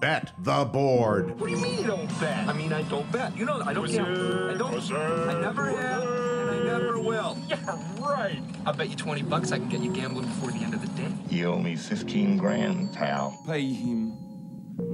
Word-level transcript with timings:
Bet 0.00 0.32
the 0.38 0.64
board. 0.64 1.40
What 1.40 1.48
do 1.48 1.56
you 1.56 1.62
mean 1.62 1.78
you 1.78 1.86
don't 1.86 2.20
bet? 2.20 2.46
I 2.48 2.52
mean, 2.52 2.72
I 2.72 2.82
don't 2.82 3.10
bet. 3.10 3.36
You 3.36 3.46
know, 3.46 3.62
I 3.64 3.72
don't 3.72 3.90
gamble. 3.90 4.50
I 4.50 4.54
don't. 4.54 4.92
I 4.92 5.40
never 5.40 5.70
have, 5.70 6.02
and 6.02 6.50
I 6.50 6.64
never 6.64 7.00
will. 7.00 7.38
Yeah, 7.48 7.78
right. 7.98 8.42
I 8.66 8.72
bet 8.72 8.90
you 8.90 8.96
20 8.96 9.22
bucks 9.22 9.52
I 9.52 9.58
can 9.58 9.68
get 9.68 9.80
you 9.80 9.90
gambling 9.90 10.26
before 10.26 10.50
the 10.50 10.58
end 10.58 10.74
of 10.74 10.80
the 10.82 10.88
day. 11.00 11.10
You 11.30 11.52
owe 11.52 11.58
me 11.58 11.76
15 11.76 12.36
grand, 12.36 12.92
pal. 12.92 13.42
Pay 13.46 13.72
him. 13.72 14.18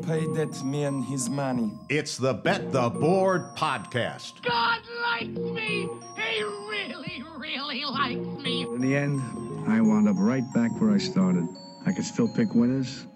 Pay 0.07 0.27
that 0.35 0.63
man 0.65 1.03
his 1.03 1.29
money. 1.29 1.73
It's 1.89 2.17
the 2.17 2.35
Bet 2.35 2.71
the 2.71 2.89
Board 2.89 3.57
podcast. 3.57 4.41
God 4.43 4.81
likes 5.03 5.27
me. 5.39 5.89
He 6.17 6.43
really, 6.43 7.25
really 7.37 7.85
likes 7.85 8.43
me. 8.43 8.63
In 8.63 8.81
the 8.81 8.95
end, 8.95 9.21
I 9.69 9.81
wound 9.81 10.09
up 10.09 10.17
right 10.19 10.45
back 10.55 10.71
where 10.81 10.93
I 10.93 10.99
started. 10.99 11.49
I 11.85 11.93
could 11.93 12.05
still 12.05 12.29
pick 12.33 12.55
winners, 12.55 13.09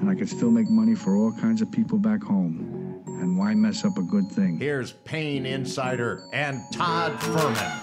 and 0.00 0.10
I 0.10 0.14
could 0.14 0.28
still 0.28 0.50
make 0.50 0.68
money 0.68 0.94
for 0.94 1.16
all 1.16 1.32
kinds 1.32 1.62
of 1.62 1.70
people 1.70 1.98
back 1.98 2.22
home. 2.22 3.02
And 3.06 3.38
why 3.38 3.54
mess 3.54 3.84
up 3.84 3.96
a 3.96 4.02
good 4.02 4.30
thing? 4.30 4.58
Here's 4.58 4.92
Payne 4.92 5.46
Insider 5.46 6.24
and 6.32 6.60
Todd 6.72 7.18
Fuhrman. 7.20 7.82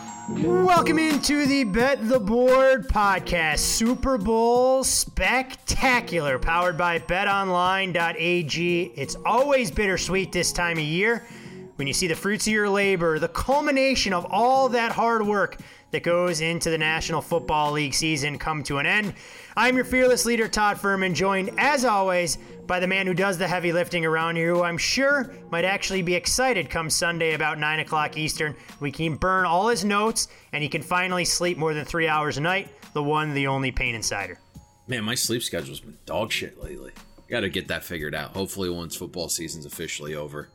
Welcome 0.65 0.99
into 0.99 1.45
the 1.45 1.65
Bet 1.65 2.07
the 2.07 2.19
Board 2.19 2.87
podcast, 2.87 3.59
Super 3.59 4.17
Bowl 4.17 4.83
spectacular, 4.83 6.39
powered 6.39 6.77
by 6.77 6.99
betonline.ag. 6.99 8.83
It's 8.95 9.17
always 9.25 9.69
bittersweet 9.69 10.31
this 10.31 10.53
time 10.53 10.77
of 10.77 10.83
year 10.83 11.27
when 11.75 11.87
you 11.87 11.93
see 11.93 12.07
the 12.07 12.15
fruits 12.15 12.47
of 12.47 12.53
your 12.53 12.69
labor, 12.69 13.19
the 13.19 13.27
culmination 13.27 14.13
of 14.13 14.25
all 14.29 14.69
that 14.69 14.91
hard 14.91 15.25
work 15.25 15.57
that 15.91 16.03
goes 16.03 16.41
into 16.41 16.69
the 16.69 16.77
National 16.77 17.21
Football 17.21 17.71
League 17.71 17.93
season 17.93 18.39
come 18.39 18.63
to 18.63 18.79
an 18.79 18.85
end. 18.85 19.13
I'm 19.55 19.75
your 19.75 19.85
fearless 19.85 20.25
leader, 20.25 20.47
Todd 20.47 20.77
Fuhrman, 20.77 21.13
joined 21.13 21.51
as 21.57 21.85
always 21.85 22.37
by 22.65 22.79
the 22.79 22.87
man 22.87 23.05
who 23.05 23.13
does 23.13 23.37
the 23.37 23.47
heavy 23.47 23.71
lifting 23.71 24.05
around 24.05 24.35
here, 24.35 24.53
who 24.53 24.63
I'm 24.63 24.77
sure 24.77 25.33
might 25.51 25.65
actually 25.65 26.01
be 26.01 26.15
excited 26.15 26.69
come 26.69 26.89
Sunday 26.89 27.33
about 27.33 27.59
9 27.59 27.79
o'clock 27.79 28.17
Eastern. 28.17 28.55
We 28.79 28.91
can 28.91 29.15
burn 29.15 29.45
all 29.45 29.67
his 29.67 29.85
notes 29.85 30.27
and 30.51 30.63
he 30.63 30.69
can 30.69 30.81
finally 30.81 31.25
sleep 31.25 31.57
more 31.57 31.73
than 31.73 31.85
three 31.85 32.07
hours 32.07 32.37
a 32.37 32.41
night. 32.41 32.69
The 32.93 33.03
one, 33.03 33.33
the 33.33 33.47
only 33.47 33.71
Payne 33.71 33.95
Insider. 33.95 34.39
Man, 34.87 35.03
my 35.03 35.15
sleep 35.15 35.43
schedule's 35.43 35.79
been 35.79 35.97
dog 36.05 36.31
shit 36.31 36.61
lately. 36.61 36.91
Got 37.29 37.41
to 37.41 37.49
get 37.49 37.67
that 37.69 37.83
figured 37.83 38.13
out. 38.13 38.31
Hopefully, 38.31 38.69
once 38.69 38.95
football 38.95 39.29
season's 39.29 39.65
officially 39.65 40.13
over, 40.13 40.49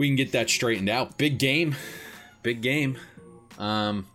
we 0.00 0.08
can 0.08 0.16
get 0.16 0.32
that 0.32 0.48
straightened 0.48 0.88
out. 0.88 1.18
Big 1.18 1.38
game, 1.38 1.76
big 2.42 2.62
game. 2.62 2.96
Um, 3.58 4.06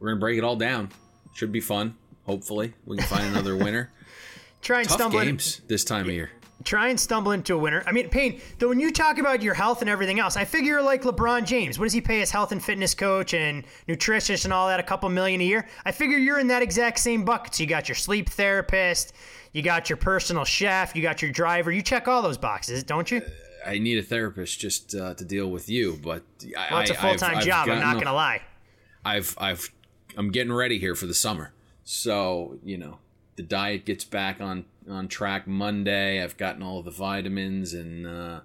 we're 0.00 0.08
gonna 0.08 0.20
break 0.20 0.38
it 0.38 0.42
all 0.44 0.56
down. 0.56 0.88
Should 1.34 1.52
be 1.52 1.60
fun. 1.60 1.96
Hopefully, 2.24 2.72
we 2.86 2.96
can 2.96 3.04
find 3.06 3.26
another 3.26 3.56
winner. 3.56 3.90
Try 4.62 4.80
and 4.80 4.88
Tough 4.88 4.96
stumble 4.98 5.18
in- 5.20 5.26
games 5.26 5.60
this 5.68 5.84
time 5.84 6.08
of 6.08 6.14
year. 6.14 6.30
try 6.64 6.88
and 6.88 6.98
stumble 6.98 7.32
into 7.32 7.54
a 7.54 7.58
winner. 7.58 7.84
I 7.86 7.92
mean, 7.92 8.08
Payne, 8.08 8.40
though, 8.58 8.70
when 8.70 8.80
you 8.80 8.90
talk 8.90 9.18
about 9.18 9.42
your 9.42 9.52
health 9.52 9.82
and 9.82 9.90
everything 9.90 10.18
else, 10.18 10.34
I 10.38 10.46
figure 10.46 10.70
you're 10.72 10.82
like 10.82 11.02
LeBron 11.02 11.44
James. 11.44 11.78
What 11.78 11.84
does 11.84 11.92
he 11.92 12.00
pay 12.00 12.20
his 12.20 12.30
health 12.30 12.50
and 12.52 12.64
fitness 12.64 12.94
coach 12.94 13.34
and 13.34 13.64
nutritionist 13.86 14.44
and 14.44 14.54
all 14.54 14.66
that? 14.68 14.80
A 14.80 14.82
couple 14.82 15.06
million 15.10 15.42
a 15.42 15.44
year. 15.44 15.68
I 15.84 15.92
figure 15.92 16.16
you're 16.16 16.38
in 16.38 16.46
that 16.46 16.62
exact 16.62 17.00
same 17.00 17.26
bucket. 17.26 17.56
So 17.56 17.62
you 17.64 17.68
got 17.68 17.86
your 17.90 17.96
sleep 17.96 18.30
therapist, 18.30 19.12
you 19.52 19.60
got 19.60 19.90
your 19.90 19.98
personal 19.98 20.44
chef, 20.46 20.96
you 20.96 21.02
got 21.02 21.20
your 21.20 21.30
driver. 21.30 21.70
You 21.70 21.82
check 21.82 22.08
all 22.08 22.22
those 22.22 22.38
boxes, 22.38 22.82
don't 22.82 23.10
you? 23.10 23.20
I 23.66 23.78
need 23.78 23.98
a 23.98 24.02
therapist 24.02 24.60
just 24.60 24.94
uh, 24.94 25.14
to 25.14 25.24
deal 25.24 25.50
with 25.50 25.68
you, 25.68 25.98
but 26.02 26.22
I, 26.56 26.68
Well, 26.70 26.80
it's 26.80 26.90
a 26.90 26.94
full 26.94 27.16
time 27.16 27.40
job. 27.40 27.68
I'm 27.68 27.80
not 27.80 27.94
gonna 27.94 28.14
lie. 28.14 28.42
I've 29.04 29.34
I've 29.38 29.70
I'm 30.16 30.30
getting 30.30 30.52
ready 30.52 30.78
here 30.78 30.94
for 30.94 31.06
the 31.06 31.14
summer. 31.14 31.52
So, 31.84 32.58
you 32.64 32.78
know, 32.78 32.98
the 33.36 33.42
diet 33.42 33.84
gets 33.84 34.04
back 34.04 34.40
on 34.40 34.64
on 34.88 35.08
track 35.08 35.46
Monday. 35.46 36.22
I've 36.22 36.36
gotten 36.36 36.62
all 36.62 36.82
the 36.82 36.90
vitamins 36.90 37.74
and 37.74 38.06
uh 38.06 38.40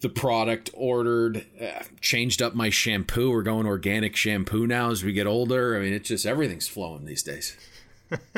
the 0.00 0.08
product 0.10 0.70
ordered, 0.74 1.46
uh, 1.60 1.82
changed 2.02 2.42
up 2.42 2.54
my 2.54 2.68
shampoo. 2.68 3.30
We're 3.30 3.42
going 3.42 3.66
organic 3.66 4.14
shampoo 4.14 4.66
now 4.66 4.90
as 4.90 5.02
we 5.02 5.12
get 5.12 5.26
older. 5.26 5.76
I 5.76 5.80
mean, 5.80 5.94
it's 5.94 6.08
just 6.08 6.26
everything's 6.26 6.68
flowing 6.68 7.06
these 7.06 7.22
days. 7.22 7.56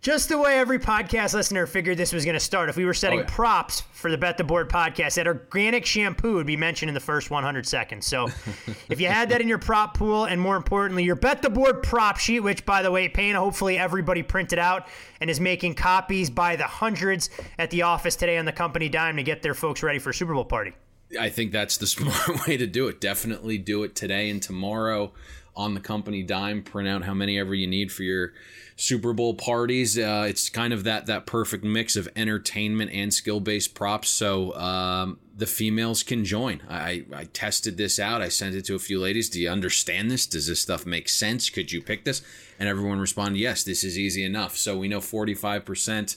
Just 0.00 0.28
the 0.28 0.38
way 0.38 0.56
every 0.58 0.78
podcast 0.78 1.34
listener 1.34 1.66
figured 1.66 1.96
this 1.98 2.12
was 2.12 2.24
going 2.24 2.34
to 2.34 2.40
start. 2.40 2.68
If 2.68 2.76
we 2.76 2.84
were 2.84 2.94
setting 2.94 3.18
Oh, 3.18 3.22
yeah. 3.22 3.28
props 3.28 3.80
for 3.92 4.12
the 4.12 4.16
Bet 4.16 4.38
the 4.38 4.44
Board 4.44 4.68
podcast, 4.70 5.16
that 5.16 5.26
organic 5.26 5.84
shampoo 5.84 6.34
would 6.34 6.46
be 6.46 6.56
mentioned 6.56 6.88
in 6.88 6.94
the 6.94 7.00
first 7.00 7.30
100 7.32 7.66
seconds. 7.66 8.06
So 8.06 8.26
if 8.88 9.00
you 9.00 9.08
had 9.08 9.28
that 9.30 9.40
in 9.40 9.48
your 9.48 9.58
prop 9.58 9.96
pool, 9.96 10.24
and 10.26 10.40
more 10.40 10.56
importantly, 10.56 11.02
your 11.02 11.16
Bet 11.16 11.42
the 11.42 11.50
Board 11.50 11.82
prop 11.82 12.16
sheet, 12.18 12.40
which, 12.40 12.64
by 12.64 12.80
the 12.82 12.92
way, 12.92 13.08
Payne, 13.08 13.34
hopefully 13.34 13.76
everybody 13.76 14.22
printed 14.22 14.60
out 14.60 14.86
and 15.20 15.28
is 15.28 15.40
making 15.40 15.74
copies 15.74 16.30
by 16.30 16.54
the 16.54 16.64
hundreds 16.64 17.28
at 17.58 17.70
the 17.70 17.82
office 17.82 18.14
today 18.14 18.38
on 18.38 18.44
the 18.44 18.52
company 18.52 18.88
dime 18.88 19.16
to 19.16 19.24
get 19.24 19.42
their 19.42 19.54
folks 19.54 19.82
ready 19.82 19.98
for 19.98 20.12
Super 20.12 20.32
Bowl 20.32 20.44
party. 20.44 20.74
I 21.18 21.28
think 21.28 21.50
that's 21.50 21.76
the 21.76 21.86
smart 21.88 22.46
way 22.46 22.56
to 22.56 22.68
do 22.68 22.86
it. 22.86 23.00
Definitely 23.00 23.58
do 23.58 23.82
it 23.82 23.96
today 23.96 24.30
and 24.30 24.40
tomorrow 24.40 25.12
on 25.58 25.74
the 25.74 25.80
company 25.80 26.22
dime. 26.22 26.62
Print 26.62 26.88
out 26.88 27.04
how 27.04 27.12
many 27.12 27.38
ever 27.38 27.54
you 27.54 27.66
need 27.66 27.92
for 27.92 28.04
your 28.04 28.32
Super 28.76 29.12
Bowl 29.12 29.34
parties. 29.34 29.98
Uh, 29.98 30.24
it's 30.28 30.48
kind 30.48 30.72
of 30.72 30.84
that 30.84 31.06
that 31.06 31.26
perfect 31.26 31.64
mix 31.64 31.96
of 31.96 32.08
entertainment 32.14 32.92
and 32.92 33.12
skill 33.12 33.40
based 33.40 33.74
props. 33.74 34.08
So 34.08 34.54
um, 34.54 35.18
the 35.36 35.46
females 35.46 36.02
can 36.02 36.24
join. 36.24 36.62
I, 36.68 37.04
I 37.12 37.24
tested 37.24 37.76
this 37.76 37.98
out. 37.98 38.22
I 38.22 38.28
sent 38.28 38.54
it 38.54 38.64
to 38.66 38.76
a 38.76 38.78
few 38.78 39.00
ladies. 39.00 39.28
Do 39.28 39.40
you 39.40 39.50
understand 39.50 40.10
this? 40.10 40.26
Does 40.26 40.46
this 40.46 40.60
stuff 40.60 40.86
make 40.86 41.08
sense? 41.08 41.50
Could 41.50 41.72
you 41.72 41.82
pick 41.82 42.04
this? 42.04 42.22
And 42.58 42.68
everyone 42.68 43.00
responded, 43.00 43.38
yes, 43.38 43.64
this 43.64 43.82
is 43.82 43.98
easy 43.98 44.24
enough. 44.24 44.56
So 44.56 44.78
we 44.78 44.88
know 44.88 45.00
45% 45.00 46.16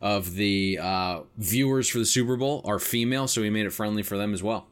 of 0.00 0.34
the 0.34 0.78
uh, 0.80 1.20
viewers 1.38 1.88
for 1.88 1.98
the 1.98 2.06
Super 2.06 2.36
Bowl 2.36 2.60
are 2.64 2.78
female, 2.78 3.26
so 3.28 3.40
we 3.40 3.50
made 3.50 3.64
it 3.66 3.72
friendly 3.72 4.02
for 4.02 4.18
them 4.18 4.34
as 4.34 4.42
well. 4.42 4.66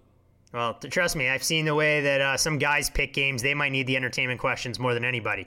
Well, 0.52 0.74
t- 0.74 0.88
trust 0.88 1.16
me, 1.16 1.28
I've 1.30 1.42
seen 1.42 1.64
the 1.64 1.74
way 1.74 2.02
that 2.02 2.20
uh, 2.20 2.36
some 2.36 2.58
guys 2.58 2.90
pick 2.90 3.14
games. 3.14 3.40
They 3.40 3.54
might 3.54 3.72
need 3.72 3.86
the 3.86 3.96
entertainment 3.96 4.38
questions 4.38 4.78
more 4.78 4.92
than 4.92 5.04
anybody. 5.04 5.46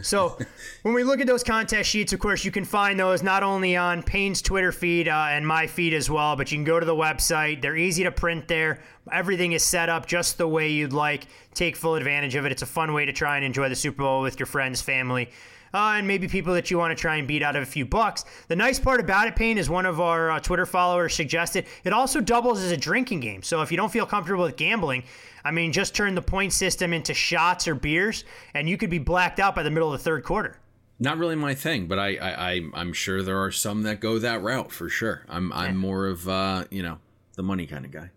So, 0.00 0.38
when 0.82 0.94
we 0.94 1.02
look 1.02 1.20
at 1.20 1.26
those 1.26 1.42
contest 1.42 1.90
sheets, 1.90 2.12
of 2.12 2.20
course, 2.20 2.44
you 2.44 2.52
can 2.52 2.64
find 2.64 2.98
those 2.98 3.22
not 3.22 3.42
only 3.42 3.76
on 3.76 4.02
Payne's 4.02 4.40
Twitter 4.40 4.70
feed 4.70 5.08
uh, 5.08 5.26
and 5.30 5.46
my 5.46 5.66
feed 5.66 5.92
as 5.92 6.08
well, 6.08 6.36
but 6.36 6.52
you 6.52 6.56
can 6.56 6.64
go 6.64 6.78
to 6.78 6.86
the 6.86 6.94
website. 6.94 7.62
They're 7.62 7.76
easy 7.76 8.04
to 8.04 8.12
print 8.12 8.46
there. 8.46 8.80
Everything 9.10 9.52
is 9.52 9.64
set 9.64 9.88
up 9.88 10.06
just 10.06 10.38
the 10.38 10.46
way 10.46 10.70
you'd 10.70 10.92
like. 10.92 11.26
Take 11.54 11.74
full 11.74 11.96
advantage 11.96 12.36
of 12.36 12.46
it. 12.46 12.52
It's 12.52 12.62
a 12.62 12.66
fun 12.66 12.92
way 12.92 13.06
to 13.06 13.12
try 13.12 13.36
and 13.36 13.44
enjoy 13.44 13.68
the 13.68 13.76
Super 13.76 14.02
Bowl 14.02 14.22
with 14.22 14.38
your 14.38 14.46
friends, 14.46 14.80
family. 14.80 15.30
Uh, 15.74 15.94
and 15.96 16.06
maybe 16.06 16.28
people 16.28 16.54
that 16.54 16.70
you 16.70 16.78
want 16.78 16.96
to 16.96 17.00
try 17.00 17.16
and 17.16 17.26
beat 17.26 17.42
out 17.42 17.56
of 17.56 17.62
a 17.62 17.66
few 17.66 17.84
bucks. 17.84 18.24
The 18.48 18.56
nice 18.56 18.78
part 18.78 19.00
about 19.00 19.26
it, 19.26 19.36
Payne, 19.36 19.58
is 19.58 19.68
one 19.68 19.84
of 19.84 20.00
our 20.00 20.30
uh, 20.30 20.40
Twitter 20.40 20.64
followers 20.64 21.14
suggested 21.14 21.66
it 21.82 21.92
also 21.92 22.20
doubles 22.20 22.62
as 22.62 22.70
a 22.70 22.76
drinking 22.76 23.20
game. 23.20 23.42
So 23.42 23.60
if 23.60 23.70
you 23.70 23.76
don't 23.76 23.92
feel 23.92 24.06
comfortable 24.06 24.44
with 24.44 24.56
gambling, 24.56 25.02
I 25.44 25.50
mean, 25.50 25.72
just 25.72 25.94
turn 25.94 26.14
the 26.14 26.22
point 26.22 26.52
system 26.52 26.92
into 26.92 27.12
shots 27.12 27.68
or 27.68 27.74
beers, 27.74 28.24
and 28.54 28.68
you 28.68 28.78
could 28.78 28.88
be 28.88 28.98
blacked 28.98 29.40
out 29.40 29.54
by 29.54 29.62
the 29.64 29.70
middle 29.70 29.92
of 29.92 29.98
the 29.98 30.04
third 30.04 30.24
quarter. 30.24 30.58
Not 31.00 31.18
really 31.18 31.34
my 31.34 31.54
thing, 31.54 31.86
but 31.86 31.98
I, 31.98 32.16
I, 32.16 32.52
I 32.52 32.60
I'm 32.74 32.92
sure 32.92 33.20
there 33.20 33.42
are 33.42 33.50
some 33.50 33.82
that 33.82 34.00
go 34.00 34.18
that 34.20 34.42
route 34.42 34.70
for 34.70 34.88
sure. 34.88 35.26
I'm 35.28 35.52
I'm 35.52 35.76
more 35.76 36.06
of 36.06 36.28
uh, 36.28 36.64
you 36.70 36.84
know 36.84 36.98
the 37.34 37.42
money 37.42 37.66
kind 37.66 37.84
of 37.84 37.90
guy. 37.90 38.10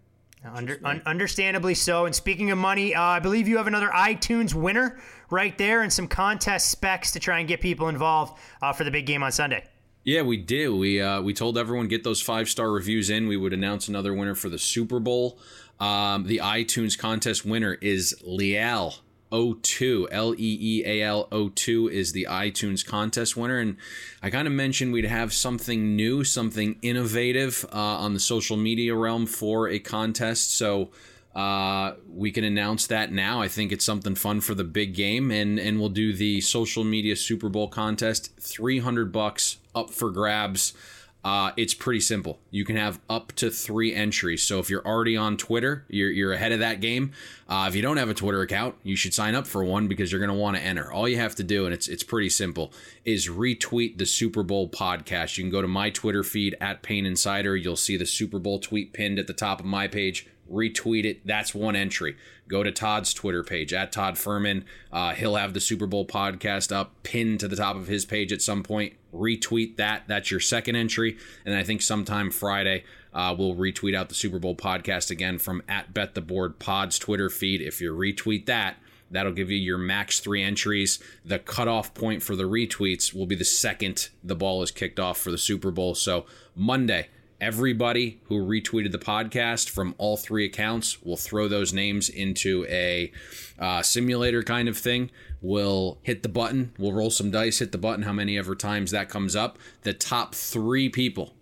Under, 0.45 0.79
un, 0.83 1.01
understandably 1.05 1.73
so. 1.73 2.05
And 2.05 2.15
speaking 2.15 2.51
of 2.51 2.57
money, 2.57 2.95
uh, 2.95 3.01
I 3.01 3.19
believe 3.19 3.47
you 3.47 3.57
have 3.57 3.67
another 3.67 3.89
iTunes 3.89 4.53
winner 4.53 4.99
right 5.29 5.57
there 5.57 5.81
and 5.81 5.91
some 5.91 6.07
contest 6.07 6.69
specs 6.69 7.11
to 7.11 7.19
try 7.19 7.39
and 7.39 7.47
get 7.47 7.59
people 7.59 7.89
involved 7.89 8.39
uh, 8.61 8.71
for 8.71 8.83
the 8.83 8.91
big 8.91 9.05
game 9.05 9.23
on 9.23 9.31
Sunday. 9.31 9.65
Yeah, 10.03 10.21
we 10.21 10.37
do. 10.37 10.77
We 10.77 11.01
uh, 11.01 11.21
we 11.21 11.33
told 11.33 11.57
everyone 11.57 11.89
get 11.89 12.05
those 12.05 12.21
five 12.21 12.47
star 12.47 12.71
reviews 12.71 13.09
in. 13.09 13.27
We 13.27 13.35
would 13.35 13.51
announce 13.51 13.89
another 13.89 14.13
winner 14.13 14.35
for 14.35 14.47
the 14.47 14.57
Super 14.57 15.01
Bowl. 15.01 15.37
Um, 15.81 16.25
the 16.25 16.37
iTunes 16.37 16.97
contest 16.97 17.45
winner 17.45 17.73
is 17.73 18.15
Leal 18.23 18.95
02 19.31 20.07
L 20.11 20.33
E 20.33 20.57
E 20.59 20.83
A 20.85 21.03
L 21.03 21.27
02 21.55 21.89
is 21.89 22.11
the 22.11 22.27
iTunes 22.29 22.85
contest 22.85 23.35
winner. 23.35 23.59
And 23.59 23.77
I 24.21 24.29
kind 24.29 24.47
of 24.47 24.53
mentioned 24.53 24.93
we'd 24.93 25.05
have 25.05 25.33
something 25.33 25.95
new 25.95 26.23
something 26.23 26.77
innovative 26.81 27.65
uh, 27.73 27.77
on 27.77 28.13
the 28.13 28.19
social 28.19 28.57
media 28.57 28.95
realm 28.95 29.25
for 29.25 29.69
a 29.69 29.79
contest. 29.79 30.53
So 30.53 30.89
uh, 31.35 31.93
we 32.09 32.31
can 32.31 32.43
announce 32.43 32.87
that 32.87 33.11
now. 33.11 33.41
I 33.41 33.47
think 33.47 33.71
it's 33.71 33.85
something 33.85 34.15
fun 34.15 34.41
for 34.41 34.55
the 34.55 34.63
big 34.63 34.95
game. 34.95 35.31
And 35.31 35.59
and 35.59 35.79
we'll 35.79 35.89
do 35.89 36.13
the 36.13 36.41
social 36.41 36.83
media 36.83 37.15
Super 37.15 37.49
Bowl 37.49 37.67
contest 37.67 38.35
300 38.39 39.11
bucks 39.11 39.57
up 39.75 39.91
for 39.91 40.09
grabs 40.09 40.73
uh, 41.23 41.51
it's 41.57 41.73
pretty 41.73 41.99
simple. 41.99 42.39
You 42.51 42.63
can 42.63 42.75
have 42.75 42.99
up 43.09 43.33
to 43.33 43.49
three 43.49 43.93
entries. 43.93 44.43
So 44.43 44.59
if 44.59 44.69
you're 44.69 44.85
already 44.85 45.17
on 45.17 45.35
Twitter, 45.35 45.85
you're, 45.89 46.09
you're 46.09 46.33
ahead 46.33 46.51
of 46.51 46.59
that 46.59 46.79
game. 46.79 47.11
Uh, 47.49 47.65
if 47.67 47.75
you 47.75 47.81
don't 47.81 47.97
have 47.97 48.09
a 48.09 48.13
Twitter 48.13 48.41
account, 48.41 48.75
you 48.83 48.95
should 48.95 49.13
sign 49.13 49.35
up 49.35 49.45
for 49.45 49.63
one 49.63 49.87
because 49.87 50.11
you're 50.11 50.19
going 50.19 50.31
to 50.31 50.37
want 50.37 50.55
to 50.55 50.63
enter. 50.63 50.91
All 50.91 51.07
you 51.07 51.17
have 51.17 51.35
to 51.35 51.43
do, 51.43 51.65
and 51.65 51.73
it's 51.73 51.87
it's 51.87 52.03
pretty 52.03 52.29
simple, 52.29 52.71
is 53.03 53.27
retweet 53.27 53.97
the 53.97 54.05
Super 54.05 54.43
Bowl 54.43 54.69
podcast. 54.69 55.37
You 55.37 55.43
can 55.43 55.51
go 55.51 55.61
to 55.61 55.67
my 55.67 55.89
Twitter 55.89 56.23
feed 56.23 56.55
at 56.61 56.81
Payne 56.81 57.05
Insider. 57.05 57.55
You'll 57.57 57.75
see 57.75 57.97
the 57.97 58.05
Super 58.05 58.39
Bowl 58.39 58.59
tweet 58.59 58.93
pinned 58.93 59.19
at 59.19 59.27
the 59.27 59.33
top 59.33 59.59
of 59.59 59.65
my 59.65 59.87
page 59.87 60.27
retweet 60.51 61.05
it. 61.05 61.25
That's 61.25 61.53
one 61.53 61.75
entry. 61.75 62.15
Go 62.47 62.63
to 62.63 62.71
Todd's 62.71 63.13
Twitter 63.13 63.43
page 63.43 63.73
at 63.73 63.91
Todd 63.91 64.15
Fuhrman. 64.15 64.63
Uh, 64.91 65.13
he'll 65.13 65.35
have 65.35 65.53
the 65.53 65.59
Super 65.59 65.85
Bowl 65.85 66.05
podcast 66.05 66.73
up 66.73 66.93
pinned 67.03 67.39
to 67.41 67.47
the 67.47 67.55
top 67.55 67.75
of 67.75 67.87
his 67.87 68.05
page 68.05 68.31
at 68.31 68.41
some 68.41 68.63
point. 68.63 68.93
Retweet 69.13 69.77
that. 69.77 70.03
That's 70.07 70.31
your 70.31 70.39
second 70.39 70.75
entry. 70.75 71.17
And 71.45 71.55
I 71.55 71.63
think 71.63 71.81
sometime 71.81 72.31
Friday, 72.31 72.83
uh, 73.13 73.35
we'll 73.37 73.55
retweet 73.55 73.95
out 73.95 74.09
the 74.09 74.15
Super 74.15 74.39
Bowl 74.39 74.55
podcast 74.55 75.09
again 75.09 75.37
from 75.39 75.63
at 75.67 75.93
Bet 75.93 76.13
the 76.13 76.21
Board 76.21 76.59
Pod's 76.59 76.99
Twitter 76.99 77.29
feed. 77.29 77.61
If 77.61 77.81
you 77.81 77.93
retweet 77.93 78.45
that, 78.45 78.77
That'll 79.09 79.31
give 79.31 79.49
you 79.49 79.57
your 79.57 79.77
max 79.77 80.19
three 80.19 80.43
entries. 80.43 80.99
The 81.23 81.39
cutoff 81.39 81.93
point 81.93 82.21
for 82.21 82.35
the 82.35 82.43
retweets 82.43 83.13
will 83.13 83.25
be 83.25 83.35
the 83.35 83.45
second 83.45 84.09
the 84.23 84.35
ball 84.35 84.61
is 84.61 84.71
kicked 84.71 84.99
off 84.99 85.17
for 85.17 85.31
the 85.31 85.37
Super 85.37 85.71
Bowl. 85.71 85.95
So, 85.95 86.25
Monday, 86.55 87.07
everybody 87.39 88.19
who 88.25 88.35
retweeted 88.45 88.91
the 88.91 88.97
podcast 88.97 89.69
from 89.69 89.93
all 89.97 90.17
three 90.17 90.45
accounts 90.45 91.01
will 91.03 91.17
throw 91.17 91.47
those 91.47 91.73
names 91.73 92.09
into 92.09 92.65
a 92.67 93.11
uh, 93.59 93.81
simulator 93.81 94.43
kind 94.43 94.67
of 94.67 94.77
thing. 94.77 95.11
We'll 95.41 95.99
hit 96.01 96.23
the 96.23 96.29
button. 96.29 96.73
We'll 96.77 96.93
roll 96.93 97.11
some 97.11 97.31
dice 97.31 97.59
hit 97.59 97.71
the 97.71 97.77
button 97.77 98.03
how 98.03 98.13
many 98.13 98.37
ever 98.37 98.55
times 98.55 98.91
that 98.91 99.09
comes 99.09 99.35
up. 99.35 99.59
The 99.83 99.93
top 99.93 100.33
three 100.33 100.89
people 100.89 101.33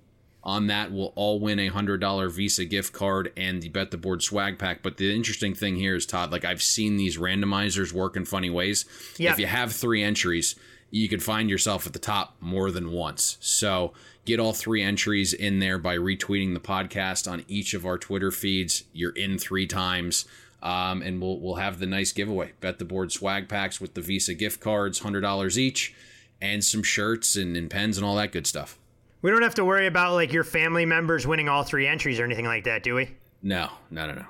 on 0.43 0.67
that 0.67 0.91
will 0.91 1.11
all 1.15 1.39
win 1.39 1.57
a 1.57 1.67
hundred 1.67 1.99
dollar 1.99 2.29
visa 2.29 2.65
gift 2.65 2.93
card 2.93 3.33
and 3.35 3.61
the 3.63 3.69
bet 3.69 3.91
the 3.91 3.97
board 3.97 4.21
swag 4.21 4.59
pack. 4.59 4.83
But 4.83 4.97
the 4.97 5.13
interesting 5.13 5.55
thing 5.55 5.75
here 5.77 5.95
is 5.95 6.05
todd 6.05 6.31
like 6.31 6.45
i've 6.45 6.61
seen 6.61 6.97
these 6.97 7.17
randomizers 7.17 7.91
work 7.91 8.15
in 8.15 8.25
funny 8.25 8.49
ways. 8.49 8.85
Yep. 9.17 9.33
if 9.33 9.39
you 9.39 9.47
have 9.47 9.71
three 9.71 10.03
entries 10.03 10.55
you 10.91 11.09
could 11.09 11.23
find 11.23 11.49
yourself 11.49 11.85
at 11.85 11.93
the 11.93 11.99
top 11.99 12.35
more 12.39 12.71
than 12.71 12.91
once 12.91 13.37
so 13.39 13.93
Get 14.25 14.39
all 14.39 14.53
three 14.53 14.81
entries 14.81 15.33
in 15.33 15.59
there 15.59 15.77
by 15.77 15.97
retweeting 15.97 16.55
the 16.55 16.59
podcast 16.59 17.31
on 17.31 17.45
each 17.47 17.75
of 17.75 17.85
our 17.85 17.99
Twitter 17.99 18.31
feeds. 18.31 18.83
You're 18.91 19.11
in 19.11 19.37
three 19.37 19.67
times. 19.67 20.25
Um, 20.63 21.03
and 21.03 21.21
we'll 21.21 21.39
we'll 21.39 21.55
have 21.55 21.77
the 21.77 21.85
nice 21.85 22.11
giveaway. 22.11 22.53
Bet 22.59 22.79
the 22.79 22.85
board 22.85 23.11
swag 23.11 23.47
packs 23.47 23.79
with 23.79 23.93
the 23.93 24.01
Visa 24.01 24.33
gift 24.33 24.61
cards, 24.61 24.97
hundred 24.99 25.21
dollars 25.21 25.59
each, 25.59 25.93
and 26.41 26.63
some 26.63 26.81
shirts 26.81 27.35
and, 27.35 27.55
and 27.55 27.69
pens 27.69 27.97
and 27.97 28.05
all 28.05 28.15
that 28.15 28.31
good 28.31 28.47
stuff. 28.47 28.79
We 29.21 29.29
don't 29.29 29.43
have 29.43 29.53
to 29.55 29.65
worry 29.65 29.85
about 29.85 30.13
like 30.13 30.33
your 30.33 30.43
family 30.43 30.85
members 30.85 31.27
winning 31.27 31.49
all 31.49 31.61
three 31.61 31.85
entries 31.85 32.19
or 32.19 32.23
anything 32.23 32.45
like 32.45 32.63
that, 32.63 32.81
do 32.81 32.95
we? 32.95 33.11
No, 33.43 33.69
no, 33.91 34.07
no, 34.07 34.13
no. 34.15 34.25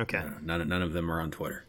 Okay. 0.00 0.18
No, 0.18 0.56
none, 0.56 0.68
none 0.68 0.82
of 0.82 0.92
them 0.92 1.08
are 1.08 1.20
on 1.20 1.30
Twitter. 1.30 1.65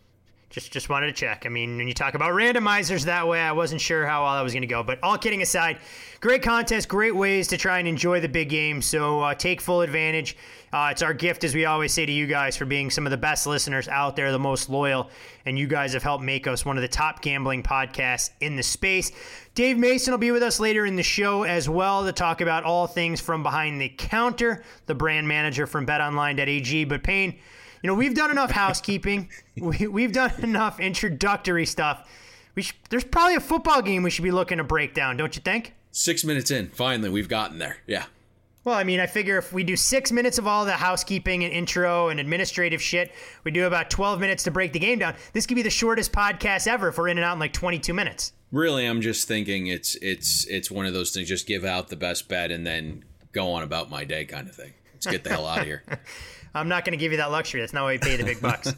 Just 0.50 0.72
just 0.72 0.88
wanted 0.88 1.08
to 1.08 1.14
check. 1.14 1.46
I 1.46 1.50
mean, 1.50 1.76
when 1.76 1.90
you 1.90 1.94
talk 1.94 2.14
about 2.14 2.32
randomizers 2.32 3.04
that 3.04 3.28
way, 3.28 3.42
I 3.42 3.52
wasn't 3.52 3.82
sure 3.82 4.06
how 4.06 4.24
all 4.24 4.34
that 4.36 4.42
was 4.42 4.54
going 4.54 4.62
to 4.62 4.68
go. 4.68 4.82
But 4.82 4.98
all 5.04 5.18
kidding 5.18 5.42
aside, 5.42 5.78
great 6.22 6.42
contest, 6.42 6.88
great 6.88 7.14
ways 7.14 7.50
to 7.50 7.58
try 7.58 7.80
and 7.80 7.88
enjoy 7.88 8.22
the 8.22 8.30
big 8.30 8.48
game. 8.48 8.82
So 8.82 9.20
uh, 9.20 9.34
take 9.34 9.60
full 9.60 9.82
advantage. 9.82 10.38
Uh, 10.72 10.90
it's 10.92 11.02
our 11.02 11.14
gift, 11.14 11.44
as 11.44 11.54
we 11.54 11.66
always 11.66 11.94
say 11.94 12.06
to 12.06 12.12
you 12.12 12.28
guys, 12.28 12.56
for 12.56 12.66
being 12.66 12.90
some 12.90 13.06
of 13.06 13.12
the 13.12 13.18
best 13.18 13.46
listeners 13.46 13.90
out 13.90 14.16
there, 14.16 14.32
the 14.32 14.40
most 14.40 14.70
loyal, 14.70 15.10
and 15.46 15.60
you 15.60 15.68
guys 15.68 15.92
have 15.94 16.04
helped 16.04 16.24
make 16.24 16.48
us 16.48 16.66
one 16.66 16.78
of 16.78 16.82
the 16.82 16.88
top 16.88 17.22
gambling 17.22 17.62
podcasts 17.62 18.30
in 18.40 18.56
the 18.56 18.64
space. 18.64 19.12
Dave 19.54 19.78
Mason 19.78 20.12
will 20.12 20.18
be 20.18 20.32
with 20.32 20.44
us 20.44 20.62
later 20.62 20.86
in 20.86 20.96
the 20.96 21.04
show 21.04 21.44
as 21.44 21.68
well 21.68 22.06
to 22.06 22.14
talk 22.14 22.40
about 22.40 22.64
all 22.64 22.88
things 22.88 23.20
from 23.20 23.44
behind 23.44 23.82
the 23.82 23.90
counter, 23.90 24.64
the 24.86 24.96
brand 24.96 25.28
manager 25.28 25.68
from 25.68 25.86
BetOnline.ag. 25.86 26.86
But 26.86 27.04
Payne 27.04 27.38
you 27.82 27.88
know, 27.88 27.94
we've 27.94 28.16
done 28.16 28.32
enough 28.32 28.52
housekeeping. 28.52 29.30
we, 29.58 29.88
we've 29.88 30.12
done 30.12 30.32
enough 30.42 30.80
introductory 30.80 31.66
stuff. 31.66 32.10
We 32.56 32.64
should, 32.64 32.76
there's 32.90 33.04
probably 33.04 33.36
a 33.36 33.40
football 33.40 33.82
game 33.82 34.04
we 34.04 34.10
should 34.10 34.24
be 34.24 34.32
looking 34.32 34.58
to 34.58 34.64
break 34.64 34.94
down, 34.94 35.18
don't 35.18 35.36
you 35.36 35.42
think? 35.42 35.74
Six 35.92 36.24
minutes 36.24 36.52
in, 36.52 36.70
finally, 36.70 37.10
we've 37.10 37.30
gotten 37.30 37.60
there. 37.60 37.78
Yeah. 37.88 38.06
Well, 38.68 38.76
I 38.76 38.84
mean, 38.84 39.00
I 39.00 39.06
figure 39.06 39.38
if 39.38 39.54
we 39.54 39.64
do 39.64 39.78
six 39.78 40.12
minutes 40.12 40.38
of 40.38 40.46
all 40.46 40.66
the 40.66 40.74
housekeeping 40.74 41.46
and 41.46 41.54
intro 41.54 42.10
and 42.10 42.20
administrative 42.20 42.82
shit, 42.82 43.14
we 43.46 43.52
do 43.52 43.66
about 43.66 43.90
12 43.90 44.20
minutes 44.20 44.44
to 44.44 44.52
break 44.52 44.74
the 44.74 44.80
game 44.80 45.00
down. 45.00 45.16
This 45.32 45.46
could 45.46 45.56
be 45.56 45.62
the 45.62 45.70
shortest 45.70 46.12
podcast 46.12 46.68
ever 46.68 46.90
if 46.90 46.98
we're 46.98 47.08
in 47.08 47.18
and 47.18 47.24
out 47.24 47.32
in 47.32 47.40
like 47.40 47.54
22 47.54 47.94
minutes. 47.94 48.34
Really, 48.52 48.86
I'm 48.86 49.00
just 49.00 49.26
thinking 49.26 49.68
it's 49.68 49.96
it's 50.02 50.46
it's 50.48 50.70
one 50.70 50.86
of 50.86 50.94
those 50.94 51.12
things. 51.12 51.30
Just 51.30 51.48
give 51.48 51.64
out 51.64 51.88
the 51.88 51.96
best 51.96 52.28
bet 52.28 52.52
and 52.52 52.68
then 52.68 53.06
go 53.32 53.52
on 53.52 53.64
about 53.64 53.90
my 53.90 54.04
day, 54.04 54.26
kind 54.26 54.50
of 54.50 54.56
thing. 54.56 54.74
Let's 54.94 55.08
get 55.08 55.24
the 55.24 55.30
hell 55.30 55.48
out 55.48 55.60
of 55.60 55.66
here. 55.66 55.84
I'm 56.58 56.68
not 56.68 56.86
going 56.86 56.92
to 56.92 56.98
give 56.98 57.12
you 57.12 57.18
that 57.20 57.32
luxury. 57.32 57.62
That's 57.62 57.74
not 57.74 57.84
why 57.84 57.94
we 57.94 57.98
pay 58.00 58.16
the 58.16 58.24
big 58.24 58.42
bucks. 58.42 58.74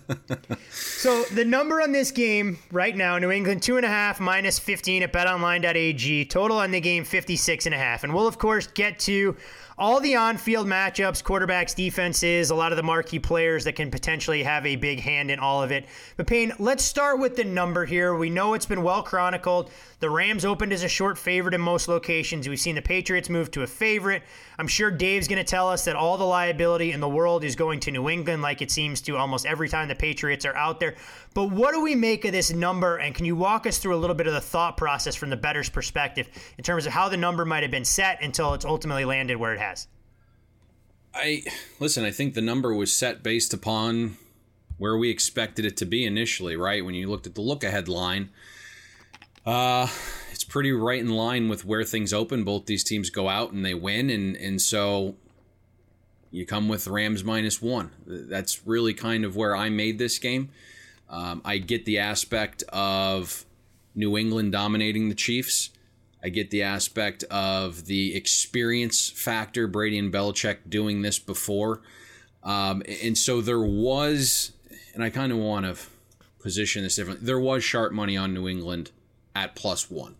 so 0.71 1.23
the 1.33 1.45
number 1.45 1.81
on 1.81 1.91
this 1.91 2.11
game 2.11 2.59
right 2.71 2.95
now, 2.95 3.17
New 3.17 3.31
England 3.31 3.63
two 3.63 3.77
and 3.77 3.85
a 3.85 3.89
half 3.89 4.19
minus 4.19 4.59
15 4.59 5.03
at 5.03 5.13
betonline.ag. 5.13 6.25
Total 6.25 6.57
on 6.57 6.71
the 6.71 6.81
game 6.81 7.03
56 7.03 7.65
and 7.65 7.75
a 7.75 7.77
half. 7.77 8.03
And 8.03 8.13
we'll 8.13 8.27
of 8.27 8.37
course 8.37 8.67
get 8.67 8.99
to 8.99 9.35
all 9.79 10.01
the 10.01 10.17
on-field 10.17 10.67
matchups, 10.67 11.23
quarterbacks, 11.23 11.73
defenses, 11.73 12.49
a 12.49 12.55
lot 12.55 12.73
of 12.73 12.75
the 12.75 12.83
marquee 12.83 13.17
players 13.17 13.63
that 13.63 13.73
can 13.73 13.89
potentially 13.89 14.43
have 14.43 14.65
a 14.65 14.75
big 14.75 14.99
hand 14.99 15.31
in 15.31 15.39
all 15.39 15.63
of 15.63 15.71
it. 15.71 15.85
But 16.17 16.27
Payne, 16.27 16.51
let's 16.59 16.83
start 16.83 17.17
with 17.17 17.37
the 17.37 17.45
number 17.45 17.85
here. 17.85 18.13
We 18.13 18.29
know 18.29 18.53
it's 18.53 18.65
been 18.65 18.83
well 18.83 19.01
chronicled. 19.01 19.71
The 20.01 20.09
Rams 20.09 20.45
opened 20.45 20.71
as 20.71 20.83
a 20.83 20.87
short 20.89 21.17
favorite 21.17 21.53
in 21.53 21.61
most 21.61 21.87
locations. 21.87 22.47
We've 22.47 22.59
seen 22.59 22.75
the 22.75 22.81
Patriots 22.81 23.29
move 23.29 23.51
to 23.51 23.63
a 23.63 23.67
favorite. 23.67 24.23
I'm 24.57 24.67
sure 24.67 24.91
Dave's 24.91 25.27
going 25.27 25.43
to 25.43 25.49
tell 25.49 25.69
us 25.69 25.85
that 25.85 25.95
all 25.95 26.17
the 26.17 26.25
liability 26.25 26.91
in 26.91 26.99
the 26.99 27.09
world 27.09 27.43
is 27.43 27.55
going 27.55 27.79
to 27.81 27.91
New 27.91 28.09
England, 28.09 28.41
like 28.41 28.61
it 28.61 28.71
seems 28.71 29.01
to 29.01 29.15
almost 29.17 29.45
every 29.45 29.69
time 29.69 29.87
the 29.87 29.95
Patriots 29.95 30.45
are 30.45 30.55
out 30.55 30.79
there. 30.79 30.95
But 31.33 31.51
what 31.51 31.73
do 31.73 31.81
we 31.81 31.95
make 31.95 32.25
of 32.25 32.31
this 32.31 32.51
number? 32.51 32.97
And 32.97 33.13
can 33.13 33.25
you 33.25 33.35
walk 33.35 33.67
us 33.67 33.77
through 33.77 33.95
a 33.95 33.97
little 33.99 34.15
bit 34.15 34.27
of 34.27 34.33
the 34.33 34.41
thought 34.41 34.77
process 34.77 35.15
from 35.15 35.29
the 35.29 35.37
better's 35.37 35.69
perspective 35.69 36.27
in 36.57 36.63
terms 36.63 36.85
of 36.85 36.91
how 36.91 37.07
the 37.07 37.17
number 37.17 37.45
might 37.45 37.63
have 37.63 37.71
been 37.71 37.85
set 37.85 38.21
until 38.23 38.53
it's 38.53 38.65
ultimately 38.65 39.05
landed 39.05 39.37
where 39.37 39.53
it 39.53 39.59
has? 39.59 39.68
I 41.13 41.43
listen, 41.79 42.05
I 42.05 42.11
think 42.11 42.33
the 42.33 42.41
number 42.41 42.73
was 42.73 42.91
set 42.91 43.23
based 43.23 43.53
upon 43.53 44.17
where 44.77 44.97
we 44.97 45.09
expected 45.09 45.65
it 45.65 45.75
to 45.77 45.85
be 45.85 46.05
initially, 46.05 46.55
right? 46.55 46.83
When 46.83 46.95
you 46.95 47.09
looked 47.09 47.27
at 47.27 47.35
the 47.35 47.41
look 47.41 47.63
ahead 47.63 47.87
line, 47.87 48.29
uh, 49.45 49.87
it's 50.31 50.43
pretty 50.43 50.71
right 50.71 50.99
in 50.99 51.09
line 51.09 51.49
with 51.49 51.65
where 51.65 51.83
things 51.83 52.13
open. 52.13 52.43
Both 52.43 52.65
these 52.65 52.83
teams 52.83 53.09
go 53.09 53.27
out 53.27 53.51
and 53.51 53.65
they 53.65 53.73
win, 53.73 54.09
and 54.09 54.35
and 54.35 54.61
so 54.61 55.15
you 56.31 56.45
come 56.45 56.69
with 56.69 56.87
Rams 56.87 57.23
minus 57.23 57.61
one. 57.61 57.91
That's 58.05 58.65
really 58.65 58.93
kind 58.93 59.25
of 59.25 59.35
where 59.35 59.55
I 59.55 59.69
made 59.69 59.97
this 59.97 60.19
game. 60.19 60.49
Um, 61.09 61.41
I 61.43 61.57
get 61.57 61.85
the 61.85 61.97
aspect 61.97 62.63
of 62.69 63.45
New 63.95 64.15
England 64.17 64.51
dominating 64.51 65.09
the 65.09 65.15
Chiefs. 65.15 65.71
I 66.23 66.29
get 66.29 66.49
the 66.49 66.63
aspect 66.63 67.23
of 67.25 67.85
the 67.85 68.15
experience 68.15 69.09
factor, 69.09 69.67
Brady 69.67 69.97
and 69.97 70.11
Belichick 70.11 70.57
doing 70.67 71.01
this 71.01 71.17
before. 71.17 71.81
Um, 72.43 72.83
and 73.03 73.17
so 73.17 73.41
there 73.41 73.61
was, 73.61 74.51
and 74.93 75.03
I 75.03 75.09
kind 75.09 75.31
of 75.31 75.37
want 75.37 75.65
to 75.65 75.81
position 76.39 76.83
this 76.83 76.95
differently, 76.95 77.25
there 77.25 77.39
was 77.39 77.63
sharp 77.63 77.93
money 77.93 78.17
on 78.17 78.33
New 78.33 78.47
England 78.47 78.91
at 79.35 79.55
plus 79.55 79.89
one. 79.89 80.15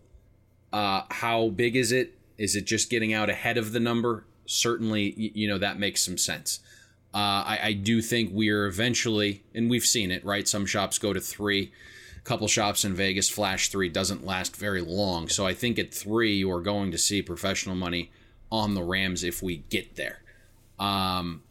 Uh, 0.72 1.02
how 1.10 1.48
big 1.48 1.76
is 1.76 1.92
it? 1.92 2.16
Is 2.38 2.56
it 2.56 2.64
just 2.64 2.88
getting 2.88 3.12
out 3.12 3.28
ahead 3.28 3.58
of 3.58 3.72
the 3.72 3.80
number? 3.80 4.24
Certainly, 4.46 5.14
you 5.34 5.48
know, 5.48 5.58
that 5.58 5.78
makes 5.78 6.02
some 6.02 6.16
sense. 6.16 6.60
Uh, 7.12 7.44
I, 7.44 7.60
I, 7.62 7.72
do 7.72 8.00
think 8.00 8.30
we 8.32 8.50
are 8.50 8.66
eventually, 8.66 9.42
and 9.52 9.68
we've 9.68 9.84
seen 9.84 10.12
it, 10.12 10.24
right? 10.24 10.46
Some 10.46 10.64
shops 10.64 10.96
go 10.96 11.12
to 11.12 11.20
three. 11.20 11.72
Couple 12.30 12.46
shops 12.46 12.84
in 12.84 12.94
Vegas 12.94 13.28
flash 13.28 13.70
three 13.70 13.88
doesn't 13.88 14.24
last 14.24 14.54
very 14.54 14.82
long. 14.82 15.28
So 15.28 15.44
I 15.44 15.52
think 15.52 15.80
at 15.80 15.92
three, 15.92 16.36
you 16.36 16.52
are 16.52 16.60
going 16.60 16.92
to 16.92 16.96
see 16.96 17.22
professional 17.22 17.74
money 17.74 18.12
on 18.52 18.74
the 18.74 18.84
Rams 18.84 19.24
if 19.24 19.42
we 19.42 19.64
get 19.68 19.96
there. 19.96 20.22
Um, 20.78 21.42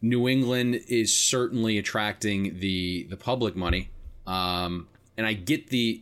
New 0.00 0.28
England 0.28 0.82
is 0.86 1.12
certainly 1.12 1.78
attracting 1.78 2.60
the 2.60 3.08
the 3.10 3.16
public 3.16 3.56
money, 3.56 3.90
um, 4.24 4.86
and 5.16 5.26
I 5.26 5.32
get 5.32 5.70
the. 5.70 6.00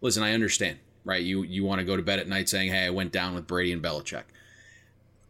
Listen, 0.00 0.22
I 0.22 0.32
understand, 0.32 0.78
right? 1.04 1.20
You 1.20 1.42
you 1.42 1.64
want 1.64 1.80
to 1.80 1.84
go 1.84 1.96
to 1.96 2.04
bed 2.04 2.20
at 2.20 2.28
night 2.28 2.48
saying, 2.48 2.70
"Hey, 2.70 2.86
I 2.86 2.90
went 2.90 3.10
down 3.10 3.34
with 3.34 3.48
Brady 3.48 3.72
and 3.72 3.82
Belichick." 3.82 4.26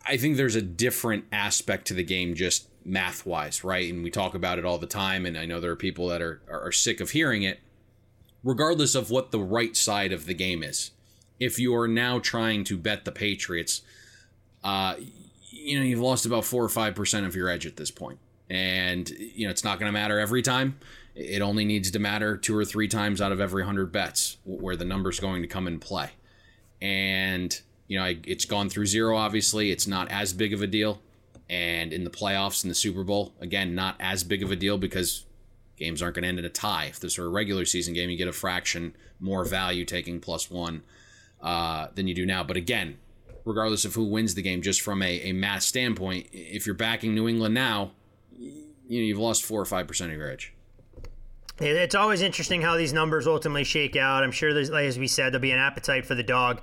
I 0.06 0.18
think 0.18 0.36
there's 0.36 0.56
a 0.56 0.60
different 0.60 1.24
aspect 1.32 1.86
to 1.86 1.94
the 1.94 2.04
game, 2.04 2.34
just 2.34 2.68
math 2.84 3.24
wise, 3.24 3.64
right? 3.64 3.90
And 3.90 4.04
we 4.04 4.10
talk 4.10 4.34
about 4.34 4.58
it 4.58 4.66
all 4.66 4.76
the 4.76 4.86
time, 4.86 5.24
and 5.24 5.38
I 5.38 5.46
know 5.46 5.58
there 5.58 5.70
are 5.70 5.76
people 5.76 6.08
that 6.08 6.20
are 6.20 6.42
are 6.50 6.70
sick 6.70 7.00
of 7.00 7.12
hearing 7.12 7.44
it. 7.44 7.60
Regardless 8.44 8.94
of 8.94 9.10
what 9.10 9.30
the 9.30 9.40
right 9.40 9.76
side 9.76 10.12
of 10.12 10.26
the 10.26 10.34
game 10.34 10.62
is, 10.62 10.90
if 11.40 11.58
you 11.58 11.74
are 11.74 11.88
now 11.88 12.18
trying 12.18 12.62
to 12.64 12.76
bet 12.76 13.04
the 13.04 13.12
Patriots, 13.12 13.82
uh, 14.62 14.94
you 15.50 15.78
know, 15.78 15.84
you've 15.84 16.00
lost 16.00 16.26
about 16.26 16.44
four 16.44 16.62
or 16.62 16.68
five 16.68 16.94
percent 16.94 17.26
of 17.26 17.34
your 17.34 17.48
edge 17.48 17.66
at 17.66 17.76
this 17.76 17.90
point. 17.90 18.18
And, 18.50 19.08
you 19.08 19.46
know, 19.46 19.50
it's 19.50 19.64
not 19.64 19.78
going 19.78 19.88
to 19.88 19.92
matter 19.92 20.18
every 20.18 20.42
time. 20.42 20.78
It 21.14 21.40
only 21.40 21.64
needs 21.64 21.90
to 21.92 21.98
matter 21.98 22.36
two 22.36 22.56
or 22.56 22.64
three 22.64 22.88
times 22.88 23.20
out 23.20 23.32
of 23.32 23.40
every 23.40 23.62
100 23.62 23.90
bets 23.90 24.36
where 24.44 24.76
the 24.76 24.84
number's 24.84 25.20
going 25.20 25.42
to 25.42 25.48
come 25.48 25.66
in 25.66 25.78
play. 25.78 26.10
And, 26.82 27.58
you 27.86 27.98
know, 27.98 28.12
it's 28.24 28.44
gone 28.44 28.68
through 28.68 28.86
zero, 28.86 29.16
obviously. 29.16 29.70
It's 29.70 29.86
not 29.86 30.10
as 30.10 30.32
big 30.32 30.52
of 30.52 30.60
a 30.60 30.66
deal. 30.66 31.00
And 31.48 31.92
in 31.92 32.04
the 32.04 32.10
playoffs 32.10 32.64
in 32.64 32.68
the 32.68 32.74
Super 32.74 33.04
Bowl, 33.04 33.32
again, 33.40 33.74
not 33.74 33.96
as 34.00 34.24
big 34.24 34.42
of 34.42 34.50
a 34.50 34.56
deal 34.56 34.76
because 34.76 35.24
games 35.76 36.02
aren't 36.02 36.14
going 36.14 36.22
to 36.22 36.28
end 36.28 36.38
in 36.38 36.44
a 36.44 36.50
tie. 36.50 36.86
If 36.86 37.00
this 37.00 37.18
were 37.18 37.26
a 37.26 37.28
regular 37.28 37.64
season 37.64 37.94
game, 37.94 38.10
you 38.10 38.16
get 38.16 38.28
a 38.28 38.32
fraction 38.32 38.94
more 39.20 39.44
value 39.44 39.84
taking 39.84 40.20
plus 40.20 40.50
one 40.50 40.82
uh, 41.40 41.88
than 41.94 42.06
you 42.08 42.14
do 42.14 42.26
now. 42.26 42.44
But 42.44 42.56
again, 42.56 42.98
regardless 43.44 43.84
of 43.84 43.94
who 43.94 44.04
wins 44.04 44.34
the 44.34 44.42
game, 44.42 44.62
just 44.62 44.80
from 44.80 45.02
a, 45.02 45.20
a 45.20 45.32
math 45.32 45.62
standpoint, 45.62 46.28
if 46.32 46.66
you're 46.66 46.74
backing 46.74 47.14
New 47.14 47.28
England 47.28 47.54
now, 47.54 47.92
you 48.38 49.00
know, 49.00 49.04
you've 49.04 49.18
lost 49.18 49.44
four 49.44 49.60
or 49.60 49.64
five 49.64 49.86
percent 49.86 50.12
of 50.12 50.18
your 50.18 50.30
edge. 50.30 50.52
It's 51.60 51.94
always 51.94 52.20
interesting 52.20 52.62
how 52.62 52.76
these 52.76 52.92
numbers 52.92 53.28
ultimately 53.28 53.62
shake 53.62 53.94
out. 53.94 54.24
I'm 54.24 54.32
sure 54.32 54.52
there's, 54.52 54.70
as 54.70 54.98
we 54.98 55.06
said, 55.06 55.32
there'll 55.32 55.40
be 55.40 55.52
an 55.52 55.58
appetite 55.58 56.04
for 56.04 56.16
the 56.16 56.24
dog 56.24 56.60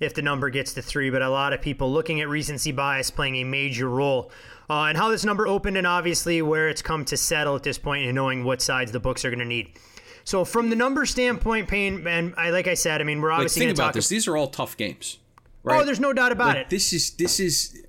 if 0.00 0.12
the 0.12 0.20
number 0.20 0.50
gets 0.50 0.74
to 0.74 0.82
three, 0.82 1.08
but 1.08 1.22
a 1.22 1.30
lot 1.30 1.54
of 1.54 1.62
people 1.62 1.90
looking 1.90 2.20
at 2.20 2.28
recency 2.28 2.70
bias 2.70 3.10
playing 3.10 3.36
a 3.36 3.44
major 3.44 3.88
role. 3.88 4.30
Uh, 4.68 4.84
and 4.84 4.96
how 4.96 5.10
this 5.10 5.24
number 5.24 5.46
opened, 5.46 5.76
and 5.76 5.86
obviously 5.86 6.40
where 6.42 6.68
it's 6.68 6.82
come 6.82 7.04
to 7.04 7.16
settle 7.16 7.54
at 7.54 7.62
this 7.62 7.78
point, 7.78 8.04
and 8.04 8.14
knowing 8.14 8.44
what 8.44 8.62
sides 8.62 8.92
the 8.92 9.00
books 9.00 9.24
are 9.24 9.30
going 9.30 9.38
to 9.38 9.44
need. 9.44 9.72
So, 10.24 10.44
from 10.44 10.70
the 10.70 10.76
number 10.76 11.04
standpoint, 11.04 11.68
Payne, 11.68 12.06
and 12.06 12.34
I, 12.36 12.50
like 12.50 12.66
I 12.66 12.74
said, 12.74 13.00
I 13.00 13.04
mean, 13.04 13.20
we're 13.20 13.30
obviously 13.30 13.60
like, 13.60 13.68
think 13.68 13.78
about 13.78 13.94
this. 13.94 14.08
These 14.08 14.26
are 14.26 14.36
all 14.36 14.48
tough 14.48 14.76
games. 14.76 15.18
Oh, 15.66 15.70
right? 15.70 15.80
Oh, 15.82 15.84
there's 15.84 16.00
no 16.00 16.12
doubt 16.12 16.32
about 16.32 16.48
like, 16.48 16.56
it. 16.56 16.70
This 16.70 16.92
is 16.92 17.10
this 17.12 17.40
is, 17.40 17.82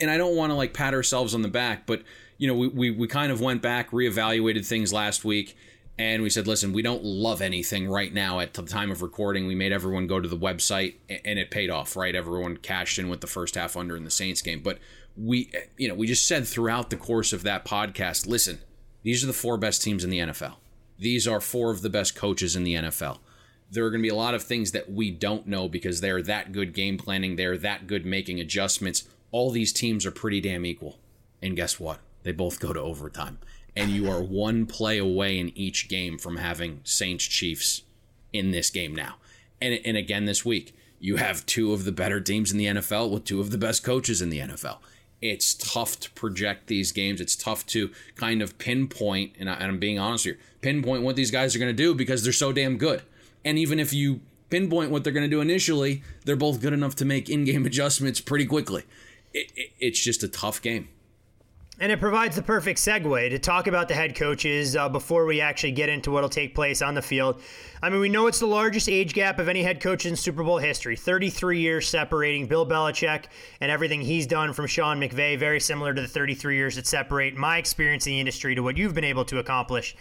and 0.00 0.10
I 0.10 0.18
don't 0.18 0.36
want 0.36 0.50
to 0.50 0.54
like 0.54 0.74
pat 0.74 0.92
ourselves 0.92 1.34
on 1.34 1.42
the 1.42 1.48
back, 1.48 1.86
but 1.86 2.02
you 2.38 2.46
know, 2.46 2.54
we, 2.54 2.68
we 2.68 2.90
we 2.90 3.08
kind 3.08 3.32
of 3.32 3.40
went 3.40 3.62
back, 3.62 3.90
reevaluated 3.90 4.66
things 4.66 4.92
last 4.92 5.24
week, 5.24 5.56
and 5.98 6.22
we 6.22 6.28
said, 6.28 6.46
listen, 6.46 6.74
we 6.74 6.82
don't 6.82 7.04
love 7.04 7.40
anything 7.40 7.88
right 7.88 8.12
now 8.12 8.40
at 8.40 8.52
the 8.52 8.62
time 8.62 8.90
of 8.90 9.00
recording. 9.00 9.46
We 9.46 9.54
made 9.54 9.72
everyone 9.72 10.06
go 10.06 10.20
to 10.20 10.28
the 10.28 10.36
website, 10.36 10.96
and 11.08 11.38
it 11.38 11.50
paid 11.50 11.70
off, 11.70 11.96
right? 11.96 12.14
Everyone 12.14 12.58
cashed 12.58 12.98
in 12.98 13.08
with 13.08 13.22
the 13.22 13.26
first 13.26 13.54
half 13.54 13.76
under 13.76 13.96
in 13.96 14.04
the 14.04 14.10
Saints 14.10 14.42
game, 14.42 14.60
but 14.60 14.78
we, 15.16 15.50
you 15.76 15.88
know, 15.88 15.94
we 15.94 16.06
just 16.06 16.26
said 16.26 16.46
throughout 16.46 16.90
the 16.90 16.96
course 16.96 17.32
of 17.32 17.42
that 17.42 17.64
podcast, 17.64 18.26
listen, 18.26 18.58
these 19.02 19.22
are 19.24 19.26
the 19.26 19.32
four 19.32 19.56
best 19.56 19.82
teams 19.82 20.04
in 20.04 20.10
the 20.10 20.18
NFL. 20.18 20.56
These 20.98 21.26
are 21.28 21.40
four 21.40 21.70
of 21.70 21.82
the 21.82 21.90
best 21.90 22.14
coaches 22.14 22.56
in 22.56 22.64
the 22.64 22.74
NFL 22.74 23.18
there 23.70 23.84
are 23.84 23.90
going 23.90 24.00
to 24.00 24.06
be 24.06 24.08
a 24.08 24.14
lot 24.14 24.34
of 24.34 24.42
things 24.42 24.72
that 24.72 24.90
we 24.90 25.10
don't 25.10 25.46
know 25.46 25.68
because 25.68 26.00
they're 26.00 26.22
that 26.22 26.52
good 26.52 26.72
game 26.72 26.98
planning, 26.98 27.36
they're 27.36 27.58
that 27.58 27.86
good 27.86 28.06
making 28.06 28.40
adjustments. 28.40 29.08
All 29.32 29.50
these 29.50 29.72
teams 29.72 30.06
are 30.06 30.10
pretty 30.10 30.40
damn 30.40 30.64
equal. 30.64 30.98
And 31.42 31.56
guess 31.56 31.80
what? 31.80 32.00
They 32.22 32.32
both 32.32 32.60
go 32.60 32.72
to 32.72 32.80
overtime. 32.80 33.38
And 33.74 33.90
you 33.90 34.10
are 34.10 34.22
one 34.22 34.66
play 34.66 34.98
away 34.98 35.38
in 35.38 35.56
each 35.56 35.88
game 35.88 36.18
from 36.18 36.36
having 36.36 36.80
Saints 36.84 37.24
Chiefs 37.24 37.82
in 38.32 38.50
this 38.50 38.70
game 38.70 38.94
now. 38.94 39.16
And, 39.60 39.78
and 39.84 39.96
again, 39.96 40.24
this 40.24 40.44
week, 40.44 40.74
you 40.98 41.16
have 41.16 41.44
two 41.44 41.72
of 41.72 41.84
the 41.84 41.92
better 41.92 42.20
teams 42.20 42.52
in 42.52 42.58
the 42.58 42.66
NFL 42.66 43.10
with 43.10 43.24
two 43.24 43.40
of 43.40 43.50
the 43.50 43.58
best 43.58 43.84
coaches 43.84 44.22
in 44.22 44.30
the 44.30 44.38
NFL. 44.38 44.78
It's 45.22 45.54
tough 45.54 45.98
to 46.00 46.10
project 46.10 46.66
these 46.66 46.92
games. 46.92 47.20
It's 47.20 47.36
tough 47.36 47.64
to 47.66 47.90
kind 48.16 48.42
of 48.42 48.58
pinpoint, 48.58 49.32
and, 49.38 49.48
I, 49.48 49.64
am 49.64 49.78
being 49.78 49.98
honest 49.98 50.24
here, 50.24 50.38
pinpoint 50.60 51.02
what 51.02 51.16
these 51.16 51.30
guys 51.30 51.56
are 51.56 51.58
going 51.58 51.74
to 51.74 51.82
do 51.82 51.94
because 51.94 52.22
they're 52.22 52.32
so 52.32 52.52
damn 52.52 52.76
good. 52.76 53.02
And 53.44 53.58
even 53.58 53.80
if 53.80 53.92
you 53.92 54.20
pinpoint 54.50 54.90
what 54.90 55.04
they're 55.04 55.12
going 55.12 55.28
to 55.28 55.34
do 55.34 55.40
initially, 55.40 56.02
they're 56.24 56.36
both 56.36 56.60
good 56.60 56.72
enough 56.72 56.94
to 56.96 57.04
make 57.04 57.30
in 57.30 57.44
game 57.44 57.64
adjustments 57.66 58.20
pretty 58.20 58.46
quickly. 58.46 58.84
It, 59.32 59.52
it, 59.56 59.70
it's 59.78 60.00
just 60.00 60.22
a 60.22 60.28
tough 60.28 60.60
game. 60.60 60.88
And 61.78 61.92
it 61.92 62.00
provides 62.00 62.34
the 62.34 62.42
perfect 62.42 62.78
segue 62.78 63.28
to 63.28 63.38
talk 63.38 63.66
about 63.66 63.86
the 63.88 63.94
head 63.94 64.14
coaches 64.14 64.74
uh, 64.74 64.88
before 64.88 65.26
we 65.26 65.42
actually 65.42 65.72
get 65.72 65.90
into 65.90 66.10
what 66.10 66.22
will 66.22 66.30
take 66.30 66.54
place 66.54 66.80
on 66.80 66.94
the 66.94 67.02
field. 67.02 67.42
I 67.82 67.90
mean, 67.90 68.00
we 68.00 68.08
know 68.08 68.28
it's 68.28 68.38
the 68.38 68.46
largest 68.46 68.88
age 68.88 69.12
gap 69.12 69.38
of 69.38 69.46
any 69.46 69.62
head 69.62 69.80
coach 69.80 70.06
in 70.06 70.16
Super 70.16 70.42
Bowl 70.42 70.56
history 70.56 70.96
33 70.96 71.60
years 71.60 71.86
separating 71.86 72.46
Bill 72.46 72.66
Belichick 72.66 73.24
and 73.60 73.70
everything 73.70 74.00
he's 74.00 74.26
done 74.26 74.54
from 74.54 74.66
Sean 74.66 74.98
McVay, 74.98 75.38
very 75.38 75.60
similar 75.60 75.92
to 75.92 76.00
the 76.00 76.08
33 76.08 76.56
years 76.56 76.76
that 76.76 76.86
separate 76.86 77.36
my 77.36 77.58
experience 77.58 78.06
in 78.06 78.12
the 78.12 78.20
industry 78.20 78.54
to 78.54 78.62
what 78.62 78.78
you've 78.78 78.94
been 78.94 79.04
able 79.04 79.26
to 79.26 79.38
accomplish 79.38 79.96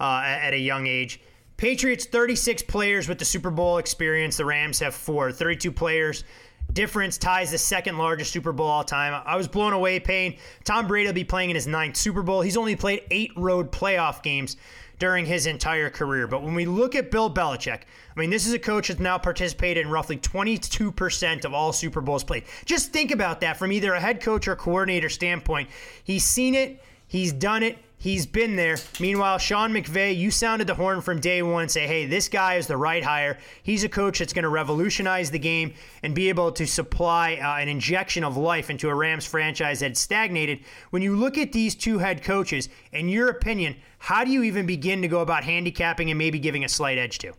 uh, 0.00 0.22
at 0.24 0.52
a 0.52 0.58
young 0.58 0.88
age. 0.88 1.20
Patriots 1.58 2.06
36 2.06 2.62
players 2.62 3.06
with 3.06 3.18
the 3.20 3.24
Super 3.24 3.50
Bowl 3.50 3.78
experience. 3.78 4.38
The 4.38 4.46
Rams 4.46 4.80
have 4.80 4.94
four. 4.94 5.30
32 5.30 5.70
players. 5.70 6.24
Difference 6.72 7.18
ties 7.18 7.50
the 7.50 7.58
second 7.58 7.98
largest 7.98 8.32
Super 8.32 8.52
Bowl 8.52 8.68
all 8.68 8.84
time. 8.84 9.20
I 9.26 9.36
was 9.36 9.48
blown 9.48 9.72
away, 9.72 9.98
Payne. 9.98 10.36
Tom 10.64 10.86
Brady 10.86 11.08
will 11.08 11.14
be 11.14 11.24
playing 11.24 11.50
in 11.50 11.56
his 11.56 11.66
ninth 11.66 11.96
Super 11.96 12.22
Bowl. 12.22 12.42
He's 12.42 12.56
only 12.56 12.76
played 12.76 13.02
eight 13.10 13.32
road 13.36 13.72
playoff 13.72 14.22
games 14.22 14.56
during 15.00 15.26
his 15.26 15.46
entire 15.46 15.90
career. 15.90 16.28
But 16.28 16.42
when 16.42 16.54
we 16.54 16.66
look 16.66 16.94
at 16.94 17.10
Bill 17.10 17.32
Belichick, 17.32 17.80
I 18.16 18.20
mean, 18.20 18.30
this 18.30 18.46
is 18.46 18.52
a 18.52 18.58
coach 18.58 18.88
that's 18.88 19.00
now 19.00 19.18
participated 19.18 19.84
in 19.84 19.90
roughly 19.90 20.18
22% 20.18 21.44
of 21.44 21.54
all 21.54 21.72
Super 21.72 22.00
Bowls 22.00 22.22
played. 22.22 22.44
Just 22.66 22.92
think 22.92 23.10
about 23.10 23.40
that 23.40 23.56
from 23.56 23.72
either 23.72 23.94
a 23.94 24.00
head 24.00 24.20
coach 24.20 24.46
or 24.46 24.54
coordinator 24.54 25.08
standpoint. 25.08 25.70
He's 26.04 26.24
seen 26.24 26.54
it, 26.54 26.84
he's 27.08 27.32
done 27.32 27.62
it, 27.62 27.78
He's 28.00 28.24
been 28.24 28.56
there. 28.56 28.78
Meanwhile, 28.98 29.36
Sean 29.36 29.74
McVay, 29.74 30.16
you 30.16 30.30
sounded 30.30 30.66
the 30.66 30.74
horn 30.74 31.02
from 31.02 31.20
day 31.20 31.42
one. 31.42 31.68
Say, 31.68 31.86
hey, 31.86 32.06
this 32.06 32.30
guy 32.30 32.54
is 32.54 32.66
the 32.66 32.78
right 32.78 33.04
hire. 33.04 33.36
He's 33.62 33.84
a 33.84 33.90
coach 33.90 34.20
that's 34.20 34.32
going 34.32 34.44
to 34.44 34.48
revolutionize 34.48 35.30
the 35.30 35.38
game 35.38 35.74
and 36.02 36.14
be 36.14 36.30
able 36.30 36.50
to 36.52 36.66
supply 36.66 37.34
uh, 37.34 37.60
an 37.60 37.68
injection 37.68 38.24
of 38.24 38.38
life 38.38 38.70
into 38.70 38.88
a 38.88 38.94
Rams 38.94 39.26
franchise 39.26 39.80
that 39.80 39.98
stagnated. 39.98 40.60
When 40.88 41.02
you 41.02 41.14
look 41.14 41.36
at 41.36 41.52
these 41.52 41.74
two 41.74 41.98
head 41.98 42.22
coaches, 42.24 42.70
in 42.90 43.10
your 43.10 43.28
opinion, 43.28 43.76
how 43.98 44.24
do 44.24 44.30
you 44.30 44.44
even 44.44 44.64
begin 44.64 45.02
to 45.02 45.08
go 45.08 45.20
about 45.20 45.44
handicapping 45.44 46.08
and 46.08 46.16
maybe 46.16 46.38
giving 46.38 46.64
a 46.64 46.70
slight 46.70 46.96
edge 46.96 47.18
to? 47.18 47.34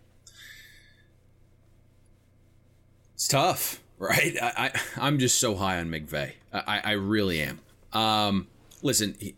It's 3.16 3.28
tough, 3.28 3.82
right? 3.98 4.36
I, 4.40 4.72
I 4.96 5.08
am 5.08 5.18
just 5.18 5.40
so 5.40 5.56
high 5.56 5.80
on 5.80 5.90
McVay. 5.90 6.34
I, 6.54 6.82
I 6.84 6.92
really 6.92 7.42
am. 7.42 7.60
Um, 7.94 8.48
listen. 8.84 9.16
He, 9.20 9.34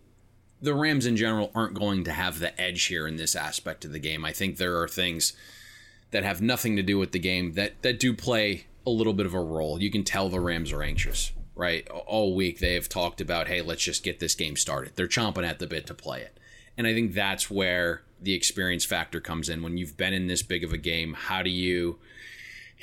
the 0.63 0.74
Rams 0.74 1.05
in 1.05 1.17
general 1.17 1.51
aren't 1.53 1.74
going 1.74 2.05
to 2.05 2.12
have 2.13 2.39
the 2.39 2.60
edge 2.60 2.86
here 2.86 3.05
in 3.05 3.17
this 3.17 3.36
aspect 3.36 3.84
of 3.84 3.91
the 3.91 4.00
game. 4.00 4.24
I 4.24 4.32
think 4.32 4.55
there 4.55 4.79
are 4.79 4.88
things 4.88 5.34
that 6.12 6.24
have 6.24 6.41
nothing 6.41 6.77
to 6.77 6.82
do 6.82 6.98
with 6.98 7.12
the 7.12 7.20
game 7.20 7.53
that 7.53 7.82
that 7.82 8.00
do 8.00 8.13
play 8.13 8.65
a 8.88 8.89
little 8.89 9.13
bit 9.13 9.25
of 9.25 9.34
a 9.34 9.39
role. 9.39 9.82
You 9.82 9.91
can 9.91 10.03
tell 10.03 10.29
the 10.29 10.39
Rams 10.39 10.72
are 10.72 10.82
anxious, 10.82 11.34
right? 11.53 11.88
All 11.89 12.34
week 12.34 12.60
they 12.60 12.75
have 12.75 12.88
talked 12.88 13.20
about, 13.20 13.50
"Hey, 13.50 13.62
let's 13.62 13.84
just 13.84 14.03
get 14.03 14.20
this 14.20 14.36
game 14.36 14.55
started." 14.55 14.96
They're 14.96 15.08
chomping 15.08 15.46
at 15.46 15.60
the 15.60 15.67
bit 15.67 15.86
to 15.88 15.93
play 15.93 16.22
it. 16.22 16.39
And 16.77 16.88
I 16.88 16.93
think 16.93 17.13
that's 17.13 17.51
where 17.51 18.03
the 18.22 18.34
experience 18.34 18.86
factor 18.86 19.20
comes 19.20 19.50
in. 19.50 19.63
When 19.63 19.77
you've 19.77 19.98
been 19.98 20.13
in 20.13 20.27
this 20.27 20.43
big 20.43 20.63
of 20.63 20.72
a 20.72 20.77
game, 20.77 21.13
how 21.13 21.43
do 21.43 21.50
you 21.50 22.00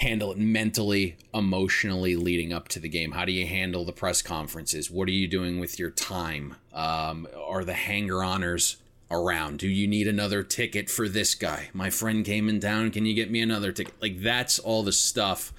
handle 0.01 0.33
it 0.33 0.39
mentally, 0.39 1.17
emotionally 1.35 2.17
leading 2.17 2.53
up 2.53 2.69
to 2.69 2.81
the 2.81 2.89
game? 2.89 3.13
How 3.13 3.25
do 3.25 3.33
you 3.33 3.47
handle 3.47 3.85
the 3.85 3.93
press 3.93 4.23
conferences? 4.23 4.91
What 4.91 5.09
are 5.09 5.13
you 5.13 5.29
doing 5.29 5.61
with 5.61 5.79
your 5.79 5.91
time? 5.91 6.57
Um, 6.73 7.29
are 7.37 7.65
the 7.65 7.75
hanger 7.75 8.25
honors 8.25 8.79
around? 9.11 9.59
Do 9.59 9.69
you 9.69 9.87
need 9.87 10.09
another 10.09 10.43
ticket 10.43 10.89
for 10.89 11.09
this 11.09 11.35
guy? 11.35 11.69
My 11.75 11.91
friend 11.91 12.25
came 12.25 12.49
in 12.49 12.61
town. 12.61 12.91
Can 12.91 13.05
you 13.05 13.15
get 13.15 13.31
me 13.31 13.41
another 13.43 13.73
ticket? 13.73 13.95
Like 14.01 14.21
that's 14.23 14.59
all 14.59 14.83
the 14.83 14.93
stuff. 14.93 15.53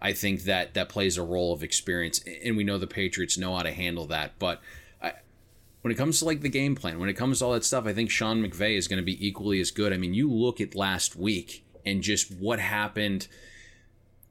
I 0.00 0.12
think 0.12 0.42
that 0.42 0.74
that 0.74 0.88
plays 0.88 1.16
a 1.16 1.22
role 1.22 1.52
of 1.52 1.62
experience, 1.62 2.20
and 2.44 2.56
we 2.56 2.64
know 2.64 2.78
the 2.78 2.86
Patriots 2.86 3.38
know 3.38 3.56
how 3.56 3.62
to 3.62 3.72
handle 3.72 4.06
that. 4.08 4.38
But 4.38 4.60
I, 5.00 5.12
when 5.80 5.92
it 5.92 5.96
comes 5.96 6.18
to 6.18 6.24
like 6.24 6.40
the 6.40 6.48
game 6.48 6.74
plan, 6.74 6.98
when 6.98 7.08
it 7.08 7.14
comes 7.14 7.38
to 7.38 7.46
all 7.46 7.52
that 7.52 7.64
stuff, 7.64 7.86
I 7.86 7.94
think 7.94 8.10
Sean 8.10 8.42
McVay 8.42 8.76
is 8.76 8.88
going 8.88 8.98
to 8.98 9.04
be 9.04 9.24
equally 9.26 9.60
as 9.60 9.70
good. 9.70 9.92
I 9.92 9.96
mean, 9.96 10.12
you 10.12 10.30
look 10.30 10.60
at 10.60 10.74
last 10.74 11.16
week 11.16 11.64
and 11.86 12.02
just 12.02 12.30
what 12.32 12.58
happened 12.58 13.28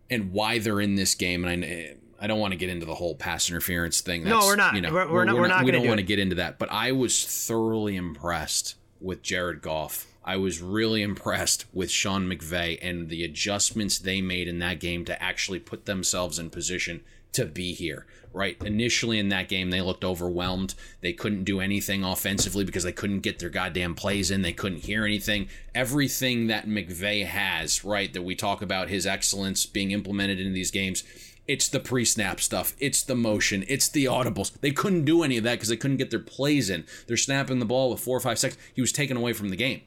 and 0.09 0.31
why 0.31 0.59
they're 0.59 0.81
in 0.81 0.95
this 0.95 1.15
game. 1.15 1.45
And 1.45 1.65
I, 1.65 1.95
I 2.19 2.27
don't 2.27 2.39
want 2.39 2.53
to 2.53 2.57
get 2.57 2.69
into 2.69 2.85
the 2.85 2.95
whole 2.95 3.15
pass 3.15 3.49
interference 3.49 4.01
thing. 4.01 4.23
no, 4.23 4.39
we're 4.39 4.55
not. 4.55 4.75
You 4.75 4.81
know, 4.81 4.93
we're, 4.93 5.11
we're, 5.11 5.25
not. 5.25 5.35
We're 5.35 5.47
not. 5.47 5.65
We 5.65 5.71
don't 5.71 5.83
do 5.83 5.87
want 5.87 5.99
to 5.99 6.05
get 6.05 6.19
into 6.19 6.35
that. 6.35 6.59
But 6.59 6.71
I 6.71 6.91
was 6.91 7.25
thoroughly 7.25 7.95
impressed 7.95 8.75
with 9.01 9.21
Jared 9.21 9.61
Goff. 9.61 10.07
I 10.25 10.37
was 10.37 10.61
really 10.61 11.01
impressed 11.01 11.65
with 11.73 11.91
Sean 11.91 12.29
McVay 12.29 12.79
and 12.81 13.09
the 13.09 13.25
adjustments 13.25 13.99
they 13.99 14.21
made 14.21 14.47
in 14.47 14.59
that 14.59 14.79
game 14.79 15.03
to 15.05 15.21
actually 15.21 15.59
put 15.59 15.85
themselves 15.85 16.39
in 16.39 16.49
position 16.49 17.03
to 17.33 17.45
be 17.45 17.73
here. 17.73 18.05
Right. 18.35 18.57
Initially 18.63 19.19
in 19.19 19.29
that 19.29 19.47
game, 19.47 19.69
they 19.69 19.81
looked 19.81 20.03
overwhelmed. 20.03 20.73
They 21.01 21.13
couldn't 21.13 21.43
do 21.43 21.59
anything 21.59 22.03
offensively 22.03 22.63
because 22.63 22.83
they 22.83 22.91
couldn't 22.91 23.19
get 23.19 23.37
their 23.37 23.51
goddamn 23.51 23.93
plays 23.93 24.31
in. 24.31 24.41
They 24.41 24.53
couldn't 24.53 24.85
hear 24.85 25.05
anything. 25.05 25.49
Everything 25.75 26.47
that 26.47 26.65
McVay 26.65 27.27
has, 27.27 27.83
right, 27.83 28.11
that 28.11 28.23
we 28.23 28.33
talk 28.33 28.63
about 28.63 28.89
his 28.89 29.05
excellence 29.05 29.67
being 29.67 29.91
implemented 29.91 30.39
in 30.39 30.53
these 30.53 30.71
games, 30.71 31.03
it's 31.47 31.67
the 31.67 31.79
pre-snap 31.79 32.39
stuff. 32.39 32.75
It's 32.79 33.03
the 33.03 33.15
motion. 33.15 33.65
It's 33.67 33.87
the 33.87 34.05
audibles. 34.05 34.59
They 34.61 34.71
couldn't 34.71 35.05
do 35.05 35.21
any 35.21 35.37
of 35.37 35.43
that 35.43 35.55
because 35.55 35.69
they 35.69 35.77
couldn't 35.77 35.97
get 35.97 36.09
their 36.09 36.19
plays 36.19 36.71
in. 36.71 36.85
They're 37.05 37.17
snapping 37.17 37.59
the 37.59 37.65
ball 37.65 37.91
with 37.91 37.99
four 37.99 38.17
or 38.17 38.21
five 38.21 38.39
seconds. 38.39 38.59
He 38.73 38.81
was 38.81 38.91
taken 38.91 39.15
away 39.15 39.33
from 39.33 39.49
the 39.49 39.55
game. 39.55 39.81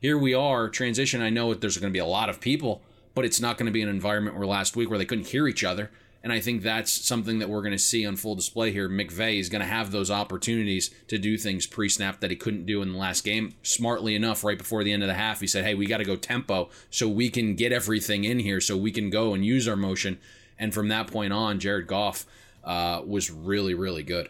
Here 0.00 0.16
we 0.16 0.32
are, 0.32 0.70
transition. 0.70 1.20
I 1.20 1.28
know 1.28 1.52
there's 1.52 1.76
going 1.76 1.92
to 1.92 1.96
be 1.96 1.98
a 1.98 2.06
lot 2.06 2.30
of 2.30 2.40
people, 2.40 2.82
but 3.14 3.24
it's 3.24 3.40
not 3.40 3.58
going 3.58 3.66
to 3.66 3.72
be 3.72 3.82
an 3.82 3.88
environment 3.88 4.36
where 4.36 4.46
last 4.46 4.76
week 4.76 4.88
where 4.88 4.98
they 4.98 5.04
couldn't 5.04 5.28
hear 5.28 5.46
each 5.46 5.62
other. 5.62 5.90
And 6.22 6.32
I 6.32 6.40
think 6.40 6.62
that's 6.62 6.92
something 6.92 7.40
that 7.40 7.48
we're 7.48 7.62
going 7.62 7.72
to 7.72 7.78
see 7.78 8.06
on 8.06 8.16
full 8.16 8.36
display 8.36 8.70
here. 8.70 8.88
McVay 8.88 9.40
is 9.40 9.48
going 9.48 9.60
to 9.60 9.66
have 9.66 9.90
those 9.90 10.10
opportunities 10.10 10.90
to 11.08 11.18
do 11.18 11.36
things 11.36 11.66
pre 11.66 11.88
snap 11.88 12.20
that 12.20 12.30
he 12.30 12.36
couldn't 12.36 12.66
do 12.66 12.80
in 12.80 12.92
the 12.92 12.98
last 12.98 13.24
game. 13.24 13.54
Smartly 13.62 14.14
enough, 14.14 14.44
right 14.44 14.58
before 14.58 14.84
the 14.84 14.92
end 14.92 15.02
of 15.02 15.08
the 15.08 15.14
half, 15.14 15.40
he 15.40 15.46
said, 15.46 15.64
Hey, 15.64 15.74
we 15.74 15.86
got 15.86 15.98
to 15.98 16.04
go 16.04 16.16
tempo 16.16 16.70
so 16.90 17.08
we 17.08 17.28
can 17.28 17.56
get 17.56 17.72
everything 17.72 18.24
in 18.24 18.38
here 18.38 18.60
so 18.60 18.76
we 18.76 18.92
can 18.92 19.10
go 19.10 19.34
and 19.34 19.44
use 19.44 19.66
our 19.66 19.76
motion. 19.76 20.18
And 20.58 20.72
from 20.72 20.88
that 20.88 21.08
point 21.08 21.32
on, 21.32 21.58
Jared 21.58 21.88
Goff 21.88 22.24
uh, 22.62 23.02
was 23.04 23.30
really, 23.30 23.74
really 23.74 24.04
good. 24.04 24.28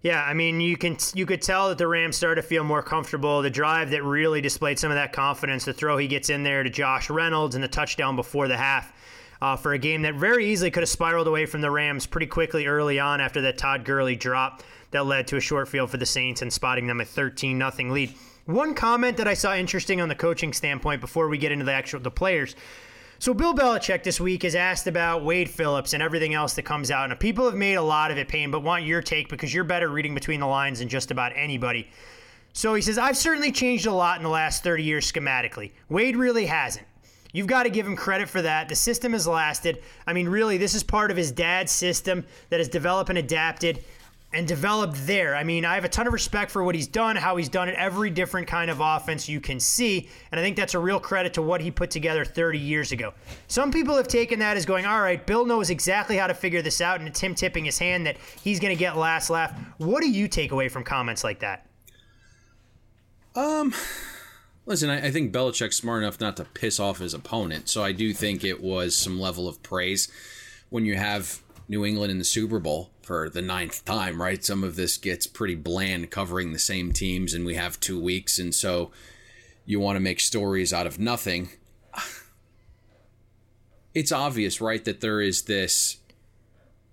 Yeah, 0.00 0.22
I 0.22 0.32
mean, 0.32 0.60
you 0.60 0.76
can 0.76 0.96
you 1.14 1.26
could 1.26 1.42
tell 1.42 1.68
that 1.68 1.78
the 1.78 1.88
Rams 1.88 2.16
started 2.16 2.40
to 2.40 2.46
feel 2.46 2.62
more 2.62 2.82
comfortable. 2.82 3.42
The 3.42 3.50
drive 3.50 3.90
that 3.90 4.04
really 4.04 4.40
displayed 4.40 4.78
some 4.78 4.92
of 4.92 4.94
that 4.94 5.12
confidence, 5.12 5.64
the 5.64 5.72
throw 5.72 5.98
he 5.98 6.06
gets 6.06 6.30
in 6.30 6.44
there 6.44 6.62
to 6.62 6.70
Josh 6.70 7.10
Reynolds, 7.10 7.56
and 7.56 7.64
the 7.64 7.68
touchdown 7.68 8.14
before 8.14 8.46
the 8.46 8.56
half 8.56 8.92
uh, 9.40 9.56
for 9.56 9.72
a 9.72 9.78
game 9.78 10.02
that 10.02 10.14
very 10.14 10.46
easily 10.46 10.70
could 10.70 10.82
have 10.82 10.88
spiraled 10.88 11.26
away 11.26 11.46
from 11.46 11.60
the 11.60 11.70
Rams 11.70 12.06
pretty 12.06 12.26
quickly 12.26 12.66
early 12.66 12.98
on 12.98 13.20
after 13.20 13.40
that 13.42 13.58
Todd 13.58 13.84
Gurley 13.84 14.16
drop 14.16 14.62
that 14.90 15.06
led 15.06 15.26
to 15.28 15.36
a 15.36 15.40
short 15.40 15.68
field 15.68 15.90
for 15.90 15.96
the 15.96 16.06
Saints 16.06 16.42
and 16.42 16.52
spotting 16.52 16.86
them 16.86 17.00
a 17.00 17.04
13 17.04 17.58
0 17.58 17.92
lead. 17.92 18.14
One 18.46 18.74
comment 18.74 19.18
that 19.18 19.28
I 19.28 19.34
saw 19.34 19.54
interesting 19.54 20.00
on 20.00 20.08
the 20.08 20.14
coaching 20.14 20.52
standpoint 20.52 21.00
before 21.00 21.28
we 21.28 21.38
get 21.38 21.52
into 21.52 21.64
the 21.64 21.72
actual 21.72 22.00
the 22.00 22.10
players. 22.10 22.56
So 23.20 23.34
Bill 23.34 23.52
Belichick 23.52 24.04
this 24.04 24.20
week 24.20 24.44
has 24.44 24.54
asked 24.54 24.86
about 24.86 25.24
Wade 25.24 25.50
Phillips 25.50 25.92
and 25.92 26.02
everything 26.02 26.34
else 26.34 26.54
that 26.54 26.62
comes 26.62 26.90
out. 26.90 27.10
And 27.10 27.18
people 27.18 27.44
have 27.46 27.56
made 27.56 27.74
a 27.74 27.82
lot 27.82 28.12
of 28.12 28.16
it, 28.16 28.28
Payne, 28.28 28.52
but 28.52 28.62
want 28.62 28.84
your 28.84 29.02
take 29.02 29.28
because 29.28 29.52
you're 29.52 29.64
better 29.64 29.88
reading 29.88 30.14
between 30.14 30.38
the 30.38 30.46
lines 30.46 30.78
than 30.78 30.88
just 30.88 31.10
about 31.10 31.32
anybody. 31.34 31.90
So 32.52 32.74
he 32.74 32.82
says, 32.82 32.96
I've 32.96 33.16
certainly 33.16 33.50
changed 33.50 33.86
a 33.86 33.92
lot 33.92 34.18
in 34.18 34.22
the 34.22 34.28
last 34.28 34.62
30 34.62 34.84
years 34.84 35.10
schematically. 35.10 35.72
Wade 35.88 36.16
really 36.16 36.46
hasn't. 36.46 36.86
You've 37.32 37.46
got 37.46 37.64
to 37.64 37.70
give 37.70 37.86
him 37.86 37.96
credit 37.96 38.28
for 38.28 38.42
that. 38.42 38.68
The 38.68 38.76
system 38.76 39.12
has 39.12 39.26
lasted. 39.26 39.82
I 40.06 40.12
mean, 40.12 40.28
really, 40.28 40.56
this 40.56 40.74
is 40.74 40.82
part 40.82 41.10
of 41.10 41.16
his 41.16 41.30
dad's 41.30 41.72
system 41.72 42.24
that 42.50 42.58
has 42.58 42.68
developed 42.68 43.10
and 43.10 43.18
adapted 43.18 43.84
and 44.32 44.46
developed 44.46 45.06
there. 45.06 45.34
I 45.34 45.42
mean, 45.42 45.64
I 45.64 45.74
have 45.74 45.84
a 45.84 45.88
ton 45.88 46.06
of 46.06 46.12
respect 46.12 46.50
for 46.50 46.62
what 46.62 46.74
he's 46.74 46.86
done, 46.86 47.16
how 47.16 47.36
he's 47.36 47.48
done 47.48 47.68
it, 47.68 47.74
every 47.76 48.10
different 48.10 48.46
kind 48.46 48.70
of 48.70 48.80
offense 48.80 49.26
you 49.28 49.40
can 49.40 49.58
see. 49.58 50.08
And 50.30 50.38
I 50.38 50.42
think 50.42 50.56
that's 50.56 50.74
a 50.74 50.78
real 50.78 51.00
credit 51.00 51.32
to 51.34 51.42
what 51.42 51.62
he 51.62 51.70
put 51.70 51.90
together 51.90 52.26
30 52.26 52.58
years 52.58 52.92
ago. 52.92 53.14
Some 53.46 53.72
people 53.72 53.96
have 53.96 54.08
taken 54.08 54.38
that 54.40 54.58
as 54.58 54.66
going, 54.66 54.84
all 54.84 55.00
right, 55.00 55.24
Bill 55.24 55.46
knows 55.46 55.70
exactly 55.70 56.16
how 56.18 56.26
to 56.26 56.34
figure 56.34 56.60
this 56.60 56.82
out, 56.82 56.98
and 57.00 57.08
it's 57.08 57.20
him 57.20 57.34
tipping 57.34 57.64
his 57.64 57.78
hand 57.78 58.06
that 58.06 58.18
he's 58.42 58.60
going 58.60 58.74
to 58.74 58.78
get 58.78 58.98
last 58.98 59.30
laugh. 59.30 59.58
What 59.78 60.02
do 60.02 60.10
you 60.10 60.28
take 60.28 60.52
away 60.52 60.68
from 60.68 60.84
comments 60.84 61.24
like 61.24 61.40
that? 61.40 61.66
Um, 63.34 63.72
Listen, 64.68 64.90
I, 64.90 65.06
I, 65.06 65.10
think 65.10 65.32
Belichick's 65.32 65.76
smart 65.76 66.02
enough 66.02 66.20
not 66.20 66.36
to 66.36 66.44
piss 66.44 66.78
off 66.78 66.98
his 66.98 67.14
opponent, 67.14 67.70
so 67.70 67.82
I 67.82 67.92
do 67.92 68.12
think 68.12 68.44
it 68.44 68.62
was 68.62 68.94
some 68.94 69.18
level 69.18 69.48
of 69.48 69.62
praise 69.62 70.12
when 70.68 70.84
you 70.84 70.94
have 70.94 71.40
New 71.68 71.86
England 71.86 72.10
in 72.10 72.18
the 72.18 72.24
Super 72.24 72.58
Bowl 72.58 72.90
for 73.00 73.30
the 73.30 73.40
ninth 73.40 73.82
time, 73.86 74.20
right? 74.20 74.44
Some 74.44 74.62
of 74.62 74.76
this 74.76 74.98
gets 74.98 75.26
pretty 75.26 75.54
bland 75.54 76.10
covering 76.10 76.52
the 76.52 76.58
same 76.58 76.92
teams, 76.92 77.32
and 77.32 77.46
we 77.46 77.54
have 77.54 77.80
two 77.80 77.98
weeks, 77.98 78.38
and 78.38 78.54
so 78.54 78.90
you 79.64 79.80
want 79.80 79.96
to 79.96 80.00
make 80.00 80.20
stories 80.20 80.70
out 80.70 80.86
of 80.86 80.98
nothing. 80.98 81.48
It's 83.94 84.12
obvious, 84.12 84.60
right, 84.60 84.84
that 84.84 85.00
there 85.00 85.20
is 85.20 85.42
this 85.42 85.96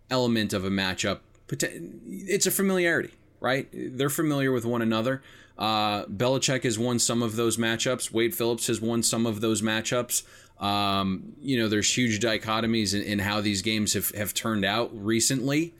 element 0.09 0.53
of 0.53 0.63
a 0.63 0.69
matchup. 0.69 1.19
It's 1.51 2.47
a 2.47 2.51
familiarity, 2.51 3.11
right? 3.41 3.67
They're 3.71 4.09
familiar 4.09 4.51
with 4.51 4.65
one 4.65 4.81
another. 4.81 5.21
Uh, 5.57 6.05
Belichick 6.05 6.63
has 6.63 6.77
won 6.77 6.99
some 6.99 7.23
of 7.23 7.35
those 7.35 7.57
matchups. 7.57 8.11
Wade 8.11 8.35
Phillips 8.35 8.67
has 8.67 8.81
won 8.81 9.03
some 9.03 9.25
of 9.25 9.41
those 9.41 9.61
matchups. 9.61 10.23
Um, 10.59 11.33
you 11.41 11.57
know, 11.57 11.67
there's 11.67 11.95
huge 11.95 12.19
dichotomies 12.19 12.93
in, 12.93 13.01
in, 13.01 13.19
how 13.19 13.41
these 13.41 13.61
games 13.61 13.93
have, 13.93 14.09
have 14.11 14.33
turned 14.33 14.63
out 14.63 14.89
recently. 14.93 15.73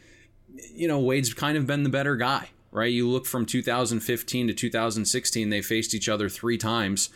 You 0.73 0.87
know, 0.87 0.99
Wade's 0.99 1.33
kind 1.33 1.57
of 1.57 1.65
been 1.65 1.83
the 1.83 1.89
better 1.89 2.15
guy, 2.15 2.49
right? 2.71 2.91
You 2.91 3.09
look 3.09 3.25
from 3.25 3.45
2015 3.45 4.47
to 4.47 4.53
2016, 4.53 5.49
they 5.49 5.61
faced 5.61 5.93
each 5.93 6.09
other 6.09 6.27
three 6.29 6.57
times. 6.57 7.09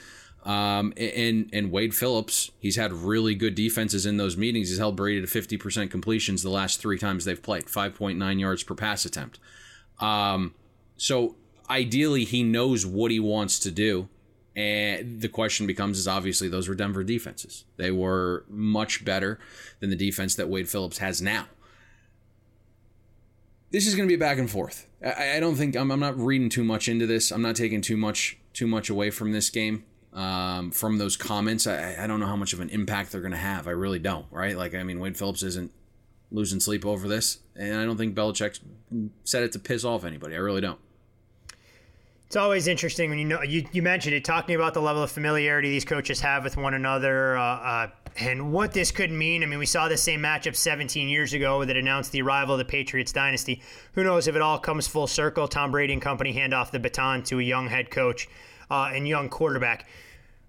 Um, 0.45 0.93
and 0.95 1.49
and 1.51 1.69
Wade 1.69 1.93
Phillips, 1.93 2.49
he's 2.59 2.77
had 2.77 2.93
really 2.93 3.35
good 3.35 3.55
defenses 3.55 4.05
in 4.05 4.15
those 4.15 4.37
meetings. 4.37 4.69
He's 4.69 4.77
held 4.77 4.95
Brady 4.95 5.19
to 5.19 5.27
50% 5.27 5.91
completions 5.91 6.43
the 6.43 6.49
last 6.49 6.79
three 6.79 6.97
times 6.97 7.25
they've 7.25 7.41
played, 7.41 7.65
5.9 7.65 8.39
yards 8.39 8.63
per 8.63 8.73
pass 8.73 9.03
attempt. 9.03 9.37
Um, 9.99 10.55
so 10.95 11.35
ideally 11.69 12.25
he 12.25 12.43
knows 12.43 12.85
what 12.85 13.11
he 13.11 13.19
wants 13.19 13.59
to 13.59 13.71
do. 13.71 14.09
And 14.55 15.21
the 15.21 15.29
question 15.29 15.67
becomes 15.67 15.97
is 15.97 16.07
obviously 16.07 16.49
those 16.49 16.67
were 16.67 16.75
Denver 16.75 17.03
defenses. 17.03 17.65
They 17.77 17.91
were 17.91 18.45
much 18.49 19.05
better 19.05 19.39
than 19.79 19.89
the 19.89 19.95
defense 19.95 20.35
that 20.35 20.49
Wade 20.49 20.67
Phillips 20.67 20.97
has 20.97 21.21
now. 21.21 21.45
This 23.71 23.85
is 23.85 23.95
going 23.95 24.09
to 24.09 24.11
be 24.11 24.19
back 24.19 24.39
and 24.39 24.49
forth. 24.49 24.87
I, 25.05 25.37
I 25.37 25.39
don't 25.39 25.55
think 25.55 25.75
I'm, 25.75 25.91
I'm, 25.91 25.99
not 25.99 26.19
reading 26.19 26.49
too 26.49 26.63
much 26.63 26.89
into 26.89 27.05
this. 27.05 27.31
I'm 27.31 27.43
not 27.43 27.55
taking 27.55 27.81
too 27.81 27.97
much 27.97 28.37
too 28.51 28.65
much 28.67 28.89
away 28.89 29.11
from 29.11 29.31
this 29.31 29.49
game. 29.49 29.85
Um, 30.11 30.71
from 30.71 30.97
those 30.97 31.15
comments, 31.15 31.67
I, 31.67 31.95
I 31.99 32.07
don't 32.07 32.19
know 32.19 32.25
how 32.25 32.35
much 32.35 32.51
of 32.51 32.59
an 32.59 32.69
impact 32.69 33.11
they're 33.11 33.21
going 33.21 33.31
to 33.31 33.37
have. 33.37 33.67
I 33.67 33.71
really 33.71 33.99
don't. 33.99 34.25
Right? 34.31 34.57
Like 34.57 34.73
I 34.73 34.81
mean, 34.81 34.99
Wade 34.99 35.15
Phillips 35.15 35.43
isn't 35.43 35.71
losing 36.31 36.59
sleep 36.59 36.83
over 36.83 37.07
this, 37.07 37.37
and 37.55 37.79
I 37.79 37.85
don't 37.85 37.95
think 37.95 38.15
Belichick 38.15 38.59
said 39.23 39.43
it 39.43 39.51
to 39.51 39.59
piss 39.59 39.85
off 39.85 40.03
anybody. 40.03 40.33
I 40.33 40.39
really 40.39 40.61
don't. 40.61 40.79
It's 42.29 42.35
always 42.35 42.67
interesting 42.67 43.09
when 43.09 43.17
you 43.17 43.25
know 43.25 43.41
you, 43.41 43.65
you 43.71 43.81
mentioned 43.81 44.13
it, 44.13 44.23
talking 44.23 44.53
about 44.53 44.75
the 44.75 44.81
level 44.83 45.01
of 45.01 45.09
familiarity 45.09 45.67
these 45.71 45.83
coaches 45.83 46.19
have 46.19 46.43
with 46.43 46.57
one 46.57 46.75
another, 46.75 47.35
uh, 47.35 47.41
uh, 47.41 47.87
and 48.19 48.53
what 48.53 48.71
this 48.71 48.91
could 48.91 49.09
mean. 49.09 49.41
I 49.41 49.47
mean, 49.47 49.57
we 49.57 49.65
saw 49.65 49.87
the 49.87 49.97
same 49.97 50.21
matchup 50.21 50.55
17 50.55 51.09
years 51.09 51.33
ago 51.33 51.65
that 51.65 51.75
announced 51.75 52.11
the 52.11 52.21
arrival 52.21 52.53
of 52.53 52.59
the 52.59 52.65
Patriots 52.65 53.11
dynasty. 53.11 53.63
Who 53.93 54.03
knows 54.03 54.27
if 54.27 54.35
it 54.35 54.43
all 54.43 54.59
comes 54.59 54.87
full 54.87 55.07
circle? 55.07 55.47
Tom 55.47 55.71
Brady 55.71 55.91
and 55.91 56.03
company 56.03 56.31
hand 56.31 56.53
off 56.53 56.71
the 56.71 56.77
baton 56.77 57.23
to 57.23 57.39
a 57.39 57.41
young 57.41 57.67
head 57.67 57.89
coach 57.89 58.29
uh, 58.69 58.91
and 58.93 59.07
young 59.07 59.27
quarterback. 59.29 59.87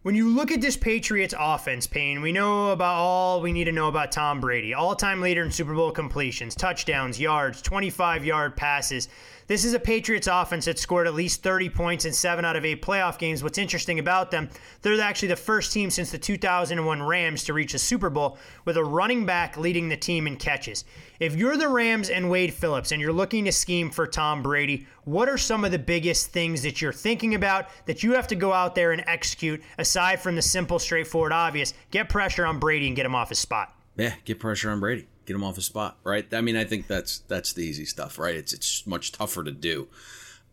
When 0.03 0.15
you 0.15 0.29
look 0.29 0.51
at 0.51 0.61
this 0.61 0.77
Patriots 0.77 1.35
offense, 1.39 1.87
Payne, 1.87 2.21
we 2.21 2.33
know 2.33 2.73
about 2.73 2.97
all 2.97 3.41
we 3.41 3.53
need 3.53 3.65
to 3.65 3.73
know 3.73 3.89
about 3.89 4.13
Tom 4.13 4.41
Brady. 4.41 4.75
All 4.75 4.95
time 4.95 5.23
leader 5.23 5.45
in 5.45 5.51
Super 5.51 5.75
Bowl 5.75 5.93
completions, 5.93 6.55
touchdowns, 6.55 7.19
yards, 7.19 7.63
25 7.63 8.25
yard 8.27 8.55
passes. 8.55 9.09
This 9.51 9.65
is 9.65 9.75
a 9.75 9.81
Patriots 9.81 10.29
offense 10.31 10.67
that 10.67 10.79
scored 10.79 11.09
at 11.09 11.15
least 11.15 11.43
30 11.43 11.71
points 11.71 12.05
in 12.05 12.13
seven 12.13 12.45
out 12.45 12.55
of 12.55 12.65
eight 12.65 12.83
playoff 12.83 13.19
games. 13.19 13.43
What's 13.43 13.59
interesting 13.59 13.99
about 13.99 14.31
them, 14.31 14.49
they're 14.81 15.01
actually 15.01 15.27
the 15.27 15.35
first 15.35 15.73
team 15.73 15.91
since 15.91 16.13
the 16.13 16.19
2001 16.19 17.03
Rams 17.03 17.43
to 17.43 17.53
reach 17.53 17.75
a 17.75 17.79
Super 17.81 18.11
Bowl 18.11 18.39
with 18.65 18.77
a 18.77 18.85
running 18.85 19.27
back 19.27 19.57
leading 19.57 19.89
the 19.89 19.97
team 19.97 20.29
in 20.29 20.37
catches. 20.37 20.85
If 21.19 21.35
you're 21.35 21.57
the 21.57 21.69
Rams 21.69 22.11
and 22.11 22.31
Wade 22.31 22.55
Phillips 22.55 22.93
and 22.93 23.03
you're 23.03 23.13
looking 23.13 23.45
to 23.47 23.51
scheme 23.51 23.91
for 23.91 24.07
Tom 24.07 24.41
Brady, 24.41 24.87
what 25.03 25.29
are 25.29 25.37
some 25.37 25.65
of 25.65 25.73
the 25.73 25.81
biggest 25.81 26.29
things 26.29 26.63
that 26.63 26.81
you're 26.81 26.93
thinking 26.93 27.35
about 27.35 27.71
that 27.87 28.05
you 28.05 28.13
have 28.13 28.29
to 28.29 28.37
go 28.37 28.53
out 28.53 28.77
there 28.77 28.93
and 28.93 29.03
execute 29.09 29.61
aside 29.79 30.21
from 30.21 30.37
the 30.37 30.43
simple, 30.43 30.79
straightforward, 30.79 31.33
obvious? 31.33 31.75
Get 31.91 32.09
pressure 32.09 32.47
on 32.47 32.61
Brady 32.61 32.87
and 32.87 32.95
get 32.95 33.05
him 33.05 33.17
off 33.17 33.31
his 33.31 33.41
spot. 33.41 33.75
Yeah, 33.97 34.15
get 34.25 34.39
pressure 34.39 34.71
on 34.71 34.79
Brady 34.79 35.09
get 35.31 35.37
him 35.37 35.45
off 35.45 35.55
his 35.55 35.67
spot, 35.67 35.97
right? 36.03 36.27
I 36.35 36.41
mean, 36.41 36.57
I 36.57 36.65
think 36.65 36.89
that's 36.89 37.21
that's 37.29 37.53
the 37.53 37.63
easy 37.63 37.85
stuff, 37.85 38.19
right? 38.19 38.35
It's 38.35 38.53
it's 38.53 38.87
much 38.87 39.13
tougher 39.13 39.45
to 39.45 39.53
do. 39.53 39.87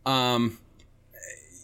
Um, 0.06 0.60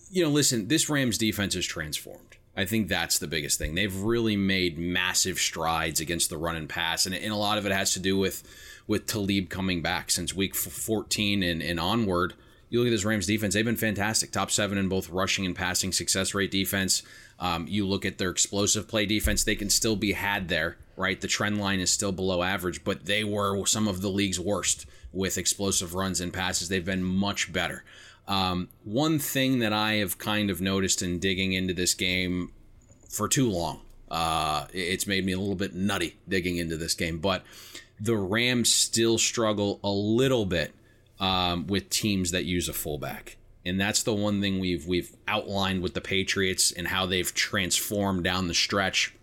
you 0.09 0.23
know, 0.23 0.29
listen, 0.29 0.67
this 0.67 0.89
Rams 0.89 1.17
defense 1.17 1.55
is 1.55 1.65
transformed. 1.65 2.37
I 2.55 2.65
think 2.65 2.87
that's 2.87 3.19
the 3.19 3.27
biggest 3.27 3.57
thing. 3.57 3.75
They've 3.75 3.95
really 3.95 4.35
made 4.35 4.77
massive 4.77 5.39
strides 5.39 5.99
against 5.99 6.29
the 6.29 6.37
run 6.37 6.55
and 6.55 6.67
pass, 6.67 7.05
and, 7.05 7.13
and 7.13 7.31
a 7.31 7.37
lot 7.37 7.57
of 7.57 7.65
it 7.65 7.71
has 7.71 7.93
to 7.93 7.99
do 7.99 8.17
with 8.17 8.43
with 8.87 9.05
Talib 9.05 9.49
coming 9.49 9.81
back 9.81 10.11
since 10.11 10.33
week 10.33 10.55
14 10.55 11.41
and, 11.43 11.61
and 11.61 11.79
onward. 11.79 12.33
You 12.69 12.79
look 12.79 12.87
at 12.87 12.91
this 12.91 13.05
Rams 13.05 13.27
defense; 13.27 13.53
they've 13.53 13.63
been 13.63 13.75
fantastic, 13.75 14.31
top 14.31 14.49
seven 14.49 14.79
in 14.79 14.89
both 14.89 15.09
rushing 15.09 15.45
and 15.45 15.55
passing 15.55 15.91
success 15.91 16.33
rate 16.33 16.51
defense. 16.51 17.03
Um, 17.39 17.67
you 17.67 17.87
look 17.87 18.05
at 18.05 18.17
their 18.17 18.31
explosive 18.31 18.87
play 18.87 19.05
defense; 19.05 19.43
they 19.43 19.55
can 19.55 19.69
still 19.69 19.95
be 19.95 20.13
had 20.13 20.47
there 20.47 20.77
right? 20.95 21.19
The 21.19 21.27
trend 21.27 21.59
line 21.59 21.79
is 21.79 21.91
still 21.91 22.11
below 22.11 22.43
average, 22.43 22.83
but 22.83 23.05
they 23.05 23.23
were 23.23 23.65
some 23.65 23.87
of 23.87 24.01
the 24.01 24.09
league's 24.09 24.39
worst 24.39 24.85
with 25.11 25.37
explosive 25.37 25.93
runs 25.93 26.19
and 26.21 26.33
passes. 26.33 26.69
They've 26.69 26.83
been 26.83 27.03
much 27.03 27.51
better. 27.51 27.83
Um, 28.27 28.69
one 28.83 29.19
thing 29.19 29.59
that 29.59 29.73
I 29.73 29.93
have 29.95 30.17
kind 30.17 30.49
of 30.49 30.61
noticed 30.61 31.01
in 31.01 31.19
digging 31.19 31.53
into 31.53 31.73
this 31.73 31.93
game 31.93 32.51
for 33.09 33.27
too 33.27 33.49
long, 33.49 33.81
uh, 34.09 34.67
it's 34.73 35.07
made 35.07 35.25
me 35.25 35.33
a 35.33 35.39
little 35.39 35.55
bit 35.55 35.73
nutty 35.73 36.17
digging 36.27 36.57
into 36.57 36.77
this 36.77 36.93
game, 36.93 37.19
but 37.19 37.43
the 37.99 38.15
Rams 38.15 38.73
still 38.73 39.17
struggle 39.17 39.79
a 39.83 39.89
little 39.89 40.45
bit 40.45 40.73
um, 41.19 41.67
with 41.67 41.89
teams 41.89 42.31
that 42.31 42.45
use 42.45 42.69
a 42.69 42.73
fullback. 42.73 43.37
And 43.65 43.79
that's 43.79 44.03
the 44.03 44.13
one 44.13 44.41
thing 44.41 44.59
we've 44.59 44.85
we've 44.85 45.15
outlined 45.25 45.81
with 45.81 45.93
the 45.93 46.01
Patriots 46.01 46.71
and 46.71 46.87
how 46.87 47.05
they've 47.05 47.33
transformed 47.33 48.23
down 48.23 48.47
the 48.47 48.53
stretch. 48.53 49.15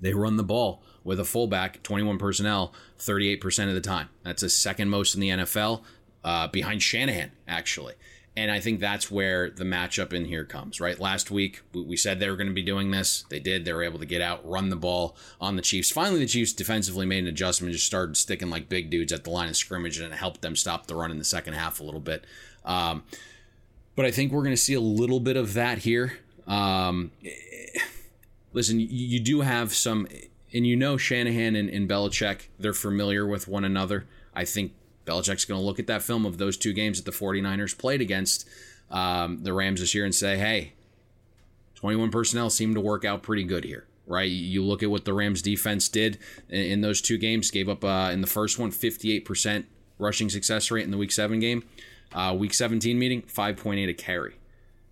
They 0.00 0.14
run 0.14 0.36
the 0.36 0.42
ball 0.42 0.82
with 1.08 1.18
a 1.18 1.24
fullback, 1.24 1.82
21 1.82 2.18
personnel, 2.18 2.74
38% 2.98 3.68
of 3.68 3.74
the 3.74 3.80
time. 3.80 4.10
That's 4.24 4.42
the 4.42 4.50
second 4.50 4.90
most 4.90 5.14
in 5.14 5.22
the 5.22 5.30
NFL, 5.30 5.80
uh, 6.22 6.48
behind 6.48 6.82
Shanahan, 6.82 7.32
actually. 7.48 7.94
And 8.36 8.50
I 8.50 8.60
think 8.60 8.78
that's 8.78 9.10
where 9.10 9.48
the 9.48 9.64
matchup 9.64 10.12
in 10.12 10.26
here 10.26 10.44
comes, 10.44 10.82
right? 10.82 11.00
Last 11.00 11.30
week, 11.30 11.62
we 11.72 11.96
said 11.96 12.20
they 12.20 12.28
were 12.28 12.36
going 12.36 12.48
to 12.48 12.52
be 12.52 12.62
doing 12.62 12.90
this. 12.90 13.24
They 13.30 13.40
did. 13.40 13.64
They 13.64 13.72
were 13.72 13.82
able 13.82 13.98
to 13.98 14.06
get 14.06 14.20
out, 14.20 14.46
run 14.46 14.68
the 14.68 14.76
ball 14.76 15.16
on 15.40 15.56
the 15.56 15.62
Chiefs. 15.62 15.90
Finally, 15.90 16.20
the 16.20 16.26
Chiefs 16.26 16.52
defensively 16.52 17.06
made 17.06 17.24
an 17.24 17.28
adjustment, 17.28 17.72
just 17.72 17.86
started 17.86 18.16
sticking 18.16 18.50
like 18.50 18.68
big 18.68 18.90
dudes 18.90 19.10
at 19.10 19.24
the 19.24 19.30
line 19.30 19.48
of 19.48 19.56
scrimmage, 19.56 19.98
and 19.98 20.12
it 20.12 20.16
helped 20.16 20.42
them 20.42 20.54
stop 20.54 20.86
the 20.86 20.94
run 20.94 21.10
in 21.10 21.18
the 21.18 21.24
second 21.24 21.54
half 21.54 21.80
a 21.80 21.84
little 21.84 22.00
bit. 22.00 22.26
Um, 22.66 23.02
but 23.96 24.04
I 24.04 24.10
think 24.10 24.30
we're 24.30 24.44
going 24.44 24.52
to 24.52 24.56
see 24.58 24.74
a 24.74 24.80
little 24.80 25.20
bit 25.20 25.38
of 25.38 25.54
that 25.54 25.78
here. 25.78 26.18
Um, 26.46 27.12
listen, 28.52 28.78
you, 28.78 28.86
you, 28.86 29.20
do 29.20 29.40
have 29.40 29.74
some, 29.74 30.06
and 30.52 30.66
you 30.66 30.76
know 30.76 30.96
Shanahan 30.96 31.56
and, 31.56 31.68
and 31.68 31.88
Belichick, 31.88 32.48
they're 32.58 32.72
familiar 32.72 33.26
with 33.26 33.48
one 33.48 33.64
another. 33.64 34.06
I 34.34 34.44
think 34.44 34.72
Belichick's 35.04 35.44
going 35.44 35.60
to 35.60 35.64
look 35.64 35.78
at 35.78 35.86
that 35.86 36.02
film 36.02 36.26
of 36.26 36.38
those 36.38 36.56
two 36.56 36.72
games 36.72 37.02
that 37.02 37.10
the 37.10 37.16
49ers 37.16 37.76
played 37.76 38.00
against 38.00 38.48
um, 38.90 39.42
the 39.42 39.52
Rams 39.52 39.80
this 39.80 39.94
year 39.94 40.04
and 40.04 40.14
say, 40.14 40.38
hey, 40.38 40.72
21 41.74 42.10
personnel 42.10 42.50
seem 42.50 42.74
to 42.74 42.80
work 42.80 43.04
out 43.04 43.22
pretty 43.22 43.44
good 43.44 43.64
here, 43.64 43.86
right? 44.06 44.30
You 44.30 44.64
look 44.64 44.82
at 44.82 44.90
what 44.90 45.04
the 45.04 45.14
Rams 45.14 45.42
defense 45.42 45.88
did 45.88 46.18
in, 46.48 46.60
in 46.60 46.80
those 46.80 47.00
two 47.00 47.18
games, 47.18 47.50
gave 47.50 47.68
up 47.68 47.84
uh, 47.84 48.10
in 48.12 48.20
the 48.20 48.26
first 48.26 48.58
one 48.58 48.70
58% 48.70 49.64
rushing 49.98 50.30
success 50.30 50.70
rate 50.70 50.84
in 50.84 50.90
the 50.90 50.98
week 50.98 51.12
seven 51.12 51.40
game. 51.40 51.64
Uh, 52.12 52.34
week 52.38 52.54
17 52.54 52.98
meeting, 52.98 53.22
5.8 53.22 53.88
a 53.88 53.94
carry. 53.94 54.34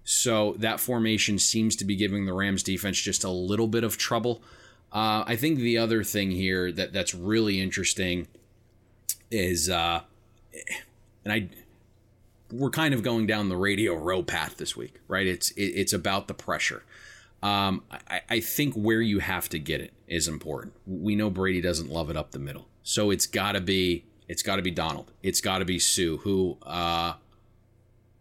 So 0.05 0.55
that 0.59 0.79
formation 0.79 1.38
seems 1.38 1.75
to 1.77 1.85
be 1.85 1.97
giving 1.97 2.27
the 2.27 2.33
Rams 2.33 2.62
defense 2.62 3.01
just 3.01 3.25
a 3.25 3.31
little 3.31 3.66
bit 3.66 3.83
of 3.83 3.97
trouble. 3.97 4.42
Uh, 4.92 5.25
I 5.27 5.37
think 5.37 5.59
the 5.59 5.79
other 5.79 6.05
thing 6.05 6.31
here 6.31 6.72
that 6.72 6.92
that's 6.92 7.14
really 7.14 7.61
interesting 7.61 8.29
is 9.31 9.68
uh 9.68 10.01
and 11.25 11.33
I 11.33 11.49
we're 12.53 12.70
kind 12.70 12.94
of 12.94 13.03
going 13.03 13.27
down 13.27 13.49
the 13.49 13.57
radio 13.57 13.94
row 13.94 14.22
path 14.22 14.57
this 14.57 14.77
week, 14.77 15.01
right? 15.09 15.27
It's 15.27 15.51
it, 15.53 15.64
it's 15.64 15.92
about 15.92 16.29
the 16.29 16.35
pressure. 16.35 16.85
Um, 17.42 17.83
I, 18.09 18.22
I 18.31 18.40
think 18.40 18.75
where 18.75 19.03
you 19.03 19.18
have 19.18 19.49
to 19.51 19.59
get 19.59 19.81
it 19.81 19.92
is 20.07 20.27
important. 20.27 20.75
We 20.87 21.14
know 21.14 21.29
Brady 21.29 21.61
doesn't 21.61 21.90
love 21.90 22.09
it 22.09 22.16
up 22.16 22.31
the 22.31 22.38
middle, 22.38 22.68
so 22.83 23.11
it's 23.11 23.27
got 23.27 23.53
to 23.53 23.61
be 23.61 24.05
it's 24.29 24.42
got 24.42 24.57
to 24.57 24.62
be 24.62 24.70
Donald. 24.70 25.12
It's 25.22 25.40
got 25.40 25.59
to 25.59 25.64
be 25.64 25.79
Suh, 25.79 26.16
who 26.18 26.57
uh, 26.62 27.14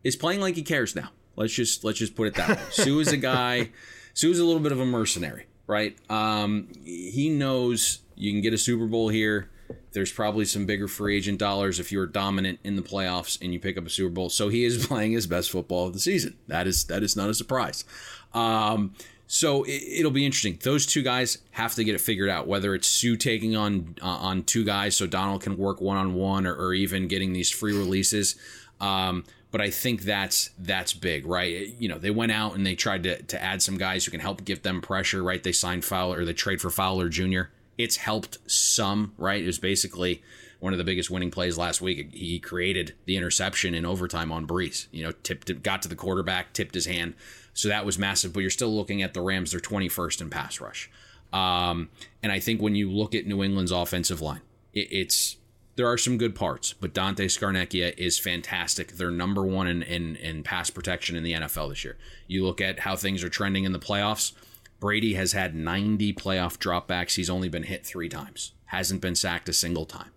is 0.04 0.16
playing 0.16 0.42
like 0.42 0.56
he 0.56 0.64
cares 0.64 0.96
now. 0.96 1.10
Let's 1.36 1.54
just 1.54 1.84
let's 1.84 2.00
just 2.00 2.16
put 2.16 2.28
it 2.28 2.36
that 2.36 2.50
way. 2.50 2.64
Suh 2.72 3.00
is 3.00 3.12
a 3.12 3.18
guy. 3.18 3.70
Suh 4.14 4.28
is 4.28 4.40
a 4.40 4.46
little 4.46 4.62
bit 4.62 4.72
of 4.72 4.80
a 4.80 4.86
mercenary, 4.86 5.46
right? 5.68 5.98
Um, 6.10 6.68
he 6.84 7.30
knows 7.30 8.00
you 8.16 8.32
can 8.32 8.42
get 8.42 8.54
a 8.54 8.58
Super 8.58 8.88
Bowl 8.88 9.10
here. 9.10 9.50
There's 9.92 10.12
probably 10.12 10.46
some 10.46 10.66
bigger 10.66 10.88
free 10.88 11.18
agent 11.18 11.40
dollars 11.40 11.80
if 11.80 11.92
you're 11.92 12.06
dominant 12.06 12.60
in 12.64 12.76
the 12.76 12.82
playoffs 12.82 13.42
and 13.42 13.54
you 13.54 13.60
pick 13.60 13.78
up 13.78 13.86
a 13.86 13.90
Super 13.90 14.12
Bowl. 14.12 14.30
So 14.30 14.50
he 14.50 14.64
is 14.64 14.86
playing 14.88 15.14
his 15.14 15.28
best 15.28 15.52
football 15.52 15.88
of 15.88 15.94
the 15.94 16.00
season. 16.00 16.38
That 16.48 16.68
is 16.68 16.86
that 16.86 17.04
is 17.04 17.16
not 17.16 17.30
a 17.30 17.34
surprise. 17.34 17.86
Um, 18.34 18.94
so 19.28 19.64
it, 19.68 20.04
will 20.04 20.12
be 20.12 20.26
interesting. 20.26 20.60
Those 20.62 20.86
two 20.86 21.02
guys 21.02 21.40
have 21.52 21.74
to 21.76 21.84
get 21.84 21.96
it 21.96 22.02
figured 22.02 22.30
out. 22.30 22.48
Whether 22.48 22.76
it's 22.76 22.88
Suh 22.88 23.16
taking 23.18 23.56
on 23.56 23.96
uh, 24.02 24.06
on 24.06 24.44
two 24.44 24.64
guys 24.64 24.96
so 24.96 25.08
Donald 25.08 25.42
can 25.42 25.58
work 25.58 25.82
one 25.82 25.98
on 25.98 26.14
one, 26.14 26.46
or 26.46 26.74
even 26.74 27.08
getting 27.08 27.34
these 27.34 27.50
free 27.50 27.76
releases. 27.76 28.36
Um, 28.80 29.24
but 29.56 29.62
I 29.62 29.70
think 29.70 30.02
that's 30.02 30.50
that's 30.60 30.92
big, 30.92 31.26
right? 31.26 31.74
You 31.80 31.88
know, 31.88 31.98
they 31.98 32.12
went 32.12 32.34
out 32.34 32.56
and 32.56 32.66
they 32.66 32.76
tried 32.76 33.04
to 33.04 33.22
to 33.24 33.42
add 33.42 33.62
some 33.62 33.78
guys 33.78 34.04
who 34.04 34.12
can 34.12 34.20
help 34.20 34.44
give 34.44 34.64
them 34.64 34.82
pressure, 34.82 35.24
right? 35.24 35.42
They 35.42 35.54
signed 35.54 35.86
Fowler 35.86 36.20
or 36.20 36.26
they 36.26 36.34
trade 36.34 36.60
for 36.60 36.70
Fowler 36.70 37.08
Jr 37.10 37.44
it's 37.78 37.98
helped 37.98 38.38
some, 38.50 39.14
right? 39.18 39.42
It 39.42 39.48
was 39.48 39.60
basically 39.60 40.24
one 40.60 40.74
of 40.74 40.78
the 40.78 40.84
biggest 40.84 41.12
winning 41.12 41.32
plays 41.32 41.58
last 41.58 41.82
week. 41.82 42.14
He 42.14 42.40
created 42.40 42.94
the 43.06 43.18
interception 43.18 43.74
in 43.74 43.86
overtime 43.86 44.32
on 44.32 44.48
Brees. 44.48 44.88
You 44.92 45.04
know, 45.04 45.12
tipped, 45.24 45.62
got 45.62 45.82
to 45.82 45.90
the 45.90 45.96
quarterback, 45.96 46.54
tipped 46.54 46.76
his 46.76 46.86
hand. 46.86 47.16
So 47.54 47.68
that 47.68 47.86
was 47.86 48.00
massive. 48.00 48.34
But 48.34 48.42
you're 48.42 48.50
still 48.50 48.76
looking 48.76 49.02
at 49.02 49.14
the 49.14 49.22
Rams; 49.22 49.52
they're 49.52 49.60
21st 49.60 50.22
in 50.22 50.30
pass 50.30 50.62
rush. 50.62 50.90
Um, 51.34 51.90
and 52.24 52.32
I 52.32 52.40
think 52.40 52.62
when 52.62 52.76
you 52.76 52.90
look 52.90 53.14
at 53.14 53.26
New 53.26 53.44
England's 53.44 53.72
offensive 53.72 54.22
line, 54.22 54.42
it, 54.74 54.88
it's 54.92 55.38
there 55.76 55.88
are 55.88 55.98
some 55.98 56.18
good 56.18 56.36
parts, 56.36 56.74
but 56.74 56.94
Dante 56.94 57.28
Scarnecchia 57.28 57.98
is 57.98 58.18
fantastic. 58.18 58.94
They're 58.94 59.12
number 59.12 59.44
one 59.44 59.68
in, 59.68 59.84
in, 59.84 60.16
in 60.16 60.44
pass 60.44 60.70
protection 60.70 61.16
in 61.16 61.24
the 61.24 61.34
NFL 61.34 61.70
this 61.70 61.84
year. 61.84 61.98
You 62.28 62.46
look 62.46 62.62
at 62.62 62.80
how 62.80 62.96
things 62.96 63.24
are 63.24 63.30
trending 63.30 63.66
in 63.66 63.74
the 63.74 63.80
playoffs. 63.80 64.32
Brady 64.80 65.16
has 65.16 65.34
had 65.34 65.54
90 65.54 66.14
playoff 66.14 66.58
dropbacks. 66.58 67.16
He's 67.16 67.30
only 67.30 67.50
been 67.50 67.64
hit 67.64 67.86
three 67.86 68.08
times, 68.08 68.54
hasn't 68.66 69.02
been 69.02 69.16
sacked 69.16 69.50
a 69.50 69.54
single 69.54 69.86
time. 69.86 70.12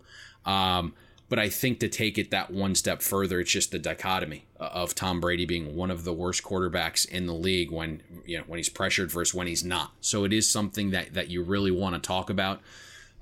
Um, 0.45 0.95
but 1.29 1.39
I 1.39 1.49
think 1.49 1.81
to 1.81 1.89
take 1.89 2.17
it 2.19 2.31
that 2.31 2.51
one 2.51 2.75
step 2.75 3.03
further, 3.03 3.41
it's 3.41 3.51
just 3.51 3.71
the 3.71 3.79
dichotomy 3.79 4.47
of 4.59 4.95
Tom 4.95 5.21
Brady 5.21 5.45
being 5.45 5.77
one 5.77 5.91
of 5.91 6.05
the 6.05 6.13
worst 6.13 6.43
quarterbacks 6.43 7.07
in 7.07 7.27
the 7.27 7.35
league 7.35 7.71
when 7.71 8.03
you 8.25 8.39
know 8.39 8.45
when 8.47 8.57
he's 8.57 8.71
pressured 8.71 9.11
versus 9.13 9.35
when 9.35 9.47
he's 9.47 9.63
not. 9.63 9.93
So 10.01 10.25
it 10.25 10.33
is 10.33 10.49
something 10.49 10.91
that 10.91 11.13
that 11.13 11.29
you 11.29 11.43
really 11.43 11.71
want 11.71 11.97
to 11.97 12.07
talk 12.07 12.31
about. 12.31 12.61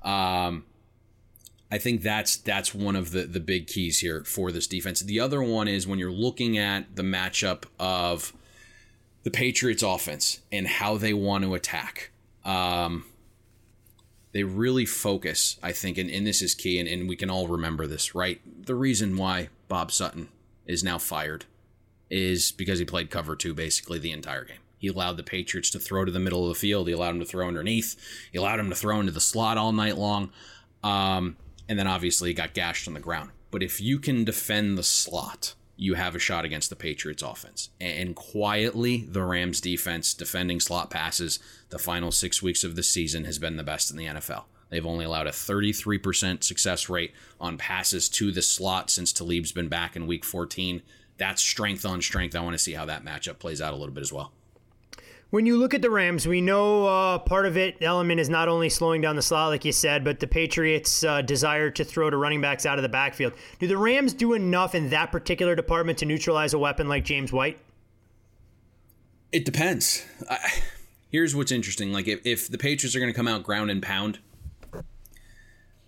Um, 0.03 0.63
I 1.69 1.77
think 1.77 2.01
that's 2.01 2.37
that's 2.37 2.73
one 2.73 2.95
of 2.95 3.11
the 3.11 3.23
the 3.23 3.39
big 3.39 3.67
keys 3.67 3.99
here 3.99 4.23
for 4.23 4.51
this 4.51 4.67
defense. 4.67 5.01
The 5.01 5.19
other 5.19 5.41
one 5.41 5.67
is 5.67 5.85
when 5.87 5.99
you're 5.99 6.11
looking 6.11 6.57
at 6.57 6.95
the 6.95 7.03
matchup 7.03 7.65
of 7.79 8.33
the 9.23 9.31
Patriots 9.31 9.83
offense 9.83 10.39
and 10.51 10.67
how 10.67 10.97
they 10.97 11.13
want 11.13 11.43
to 11.43 11.53
attack. 11.53 12.11
Um, 12.45 13.05
they 14.31 14.43
really 14.43 14.85
focus, 14.85 15.57
I 15.61 15.71
think, 15.71 15.97
and, 15.97 16.09
and 16.09 16.25
this 16.25 16.41
is 16.41 16.53
key, 16.55 16.79
and, 16.79 16.87
and 16.87 17.09
we 17.09 17.15
can 17.15 17.29
all 17.29 17.47
remember 17.47 17.87
this, 17.87 18.13
right? 18.15 18.39
The 18.65 18.75
reason 18.75 19.17
why 19.17 19.49
Bob 19.67 19.91
Sutton 19.91 20.29
is 20.65 20.83
now 20.83 20.97
fired 20.97 21.45
is 22.09 22.51
because 22.51 22.79
he 22.79 22.85
played 22.85 23.09
cover 23.09 23.35
two 23.35 23.53
basically 23.53 23.99
the 23.99 24.11
entire 24.11 24.45
game. 24.45 24.59
He 24.77 24.87
allowed 24.87 25.17
the 25.17 25.23
Patriots 25.23 25.71
to 25.71 25.79
throw 25.79 26.05
to 26.05 26.11
the 26.11 26.19
middle 26.19 26.43
of 26.43 26.49
the 26.49 26.59
field. 26.59 26.87
He 26.87 26.93
allowed 26.93 27.13
them 27.13 27.19
to 27.19 27.25
throw 27.25 27.47
underneath. 27.47 27.95
He 28.31 28.37
allowed 28.37 28.57
them 28.57 28.69
to 28.69 28.75
throw 28.75 28.99
into 28.99 29.11
the 29.11 29.19
slot 29.19 29.57
all 29.57 29.73
night 29.73 29.97
long. 29.97 30.29
Um, 30.83 31.35
and 31.69 31.77
then 31.77 31.87
obviously 31.87 32.33
got 32.33 32.53
gashed 32.53 32.87
on 32.87 32.93
the 32.93 32.99
ground. 32.99 33.31
But 33.51 33.63
if 33.63 33.79
you 33.79 33.99
can 33.99 34.23
defend 34.23 34.77
the 34.77 34.83
slot, 34.83 35.53
you 35.77 35.93
have 35.93 36.15
a 36.15 36.19
shot 36.19 36.43
against 36.43 36.69
the 36.69 36.75
Patriots 36.75 37.21
offense. 37.23 37.69
And 37.79 38.15
quietly, 38.15 39.05
the 39.07 39.23
Rams 39.23 39.61
defense 39.61 40.13
defending 40.13 40.59
slot 40.59 40.89
passes 40.89 41.39
the 41.69 41.79
final 41.79 42.11
six 42.11 42.41
weeks 42.41 42.63
of 42.63 42.75
the 42.75 42.83
season 42.83 43.25
has 43.25 43.37
been 43.37 43.57
the 43.57 43.63
best 43.63 43.91
in 43.91 43.97
the 43.97 44.05
NFL. 44.05 44.45
They've 44.69 44.85
only 44.85 45.05
allowed 45.05 45.27
a 45.27 45.31
33% 45.31 46.43
success 46.43 46.89
rate 46.89 47.13
on 47.39 47.57
passes 47.57 48.09
to 48.09 48.31
the 48.31 48.41
slot 48.41 48.89
since 48.89 49.13
Talib's 49.13 49.51
been 49.51 49.69
back 49.69 49.95
in 49.95 50.07
week 50.07 50.25
14. 50.25 50.81
That's 51.17 51.41
strength 51.41 51.85
on 51.85 52.01
strength. 52.01 52.35
I 52.35 52.41
want 52.41 52.53
to 52.53 52.59
see 52.59 52.73
how 52.73 52.85
that 52.85 53.05
matchup 53.05 53.39
plays 53.39 53.61
out 53.61 53.73
a 53.73 53.77
little 53.77 53.93
bit 53.93 54.01
as 54.01 54.11
well. 54.11 54.33
When 55.29 55.45
you 55.45 55.57
look 55.57 55.73
at 55.73 55.81
the 55.81 55.89
Rams, 55.89 56.25
we 56.25 56.39
know 56.39 56.85
uh, 56.85 57.19
part 57.19 57.45
of 57.45 57.57
it 57.57 57.77
element 57.81 58.21
is 58.21 58.29
not 58.29 58.47
only 58.47 58.69
slowing 58.69 59.01
down 59.01 59.17
the 59.17 59.21
slot, 59.21 59.49
like 59.49 59.65
you 59.65 59.73
said, 59.73 60.05
but 60.05 60.21
the 60.21 60.27
Patriots' 60.27 61.03
uh, 61.03 61.21
desire 61.21 61.69
to 61.71 61.83
throw 61.83 62.09
to 62.09 62.15
running 62.15 62.39
backs 62.39 62.65
out 62.65 62.79
of 62.79 62.83
the 62.83 62.89
backfield. 62.89 63.33
Do 63.59 63.67
the 63.67 63.77
Rams 63.77 64.13
do 64.13 64.33
enough 64.33 64.73
in 64.73 64.89
that 64.91 65.11
particular 65.11 65.53
department 65.53 65.97
to 65.97 66.05
neutralize 66.05 66.53
a 66.53 66.59
weapon 66.59 66.87
like 66.87 67.03
James 67.03 67.33
White? 67.33 67.59
It 69.33 69.43
depends. 69.43 70.05
I, 70.29 70.37
here's 71.09 71.35
what's 71.35 71.51
interesting: 71.51 71.91
like 71.91 72.07
if, 72.07 72.25
if 72.25 72.47
the 72.47 72.57
Patriots 72.57 72.95
are 72.95 72.99
going 72.99 73.11
to 73.11 73.17
come 73.17 73.27
out 73.27 73.43
ground 73.43 73.69
and 73.69 73.83
pound, 73.83 74.19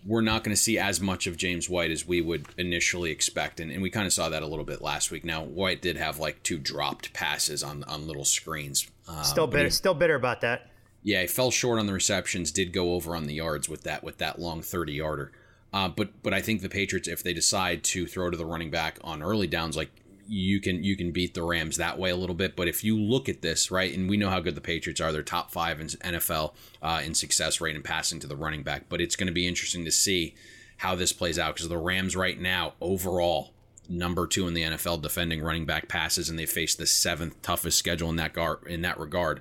we're 0.04 0.20
not 0.20 0.44
going 0.44 0.54
to 0.54 0.60
see 0.60 0.78
as 0.78 1.00
much 1.00 1.26
of 1.26 1.38
James 1.38 1.66
White 1.66 1.90
as 1.90 2.06
we 2.06 2.20
would 2.20 2.44
initially 2.58 3.10
expect, 3.10 3.58
and, 3.58 3.70
and 3.70 3.80
we 3.80 3.88
kind 3.88 4.06
of 4.06 4.12
saw 4.12 4.28
that 4.28 4.42
a 4.42 4.46
little 4.46 4.66
bit 4.66 4.82
last 4.82 5.10
week. 5.10 5.24
Now 5.24 5.42
White 5.42 5.80
did 5.80 5.96
have 5.96 6.18
like 6.18 6.42
two 6.42 6.58
dropped 6.58 7.14
passes 7.14 7.62
on 7.62 7.84
on 7.84 8.06
little 8.06 8.26
screens. 8.26 8.86
Um, 9.10 9.24
still 9.24 9.46
bitter, 9.46 9.64
he, 9.64 9.70
still 9.70 9.94
bitter 9.94 10.14
about 10.14 10.40
that. 10.42 10.70
Yeah, 11.02 11.22
he 11.22 11.26
fell 11.26 11.50
short 11.50 11.78
on 11.78 11.86
the 11.86 11.92
receptions. 11.92 12.52
Did 12.52 12.72
go 12.72 12.94
over 12.94 13.16
on 13.16 13.24
the 13.24 13.34
yards 13.34 13.68
with 13.68 13.82
that 13.82 14.04
with 14.04 14.18
that 14.18 14.38
long 14.38 14.62
thirty 14.62 14.94
yarder. 14.94 15.32
Uh, 15.72 15.88
but 15.88 16.22
but 16.22 16.34
I 16.34 16.40
think 16.40 16.62
the 16.62 16.68
Patriots, 16.68 17.08
if 17.08 17.22
they 17.22 17.32
decide 17.32 17.84
to 17.84 18.06
throw 18.06 18.30
to 18.30 18.36
the 18.36 18.46
running 18.46 18.70
back 18.70 18.98
on 19.02 19.22
early 19.22 19.46
downs, 19.46 19.76
like 19.76 19.90
you 20.26 20.60
can 20.60 20.82
you 20.84 20.96
can 20.96 21.10
beat 21.10 21.34
the 21.34 21.42
Rams 21.42 21.76
that 21.76 21.98
way 21.98 22.10
a 22.10 22.16
little 22.16 22.34
bit. 22.34 22.56
But 22.56 22.68
if 22.68 22.84
you 22.84 22.98
look 22.98 23.28
at 23.28 23.42
this 23.42 23.70
right, 23.70 23.96
and 23.96 24.08
we 24.08 24.16
know 24.16 24.30
how 24.30 24.40
good 24.40 24.54
the 24.54 24.60
Patriots 24.60 25.00
are, 25.00 25.12
they're 25.12 25.22
top 25.22 25.50
five 25.50 25.80
in 25.80 25.88
NFL 25.88 26.54
uh, 26.82 27.02
in 27.04 27.14
success 27.14 27.60
rate 27.60 27.76
and 27.76 27.84
passing 27.84 28.20
to 28.20 28.26
the 28.26 28.36
running 28.36 28.62
back. 28.62 28.84
But 28.88 29.00
it's 29.00 29.16
going 29.16 29.26
to 29.26 29.32
be 29.32 29.46
interesting 29.46 29.84
to 29.84 29.92
see 29.92 30.34
how 30.78 30.94
this 30.94 31.12
plays 31.12 31.38
out 31.38 31.54
because 31.54 31.68
the 31.68 31.78
Rams 31.78 32.16
right 32.16 32.40
now 32.40 32.74
overall 32.80 33.52
number 33.90 34.26
two 34.26 34.46
in 34.46 34.54
the 34.54 34.62
NFL 34.62 35.02
defending 35.02 35.42
running 35.42 35.66
back 35.66 35.88
passes, 35.88 36.30
and 36.30 36.38
they 36.38 36.46
face 36.46 36.74
the 36.74 36.86
seventh 36.86 37.42
toughest 37.42 37.78
schedule 37.78 38.08
in 38.08 38.16
that 38.16 38.32
gar- 38.32 38.60
in 38.66 38.82
that 38.82 38.98
regard. 38.98 39.40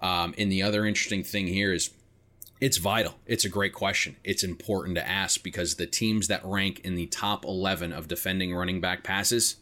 Um, 0.00 0.34
and 0.38 0.52
the 0.52 0.62
other 0.62 0.84
interesting 0.84 1.24
thing 1.24 1.46
here 1.48 1.72
is 1.72 1.90
it's 2.60 2.76
vital. 2.78 3.18
It's 3.26 3.44
a 3.44 3.50
great 3.50 3.72
question. 3.72 4.16
It's 4.24 4.42
important 4.42 4.96
to 4.96 5.08
ask 5.08 5.42
because 5.42 5.74
the 5.74 5.86
teams 5.86 6.28
that 6.28 6.44
rank 6.44 6.80
in 6.80 6.94
the 6.94 7.06
top 7.06 7.44
11 7.44 7.92
of 7.92 8.08
defending 8.08 8.54
running 8.54 8.80
back 8.80 9.02
passes, 9.02 9.56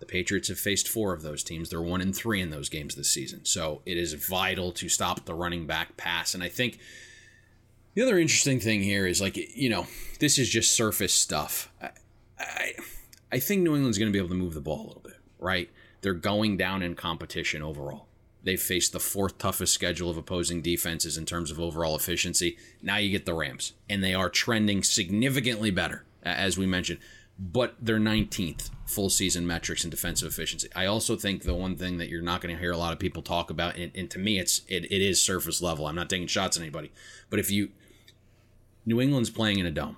the 0.00 0.06
Patriots 0.06 0.48
have 0.48 0.58
faced 0.58 0.88
four 0.88 1.12
of 1.12 1.22
those 1.22 1.42
teams. 1.42 1.68
They're 1.68 1.82
one 1.82 2.00
and 2.00 2.16
three 2.16 2.40
in 2.40 2.50
those 2.50 2.68
games 2.68 2.94
this 2.94 3.10
season. 3.10 3.44
So 3.44 3.82
it 3.84 3.98
is 3.98 4.14
vital 4.14 4.72
to 4.72 4.88
stop 4.88 5.26
the 5.26 5.34
running 5.34 5.66
back 5.66 5.96
pass. 5.96 6.34
And 6.34 6.42
I 6.42 6.48
think 6.48 6.78
the 7.94 8.02
other 8.02 8.18
interesting 8.18 8.60
thing 8.60 8.82
here 8.82 9.06
is 9.06 9.20
like, 9.20 9.36
you 9.36 9.68
know, 9.68 9.86
this 10.18 10.38
is 10.38 10.48
just 10.48 10.74
surface 10.74 11.12
stuff. 11.12 11.70
I, 11.80 11.90
I, 12.38 12.72
I 13.32 13.38
think 13.38 13.62
New 13.62 13.74
England's 13.74 13.98
going 13.98 14.10
to 14.10 14.12
be 14.12 14.18
able 14.18 14.28
to 14.28 14.34
move 14.34 14.54
the 14.54 14.60
ball 14.60 14.82
a 14.82 14.88
little 14.88 15.02
bit, 15.02 15.18
right? 15.38 15.70
They're 16.02 16.12
going 16.12 16.58
down 16.58 16.82
in 16.82 16.94
competition 16.94 17.62
overall. 17.62 18.06
They've 18.44 18.60
faced 18.60 18.92
the 18.92 19.00
fourth 19.00 19.38
toughest 19.38 19.72
schedule 19.72 20.10
of 20.10 20.16
opposing 20.16 20.60
defenses 20.60 21.16
in 21.16 21.24
terms 21.24 21.50
of 21.50 21.58
overall 21.58 21.96
efficiency. 21.96 22.58
Now 22.82 22.96
you 22.96 23.10
get 23.10 23.24
the 23.24 23.34
Rams, 23.34 23.72
and 23.88 24.02
they 24.02 24.14
are 24.14 24.28
trending 24.28 24.82
significantly 24.82 25.70
better, 25.70 26.04
as 26.22 26.58
we 26.58 26.66
mentioned, 26.66 26.98
but 27.38 27.76
they're 27.80 27.98
19th 27.98 28.70
full 28.84 29.08
season 29.08 29.46
metrics 29.46 29.84
in 29.84 29.90
defensive 29.90 30.28
efficiency. 30.28 30.68
I 30.74 30.86
also 30.86 31.16
think 31.16 31.42
the 31.42 31.54
one 31.54 31.76
thing 31.76 31.98
that 31.98 32.08
you're 32.08 32.20
not 32.20 32.40
going 32.42 32.54
to 32.54 32.60
hear 32.60 32.72
a 32.72 32.76
lot 32.76 32.92
of 32.92 32.98
people 32.98 33.22
talk 33.22 33.48
about, 33.48 33.76
and, 33.76 33.92
and 33.94 34.10
to 34.10 34.18
me, 34.18 34.38
it's 34.38 34.62
it, 34.68 34.84
it 34.84 35.00
is 35.00 35.22
surface 35.22 35.62
level. 35.62 35.86
I'm 35.86 35.94
not 35.94 36.10
taking 36.10 36.26
shots 36.26 36.56
at 36.56 36.62
anybody, 36.62 36.92
but 37.30 37.38
if 37.38 37.50
you 37.50 37.70
New 38.84 39.00
England's 39.00 39.30
playing 39.30 39.58
in 39.58 39.66
a 39.66 39.70
dome. 39.70 39.96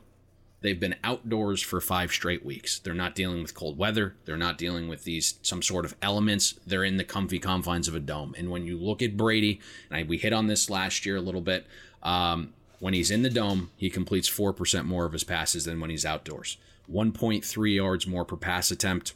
They've 0.65 0.81
been 0.81 0.97
outdoors 1.05 1.61
for 1.61 1.79
five 1.79 2.11
straight 2.11 2.43
weeks. 2.43 2.79
They're 2.79 2.95
not 2.95 3.15
dealing 3.15 3.43
with 3.43 3.53
cold 3.53 3.77
weather. 3.77 4.15
They're 4.25 4.39
not 4.39 4.57
dealing 4.57 4.89
with 4.89 5.05
these 5.05 5.35
some 5.43 5.61
sort 5.61 5.85
of 5.85 5.95
elements. 6.01 6.55
They're 6.67 6.85
in 6.85 6.97
the 6.97 7.05
comfy 7.05 7.39
confines 7.39 7.87
of 7.87 7.95
a 7.95 8.01
dome. 8.01 8.35
And 8.39 8.49
when 8.49 8.65
you 8.65 8.79
look 8.79 9.03
at 9.03 9.15
Brady, 9.15 9.61
and 9.91 9.99
I, 9.99 10.03
we 10.05 10.17
hit 10.17 10.33
on 10.33 10.47
this 10.47 10.71
last 10.71 11.05
year 11.05 11.17
a 11.17 11.21
little 11.21 11.43
bit, 11.43 11.67
um, 12.03 12.55
when 12.81 12.95
he's 12.95 13.11
in 13.11 13.21
the 13.21 13.29
dome, 13.29 13.73
he 13.77 13.91
completes 13.91 14.27
four 14.27 14.55
percent 14.55 14.87
more 14.87 15.05
of 15.05 15.13
his 15.13 15.23
passes 15.23 15.67
than 15.67 15.81
when 15.81 15.91
he's 15.91 16.07
outdoors. 16.07 16.57
1.3 16.91 17.75
yards 17.75 18.07
more 18.07 18.25
per 18.25 18.37
pass 18.37 18.71
attempt. 18.71 19.13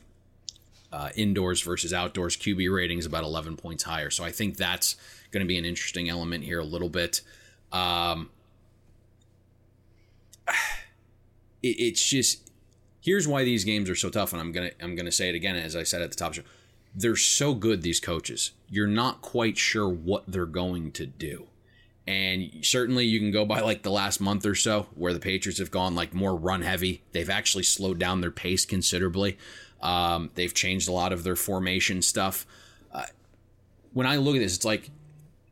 Uh, 0.92 1.08
indoors 1.16 1.62
versus 1.62 1.94
outdoors 1.94 2.36
QB 2.36 2.70
rating 2.74 2.98
is 2.98 3.06
about 3.06 3.24
11 3.24 3.56
points 3.56 3.84
higher. 3.84 4.10
So 4.10 4.22
I 4.22 4.32
think 4.32 4.58
that's 4.58 4.96
going 5.30 5.42
to 5.42 5.48
be 5.48 5.56
an 5.56 5.64
interesting 5.64 6.10
element 6.10 6.44
here 6.44 6.60
a 6.60 6.64
little 6.64 6.90
bit. 6.90 7.22
Um, 7.72 8.28
it, 11.62 11.76
it's 11.78 12.08
just 12.08 12.50
here's 13.00 13.28
why 13.28 13.44
these 13.44 13.64
games 13.64 13.88
are 13.90 13.96
so 13.96 14.10
tough, 14.10 14.32
and 14.32 14.40
I'm 14.40 14.52
gonna 14.52 14.70
I'm 14.80 14.94
gonna 14.94 15.12
say 15.12 15.28
it 15.28 15.34
again 15.34 15.56
as 15.56 15.76
I 15.76 15.82
said 15.82 16.02
at 16.02 16.10
the 16.10 16.16
top 16.16 16.34
show. 16.34 16.42
They're 16.94 17.16
so 17.16 17.54
good, 17.54 17.82
these 17.82 18.00
coaches. 18.00 18.52
You're 18.68 18.86
not 18.86 19.20
quite 19.20 19.58
sure 19.58 19.88
what 19.88 20.24
they're 20.26 20.46
going 20.46 20.90
to 20.92 21.06
do. 21.06 21.48
And 22.08 22.64
certainly 22.64 23.04
you 23.04 23.20
can 23.20 23.30
go 23.30 23.44
by 23.44 23.60
like 23.60 23.82
the 23.82 23.90
last 23.90 24.18
month 24.18 24.46
or 24.46 24.54
so 24.54 24.86
where 24.94 25.12
the 25.12 25.20
Patriots 25.20 25.58
have 25.58 25.70
gone 25.70 25.94
like 25.94 26.14
more 26.14 26.34
run 26.34 26.62
heavy. 26.62 27.02
They've 27.12 27.28
actually 27.28 27.64
slowed 27.64 27.98
down 27.98 28.22
their 28.22 28.30
pace 28.30 28.64
considerably. 28.64 29.36
Um, 29.82 30.30
they've 30.34 30.54
changed 30.54 30.88
a 30.88 30.92
lot 30.92 31.12
of 31.12 31.22
their 31.22 31.36
formation 31.36 32.00
stuff. 32.00 32.46
Uh, 32.90 33.04
when 33.92 34.06
I 34.06 34.16
look 34.16 34.36
at 34.36 34.38
this, 34.38 34.56
it's 34.56 34.64
like 34.64 34.90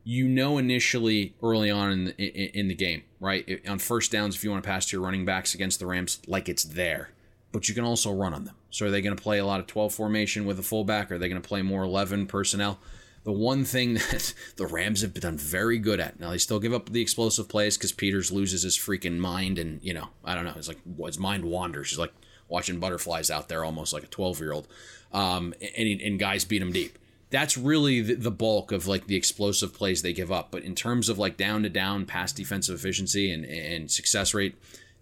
you 0.07 0.25
know 0.25 0.57
initially 0.57 1.35
early 1.43 1.69
on 1.69 1.91
in 1.91 2.05
the, 2.05 2.57
in, 2.57 2.69
the 2.69 2.73
game, 2.73 3.03
right? 3.19 3.59
On 3.67 3.77
first 3.77 4.09
downs, 4.09 4.37
if 4.37 4.43
you 4.43 4.49
want 4.49 4.63
to 4.63 4.67
pass 4.67 4.85
to 4.85 4.95
your 4.95 5.03
running 5.03 5.25
backs 5.25 5.53
against 5.53 5.81
the 5.81 5.85
Rams, 5.85 6.21
like 6.25 6.47
it's 6.47 6.63
there, 6.63 7.09
but 7.51 7.67
you 7.67 7.75
can 7.75 7.83
also 7.83 8.13
run 8.13 8.33
on 8.33 8.45
them. 8.45 8.55
So 8.69 8.85
are 8.85 8.89
they 8.89 9.01
going 9.01 9.17
to 9.17 9.21
play 9.21 9.37
a 9.37 9.45
lot 9.45 9.59
of 9.59 9.67
12 9.67 9.93
formation 9.93 10.45
with 10.45 10.57
a 10.59 10.63
fullback? 10.63 11.11
Are 11.11 11.17
they 11.17 11.27
going 11.27 11.41
to 11.41 11.45
play 11.45 11.61
more 11.61 11.83
11 11.83 12.25
personnel? 12.27 12.79
The 13.25 13.33
one 13.33 13.65
thing 13.65 13.93
that 14.11 14.33
the 14.55 14.65
Rams 14.65 15.01
have 15.01 15.13
done 15.13 15.37
very 15.37 15.77
good 15.77 15.99
at 15.99 16.21
now, 16.21 16.29
they 16.29 16.37
still 16.37 16.61
give 16.61 16.73
up 16.73 16.87
the 16.87 17.01
explosive 17.01 17.49
plays 17.49 17.77
because 17.77 17.91
Peters 17.91 18.31
loses 18.31 18.63
his 18.63 18.77
freaking 18.77 19.17
mind, 19.17 19.59
and 19.59 19.83
you 19.83 19.93
know, 19.93 20.07
I 20.23 20.35
don't 20.35 20.45
know, 20.45 20.53
it's 20.55 20.69
like 20.69 20.79
his 21.05 21.19
mind 21.19 21.43
wanders. 21.43 21.89
He's 21.89 21.99
like 21.99 22.13
watching 22.47 22.79
butterflies 22.79 23.29
out 23.29 23.49
there, 23.49 23.65
almost 23.65 23.91
like 23.91 24.03
a 24.03 24.07
12 24.07 24.39
year 24.39 24.53
old, 24.53 24.69
um, 25.11 25.53
and, 25.75 25.99
and 25.99 26.17
guys 26.17 26.45
beat 26.45 26.61
him 26.61 26.71
deep 26.71 26.97
that's 27.29 27.57
really 27.57 28.01
the, 28.01 28.31
bulk 28.31 28.71
of 28.71 28.87
like 28.87 29.07
the 29.07 29.15
explosive 29.15 29.73
plays 29.73 30.01
they 30.01 30.13
give 30.13 30.31
up. 30.31 30.49
But 30.51 30.63
in 30.63 30.75
terms 30.75 31.09
of 31.09 31.17
like 31.17 31.35
down 31.35 31.63
to 31.63 31.69
down 31.69 32.05
pass 32.05 32.31
defensive 32.31 32.75
efficiency 32.75 33.31
and, 33.31 33.43
and 33.45 33.91
success 33.91 34.33
rate, 34.33 34.55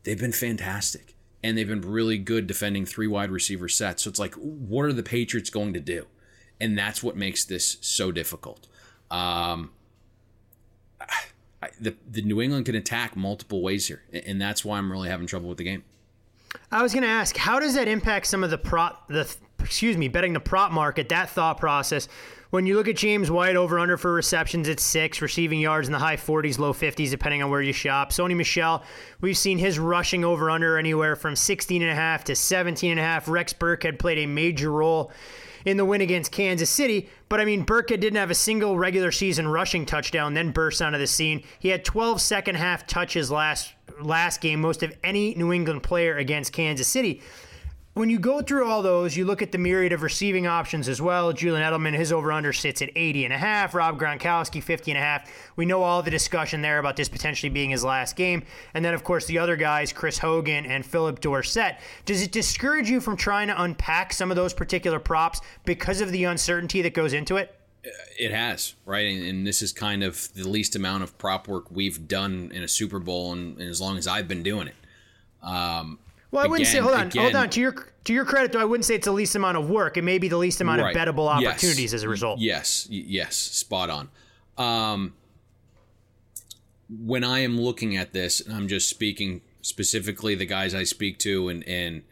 they've 0.03 0.19
been 0.19 0.31
fantastic. 0.31 1.15
And 1.43 1.55
they've 1.55 1.67
been 1.67 1.81
really 1.81 2.17
good 2.17 2.47
defending 2.47 2.85
three 2.87 3.05
wide 3.05 3.29
receiver 3.29 3.69
sets. 3.69 4.03
So 4.03 4.09
it's 4.09 4.19
like, 4.19 4.33
what 4.35 4.85
are 4.85 4.93
the 4.93 5.03
Patriots 5.03 5.51
going 5.51 5.73
to 5.73 5.79
do? 5.79 6.07
And 6.59 6.75
that's 6.75 7.03
what 7.03 7.15
makes 7.15 7.45
this 7.45 7.77
so 7.81 8.11
difficult. 8.11 8.67
Um, 9.11 9.71
I, 11.61 11.69
the, 11.79 11.95
the 12.09 12.23
New 12.23 12.41
England 12.41 12.65
can 12.65 12.73
attack 12.73 13.15
multiple 13.15 13.61
ways 13.61 13.87
here. 13.87 14.01
And 14.11 14.41
that's 14.41 14.65
why 14.65 14.79
I'm 14.79 14.91
really 14.91 15.09
having 15.09 15.27
trouble 15.27 15.49
with 15.49 15.59
the 15.59 15.63
game. 15.63 15.83
I 16.71 16.81
was 16.81 16.93
going 16.93 17.03
to 17.03 17.09
ask, 17.09 17.37
how 17.37 17.59
does 17.59 17.75
that 17.75 17.87
impact 17.87 18.25
some 18.25 18.43
of 18.43 18.49
the 18.49 18.57
prop, 18.57 19.07
the 19.07 19.31
excuse 19.59 19.97
me, 19.97 20.07
betting 20.07 20.33
the 20.33 20.39
prop 20.39 20.71
market, 20.71 21.09
that 21.09 21.29
thought 21.29 21.59
process. 21.59 22.07
When 22.51 22.65
you 22.65 22.75
look 22.75 22.87
at 22.87 22.95
James 22.95 23.29
White 23.29 23.55
over 23.55 23.79
under 23.79 23.97
for 23.97 24.13
receptions 24.13 24.69
at 24.69 24.79
six, 24.79 25.21
receiving 25.21 25.59
yards 25.59 25.87
in 25.87 25.91
the 25.91 25.99
high 25.99 26.15
40s, 26.15 26.57
low 26.57 26.73
50s, 26.73 27.09
depending 27.09 27.43
on 27.43 27.49
where 27.49 27.61
you 27.61 27.73
shop. 27.73 28.11
Sony 28.11 28.35
Michel, 28.35 28.83
we've 29.19 29.37
seen 29.37 29.57
his 29.57 29.77
rushing 29.77 30.23
over 30.23 30.49
under 30.49 30.77
anywhere 30.77 31.15
from 31.15 31.35
16 31.35 31.81
and 31.81 31.91
a 31.91 31.95
half 31.95 32.23
to 32.25 32.35
17 32.35 32.91
and 32.91 32.99
a 32.99 33.03
half. 33.03 33.27
Rex 33.27 33.51
Burkhead 33.51 33.99
played 33.99 34.19
a 34.19 34.25
major 34.25 34.71
role 34.71 35.11
in 35.65 35.77
the 35.77 35.83
win 35.83 35.99
against 36.01 36.31
Kansas 36.31 36.69
City. 36.69 37.09
But 37.27 37.41
I 37.41 37.45
mean, 37.45 37.65
Burkhead 37.65 37.99
didn't 37.99 38.15
have 38.15 38.31
a 38.31 38.35
single 38.35 38.77
regular 38.77 39.11
season 39.11 39.47
rushing 39.47 39.85
touchdown, 39.85 40.35
then 40.35 40.51
burst 40.51 40.81
onto 40.81 40.99
the 40.99 41.07
scene. 41.07 41.43
He 41.59 41.69
had 41.69 41.83
12 41.83 42.21
second 42.21 42.55
half 42.55 42.87
touches 42.87 43.31
last 43.31 43.73
last 44.01 44.41
game, 44.41 44.61
most 44.61 44.83
of 44.83 44.95
any 45.03 45.35
New 45.35 45.51
England 45.51 45.83
player 45.83 46.17
against 46.17 46.53
Kansas 46.53 46.87
City 46.87 47.21
when 47.95 48.09
you 48.09 48.19
go 48.19 48.41
through 48.41 48.65
all 48.65 48.81
those, 48.81 49.15
you 49.15 49.23
look 49.23 49.41
at 49.41 49.53
the 49.53 49.57
myriad 49.57 49.93
of 49.93 50.01
receiving 50.01 50.45
options 50.45 50.89
as 50.89 51.01
well. 51.01 51.31
Julian 51.31 51.63
Edelman, 51.63 51.95
his 51.95 52.11
over 52.11 52.29
under 52.29 52.51
sits 52.51 52.81
at 52.81 52.89
80 52.93 53.23
and 53.23 53.33
a 53.33 53.37
half. 53.37 53.73
Rob 53.73 53.97
Gronkowski, 53.97 54.61
50 54.61 54.91
and 54.91 54.97
a 54.97 55.01
half. 55.01 55.31
We 55.55 55.65
know 55.65 55.81
all 55.81 56.03
the 56.03 56.11
discussion 56.11 56.61
there 56.61 56.77
about 56.77 56.97
this 56.97 57.07
potentially 57.07 57.49
being 57.49 57.69
his 57.69 57.85
last 57.85 58.17
game. 58.17 58.43
And 58.73 58.83
then, 58.83 58.93
of 58.93 59.05
course, 59.05 59.25
the 59.27 59.39
other 59.39 59.55
guys, 59.55 59.93
Chris 59.93 60.17
Hogan 60.17 60.65
and 60.65 60.85
Philip 60.85 61.21
Dorsett. 61.21 61.77
Does 62.03 62.21
it 62.21 62.33
discourage 62.33 62.89
you 62.89 62.99
from 62.99 63.15
trying 63.15 63.47
to 63.47 63.63
unpack 63.63 64.11
some 64.11 64.29
of 64.29 64.35
those 64.35 64.53
particular 64.53 64.99
props 64.99 65.39
because 65.63 66.01
of 66.01 66.11
the 66.11 66.25
uncertainty 66.25 66.81
that 66.81 66.93
goes 66.93 67.13
into 67.13 67.37
it? 67.37 67.55
It 68.19 68.31
has, 68.31 68.73
right? 68.85 69.07
And, 69.07 69.25
and 69.25 69.47
this 69.47 69.61
is 69.61 69.71
kind 69.71 70.03
of 70.03 70.33
the 70.33 70.49
least 70.49 70.75
amount 70.75 71.03
of 71.03 71.17
prop 71.17 71.47
work 71.47 71.71
we've 71.71 72.09
done 72.09 72.51
in 72.53 72.61
a 72.61 72.67
Super 72.67 72.99
Bowl, 72.99 73.31
and, 73.31 73.57
and 73.57 73.69
as 73.69 73.79
long 73.79 73.97
as 73.97 74.05
I've 74.05 74.27
been 74.27 74.43
doing 74.43 74.67
it. 74.67 74.75
Um, 75.41 75.99
well, 76.35 76.45
I 76.45 76.47
wouldn't 76.47 76.67
again, 76.67 76.73
say. 76.73 76.83
Hold 76.83 76.95
on, 76.95 77.07
again, 77.07 77.21
hold 77.23 77.35
on. 77.35 77.49
To 77.49 77.59
your 77.59 77.73
to 78.03 78.13
your 78.13 78.25
credit, 78.25 78.51
though, 78.51 78.59
I 78.59 78.65
wouldn't 78.65 78.85
say 78.85 78.95
it's 78.95 79.05
the 79.05 79.11
least 79.11 79.35
amount 79.35 79.57
of 79.57 79.69
work. 79.69 79.97
It 79.97 80.03
may 80.03 80.17
be 80.17 80.27
the 80.27 80.37
least 80.37 80.61
amount 80.61 80.81
right. 80.81 80.95
of 80.95 81.01
bettable 81.01 81.27
opportunities 81.27 81.91
yes. 81.91 81.93
as 81.93 82.03
a 82.03 82.09
result. 82.09 82.39
Yes, 82.39 82.87
yes, 82.89 83.35
spot 83.35 83.89
on. 83.89 84.09
Um, 84.57 85.13
when 86.89 87.23
I 87.23 87.39
am 87.39 87.59
looking 87.59 87.97
at 87.97 88.13
this, 88.13 88.39
and 88.41 88.55
I'm 88.55 88.67
just 88.67 88.89
speaking 88.89 89.41
specifically 89.61 90.35
the 90.35 90.45
guys 90.45 90.75
I 90.75 90.83
speak 90.83 91.17
to, 91.19 91.49
and 91.49 91.67
and 91.67 92.03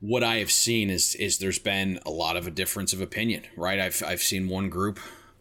what 0.00 0.24
I 0.24 0.36
have 0.36 0.50
seen 0.50 0.88
is 0.88 1.14
is 1.16 1.38
there's 1.38 1.58
been 1.58 2.00
a 2.06 2.10
lot 2.10 2.36
of 2.36 2.46
a 2.46 2.50
difference 2.50 2.92
of 2.92 3.00
opinion. 3.00 3.44
Right, 3.56 3.78
I've 3.78 4.02
I've 4.06 4.22
seen 4.22 4.48
one 4.48 4.68
group 4.68 4.98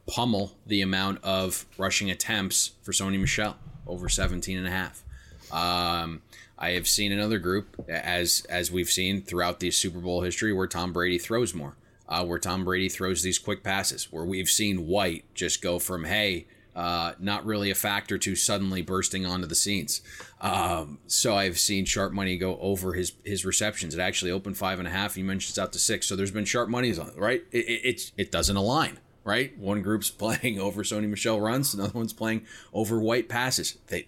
pummel 0.08 0.58
the 0.66 0.82
amount 0.82 1.24
of 1.24 1.66
rushing 1.78 2.10
attempts 2.10 2.72
for 2.82 2.92
Sony 2.92 3.20
Michel 3.20 3.56
over 3.86 4.10
17 4.10 4.58
and 4.58 4.68
a 4.68 4.72
half. 4.72 5.04
Um, 5.52 6.22
I 6.60 6.72
have 6.72 6.88
seen 6.90 7.14
another 7.14 7.40
group, 7.40 7.86
as 7.88 8.46
as 8.50 8.70
we've 8.70 8.90
seen 8.90 9.22
throughout 9.22 9.62
the 9.62 9.72
Super 9.72 10.00
Bowl 10.00 10.22
history, 10.22 10.52
where 10.52 10.68
Tom 10.68 10.92
Brady 10.92 11.18
throws 11.18 11.54
more, 11.54 11.78
uh, 12.10 12.26
where 12.26 12.38
Tom 12.38 12.66
Brady 12.66 12.90
throws 12.90 13.24
these 13.24 13.40
quick 13.40 13.64
passes, 13.64 14.12
where 14.12 14.26
we've 14.26 14.50
seen 14.50 14.86
White 14.86 15.24
just 15.34 15.62
go 15.62 15.80
from 15.80 16.04
hey, 16.04 16.48
uh, 16.76 17.14
not 17.18 17.46
really 17.46 17.72
a 17.72 17.76
factor 17.76 18.18
to 18.18 18.36
suddenly 18.36 18.82
bursting 18.82 19.26
onto 19.26 19.48
the 19.48 19.56
scenes. 19.56 20.02
Um, 20.42 21.00
so 21.08 21.34
I've 21.36 21.58
seen 21.58 21.86
sharp 21.86 22.12
money 22.12 22.38
go 22.38 22.60
over 22.60 22.94
his 22.94 23.14
his 23.24 23.46
receptions. 23.46 23.96
It 23.96 24.02
actually 24.02 24.32
opened 24.32 24.58
five 24.58 24.80
and 24.80 24.88
a 24.88 24.92
half. 24.92 25.16
You 25.16 25.24
mentioned 25.24 25.52
it's 25.52 25.60
out 25.60 25.72
to 25.74 25.80
six. 25.80 26.08
So 26.08 26.18
there's 26.18 26.32
been 26.32 26.46
sharp 26.46 26.68
monies 26.68 27.00
on 27.00 27.08
it, 27.08 27.18
right? 27.18 27.42
It, 27.54 27.70
it, 27.70 27.86
it, 27.86 28.12
it 28.18 28.32
doesn't 28.34 28.58
align, 28.58 29.00
right? 29.24 29.58
One 29.58 29.82
group's 29.82 30.10
playing 30.10 30.60
over 30.60 30.84
Sony 30.84 31.08
Michel 31.08 31.40
runs, 31.40 31.74
another 31.74 31.94
one's 31.94 32.12
playing 32.14 32.46
over 32.74 33.00
White 33.00 33.30
passes. 33.30 33.78
They 33.88 34.08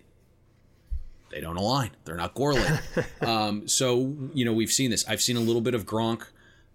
they 1.32 1.42
don't 1.42 1.58
align. 1.58 1.92
They're 2.06 2.16
not 2.16 2.34
correlated. 2.34 2.80
um, 3.22 3.68
so 3.68 4.16
you 4.34 4.46
know 4.46 4.54
we've 4.54 4.72
seen 4.72 4.92
this. 4.92 5.08
I've 5.08 5.22
seen 5.22 5.38
a 5.38 5.42
little 5.42 5.62
bit 5.62 5.74
of 5.74 5.86
Gronk. 5.86 6.24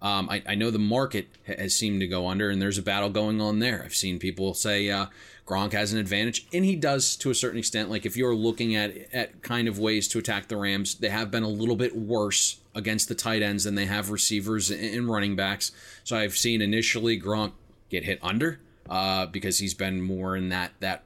Um, 0.02 0.28
I, 0.28 0.42
I, 0.46 0.54
know 0.54 0.70
the 0.70 0.78
market 0.78 1.26
has 1.46 1.74
seemed 1.74 2.00
to 2.00 2.06
go 2.06 2.28
under, 2.28 2.50
and 2.50 2.60
there's 2.60 2.76
a 2.76 2.82
battle 2.82 3.08
going 3.08 3.40
on 3.40 3.60
there. 3.60 3.82
I've 3.82 3.94
seen 3.94 4.18
people 4.18 4.52
say 4.52 4.90
uh, 4.90 5.06
Gronk 5.46 5.72
has 5.72 5.92
an 5.92 5.98
advantage, 5.98 6.46
and 6.52 6.66
he 6.66 6.76
does 6.76 7.16
to 7.16 7.30
a 7.30 7.34
certain 7.34 7.58
extent. 7.58 7.88
Like 7.88 8.04
if 8.04 8.16
you're 8.16 8.34
looking 8.34 8.76
at 8.76 8.94
at 9.14 9.42
kind 9.42 9.68
of 9.68 9.78
ways 9.78 10.06
to 10.08 10.18
attack 10.18 10.48
the 10.48 10.56
Rams, 10.56 10.96
they 10.96 11.08
have 11.08 11.30
been 11.30 11.44
a 11.44 11.48
little 11.48 11.76
bit 11.76 11.96
worse 11.96 12.58
against 12.74 13.08
the 13.08 13.14
tight 13.14 13.42
ends 13.42 13.64
than 13.64 13.74
they 13.74 13.86
have 13.86 14.10
receivers 14.10 14.70
and 14.70 15.08
running 15.08 15.34
backs. 15.34 15.72
So 16.04 16.16
I've 16.16 16.36
seen 16.36 16.60
initially 16.60 17.18
Gronk 17.18 17.52
get 17.88 18.04
hit 18.04 18.18
under 18.22 18.60
uh, 18.88 19.26
because 19.26 19.58
he's 19.58 19.74
been 19.74 20.02
more 20.02 20.36
in 20.36 20.50
that 20.50 20.72
that 20.80 21.04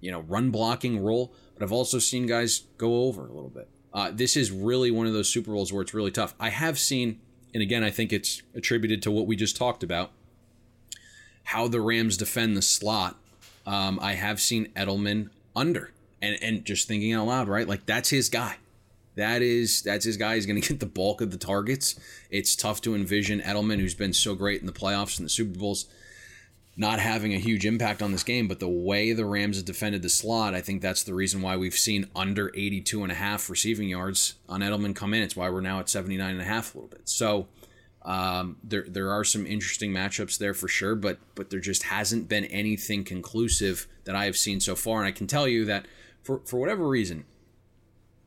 you 0.00 0.10
know 0.10 0.20
run 0.20 0.50
blocking 0.50 1.02
role. 1.02 1.32
But 1.58 1.64
I've 1.64 1.72
also 1.72 1.98
seen 1.98 2.26
guys 2.26 2.62
go 2.76 3.04
over 3.04 3.22
a 3.22 3.32
little 3.32 3.50
bit. 3.50 3.68
Uh, 3.92 4.10
this 4.12 4.36
is 4.36 4.50
really 4.50 4.90
one 4.90 5.06
of 5.06 5.12
those 5.12 5.28
Super 5.28 5.52
Bowls 5.52 5.72
where 5.72 5.82
it's 5.82 5.94
really 5.94 6.10
tough. 6.10 6.34
I 6.38 6.50
have 6.50 6.78
seen 6.78 7.20
and 7.54 7.62
again, 7.62 7.82
I 7.82 7.90
think 7.90 8.12
it's 8.12 8.42
attributed 8.54 9.02
to 9.02 9.10
what 9.10 9.26
we 9.26 9.36
just 9.36 9.56
talked 9.56 9.82
about 9.82 10.12
how 11.44 11.66
the 11.66 11.80
Rams 11.80 12.18
defend 12.18 12.56
the 12.56 12.62
slot. 12.62 13.16
Um, 13.66 13.98
I 14.02 14.14
have 14.14 14.38
seen 14.38 14.68
Edelman 14.76 15.30
under, 15.56 15.92
and 16.20 16.36
and 16.42 16.64
just 16.64 16.86
thinking 16.86 17.14
out 17.14 17.26
loud, 17.26 17.48
right? 17.48 17.66
Like 17.66 17.86
that's 17.86 18.10
his 18.10 18.28
guy. 18.28 18.56
That 19.16 19.40
is 19.40 19.82
that's 19.82 20.04
his 20.04 20.16
guy. 20.16 20.34
He's 20.34 20.46
going 20.46 20.60
to 20.60 20.68
get 20.68 20.80
the 20.80 20.86
bulk 20.86 21.20
of 21.20 21.30
the 21.30 21.38
targets. 21.38 21.98
It's 22.30 22.54
tough 22.54 22.82
to 22.82 22.94
envision 22.94 23.40
Edelman, 23.40 23.80
who's 23.80 23.94
been 23.94 24.12
so 24.12 24.34
great 24.34 24.60
in 24.60 24.66
the 24.66 24.72
playoffs 24.72 25.18
and 25.18 25.24
the 25.24 25.30
Super 25.30 25.58
Bowls, 25.58 25.86
not 26.78 27.00
having 27.00 27.34
a 27.34 27.38
huge 27.38 27.66
impact 27.66 28.00
on 28.00 28.12
this 28.12 28.22
game. 28.22 28.46
But 28.46 28.60
the 28.60 28.68
way 28.68 29.12
the 29.12 29.26
Rams 29.26 29.56
have 29.56 29.66
defended 29.66 30.00
the 30.00 30.08
slot, 30.08 30.54
I 30.54 30.60
think 30.60 30.80
that's 30.80 31.02
the 31.02 31.12
reason 31.12 31.42
why 31.42 31.56
we've 31.56 31.74
seen 31.74 32.06
under 32.14 32.52
82 32.54 33.02
and 33.02 33.10
a 33.10 33.16
half 33.16 33.50
receiving 33.50 33.88
yards 33.88 34.36
on 34.48 34.60
Edelman 34.60 34.94
come 34.94 35.12
in. 35.12 35.22
It's 35.22 35.36
why 35.36 35.50
we're 35.50 35.60
now 35.60 35.80
at 35.80 35.90
79 35.90 36.30
and 36.30 36.40
a 36.40 36.44
half 36.44 36.74
a 36.74 36.78
little 36.78 36.88
bit. 36.88 37.08
So 37.08 37.48
um, 38.02 38.58
there 38.62 38.86
there 38.88 39.10
are 39.10 39.24
some 39.24 39.44
interesting 39.44 39.92
matchups 39.92 40.38
there 40.38 40.54
for 40.54 40.68
sure, 40.68 40.94
but 40.94 41.18
but 41.34 41.50
there 41.50 41.60
just 41.60 41.82
hasn't 41.82 42.28
been 42.28 42.44
anything 42.44 43.02
conclusive 43.02 43.88
that 44.04 44.14
I 44.14 44.26
have 44.26 44.36
seen 44.36 44.60
so 44.60 44.76
far. 44.76 44.98
And 44.98 45.06
I 45.06 45.12
can 45.12 45.26
tell 45.26 45.48
you 45.48 45.64
that 45.64 45.86
for 46.22 46.40
for 46.44 46.60
whatever 46.60 46.88
reason, 46.88 47.24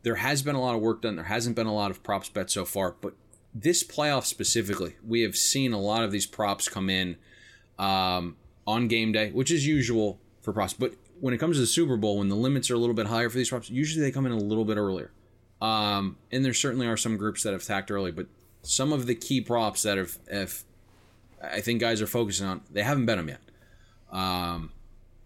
there 0.03 0.15
has 0.15 0.41
been 0.41 0.55
a 0.55 0.61
lot 0.61 0.75
of 0.75 0.81
work 0.81 1.03
done. 1.03 1.15
There 1.15 1.25
hasn't 1.25 1.55
been 1.55 1.67
a 1.67 1.73
lot 1.73 1.89
of 1.89 2.03
props 2.03 2.27
bet 2.27 2.51
so 2.51 2.65
far, 2.65 2.95
but 2.99 3.13
this 3.55 3.81
playoff 3.81 4.25
specifically, 4.25 4.95
we 5.07 5.21
have 5.21 5.37
seen 5.37 5.71
a 5.71 5.79
lot 5.79 6.03
of 6.03 6.11
these 6.11 6.25
props 6.25 6.67
come 6.67 6.89
in 6.89 7.15
um, 7.79 8.35
on 8.67 8.87
game 8.87 9.11
day, 9.11 9.31
which 9.31 9.51
is 9.51 9.65
usual 9.65 10.19
for 10.41 10.53
props. 10.53 10.73
But 10.73 10.93
when 11.19 11.33
it 11.33 11.37
comes 11.37 11.57
to 11.57 11.61
the 11.61 11.67
Super 11.67 11.97
Bowl, 11.97 12.19
when 12.19 12.29
the 12.29 12.35
limits 12.35 12.69
are 12.71 12.75
a 12.75 12.77
little 12.77 12.95
bit 12.95 13.07
higher 13.07 13.29
for 13.29 13.37
these 13.37 13.49
props, 13.49 13.69
usually 13.69 14.03
they 14.03 14.11
come 14.11 14.25
in 14.25 14.31
a 14.31 14.37
little 14.37 14.65
bit 14.65 14.77
earlier. 14.77 15.11
Um, 15.61 16.17
and 16.31 16.43
there 16.43 16.53
certainly 16.53 16.87
are 16.87 16.97
some 16.97 17.17
groups 17.17 17.43
that 17.43 17.53
have 17.53 17.63
tacked 17.63 17.91
early, 17.91 18.11
but 18.11 18.25
some 18.63 18.91
of 18.91 19.05
the 19.05 19.15
key 19.15 19.41
props 19.41 19.83
that 19.83 19.97
have, 19.97 20.63
I 21.41 21.61
think 21.61 21.79
guys 21.79 22.01
are 22.01 22.07
focusing 22.07 22.47
on, 22.47 22.61
they 22.71 22.83
haven't 22.83 23.05
bet 23.05 23.17
them 23.17 23.27
yet. 23.29 23.41
Um, 24.11 24.71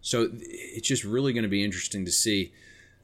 so 0.02 0.30
it's 0.42 0.88
just 0.88 1.04
really 1.04 1.34
going 1.34 1.44
to 1.44 1.50
be 1.50 1.64
interesting 1.64 2.06
to 2.06 2.12
see 2.12 2.54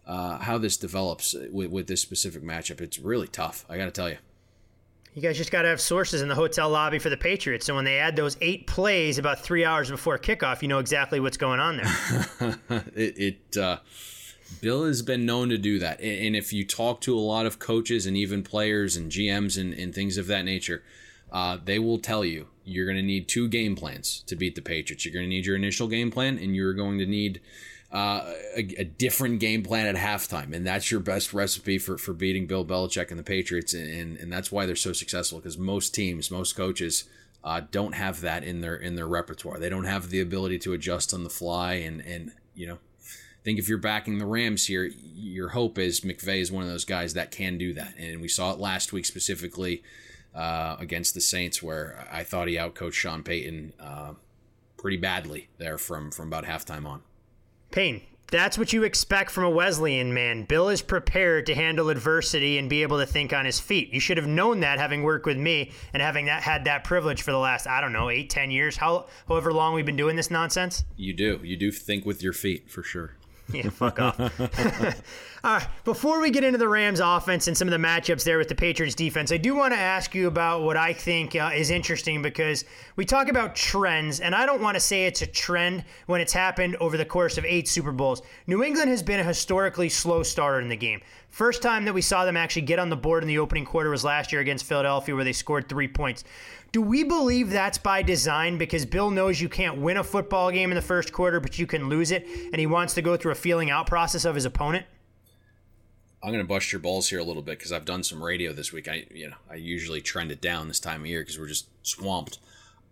uh, 0.06 0.38
how 0.40 0.58
this 0.58 0.78
develops 0.78 1.36
with, 1.52 1.72
with 1.72 1.88
this 1.88 2.02
specific 2.02 2.44
matchup. 2.44 2.82
It's 2.82 3.00
really 3.00 3.28
tough. 3.28 3.66
I 3.70 3.78
got 3.78 3.86
to 3.86 3.92
tell 3.92 4.10
you. 4.10 4.18
You 5.14 5.22
guys 5.22 5.38
just 5.38 5.52
got 5.52 5.64
to 5.64 5.68
have 5.68 5.82
sources 5.82 6.22
in 6.22 6.30
the 6.30 6.36
hotel 6.36 6.70
lobby 6.70 6.98
for 6.98 7.10
the 7.10 7.18
Patriots. 7.18 7.66
So 7.66 7.76
when 7.76 7.84
they 7.84 8.00
add 8.00 8.16
those 8.16 8.38
eight 8.40 8.66
plays 8.66 9.18
about 9.18 9.42
three 9.42 9.66
hours 9.66 9.92
before 9.92 10.18
kickoff, 10.18 10.62
you 10.62 10.70
know 10.70 10.80
exactly 10.80 11.20
what's 11.20 11.36
going 11.36 11.60
on 11.60 11.78
there. 11.78 12.60
it, 12.96 13.18
it 13.52 13.58
uh, 13.58 13.80
Bill 14.62 14.86
has 14.86 15.02
been 15.02 15.26
known 15.26 15.50
to 15.50 15.58
do 15.58 15.80
that. 15.80 16.00
And 16.02 16.36
if 16.36 16.54
you 16.54 16.66
talk 16.66 17.02
to 17.02 17.18
a 17.18 17.20
lot 17.20 17.46
of 17.46 17.60
coaches 17.60 18.06
and 18.06 18.16
even 18.16 18.42
players 18.42 18.96
and 18.96 19.12
GMs 19.12 19.60
and, 19.60 19.74
and 19.74 19.94
things 19.94 20.18
of 20.18 20.28
that 20.28 20.46
nature, 20.46 20.82
uh, 21.32 21.58
they 21.64 21.78
will 21.78 22.00
tell 22.00 22.24
you 22.24 22.48
you're 22.64 22.86
going 22.86 22.98
to 22.98 23.04
need 23.04 23.28
two 23.28 23.48
game 23.48 23.76
plans 23.76 24.24
to 24.28 24.36
beat 24.36 24.56
the 24.56 24.62
Patriots. 24.62 25.06
You're 25.06 25.14
going 25.14 25.26
to 25.26 25.30
need 25.30 25.46
your 25.46 25.56
initial 25.56 25.88
game 25.88 26.12
plan, 26.12 26.38
and 26.38 26.56
you're 26.56 26.74
going 26.74 27.00
to 27.00 27.06
need 27.06 27.42
uh, 27.92 28.34
a, 28.56 28.76
a, 28.78 28.84
different 28.86 29.42
game 29.42 29.64
plan 29.64 29.86
at 29.86 29.96
halftime, 29.96 30.54
and 30.54 30.66
that's 30.66 30.92
your 30.92 31.02
best 31.02 31.34
recipe 31.34 31.78
for, 31.78 31.98
for 31.98 32.14
beating 32.14 32.48
Bill 32.48 32.64
Belichick 32.64 33.10
and 33.10 33.20
the 33.20 33.24
Patriots, 33.24 33.74
and 33.74 34.18
and 34.18 34.32
that's 34.32 34.50
why 34.50 34.66
they're 34.66 34.78
so 34.78 34.94
successful 34.94 35.40
because 35.40 35.58
most 35.58 35.94
teams, 35.94 36.32
most 36.32 36.56
coaches. 36.56 37.06
Uh, 37.44 37.60
don't 37.72 37.96
have 37.96 38.22
that 38.22 38.44
in 38.44 38.62
their 38.62 38.76
in 38.76 38.94
their 38.94 39.08
repertoire. 39.08 39.58
They 39.58 39.68
don't 39.68 39.86
have 39.86 40.12
the 40.12 40.22
ability 40.22 40.60
to 40.60 40.74
adjust 40.74 41.12
on 41.12 41.24
the 41.24 41.30
fly, 41.30 41.74
and 41.74 42.00
and 42.02 42.32
you 42.54 42.68
know, 42.68 42.76
I 42.76 43.44
think 43.44 43.58
if 43.58 43.68
you're 43.68 43.80
backing 43.80 44.20
the 44.20 44.28
Rams 44.28 44.68
here, 44.68 44.92
your 45.16 45.50
hope 45.50 45.80
is 45.80 46.02
McVay 46.02 46.40
is 46.40 46.52
one 46.52 46.64
of 46.64 46.70
those 46.70 46.86
guys 46.86 47.16
that 47.16 47.32
can 47.32 47.58
do 47.58 47.74
that, 47.74 47.96
and 47.98 48.22
we 48.22 48.28
saw 48.28 48.52
it 48.52 48.60
last 48.60 48.94
week 48.94 49.06
specifically 49.08 49.82
uh, 50.36 50.76
against 50.80 51.16
the 51.16 51.22
Saints, 51.22 51.64
where 51.64 52.08
I 52.12 52.24
thought 52.24 52.48
he 52.48 52.56
outcoached 52.56 52.94
Sean 52.94 53.24
Payton 53.24 53.74
uh, 53.80 54.14
pretty 54.78 54.98
badly 54.98 55.50
there 55.58 55.80
from 55.80 56.12
from 56.12 56.28
about 56.28 56.46
halftime 56.46 56.86
on. 56.86 57.02
Payne, 57.72 58.02
that's 58.30 58.58
what 58.58 58.72
you 58.72 58.84
expect 58.84 59.32
from 59.32 59.44
a 59.44 59.50
Wesleyan 59.50 60.14
man. 60.14 60.44
Bill 60.44 60.70
is 60.70 60.82
prepared 60.82 61.46
to 61.46 61.56
handle 61.56 61.90
adversity 61.90 62.58
and 62.58 62.70
be 62.70 62.82
able 62.82 63.00
to 63.00 63.06
think 63.06 63.34
on 63.34 63.46
his 63.46 63.60
feet. 63.60 63.94
You 63.94 64.00
should 64.00 64.18
have 64.18 64.28
known 64.28 64.62
that 64.62 64.80
having 64.80 65.04
worked 65.04 65.26
with 65.26 65.38
me 65.38 65.72
and 65.94 66.02
having 66.02 66.26
that 66.26 66.44
had 66.44 66.66
that 66.66 66.84
privilege 66.84 67.22
for 67.22 67.32
the 67.32 67.38
last, 67.38 67.68
I 67.68 67.82
don't 67.82 67.94
know, 67.94 68.10
eight, 68.10 68.30
ten 68.30 68.52
years, 68.52 68.78
how, 68.78 69.08
however 69.28 69.52
long 69.52 69.74
we've 69.74 69.86
been 69.86 69.98
doing 69.98 70.16
this 70.16 70.32
nonsense. 70.32 70.84
You 70.96 71.14
do. 71.14 71.40
You 71.44 71.58
do 71.58 71.72
think 71.72 72.06
with 72.06 72.24
your 72.24 72.34
feet 72.34 72.70
for 72.70 72.84
sure. 72.84 73.16
yeah, 73.54 73.70
fuck 73.70 74.00
off. 74.00 74.20
All 75.44 75.58
right, 75.58 75.68
before 75.84 76.22
we 76.22 76.30
get 76.30 76.44
into 76.44 76.60
the 76.60 76.68
Rams 76.68 77.00
offense 77.00 77.48
and 77.48 77.58
some 77.58 77.68
of 77.68 77.72
the 77.72 77.80
matchups 77.88 78.24
there 78.24 78.38
with 78.38 78.48
the 78.48 78.56
Patriots 78.56 78.94
defense, 78.94 79.32
I 79.32 79.38
do 79.38 79.56
want 79.56 79.74
to 79.74 79.80
ask 79.80 80.14
you 80.14 80.28
about 80.28 80.62
what 80.62 80.78
I 80.78 80.94
think 80.94 81.36
uh, 81.36 81.50
is 81.56 81.72
interesting 81.72 82.22
because 82.22 82.64
we 82.96 83.06
talk 83.06 83.28
about 83.28 83.56
trends, 83.56 84.20
and 84.20 84.36
I 84.36 84.46
don't 84.46 84.62
want 84.62 84.76
to 84.76 84.80
say 84.80 85.06
it's 85.06 85.24
a 85.24 85.28
trend 85.28 85.84
when 86.06 86.22
it's 86.22 86.34
happened 86.34 86.76
over 86.76 86.96
the 86.96 87.06
course 87.06 87.40
of 87.40 87.46
eight 87.46 87.68
Super 87.68 87.92
Bowls. 87.92 88.22
New 88.46 88.64
England 88.64 88.92
has 88.92 89.02
been 89.02 89.20
a 89.20 89.24
historically 89.24 89.90
slow 89.90 90.22
starter 90.22 90.62
in 90.62 90.70
the 90.70 90.78
game. 90.78 91.02
First 91.32 91.62
time 91.62 91.86
that 91.86 91.94
we 91.94 92.02
saw 92.02 92.26
them 92.26 92.36
actually 92.36 92.64
get 92.64 92.78
on 92.78 92.90
the 92.90 92.98
board 92.98 93.24
in 93.24 93.28
the 93.28 93.40
opening 93.40 93.64
quarter 93.64 93.90
was 93.90 94.04
last 94.04 94.34
year 94.34 94.42
against 94.42 94.66
Philadelphia, 94.66 95.16
where 95.16 95.24
they 95.24 95.32
scored 95.32 95.70
three 95.70 95.88
points. 95.88 96.26
Do 96.74 96.82
we 96.82 97.06
believe 97.06 97.50
that's 97.50 97.78
by 97.78 98.02
design 98.02 98.58
because 98.58 98.86
Bill 98.86 99.10
knows 99.10 99.40
you 99.40 99.48
can't 99.48 99.78
win 99.78 99.96
a 99.96 100.04
football 100.04 100.52
game 100.52 100.72
in 100.72 100.76
the 100.76 100.82
first 100.82 101.14
quarter, 101.14 101.40
but 101.40 101.58
you 101.58 101.66
can 101.66 101.88
lose 101.88 102.12
it, 102.12 102.28
and 102.28 102.58
he 102.58 102.68
wants 102.68 102.94
to 102.96 103.02
go 103.02 103.16
through 103.16 103.32
a 103.32 103.36
feeling 103.36 103.70
out 103.70 103.88
process 103.88 104.26
of 104.26 104.36
his 104.36 104.44
opponent? 104.44 104.86
I'm 106.22 106.32
going 106.32 106.44
to 106.44 106.48
bust 106.48 106.72
your 106.74 106.80
balls 106.80 107.10
here 107.10 107.20
a 107.20 107.24
little 107.24 107.42
bit 107.42 107.58
because 107.58 107.72
I've 107.72 107.86
done 107.86 108.04
some 108.04 108.22
radio 108.22 108.52
this 108.52 108.74
week. 108.74 108.90
I, 108.90 109.06
you 109.12 109.30
know, 109.30 109.38
I 109.50 109.56
usually 109.56 110.02
trend 110.02 110.32
it 110.32 110.42
down 110.42 110.68
this 110.68 110.82
time 110.82 111.02
of 111.02 111.08
year 111.08 111.22
because 111.22 111.40
we're 111.40 111.48
just 111.48 111.68
swamped. 111.82 112.40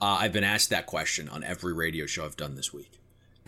Uh, 0.01 0.17
I've 0.21 0.33
been 0.33 0.45
asked 0.45 0.69
that 0.69 0.85
question 0.85 1.27
on 1.27 1.43
every 1.43 1.73
radio 1.73 2.05
show 2.05 2.23
I've 2.23 2.37
done 2.37 2.55
this 2.55 2.73
week. 2.73 2.98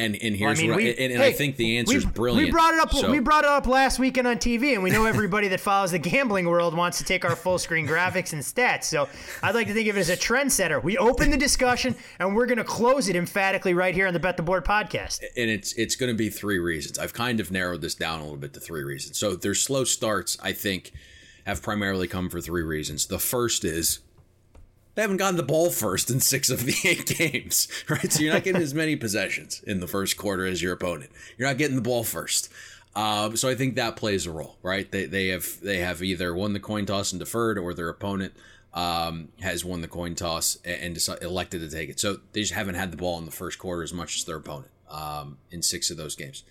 And 0.02 0.16
and 0.16 0.36
here's 0.36 0.40
well, 0.40 0.50
I 0.50 0.62
mean, 0.62 0.70
what 0.72 0.78
we, 0.78 0.90
and, 0.90 1.14
and 1.14 1.22
hey, 1.22 1.28
I 1.28 1.32
think 1.32 1.58
the 1.58 1.78
answer 1.78 1.96
is 1.96 2.06
brilliant. 2.06 2.48
We 2.48 2.52
brought 2.52 2.74
it 2.74 2.80
up. 2.80 2.92
So. 2.92 3.12
We 3.12 3.20
brought 3.20 3.44
it 3.44 3.50
up 3.52 3.68
last 3.68 4.00
weekend 4.00 4.28
on 4.28 4.38
TV, 4.38 4.74
and 4.74 4.82
we 4.82 4.90
know 4.90 5.06
everybody 5.06 5.48
that 5.50 5.60
follows 5.60 5.92
the 5.92 6.00
gambling 6.00 6.48
world 6.48 6.76
wants 6.76 6.98
to 6.98 7.04
take 7.04 7.24
our 7.24 7.36
full 7.36 7.60
screen 7.60 7.88
graphics 7.88 8.34
and 8.34 8.42
stats. 8.42 8.86
So 8.86 9.08
I'd 9.44 9.54
like 9.54 9.68
to 9.68 9.74
think 9.74 9.88
of 9.90 9.98
it 9.98 10.00
as 10.00 10.10
a 10.10 10.18
trendsetter. 10.18 10.84
We 10.84 10.98
open 10.98 11.30
the 11.30 11.38
discussion, 11.38 11.96
and 12.18 12.36
we're 12.36 12.48
going 12.48 12.58
to 12.58 12.64
close 12.64 13.10
it 13.10 13.16
emphatically 13.16 13.76
right 13.76 13.94
here 13.94 14.08
on 14.08 14.14
the 14.14 14.20
Bet 14.20 14.38
the 14.38 14.44
Board 14.44 14.66
podcast. 14.66 15.22
And 15.38 15.52
it's 15.52 15.74
it's 15.74 15.96
going 15.96 16.12
to 16.12 16.18
be 16.18 16.30
three 16.30 16.58
reasons. 16.58 16.98
I've 16.98 17.14
kind 17.14 17.40
of 17.40 17.52
narrowed 17.52 17.82
this 17.82 17.94
down 17.94 18.20
a 18.20 18.24
little 18.24 18.38
bit 18.38 18.54
to 18.54 18.60
three 18.60 18.84
reasons. 18.84 19.20
So 19.20 19.36
their 19.36 19.54
slow 19.54 19.84
starts, 19.84 20.36
I 20.42 20.54
think, 20.54 20.94
have 21.46 21.62
primarily 21.62 22.08
come 22.08 22.28
for 22.30 22.42
three 22.42 22.64
reasons. 22.64 23.06
The 23.06 23.20
first 23.20 23.64
is 23.64 24.00
they 24.96 25.02
haven't 25.02 25.18
gotten 25.18 25.38
the 25.38 25.44
ball 25.44 25.70
first 25.70 26.10
in 26.10 26.20
six 26.20 26.50
of 26.50 26.66
the 26.66 26.76
eight 26.84 27.06
games, 27.06 27.68
right? 27.90 28.12
So 28.12 28.22
you're 28.22 28.34
not 28.34 28.44
getting 28.44 28.62
as 28.62 28.74
many 28.74 28.96
possessions 28.96 29.64
in 29.66 29.80
the 29.80 29.88
first 29.88 30.18
quarter 30.18 30.46
as 30.46 30.62
your 30.62 30.74
opponent. 30.74 31.12
You're 31.38 31.48
not 31.48 31.58
getting 31.58 31.76
the 31.76 31.82
ball 31.82 32.04
first. 32.04 32.50
Um, 32.96 33.38
so 33.38 33.48
I 33.48 33.56
think 33.56 33.76
that 33.76 33.96
plays 33.96 34.26
a 34.26 34.32
role, 34.32 34.58
right? 34.62 34.92
They, 34.92 35.06
they 35.06 35.28
have 35.28 35.62
they 35.62 35.78
have 35.78 36.04
either 36.04 36.34
won 36.34 36.54
the 36.54 36.60
coin 36.60 36.86
toss 36.86 37.14
and 37.14 37.20
deferred, 37.20 37.58
or 37.58 37.74
their 37.74 37.90
opponent 37.90 38.34
um, 38.74 39.30
has 39.40 39.64
won 39.64 39.82
the 39.82 39.88
coin 39.88 40.16
toss 40.16 40.58
and, 40.66 40.98
and 40.98 41.22
elected 41.22 41.62
to 41.62 41.70
take 41.70 41.90
it. 41.90 42.00
So 42.00 42.20
they 42.34 42.42
just 42.42 42.54
haven't 42.54 42.76
had 42.76 42.92
the 42.92 42.98
ball 42.98 43.18
in 43.18 43.26
the 43.26 43.32
first 43.32 43.60
quarter 43.60 43.84
as 43.84 43.94
much 43.94 44.18
as 44.18 44.26
their 44.26 44.38
opponent 44.38 44.72
um, 44.90 45.38
in 45.52 45.62
six 45.62 45.90
of 45.90 45.98
those 45.98 46.16
games. 46.16 46.44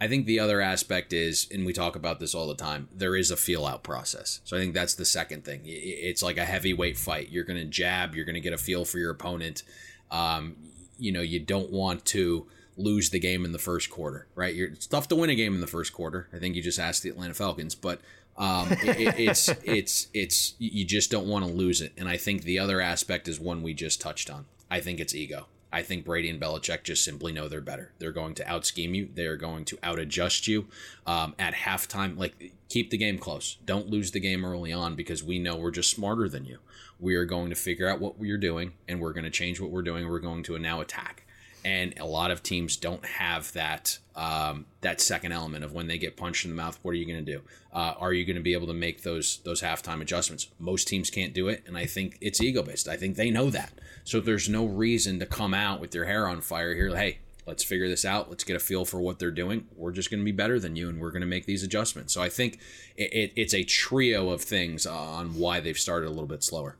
I 0.00 0.06
think 0.06 0.26
the 0.26 0.38
other 0.38 0.60
aspect 0.60 1.12
is, 1.12 1.48
and 1.52 1.66
we 1.66 1.72
talk 1.72 1.96
about 1.96 2.20
this 2.20 2.34
all 2.34 2.46
the 2.46 2.54
time, 2.54 2.88
there 2.94 3.16
is 3.16 3.30
a 3.30 3.36
feel 3.36 3.66
out 3.66 3.82
process. 3.82 4.40
So 4.44 4.56
I 4.56 4.60
think 4.60 4.74
that's 4.74 4.94
the 4.94 5.04
second 5.04 5.44
thing. 5.44 5.62
It's 5.64 6.22
like 6.22 6.36
a 6.36 6.44
heavyweight 6.44 6.96
fight. 6.96 7.30
You're 7.30 7.44
going 7.44 7.58
to 7.58 7.64
jab, 7.64 8.14
you're 8.14 8.24
going 8.24 8.34
to 8.34 8.40
get 8.40 8.52
a 8.52 8.58
feel 8.58 8.84
for 8.84 8.98
your 8.98 9.10
opponent. 9.10 9.64
Um, 10.10 10.56
you 10.98 11.10
know, 11.10 11.20
you 11.20 11.40
don't 11.40 11.70
want 11.70 12.04
to 12.06 12.46
lose 12.76 13.10
the 13.10 13.18
game 13.18 13.44
in 13.44 13.50
the 13.50 13.58
first 13.58 13.90
quarter, 13.90 14.28
right? 14.36 14.54
You're, 14.54 14.68
it's 14.68 14.86
tough 14.86 15.08
to 15.08 15.16
win 15.16 15.30
a 15.30 15.34
game 15.34 15.54
in 15.54 15.60
the 15.60 15.66
first 15.66 15.92
quarter. 15.92 16.28
I 16.32 16.38
think 16.38 16.54
you 16.54 16.62
just 16.62 16.78
asked 16.78 17.02
the 17.02 17.10
Atlanta 17.10 17.34
Falcons, 17.34 17.74
but 17.74 18.00
um, 18.36 18.68
it, 18.82 19.18
it's 19.18 19.48
it's 19.64 20.06
it's 20.14 20.54
you 20.58 20.84
just 20.84 21.10
don't 21.10 21.26
want 21.26 21.44
to 21.44 21.50
lose 21.50 21.80
it. 21.80 21.92
And 21.96 22.08
I 22.08 22.16
think 22.16 22.42
the 22.42 22.58
other 22.58 22.80
aspect 22.80 23.26
is 23.26 23.40
one 23.40 23.62
we 23.62 23.74
just 23.74 24.00
touched 24.00 24.30
on. 24.30 24.46
I 24.70 24.80
think 24.80 25.00
it's 25.00 25.14
ego. 25.14 25.46
I 25.72 25.82
think 25.82 26.04
Brady 26.04 26.30
and 26.30 26.40
Belichick 26.40 26.82
just 26.84 27.04
simply 27.04 27.32
know 27.32 27.46
they're 27.46 27.60
better. 27.60 27.92
They're 27.98 28.12
going 28.12 28.34
to 28.36 28.48
out 28.48 28.64
scheme 28.64 28.94
you. 28.94 29.08
They 29.12 29.26
are 29.26 29.36
going 29.36 29.64
to 29.66 29.78
out 29.82 29.98
adjust 29.98 30.48
you 30.48 30.66
um, 31.06 31.34
at 31.38 31.54
halftime. 31.54 32.16
Like, 32.16 32.52
keep 32.68 32.90
the 32.90 32.96
game 32.96 33.18
close. 33.18 33.58
Don't 33.66 33.88
lose 33.88 34.10
the 34.10 34.20
game 34.20 34.44
early 34.44 34.72
on 34.72 34.94
because 34.94 35.22
we 35.22 35.38
know 35.38 35.56
we're 35.56 35.70
just 35.70 35.90
smarter 35.90 36.28
than 36.28 36.46
you. 36.46 36.58
We 36.98 37.14
are 37.16 37.26
going 37.26 37.50
to 37.50 37.56
figure 37.56 37.88
out 37.88 38.00
what 38.00 38.18
we're 38.18 38.38
doing 38.38 38.72
and 38.88 39.00
we're 39.00 39.12
going 39.12 39.24
to 39.24 39.30
change 39.30 39.60
what 39.60 39.70
we're 39.70 39.82
doing. 39.82 40.08
We're 40.08 40.18
going 40.18 40.42
to 40.44 40.58
now 40.58 40.80
attack. 40.80 41.26
And 41.64 41.98
a 41.98 42.06
lot 42.06 42.30
of 42.30 42.42
teams 42.42 42.76
don't 42.76 43.04
have 43.04 43.52
that 43.52 43.98
um, 44.14 44.66
that 44.80 45.00
second 45.00 45.32
element 45.32 45.64
of 45.64 45.72
when 45.72 45.86
they 45.86 45.98
get 45.98 46.16
punched 46.16 46.44
in 46.44 46.50
the 46.50 46.56
mouth. 46.56 46.78
What 46.82 46.92
are 46.92 46.96
you 46.96 47.06
going 47.06 47.24
to 47.24 47.32
do? 47.32 47.42
Uh, 47.72 47.94
are 47.98 48.12
you 48.12 48.24
going 48.24 48.36
to 48.36 48.42
be 48.42 48.52
able 48.52 48.66
to 48.68 48.74
make 48.74 49.02
those 49.02 49.38
those 49.44 49.62
halftime 49.62 50.00
adjustments? 50.00 50.48
Most 50.58 50.88
teams 50.88 51.10
can't 51.10 51.34
do 51.34 51.48
it, 51.48 51.62
and 51.66 51.76
I 51.76 51.86
think 51.86 52.18
it's 52.20 52.40
ego 52.40 52.62
based. 52.62 52.88
I 52.88 52.96
think 52.96 53.16
they 53.16 53.30
know 53.30 53.50
that. 53.50 53.72
So 54.04 54.20
there's 54.20 54.48
no 54.48 54.64
reason 54.64 55.18
to 55.20 55.26
come 55.26 55.54
out 55.54 55.80
with 55.80 55.94
your 55.94 56.06
hair 56.06 56.26
on 56.28 56.40
fire 56.40 56.74
here. 56.74 56.96
Hey, 56.96 57.18
let's 57.46 57.64
figure 57.64 57.88
this 57.88 58.04
out. 58.04 58.28
Let's 58.28 58.44
get 58.44 58.56
a 58.56 58.60
feel 58.60 58.84
for 58.84 59.00
what 59.00 59.18
they're 59.18 59.30
doing. 59.30 59.66
We're 59.76 59.92
just 59.92 60.10
going 60.10 60.20
to 60.20 60.24
be 60.24 60.32
better 60.32 60.58
than 60.58 60.76
you, 60.76 60.88
and 60.88 61.00
we're 61.00 61.10
going 61.10 61.22
to 61.22 61.26
make 61.26 61.46
these 61.46 61.62
adjustments. 61.62 62.14
So 62.14 62.22
I 62.22 62.28
think 62.28 62.58
it, 62.96 63.12
it, 63.12 63.32
it's 63.36 63.54
a 63.54 63.64
trio 63.64 64.30
of 64.30 64.42
things 64.42 64.86
on 64.86 65.36
why 65.36 65.60
they've 65.60 65.78
started 65.78 66.06
a 66.06 66.10
little 66.10 66.26
bit 66.26 66.42
slower. 66.42 66.76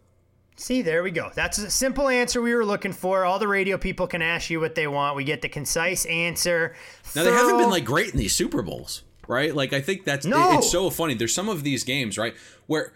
See, 0.60 0.82
there 0.82 1.04
we 1.04 1.12
go. 1.12 1.30
That's 1.34 1.56
a 1.58 1.70
simple 1.70 2.08
answer 2.08 2.42
we 2.42 2.52
were 2.52 2.64
looking 2.64 2.92
for. 2.92 3.24
All 3.24 3.38
the 3.38 3.46
radio 3.46 3.78
people 3.78 4.08
can 4.08 4.22
ask 4.22 4.50
you 4.50 4.58
what 4.58 4.74
they 4.74 4.88
want. 4.88 5.14
We 5.16 5.22
get 5.22 5.40
the 5.40 5.48
concise 5.48 6.04
answer. 6.06 6.74
Now 7.14 7.22
they 7.22 7.30
haven't 7.30 7.58
been 7.58 7.70
like 7.70 7.84
great 7.84 8.10
in 8.12 8.18
these 8.18 8.34
Super 8.34 8.60
Bowls, 8.62 9.02
right? 9.28 9.54
Like 9.54 9.72
I 9.72 9.80
think 9.80 10.04
that's 10.04 10.26
No. 10.26 10.52
it- 10.52 10.56
it's 10.58 10.70
so 10.70 10.90
funny. 10.90 11.14
There's 11.14 11.32
some 11.34 11.48
of 11.48 11.62
these 11.62 11.84
games, 11.84 12.18
right, 12.18 12.34
where 12.66 12.92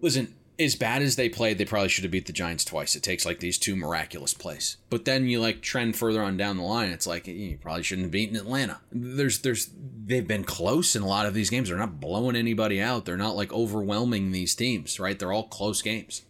listen, 0.00 0.34
as 0.60 0.74
bad 0.74 1.02
as 1.02 1.16
they 1.16 1.28
played, 1.28 1.56
they 1.56 1.64
probably 1.64 1.88
should 1.88 2.02
have 2.04 2.10
beat 2.10 2.26
the 2.26 2.32
Giants 2.32 2.64
twice. 2.64 2.96
It 2.96 3.02
takes 3.02 3.24
like 3.24 3.38
these 3.40 3.56
two 3.58 3.74
miraculous 3.76 4.34
plays. 4.34 4.76
But 4.90 5.04
then 5.04 5.26
you 5.26 5.40
like 5.40 5.62
trend 5.62 5.96
further 5.96 6.20
on 6.22 6.36
down 6.36 6.56
the 6.58 6.64
line, 6.64 6.90
it's 6.90 7.06
like 7.06 7.26
you 7.28 7.56
probably 7.62 7.82
shouldn't 7.84 8.06
have 8.06 8.12
beaten 8.12 8.36
Atlanta. 8.36 8.80
There's 8.92 9.38
there's 9.38 9.70
they've 10.04 10.26
been 10.26 10.44
close 10.44 10.94
in 10.96 11.02
a 11.02 11.06
lot 11.08 11.24
of 11.24 11.32
these 11.32 11.48
games. 11.48 11.68
They're 11.70 11.78
not 11.78 11.98
blowing 12.00 12.36
anybody 12.36 12.78
out. 12.80 13.06
They're 13.06 13.16
not 13.16 13.36
like 13.36 13.52
overwhelming 13.54 14.32
these 14.32 14.54
teams, 14.54 14.98
right? 15.00 15.18
They're 15.18 15.32
all 15.32 15.48
close 15.48 15.80
games. 15.80 16.22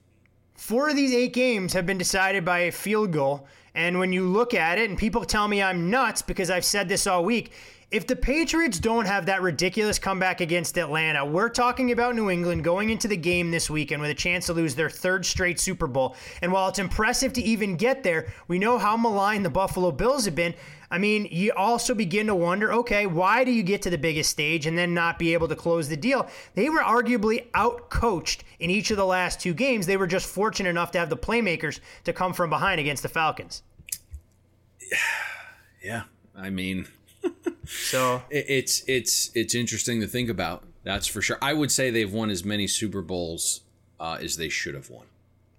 Four 0.68 0.90
of 0.90 0.96
these 0.96 1.14
eight 1.14 1.32
games 1.32 1.72
have 1.72 1.86
been 1.86 1.96
decided 1.96 2.44
by 2.44 2.58
a 2.58 2.70
field 2.70 3.10
goal. 3.10 3.46
And 3.74 3.98
when 3.98 4.12
you 4.12 4.28
look 4.28 4.52
at 4.52 4.76
it, 4.76 4.90
and 4.90 4.98
people 4.98 5.24
tell 5.24 5.48
me 5.48 5.62
I'm 5.62 5.88
nuts 5.88 6.20
because 6.20 6.50
I've 6.50 6.62
said 6.62 6.90
this 6.90 7.06
all 7.06 7.24
week, 7.24 7.52
if 7.90 8.06
the 8.06 8.14
Patriots 8.14 8.78
don't 8.78 9.06
have 9.06 9.24
that 9.24 9.40
ridiculous 9.40 9.98
comeback 9.98 10.42
against 10.42 10.76
Atlanta, 10.76 11.24
we're 11.24 11.48
talking 11.48 11.90
about 11.90 12.14
New 12.14 12.28
England 12.28 12.64
going 12.64 12.90
into 12.90 13.08
the 13.08 13.16
game 13.16 13.50
this 13.50 13.70
weekend 13.70 14.02
with 14.02 14.10
a 14.10 14.14
chance 14.14 14.44
to 14.44 14.52
lose 14.52 14.74
their 14.74 14.90
third 14.90 15.24
straight 15.24 15.58
Super 15.58 15.86
Bowl. 15.86 16.14
And 16.42 16.52
while 16.52 16.68
it's 16.68 16.78
impressive 16.78 17.32
to 17.32 17.42
even 17.42 17.76
get 17.76 18.02
there, 18.02 18.26
we 18.46 18.58
know 18.58 18.76
how 18.76 18.94
maligned 18.94 19.46
the 19.46 19.50
Buffalo 19.50 19.90
Bills 19.90 20.26
have 20.26 20.34
been. 20.34 20.52
I 20.90 20.98
mean, 20.98 21.28
you 21.30 21.52
also 21.52 21.94
begin 21.94 22.26
to 22.28 22.34
wonder 22.34 22.72
okay, 22.72 23.06
why 23.06 23.44
do 23.44 23.50
you 23.50 23.62
get 23.62 23.82
to 23.82 23.90
the 23.90 23.98
biggest 23.98 24.30
stage 24.30 24.66
and 24.66 24.76
then 24.76 24.94
not 24.94 25.18
be 25.18 25.32
able 25.34 25.48
to 25.48 25.56
close 25.56 25.88
the 25.88 25.96
deal? 25.96 26.28
They 26.54 26.68
were 26.70 26.80
arguably 26.80 27.46
out 27.54 27.90
coached 27.90 28.44
in 28.58 28.70
each 28.70 28.90
of 28.90 28.96
the 28.96 29.06
last 29.06 29.40
two 29.40 29.54
games. 29.54 29.86
They 29.86 29.96
were 29.96 30.06
just 30.06 30.26
fortunate 30.26 30.70
enough 30.70 30.90
to 30.92 30.98
have 30.98 31.10
the 31.10 31.16
playmakers 31.16 31.80
to 32.04 32.12
come 32.12 32.32
from 32.32 32.50
behind 32.50 32.80
against 32.80 33.02
the 33.02 33.08
Falcons. 33.08 33.62
Yeah, 35.80 36.02
I 36.36 36.50
mean, 36.50 36.88
so 37.64 38.22
it's 38.30 38.82
it's 38.88 39.30
it's 39.34 39.54
interesting 39.54 40.00
to 40.00 40.08
think 40.08 40.28
about. 40.28 40.64
That's 40.82 41.06
for 41.06 41.22
sure. 41.22 41.38
I 41.40 41.54
would 41.54 41.70
say 41.70 41.90
they've 41.90 42.12
won 42.12 42.30
as 42.30 42.44
many 42.44 42.66
Super 42.66 43.00
Bowls 43.00 43.60
uh, 44.00 44.18
as 44.20 44.36
they 44.36 44.48
should 44.48 44.74
have 44.74 44.90
won, 44.90 45.06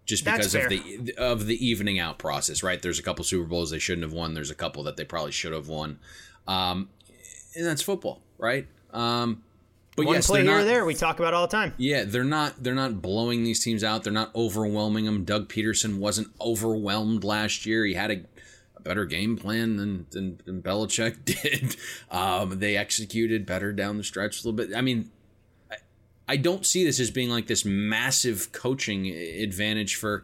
just 0.09 0.25
because 0.25 0.55
of 0.55 0.67
the 0.69 1.13
of 1.17 1.45
the 1.45 1.65
evening 1.65 1.99
out 1.99 2.17
process. 2.17 2.63
Right? 2.63 2.81
There's 2.81 2.99
a 2.99 3.03
couple 3.03 3.23
Super 3.23 3.45
Bowls 3.45 3.69
they 3.69 3.79
shouldn't 3.79 4.03
have 4.03 4.13
won. 4.13 4.33
There's 4.33 4.51
a 4.51 4.55
couple 4.55 4.83
that 4.83 4.97
they 4.97 5.05
probably 5.05 5.31
should 5.31 5.53
have 5.53 5.67
won, 5.67 5.99
um, 6.47 6.89
and 7.55 7.65
that's 7.65 7.81
football, 7.81 8.21
right? 8.37 8.67
Um, 8.91 9.43
but 9.95 10.05
One 10.05 10.15
yes, 10.15 10.27
play 10.27 10.43
here 10.43 10.51
not, 10.51 10.61
or 10.61 10.63
there, 10.63 10.85
we 10.85 10.95
talk 10.95 11.19
about 11.19 11.33
all 11.33 11.45
the 11.45 11.51
time. 11.51 11.73
Yeah, 11.77 12.05
they're 12.05 12.23
not 12.23 12.63
they're 12.63 12.73
not 12.73 13.01
blowing 13.01 13.43
these 13.43 13.63
teams 13.63 13.83
out. 13.83 14.03
They're 14.03 14.13
not 14.13 14.33
overwhelming 14.35 15.05
them. 15.05 15.25
Doug 15.25 15.49
Pederson 15.49 15.99
wasn't 15.99 16.29
overwhelmed 16.41 17.23
last 17.23 17.65
year. 17.65 17.85
He 17.85 17.93
had 17.93 18.09
a, 18.09 18.21
a 18.77 18.81
better 18.81 19.05
game 19.05 19.35
plan 19.37 19.75
than, 19.75 20.05
than 20.11 20.41
than 20.45 20.61
Belichick 20.61 21.25
did. 21.25 21.75
Um, 22.09 22.59
they 22.59 22.77
executed 22.77 23.45
better 23.45 23.73
down 23.73 23.97
the 23.97 24.03
stretch 24.03 24.43
a 24.43 24.47
little 24.47 24.53
bit. 24.53 24.75
I 24.75 24.81
mean, 24.81 25.11
I 26.29 26.37
don't 26.37 26.63
see 26.63 26.83
this 26.83 26.99
as 26.99 27.09
being 27.09 27.29
like 27.29 27.47
this 27.47 27.65
massive 27.65 28.51
coaching 28.51 29.07
advantage 29.07 29.95
for 29.95 30.23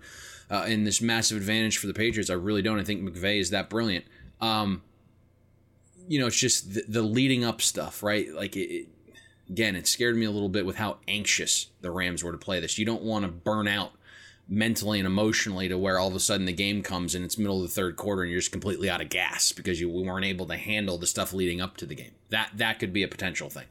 uh, 0.51 0.65
and 0.67 0.85
this 0.85 1.01
massive 1.01 1.37
advantage 1.37 1.79
for 1.79 1.87
the 1.87 1.95
Patriots. 1.95 2.29
I 2.29 2.35
really 2.35 2.61
don't. 2.61 2.79
I 2.79 2.83
think 2.83 3.01
McVay 3.01 3.39
is 3.39 3.49
that 3.49 3.71
brilliant. 3.71 4.05
Um, 4.39 4.83
you 6.07 6.19
know, 6.19 6.27
it's 6.27 6.39
just 6.39 6.75
the, 6.75 6.83
the 6.87 7.01
leading 7.01 7.43
up 7.43 7.59
stuff, 7.59 8.03
right? 8.03 8.31
Like 8.31 8.55
it, 8.55 8.71
it 8.71 8.87
again, 9.49 9.75
it 9.75 9.87
scared 9.87 10.15
me 10.15 10.27
a 10.27 10.31
little 10.31 10.47
bit 10.47 10.63
with 10.63 10.75
how 10.75 10.97
anxious 11.07 11.71
the 11.81 11.89
Rams 11.89 12.23
were 12.23 12.31
to 12.31 12.37
play 12.37 12.59
this. 12.59 12.77
You 12.77 12.85
don't 12.85 13.01
want 13.01 13.25
to 13.25 13.31
burn 13.31 13.67
out 13.67 13.93
mentally 14.47 14.99
and 14.99 15.07
emotionally 15.07 15.67
to 15.69 15.77
where 15.77 15.97
all 15.97 16.09
of 16.09 16.13
a 16.13 16.19
sudden 16.19 16.45
the 16.45 16.53
game 16.53 16.83
comes 16.83 17.15
and 17.15 17.25
it's 17.25 17.35
middle 17.35 17.63
of 17.63 17.63
the 17.63 17.73
third 17.73 17.95
quarter 17.95 18.21
and 18.21 18.31
you're 18.31 18.39
just 18.39 18.51
completely 18.51 18.87
out 18.87 19.01
of 19.01 19.09
gas 19.09 19.51
because 19.51 19.81
you 19.81 19.89
weren't 19.89 20.23
able 20.23 20.45
to 20.45 20.55
handle 20.55 20.99
the 20.99 21.07
stuff 21.07 21.33
leading 21.33 21.59
up 21.59 21.77
to 21.77 21.87
the 21.87 21.95
game. 21.95 22.11
That 22.29 22.51
that 22.53 22.77
could 22.77 22.93
be 22.93 23.01
a 23.01 23.07
potential 23.07 23.49
thing. 23.49 23.65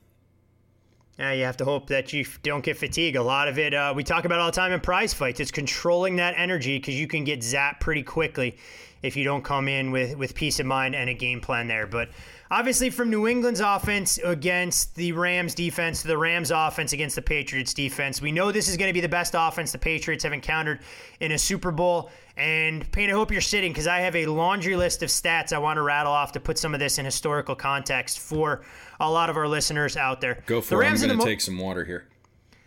Yeah, 1.18 1.32
you 1.32 1.44
have 1.44 1.56
to 1.58 1.64
hope 1.64 1.86
that 1.88 2.12
you 2.12 2.26
don't 2.42 2.64
get 2.64 2.76
fatigue. 2.76 3.14
A 3.14 3.22
lot 3.22 3.46
of 3.46 3.58
it, 3.58 3.72
uh, 3.72 3.92
we 3.94 4.02
talk 4.02 4.24
about 4.24 4.40
all 4.40 4.46
the 4.46 4.52
time 4.52 4.72
in 4.72 4.80
prize 4.80 5.14
fights. 5.14 5.38
It's 5.38 5.52
controlling 5.52 6.16
that 6.16 6.34
energy 6.36 6.78
because 6.78 6.98
you 6.98 7.06
can 7.06 7.22
get 7.22 7.40
zapped 7.40 7.78
pretty 7.78 8.02
quickly 8.02 8.56
if 9.04 9.16
you 9.16 9.22
don't 9.24 9.42
come 9.44 9.68
in 9.68 9.90
with, 9.90 10.16
with 10.16 10.34
peace 10.34 10.58
of 10.60 10.66
mind 10.66 10.94
and 10.94 11.08
a 11.10 11.14
game 11.14 11.40
plan 11.40 11.66
there. 11.68 11.86
But 11.86 12.08
obviously, 12.50 12.88
from 12.90 13.10
New 13.10 13.28
England's 13.28 13.60
offense 13.60 14.18
against 14.24 14.94
the 14.94 15.12
Rams 15.12 15.54
defense 15.54 16.02
to 16.02 16.08
the 16.08 16.16
Rams 16.18 16.50
offense 16.50 16.92
against 16.92 17.14
the 17.14 17.22
Patriots 17.22 17.74
defense, 17.74 18.22
we 18.22 18.32
know 18.32 18.50
this 18.50 18.68
is 18.68 18.76
going 18.76 18.88
to 18.88 18.94
be 18.94 19.00
the 19.00 19.08
best 19.08 19.34
offense 19.36 19.72
the 19.72 19.78
Patriots 19.78 20.24
have 20.24 20.32
encountered 20.32 20.80
in 21.20 21.32
a 21.32 21.38
Super 21.38 21.70
Bowl. 21.70 22.10
And 22.36 22.90
Payne, 22.92 23.10
I 23.10 23.12
hope 23.12 23.30
you're 23.30 23.40
sitting 23.40 23.72
because 23.72 23.86
I 23.86 23.98
have 24.00 24.16
a 24.16 24.26
laundry 24.26 24.74
list 24.74 25.02
of 25.02 25.08
stats 25.08 25.52
I 25.52 25.58
want 25.58 25.76
to 25.76 25.82
rattle 25.82 26.12
off 26.12 26.32
to 26.32 26.40
put 26.40 26.58
some 26.58 26.74
of 26.74 26.80
this 26.80 26.98
in 26.98 27.04
historical 27.04 27.54
context 27.54 28.18
for 28.18 28.62
a 29.00 29.10
lot 29.10 29.30
of 29.30 29.36
our 29.36 29.46
listeners 29.46 29.96
out 29.96 30.20
there. 30.20 30.42
Go 30.46 30.60
The 30.60 30.66
for 30.66 30.74
it. 30.82 30.86
I'm 30.86 30.90
Rams 30.90 31.00
going 31.02 31.10
to 31.10 31.16
mo- 31.16 31.24
take 31.24 31.40
some 31.40 31.58
water 31.58 31.84
here. 31.84 32.06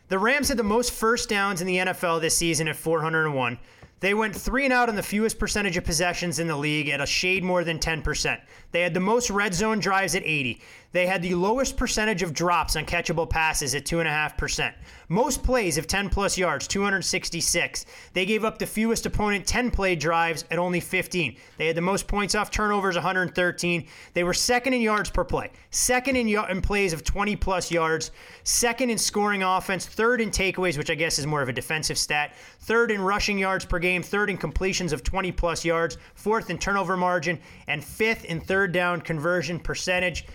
the 0.10 0.20
Rams 0.20 0.48
had 0.50 0.58
the 0.58 0.64
most 0.64 0.92
first 0.92 1.28
downs 1.30 1.60
in 1.62 1.68
the 1.68 1.78
NFL 1.78 2.22
this 2.22 2.38
season 2.38 2.68
at 2.70 2.76
401. 2.78 3.58
They 4.00 4.14
went 4.14 4.36
three 4.36 4.64
and 4.64 4.74
out 4.74 4.90
on 4.90 4.96
the 4.96 5.04
fewest 5.04 5.40
percentage 5.40 5.76
of 5.76 5.84
possessions 5.84 6.38
in 6.38 6.48
the 6.48 6.56
league 6.56 6.90
at 6.90 7.02
a 7.02 7.06
shade 7.06 7.44
more 7.44 7.64
than 7.64 7.80
10%. 7.80 8.40
They 8.72 8.82
had 8.82 8.94
the 8.94 9.00
most 9.00 9.30
red 9.30 9.56
zone 9.56 9.80
drives 9.80 10.14
at 10.14 10.24
80. 10.24 10.62
They 10.94 11.06
had 11.06 11.22
the 11.22 11.36
lowest 11.36 11.76
percentage 11.76 12.24
of 12.24 12.34
drops 12.34 12.76
on 12.76 12.86
catchable 12.86 13.30
passes 13.30 13.76
at 13.76 13.86
2.5%. 13.86 14.74
Most 15.10 15.44
plays 15.44 15.78
of 15.78 15.86
10 15.86 16.10
plus 16.10 16.38
yards, 16.38 16.68
266. 16.68 17.86
They 18.14 18.26
gave 18.26 18.46
up 18.46 18.58
the 18.58 18.66
fewest 18.66 19.06
opponent 19.06 19.46
10 19.46 19.70
play 19.72 19.96
drives 19.96 20.46
at 20.50 20.60
only 20.60 20.80
15. 20.80 21.36
They 21.58 21.68
had 21.68 21.76
the 21.76 21.82
most 21.82 22.08
points 22.08 22.36
off 22.36 22.52
turnovers, 22.52 22.96
113. 22.96 23.86
They 24.14 24.24
were 24.24 24.34
second 24.34 24.74
in 24.74 24.82
yards 24.82 25.10
per 25.10 25.24
play, 25.24 25.52
second 25.72 26.16
in, 26.16 26.28
y- 26.34 26.50
in 26.50 26.62
plays 26.62 26.94
of 26.94 27.04
20 27.04 27.36
plus 27.36 27.70
yards, 27.70 28.12
second 28.44 28.90
in 28.90 28.98
scoring 28.98 29.44
offense, 29.44 29.86
third 29.86 30.22
in 30.22 30.32
takeaways, 30.32 30.78
which 30.78 30.90
I 30.90 30.96
guess 30.96 31.20
is 31.20 31.28
more 31.28 31.42
of 31.42 31.50
a 31.50 31.54
defensive 31.54 31.98
stat, 31.98 32.34
third 32.62 32.92
in 32.92 33.02
rushing 33.02 33.38
yards 33.38 33.66
per 33.66 33.80
game, 33.80 34.02
third 34.04 34.30
in 34.30 34.38
completions 34.38 34.94
of 34.94 35.04
20 35.04 35.32
plus 35.34 35.66
yards, 35.66 35.98
fourth 36.16 36.50
in 36.50 36.58
turnover 36.58 36.96
margin, 36.96 37.40
and 37.68 37.84
fifth 37.84 38.26
in 38.26 38.40
third 38.40 38.72
down 38.72 39.02
conversion 39.02 39.60
percentage. 39.60 40.26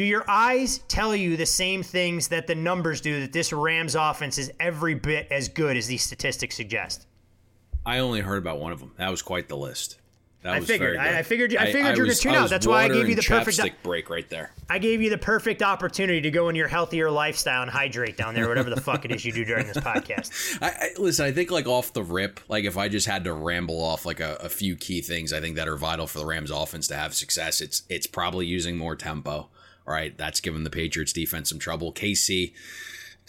Do 0.00 0.06
your 0.06 0.24
eyes 0.26 0.78
tell 0.88 1.14
you 1.14 1.36
the 1.36 1.44
same 1.44 1.82
things 1.82 2.28
that 2.28 2.46
the 2.46 2.54
numbers 2.54 3.02
do 3.02 3.20
that 3.20 3.34
this 3.34 3.52
Rams 3.52 3.94
offense 3.94 4.38
is 4.38 4.50
every 4.58 4.94
bit 4.94 5.28
as 5.30 5.50
good 5.50 5.76
as 5.76 5.86
these 5.86 6.02
statistics 6.02 6.56
suggest? 6.56 7.06
I 7.84 7.98
only 7.98 8.22
heard 8.22 8.38
about 8.38 8.60
one 8.60 8.72
of 8.72 8.80
them. 8.80 8.92
That 8.96 9.10
was 9.10 9.20
quite 9.20 9.50
the 9.50 9.58
list. 9.58 9.98
That 10.40 10.54
I 10.54 10.60
was 10.60 10.66
figured-. 10.66 10.96
I- 10.96 11.18
I 11.18 11.22
figured 11.22 11.54
I 11.54 11.66
figured 11.66 11.74
you 11.74 11.90
were 11.90 11.96
gonna 11.96 12.06
was- 12.06 12.20
tune 12.20 12.34
out. 12.34 12.48
That's 12.48 12.66
why 12.66 12.84
I 12.84 12.88
gave 12.88 13.10
you 13.10 13.14
the 13.14 13.20
perfect- 13.20 13.82
break 13.82 14.08
right 14.08 14.26
there. 14.30 14.52
I 14.70 14.78
gave 14.78 15.02
you 15.02 15.10
the 15.10 15.18
perfect 15.18 15.62
opportunity 15.62 16.22
to 16.22 16.30
go 16.30 16.48
in 16.48 16.56
your 16.56 16.68
healthier 16.68 17.10
lifestyle 17.10 17.60
and 17.60 17.70
hydrate 17.70 18.16
down 18.16 18.34
there, 18.34 18.48
whatever 18.48 18.70
the 18.70 18.80
fuck 18.80 19.04
it 19.04 19.10
is 19.12 19.22
you 19.26 19.32
do 19.32 19.44
during 19.44 19.66
this 19.66 19.76
podcast. 19.76 20.56
I, 20.62 20.68
I 20.68 20.88
listen. 20.96 21.26
I 21.26 21.32
think 21.32 21.50
like 21.50 21.66
off 21.66 21.92
the 21.92 22.02
rip, 22.02 22.40
like 22.48 22.64
if 22.64 22.78
I 22.78 22.88
just 22.88 23.06
had 23.06 23.24
to 23.24 23.34
ramble 23.34 23.82
off 23.82 24.06
like 24.06 24.20
a, 24.20 24.36
a 24.36 24.48
few 24.48 24.76
key 24.76 25.02
things, 25.02 25.34
I 25.34 25.42
think 25.42 25.56
that 25.56 25.68
are 25.68 25.76
vital 25.76 26.06
for 26.06 26.16
the 26.20 26.24
Rams 26.24 26.50
offense 26.50 26.88
to 26.88 26.94
have 26.96 27.12
success. 27.14 27.60
It's 27.60 27.82
it's 27.90 28.06
probably 28.06 28.46
using 28.46 28.78
more 28.78 28.96
tempo. 28.96 29.50
All 29.86 29.94
right, 29.94 30.16
that's 30.16 30.40
given 30.40 30.64
the 30.64 30.70
Patriots 30.70 31.12
defense 31.12 31.48
some 31.48 31.58
trouble. 31.58 31.92
KC 31.92 32.52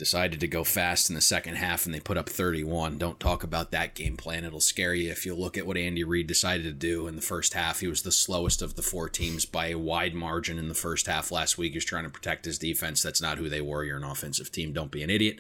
decided 0.02 0.40
to 0.40 0.48
go 0.48 0.64
fast 0.64 1.12
in 1.12 1.16
the 1.16 1.22
second 1.22 1.58
half 1.58 1.86
and 1.86 1.94
they 1.94 2.00
put 2.00 2.18
up 2.18 2.28
31. 2.28 2.98
Don't 2.98 3.20
talk 3.20 3.44
about 3.44 3.70
that 3.70 3.94
game 3.94 4.18
plan. 4.18 4.44
It'll 4.44 4.60
scare 4.60 4.96
you 4.96 5.12
if 5.12 5.28
you 5.28 5.36
look 5.36 5.60
at 5.60 5.68
what 5.68 5.78
Andy 5.78 6.04
Reid 6.04 6.26
decided 6.26 6.64
to 6.64 6.72
do 6.72 7.06
in 7.06 7.16
the 7.16 7.22
first 7.22 7.54
half. 7.54 7.82
He 7.82 7.88
was 7.88 8.02
the 8.02 8.12
slowest 8.12 8.64
of 8.64 8.74
the 8.74 8.82
four 8.82 9.10
teams 9.10 9.46
by 9.46 9.68
a 9.68 9.78
wide 9.78 10.16
margin 10.16 10.58
in 10.58 10.70
the 10.70 10.74
first 10.74 11.06
half 11.06 11.30
last 11.30 11.60
week. 11.60 11.74
He's 11.74 11.86
trying 11.86 12.06
to 12.06 12.10
protect 12.10 12.46
his 12.46 12.58
defense. 12.58 13.04
That's 13.04 13.22
not 13.22 13.38
who 13.38 13.48
they 13.48 13.62
were. 13.62 13.84
You're 13.84 13.98
an 13.98 14.04
offensive 14.04 14.52
team. 14.52 14.74
Don't 14.74 14.90
be 14.90 15.04
an 15.04 15.12
idiot. 15.12 15.38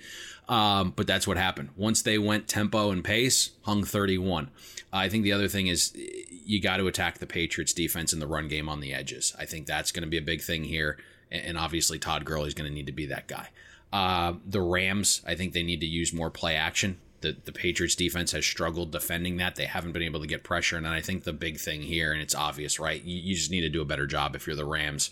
Um, 0.47 0.93
but 0.95 1.07
that's 1.07 1.25
what 1.25 1.37
happened. 1.37 1.69
Once 1.75 2.03
they 2.03 2.19
went 2.19 2.47
tempo 2.47 2.91
and 2.91 3.03
pace, 3.03 3.49
hung 3.63 3.83
31. 3.83 4.51
I 4.93 5.09
think 5.09 5.23
the 5.23 5.33
other 5.33 5.47
thing 5.47 5.65
is 5.65 5.97
you 6.45 6.61
got 6.61 6.77
to 6.77 6.85
attack 6.85 7.17
the 7.17 7.25
Patriots 7.25 7.73
defense 7.73 8.13
in 8.13 8.19
the 8.19 8.27
run 8.27 8.47
game 8.47 8.69
on 8.69 8.79
the 8.79 8.93
edges. 8.93 9.35
I 9.39 9.45
think 9.45 9.65
that's 9.65 9.91
going 9.91 10.03
to 10.03 10.09
be 10.09 10.19
a 10.19 10.21
big 10.21 10.43
thing 10.43 10.65
here. 10.65 10.99
And 11.31 11.57
obviously, 11.57 11.97
Todd 11.97 12.25
Gurley 12.25 12.49
is 12.49 12.53
going 12.53 12.69
to 12.69 12.75
need 12.75 12.85
to 12.85 12.91
be 12.91 13.07
that 13.07 13.27
guy. 13.27 13.47
Uh, 13.91 14.33
the 14.45 14.61
Rams, 14.61 15.21
I 15.25 15.35
think 15.35 15.53
they 15.53 15.63
need 15.63 15.81
to 15.81 15.85
use 15.85 16.13
more 16.13 16.29
play 16.29 16.55
action. 16.55 16.99
The, 17.21 17.35
the 17.45 17.51
Patriots 17.51 17.95
defense 17.95 18.31
has 18.31 18.45
struggled 18.45 18.91
defending 18.91 19.37
that. 19.37 19.55
They 19.55 19.65
haven't 19.65 19.91
been 19.91 20.01
able 20.01 20.21
to 20.21 20.27
get 20.27 20.43
pressure. 20.43 20.77
And 20.77 20.87
I 20.87 21.01
think 21.01 21.23
the 21.23 21.33
big 21.33 21.59
thing 21.59 21.81
here, 21.81 22.11
and 22.13 22.21
it's 22.21 22.33
obvious, 22.33 22.79
right? 22.79 23.03
You, 23.03 23.19
you 23.19 23.35
just 23.35 23.51
need 23.51 23.61
to 23.61 23.69
do 23.69 23.81
a 23.81 23.85
better 23.85 24.07
job 24.07 24.35
if 24.35 24.47
you're 24.47 24.55
the 24.55 24.65
Rams 24.65 25.11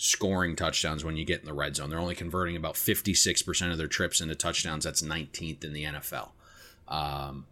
scoring 0.00 0.54
touchdowns 0.54 1.04
when 1.04 1.16
you 1.16 1.24
get 1.24 1.40
in 1.40 1.46
the 1.46 1.52
red 1.52 1.74
zone. 1.74 1.90
They're 1.90 1.98
only 1.98 2.14
converting 2.14 2.54
about 2.54 2.74
56% 2.74 3.72
of 3.72 3.78
their 3.78 3.88
trips 3.88 4.20
into 4.20 4.34
touchdowns. 4.36 4.84
That's 4.84 5.02
19th 5.02 5.64
in 5.64 5.72
the 5.72 5.84
NFL. 5.84 6.30
Um, 6.86 7.46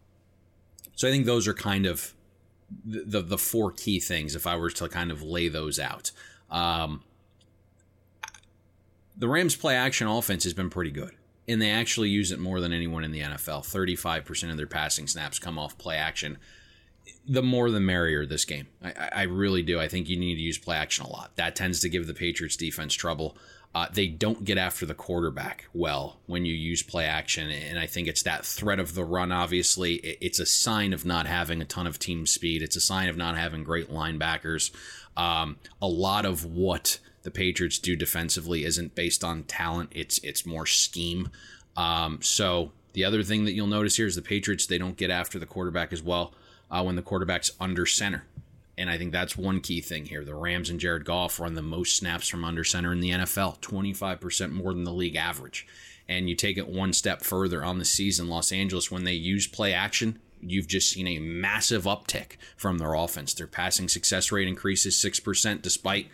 so 0.95 1.09
I 1.09 1.11
think 1.11 1.27
those 1.27 1.49
are 1.49 1.55
kind 1.55 1.87
of 1.87 2.14
the, 2.85 3.03
the, 3.05 3.23
the 3.23 3.39
four 3.39 3.73
key 3.73 3.99
things 3.99 4.37
if 4.37 4.47
I 4.47 4.57
were 4.57 4.71
to 4.71 4.89
kind 4.89 5.11
of 5.11 5.23
lay 5.23 5.49
those 5.49 5.81
out. 5.81 6.12
Um, 6.51 7.03
the 9.17 9.29
Rams 9.29 9.57
play 9.57 9.75
action 9.75 10.07
offense 10.07 10.45
has 10.45 10.55
been 10.55 10.71
pretty 10.71 10.91
good. 10.91 11.12
And 11.49 11.62
they 11.62 11.71
actually 11.71 12.09
use 12.09 12.33
it 12.33 12.41
more 12.41 12.61
than 12.61 12.73
anyone 12.73 13.05
in 13.05 13.12
the 13.12 13.21
NFL. 13.21 13.62
35% 13.62 14.51
of 14.51 14.57
their 14.57 14.67
passing 14.67 15.07
snaps 15.07 15.39
come 15.39 15.59
off 15.59 15.79
play 15.79 15.97
action. 15.97 16.39
The 17.29 17.43
more 17.43 17.71
the 17.71 17.81
merrier 17.81 18.27
this 18.27 18.45
game. 18.45 18.67
I, 18.83 19.11
I 19.12 19.23
really 19.23 19.62
do. 19.62 19.79
I 19.79 19.87
think 19.87 20.09
you 20.09 20.17
need 20.17 20.35
to 20.35 20.41
use 20.41 20.59
play 20.59 20.77
action 20.77 21.07
a 21.07 21.09
lot. 21.11 21.37
That 21.37 21.55
tends 21.55 21.81
to 21.81 21.89
give 21.89 22.09
the 22.09 22.14
Patriots 22.14 22.57
defense 22.57 22.95
trouble. 22.95 23.37
Uh, 23.77 23.87
they 23.93 24.09
don't 24.09 24.45
get 24.45 24.59
after 24.59 24.87
the 24.87 24.95
quarterback 24.95 25.67
well 25.73 26.19
when 26.27 26.45
you 26.45 26.55
use 26.55 26.83
play 26.83 27.05
action. 27.05 27.51
And 27.51 27.79
I 27.79 27.87
think 27.87 28.09
it's 28.09 28.23
that 28.23 28.45
threat 28.45 28.81
of 28.81 28.95
the 28.95 29.05
run, 29.05 29.31
obviously. 29.31 29.97
It's 29.97 30.41
a 30.41 30.47
sign 30.47 30.93
of 30.93 31.05
not 31.05 31.27
having 31.27 31.61
a 31.61 31.64
ton 31.67 31.87
of 31.87 31.99
team 31.99 32.27
speed, 32.27 32.62
it's 32.62 32.77
a 32.77 32.81
sign 32.81 33.09
of 33.09 33.17
not 33.17 33.37
having 33.37 33.62
great 33.62 33.91
linebackers. 33.91 34.73
Um, 35.17 35.59
a 35.81 35.87
lot 35.87 36.25
of 36.25 36.45
what 36.45 36.99
the 37.27 37.31
Patriots 37.33 37.81
do 37.81 37.97
defensively 37.97 38.64
isn't 38.64 38.95
based 38.95 39.24
on 39.24 39.43
talent; 39.43 39.91
it's 39.93 40.18
it's 40.22 40.47
more 40.47 40.64
scheme. 40.64 41.29
Um, 41.77 42.20
so 42.22 42.70
the 42.93 43.05
other 43.05 43.24
thing 43.24 43.45
that 43.45 43.53
you'll 43.53 43.66
notice 43.66 43.97
here 43.97 44.07
is 44.07 44.14
the 44.14 44.22
Patriots 44.22 44.64
they 44.64 44.79
don't 44.79 44.97
get 44.97 45.11
after 45.11 45.39
the 45.39 45.45
quarterback 45.45 45.93
as 45.93 46.03
well 46.03 46.33
uh, 46.70 46.83
when 46.85 46.95
the 46.95 47.03
quarterback's 47.03 47.51
under 47.61 47.85
center. 47.85 48.24
And 48.79 48.89
I 48.89 48.97
think 48.97 49.11
that's 49.11 49.37
one 49.37 49.61
key 49.61 49.81
thing 49.81 50.07
here. 50.07 50.24
The 50.24 50.37
Rams 50.37 50.70
and 50.70 50.79
Jared 50.79 51.05
Goff 51.05 51.41
run 51.41 51.55
the 51.55 51.62
most 51.62 51.97
snaps 51.97 52.29
from 52.29 52.45
under 52.45 52.62
center 52.62 52.93
in 52.93 53.01
the 53.01 53.11
NFL, 53.11 53.61
25% 53.61 54.53
more 54.53 54.72
than 54.72 54.85
the 54.85 54.93
league 54.93 55.16
average. 55.16 55.66
And 56.09 56.31
you 56.31 56.37
take 56.37 56.57
it 56.57 56.68
one 56.68 56.93
step 56.93 57.22
further 57.22 57.64
on 57.64 57.79
the 57.79 57.85
season, 57.85 58.29
Los 58.29 58.53
Angeles, 58.53 58.91
when 58.91 59.05
they 59.05 59.14
use 59.14 59.49
play 59.49 59.72
action, 59.72 60.20
you've 60.41 60.68
just 60.68 60.91
seen 60.91 61.07
a 61.07 61.18
massive 61.18 61.85
uptick 61.85 62.37
from 62.57 62.79
their 62.79 62.95
offense. 62.95 63.35
Their 63.35 63.47
passing 63.47 63.89
success 63.89 64.31
rate 64.31 64.49
increases 64.49 64.95
6% 64.97 65.62
despite 65.62 66.09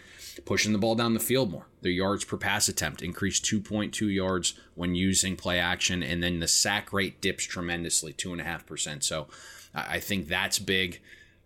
pushing 0.45 0.73
the 0.73 0.79
ball 0.79 0.95
down 0.95 1.15
the 1.15 1.21
field 1.21 1.51
more. 1.51 1.67
Their 1.83 1.93
yards 1.93 2.25
per 2.25 2.37
pass 2.37 2.69
attempt 2.69 3.03
increased 3.03 3.45
2.2 3.45 4.13
yards 4.13 4.55
when 4.75 4.95
using 4.95 5.37
play 5.37 5.59
action, 5.59 6.03
and 6.03 6.23
then 6.23 6.41
the 6.41 6.49
sack 6.49 6.93
rate 6.93 7.21
dips 7.21 7.45
tremendously, 7.45 8.13
2.5%. 8.13 9.03
So 9.03 9.27
I 9.75 10.01
think 10.01 10.29
that's 10.29 10.59
big. 10.59 11.01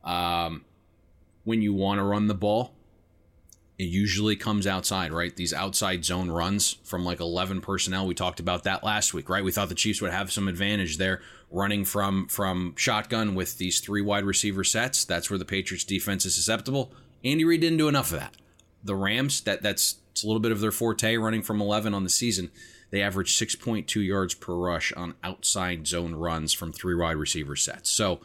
Um, 0.05 0.64
when 1.45 1.62
you 1.62 1.72
want 1.74 1.99
to 1.99 2.05
run 2.05 2.26
the 2.26 2.34
ball, 2.34 2.72
it 3.78 3.84
usually 3.84 4.37
comes 4.37 4.66
outside, 4.66 5.12
right? 5.12 5.34
These 5.34 5.53
outside 5.53 6.05
zone 6.05 6.30
runs 6.30 6.78
from 6.82 7.05
like 7.05 7.20
11 7.20 7.61
personnel. 7.61 8.07
We 8.07 8.14
talked 8.14 8.41
about 8.41 8.64
that 8.64 8.82
last 8.82 9.12
week, 9.12 9.28
right? 9.28 9.45
We 9.45 9.53
thought 9.53 9.68
the 9.68 9.74
Chiefs 9.74 10.01
would 10.01 10.12
have 10.12 10.32
some 10.32 10.49
advantage 10.49 10.97
there 10.97 11.20
running 11.51 11.84
from 11.84 12.26
from 12.28 12.74
shotgun 12.76 13.34
with 13.34 13.59
these 13.59 13.80
three 13.80 14.01
wide 14.01 14.24
receiver 14.24 14.64
sets. 14.64 15.05
That's 15.05 15.28
where 15.30 15.39
the 15.39 15.45
Patriots 15.45 15.84
defense 15.84 16.24
is 16.24 16.34
susceptible. 16.34 16.91
Andy 17.22 17.45
Reid 17.45 17.61
didn't 17.61 17.78
do 17.78 17.89
enough 17.89 18.12
of 18.12 18.20
that 18.20 18.34
the 18.87 18.97
Rams, 18.97 19.41
that 19.43 19.62
that's 19.62 19.97
it's 20.12 20.22
a 20.22 20.26
little 20.26 20.41
bit 20.41 20.53
of 20.53 20.61
their 20.61 20.72
forte, 20.72 21.16
running 21.16 21.43
from 21.43 21.61
11 21.61 21.93
on 21.93 22.05
the 22.05 22.11
season. 22.11 22.51
They 22.91 23.03
average 23.03 23.37
6.2 23.37 24.07
yards 24.07 24.34
per 24.34 24.55
rush 24.55 24.93
on 24.95 25.14
outside 25.22 25.87
zone 25.87 26.14
runs 26.14 26.55
from 26.55 26.72
three 26.72 26.95
wide 26.95 27.16
receiver 27.16 27.57
sets. 27.57 27.91
So 27.91 28.20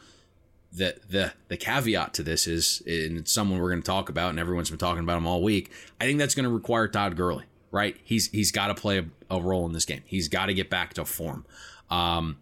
the 0.72 0.96
the 1.10 1.34
the 1.50 1.58
caveat 1.58 2.14
to 2.14 2.24
this 2.24 2.48
is, 2.48 2.82
and 2.86 3.18
it's 3.18 3.32
someone 3.32 3.60
we're 3.60 3.72
going 3.72 3.82
to 3.82 3.86
talk 3.86 4.08
about, 4.08 4.30
and 4.30 4.40
everyone's 4.40 4.70
been 4.70 4.80
talking 4.80 5.04
about 5.04 5.18
him 5.18 5.28
all 5.28 5.44
week. 5.44 5.72
I 6.00 6.06
think 6.06 6.20
that's 6.20 6.36
going 6.36 6.46
to 6.46 6.50
require 6.50 6.88
Todd 6.88 7.18
Gurley, 7.18 7.46
right? 7.72 7.98
He's 8.04 8.30
he's 8.32 8.52
got 8.52 8.68
to 8.68 8.76
play 8.76 9.00
a, 9.00 9.06
a, 9.30 9.42
role 9.42 9.66
in 9.66 9.74
this 9.74 9.86
game. 9.86 10.04
He's 10.06 10.30
got 10.30 10.46
to 10.46 10.54
get 10.54 10.70
back 10.70 10.94
to 10.94 11.04
form. 11.04 11.46
Um, 11.90 12.38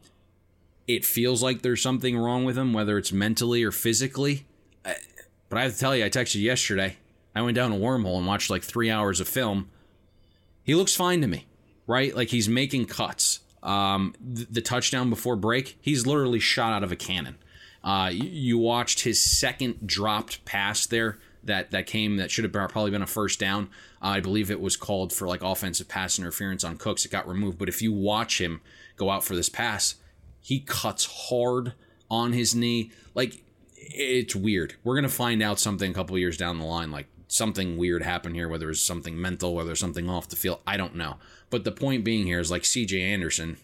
it 0.87 1.05
feels 1.05 1.41
like 1.41 1.61
there's 1.61 1.81
something 1.81 2.17
wrong 2.17 2.45
with 2.45 2.57
him, 2.57 2.73
whether 2.73 2.97
it's 2.97 3.11
mentally 3.11 3.63
or 3.63 3.71
physically. 3.71 4.45
But 4.83 5.57
I 5.57 5.63
have 5.63 5.73
to 5.73 5.79
tell 5.79 5.95
you, 5.95 6.05
I 6.05 6.09
texted 6.09 6.41
yesterday. 6.41 6.97
I 7.35 7.41
went 7.41 7.55
down 7.55 7.71
a 7.71 7.75
wormhole 7.75 8.17
and 8.17 8.27
watched 8.27 8.49
like 8.49 8.63
three 8.63 8.89
hours 8.89 9.19
of 9.19 9.27
film. 9.27 9.69
He 10.63 10.75
looks 10.75 10.95
fine 10.95 11.21
to 11.21 11.27
me, 11.27 11.45
right? 11.87 12.15
Like 12.15 12.29
he's 12.29 12.49
making 12.49 12.85
cuts. 12.85 13.39
Um, 13.61 14.15
the, 14.19 14.45
the 14.45 14.61
touchdown 14.61 15.09
before 15.09 15.35
break, 15.35 15.77
he's 15.81 16.07
literally 16.07 16.39
shot 16.39 16.73
out 16.73 16.83
of 16.83 16.91
a 16.91 16.95
cannon. 16.95 17.37
Uh, 17.83 18.09
you, 18.11 18.29
you, 18.29 18.57
watched 18.57 19.01
his 19.01 19.21
second 19.21 19.87
dropped 19.87 20.43
pass 20.43 20.85
there 20.85 21.17
that 21.43 21.71
that 21.71 21.87
came 21.87 22.17
that 22.17 22.29
should 22.29 22.43
have 22.43 22.51
probably 22.51 22.91
been 22.91 23.01
a 23.01 23.07
first 23.07 23.39
down. 23.39 23.69
Uh, 24.01 24.07
I 24.07 24.19
believe 24.19 24.51
it 24.51 24.59
was 24.59 24.75
called 24.75 25.13
for 25.13 25.27
like 25.27 25.41
offensive 25.41 25.87
pass 25.87 26.19
interference 26.19 26.63
on 26.63 26.77
Cooks. 26.77 27.05
It 27.05 27.11
got 27.11 27.27
removed. 27.27 27.57
But 27.57 27.69
if 27.69 27.81
you 27.81 27.93
watch 27.93 28.39
him 28.39 28.61
go 28.97 29.09
out 29.09 29.23
for 29.23 29.35
this 29.35 29.49
pass, 29.49 29.95
he 30.41 30.59
cuts 30.59 31.05
hard 31.29 31.73
on 32.09 32.33
his 32.33 32.53
knee. 32.53 32.91
Like 33.15 33.43
it's 33.75 34.35
weird. 34.35 34.75
We're 34.83 34.95
gonna 34.95 35.09
find 35.09 35.41
out 35.41 35.59
something 35.59 35.91
a 35.91 35.93
couple 35.93 36.17
years 36.17 36.37
down 36.37 36.59
the 36.59 36.65
line. 36.65 36.91
Like 36.91 37.07
something 37.29 37.77
weird 37.77 38.03
happened 38.03 38.35
here, 38.35 38.49
whether 38.49 38.69
it's 38.69 38.81
something 38.81 39.19
mental, 39.19 39.55
whether 39.55 39.71
it's 39.71 39.79
something 39.79 40.09
off 40.09 40.27
the 40.27 40.35
field. 40.35 40.59
I 40.67 40.75
don't 40.75 40.95
know. 40.95 41.15
But 41.49 41.63
the 41.63 41.71
point 41.71 42.03
being 42.03 42.25
here 42.25 42.39
is 42.39 42.51
like 42.51 42.63
CJ 42.63 43.01
Anderson 43.01 43.57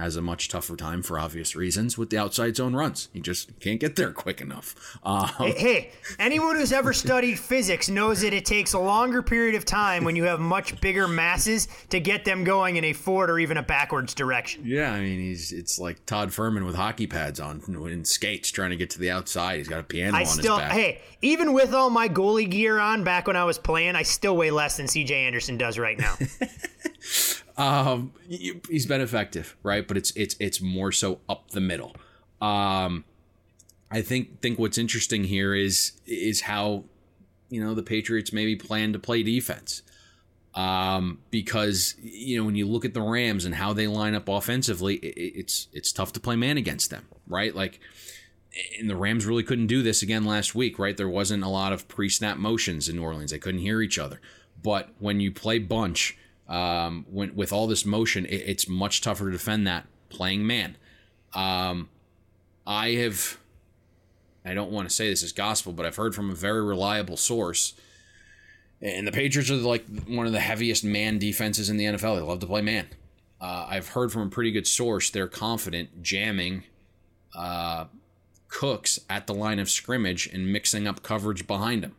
has 0.00 0.16
a 0.16 0.22
much 0.22 0.48
tougher 0.48 0.76
time 0.76 1.02
for 1.02 1.18
obvious 1.18 1.54
reasons 1.54 1.96
with 1.96 2.10
the 2.10 2.18
outside 2.18 2.56
zone 2.56 2.74
runs. 2.74 3.08
He 3.12 3.20
just 3.20 3.58
can't 3.60 3.78
get 3.78 3.96
there 3.96 4.12
quick 4.12 4.40
enough. 4.40 4.98
Um, 5.04 5.28
hey, 5.38 5.52
hey, 5.52 5.90
anyone 6.18 6.56
who's 6.56 6.72
ever 6.72 6.92
studied 6.92 7.38
physics 7.38 7.88
knows 7.88 8.22
that 8.22 8.32
it 8.32 8.44
takes 8.44 8.72
a 8.72 8.78
longer 8.78 9.22
period 9.22 9.54
of 9.54 9.64
time 9.64 10.04
when 10.04 10.16
you 10.16 10.24
have 10.24 10.40
much 10.40 10.80
bigger 10.80 11.06
masses 11.06 11.68
to 11.90 12.00
get 12.00 12.24
them 12.24 12.44
going 12.44 12.76
in 12.76 12.84
a 12.84 12.92
forward 12.92 13.30
or 13.30 13.38
even 13.38 13.56
a 13.56 13.62
backwards 13.62 14.14
direction. 14.14 14.62
Yeah, 14.64 14.92
I 14.92 15.00
mean, 15.00 15.20
he's 15.20 15.52
it's 15.52 15.78
like 15.78 16.04
Todd 16.06 16.30
Fuhrman 16.30 16.64
with 16.64 16.74
hockey 16.74 17.06
pads 17.06 17.38
on 17.38 17.62
in 17.90 18.04
skates 18.04 18.50
trying 18.50 18.70
to 18.70 18.76
get 18.76 18.90
to 18.90 18.98
the 18.98 19.10
outside. 19.10 19.58
He's 19.58 19.68
got 19.68 19.80
a 19.80 19.84
piano 19.84 20.16
I 20.16 20.20
on 20.20 20.26
still, 20.26 20.56
his 20.56 20.62
back. 20.62 20.72
Hey, 20.72 21.00
even 21.22 21.52
with 21.52 21.74
all 21.74 21.90
my 21.90 22.08
goalie 22.08 22.50
gear 22.50 22.78
on 22.78 23.04
back 23.04 23.26
when 23.26 23.36
I 23.36 23.44
was 23.44 23.58
playing, 23.58 23.96
I 23.96 24.02
still 24.02 24.36
weigh 24.36 24.50
less 24.50 24.76
than 24.76 24.86
CJ 24.86 25.10
Anderson 25.10 25.58
does 25.58 25.78
right 25.78 25.98
now. 25.98 26.16
Um, 27.60 28.14
he's 28.26 28.86
been 28.86 29.02
effective, 29.02 29.54
right? 29.62 29.86
But 29.86 29.98
it's 29.98 30.12
it's 30.12 30.34
it's 30.40 30.62
more 30.62 30.92
so 30.92 31.20
up 31.28 31.50
the 31.50 31.60
middle. 31.60 31.94
Um, 32.40 33.04
I 33.90 34.00
think 34.00 34.40
think 34.40 34.58
what's 34.58 34.78
interesting 34.78 35.24
here 35.24 35.54
is 35.54 35.92
is 36.06 36.42
how 36.42 36.84
you 37.50 37.62
know 37.62 37.74
the 37.74 37.82
Patriots 37.82 38.32
maybe 38.32 38.56
plan 38.56 38.94
to 38.94 38.98
play 38.98 39.22
defense. 39.22 39.82
Um, 40.54 41.20
because 41.30 41.96
you 42.00 42.38
know 42.38 42.46
when 42.46 42.56
you 42.56 42.66
look 42.66 42.86
at 42.86 42.94
the 42.94 43.02
Rams 43.02 43.44
and 43.44 43.54
how 43.54 43.74
they 43.74 43.86
line 43.86 44.14
up 44.14 44.26
offensively, 44.26 44.94
it, 44.96 45.14
it's 45.18 45.68
it's 45.74 45.92
tough 45.92 46.14
to 46.14 46.20
play 46.20 46.36
man 46.36 46.56
against 46.56 46.88
them, 46.88 47.06
right? 47.26 47.54
Like, 47.54 47.78
and 48.78 48.88
the 48.88 48.96
Rams 48.96 49.26
really 49.26 49.42
couldn't 49.42 49.66
do 49.66 49.82
this 49.82 50.02
again 50.02 50.24
last 50.24 50.54
week, 50.54 50.78
right? 50.78 50.96
There 50.96 51.10
wasn't 51.10 51.44
a 51.44 51.48
lot 51.48 51.74
of 51.74 51.88
pre-snap 51.88 52.38
motions 52.38 52.88
in 52.88 52.96
New 52.96 53.02
Orleans; 53.02 53.32
they 53.32 53.38
couldn't 53.38 53.60
hear 53.60 53.82
each 53.82 53.98
other. 53.98 54.18
But 54.62 54.94
when 54.98 55.20
you 55.20 55.30
play 55.30 55.58
bunch 55.58 56.16
um, 56.50 57.06
when 57.08 57.34
with 57.34 57.52
all 57.52 57.66
this 57.66 57.86
motion, 57.86 58.26
it, 58.26 58.42
it's 58.46 58.68
much 58.68 59.00
tougher 59.00 59.26
to 59.26 59.30
defend 59.30 59.66
that 59.66 59.86
playing 60.08 60.46
man. 60.46 60.76
Um, 61.32 61.88
I 62.66 62.90
have, 62.94 63.38
I 64.44 64.52
don't 64.52 64.72
want 64.72 64.88
to 64.88 64.94
say 64.94 65.08
this 65.08 65.22
is 65.22 65.32
gospel, 65.32 65.72
but 65.72 65.86
I've 65.86 65.96
heard 65.96 66.14
from 66.14 66.28
a 66.28 66.34
very 66.34 66.62
reliable 66.62 67.16
source. 67.16 67.74
And 68.82 69.06
the 69.06 69.12
Patriots 69.12 69.50
are 69.50 69.56
like 69.56 69.84
one 70.06 70.26
of 70.26 70.32
the 70.32 70.40
heaviest 70.40 70.82
man 70.82 71.18
defenses 71.18 71.70
in 71.70 71.76
the 71.76 71.84
NFL. 71.84 72.16
They 72.16 72.22
love 72.22 72.40
to 72.40 72.46
play 72.46 72.62
man. 72.62 72.88
Uh, 73.40 73.66
I've 73.68 73.88
heard 73.88 74.12
from 74.12 74.22
a 74.22 74.30
pretty 74.30 74.50
good 74.50 74.66
source 74.66 75.08
they're 75.08 75.28
confident 75.28 76.02
jamming 76.02 76.64
uh, 77.34 77.86
Cooks 78.48 78.98
at 79.08 79.28
the 79.28 79.34
line 79.34 79.60
of 79.60 79.70
scrimmage 79.70 80.26
and 80.26 80.52
mixing 80.52 80.88
up 80.88 81.04
coverage 81.04 81.46
behind 81.46 81.84
him. 81.84 81.94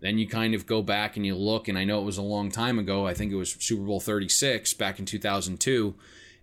Then 0.00 0.18
you 0.18 0.28
kind 0.28 0.54
of 0.54 0.66
go 0.66 0.82
back 0.82 1.16
and 1.16 1.26
you 1.26 1.34
look, 1.34 1.68
and 1.68 1.76
I 1.76 1.84
know 1.84 2.00
it 2.00 2.04
was 2.04 2.18
a 2.18 2.22
long 2.22 2.50
time 2.50 2.78
ago. 2.78 3.06
I 3.06 3.14
think 3.14 3.32
it 3.32 3.36
was 3.36 3.52
Super 3.58 3.82
Bowl 3.82 4.00
36 4.00 4.74
back 4.74 4.98
in 4.98 5.06
2002, 5.06 5.94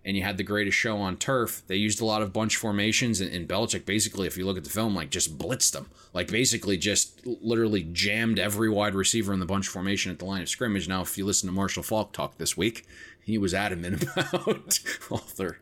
and 0.04 0.16
you 0.16 0.22
had 0.22 0.36
the 0.36 0.42
greatest 0.42 0.76
show 0.76 0.98
on 0.98 1.16
turf. 1.16 1.62
They 1.66 1.76
used 1.76 2.00
a 2.00 2.04
lot 2.04 2.20
of 2.20 2.34
bunch 2.34 2.56
formations, 2.56 3.20
and, 3.20 3.32
and 3.32 3.48
Belichick 3.48 3.86
basically, 3.86 4.26
if 4.26 4.36
you 4.36 4.44
look 4.44 4.58
at 4.58 4.64
the 4.64 4.70
film, 4.70 4.94
like 4.94 5.10
just 5.10 5.38
blitzed 5.38 5.72
them. 5.72 5.88
Like 6.12 6.28
basically 6.28 6.76
just 6.76 7.26
literally 7.26 7.84
jammed 7.92 8.38
every 8.38 8.68
wide 8.68 8.94
receiver 8.94 9.32
in 9.32 9.40
the 9.40 9.46
bunch 9.46 9.68
formation 9.68 10.12
at 10.12 10.18
the 10.18 10.26
line 10.26 10.42
of 10.42 10.48
scrimmage. 10.50 10.86
Now, 10.86 11.00
if 11.00 11.16
you 11.16 11.24
listen 11.24 11.48
to 11.48 11.54
Marshall 11.54 11.82
Faulk 11.82 12.12
talk 12.12 12.36
this 12.36 12.56
week, 12.56 12.84
he 13.24 13.38
was 13.38 13.54
adamant 13.54 14.02
about 14.16 14.80
all 15.10 15.24
their, 15.36 15.58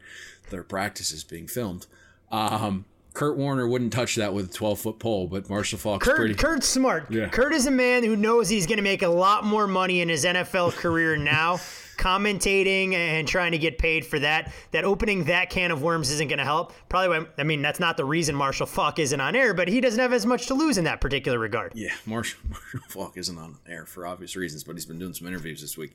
their 0.50 0.64
practices 0.64 1.22
being 1.22 1.46
filmed. 1.46 1.86
Um, 2.32 2.86
Kurt 3.14 3.36
Warner 3.36 3.66
wouldn't 3.66 3.92
touch 3.92 4.16
that 4.16 4.34
with 4.34 4.50
a 4.50 4.52
12 4.52 4.80
foot 4.80 4.98
pole, 4.98 5.28
but 5.28 5.48
Marshall 5.48 5.78
Faulk 5.78 6.02
Kurt, 6.02 6.16
pretty. 6.16 6.34
Kurt's 6.34 6.66
smart. 6.66 7.10
Yeah. 7.10 7.28
Kurt 7.28 7.54
is 7.54 7.66
a 7.66 7.70
man 7.70 8.02
who 8.02 8.16
knows 8.16 8.48
he's 8.48 8.66
going 8.66 8.78
to 8.78 8.82
make 8.82 9.02
a 9.02 9.08
lot 9.08 9.44
more 9.44 9.68
money 9.68 10.00
in 10.00 10.08
his 10.08 10.24
NFL 10.24 10.72
career 10.72 11.16
now. 11.16 11.58
commentating 11.96 12.92
and 12.92 13.26
trying 13.26 13.52
to 13.52 13.58
get 13.58 13.78
paid 13.78 14.04
for 14.04 14.18
that. 14.18 14.52
That 14.72 14.84
opening 14.84 15.24
that 15.24 15.48
can 15.48 15.70
of 15.70 15.80
worms 15.80 16.10
isn't 16.10 16.26
going 16.28 16.38
to 16.38 16.44
help. 16.44 16.72
Probably, 16.88 17.26
I 17.38 17.44
mean, 17.44 17.62
that's 17.62 17.80
not 17.80 17.96
the 17.96 18.04
reason 18.04 18.34
Marshall 18.34 18.66
Faulk 18.66 18.98
isn't 18.98 19.20
on 19.20 19.36
air, 19.36 19.54
but 19.54 19.68
he 19.68 19.80
doesn't 19.80 20.00
have 20.00 20.12
as 20.12 20.26
much 20.26 20.46
to 20.46 20.54
lose 20.54 20.76
in 20.76 20.84
that 20.84 21.00
particular 21.00 21.38
regard. 21.38 21.72
Yeah, 21.74 21.92
Marshall, 22.06 22.40
Marshall 22.50 22.80
Faulk 22.88 23.16
isn't 23.16 23.38
on 23.38 23.58
air 23.66 23.86
for 23.86 24.06
obvious 24.06 24.36
reasons, 24.36 24.64
but 24.64 24.74
he's 24.74 24.86
been 24.86 24.98
doing 24.98 25.14
some 25.14 25.28
interviews 25.28 25.60
this 25.60 25.78
week. 25.78 25.92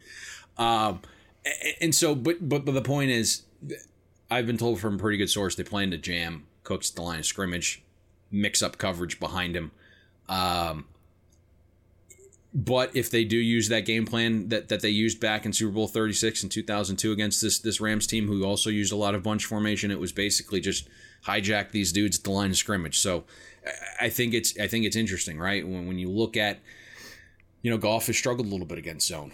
Um, 0.57 1.01
and 1.81 1.93
so, 1.93 2.15
but, 2.15 2.37
but 2.47 2.65
but 2.65 2.73
the 2.73 2.81
point 2.81 3.11
is, 3.11 3.43
I've 4.31 4.45
been 4.47 4.57
told 4.57 4.79
from 4.79 4.95
a 4.95 4.97
pretty 4.97 5.17
good 5.17 5.29
source 5.29 5.55
they 5.55 5.63
plan 5.63 5.91
to 5.91 5.97
jam 5.97 6.45
Cooks 6.69 6.91
at 6.91 6.95
the 6.95 7.01
line 7.01 7.17
of 7.17 7.25
scrimmage, 7.25 7.81
mix 8.29 8.61
up 8.61 8.77
coverage 8.77 9.19
behind 9.19 9.55
him. 9.55 9.71
Um, 10.27 10.85
but 12.53 12.95
if 12.95 13.09
they 13.09 13.23
do 13.23 13.37
use 13.37 13.69
that 13.69 13.87
game 13.87 14.05
plan 14.05 14.49
that, 14.49 14.69
that 14.69 14.81
they 14.81 14.89
used 14.89 15.19
back 15.19 15.47
in 15.47 15.51
Super 15.51 15.71
Bowl 15.71 15.87
36 15.87 16.43
in 16.43 16.49
2002 16.49 17.11
against 17.11 17.41
this 17.41 17.57
this 17.57 17.81
Rams 17.81 18.05
team, 18.05 18.27
who 18.27 18.43
also 18.43 18.69
used 18.69 18.93
a 18.93 18.95
lot 18.95 19.15
of 19.15 19.23
bunch 19.23 19.45
formation, 19.45 19.89
it 19.89 19.99
was 19.99 20.11
basically 20.11 20.59
just 20.59 20.87
hijack 21.25 21.71
these 21.71 21.91
dudes 21.91 22.19
at 22.19 22.23
the 22.23 22.29
line 22.29 22.51
of 22.51 22.57
scrimmage. 22.57 22.99
So 22.99 23.23
I 23.99 24.09
think 24.09 24.35
it's 24.35 24.55
I 24.59 24.67
think 24.67 24.85
it's 24.85 24.95
interesting, 24.95 25.39
right? 25.39 25.67
When 25.67 25.87
when 25.87 25.97
you 25.97 26.11
look 26.11 26.37
at 26.37 26.59
you 27.63 27.71
know, 27.71 27.79
Goff 27.79 28.05
has 28.05 28.15
struggled 28.15 28.45
a 28.45 28.49
little 28.51 28.67
bit 28.67 28.77
against 28.77 29.07
zone. 29.07 29.33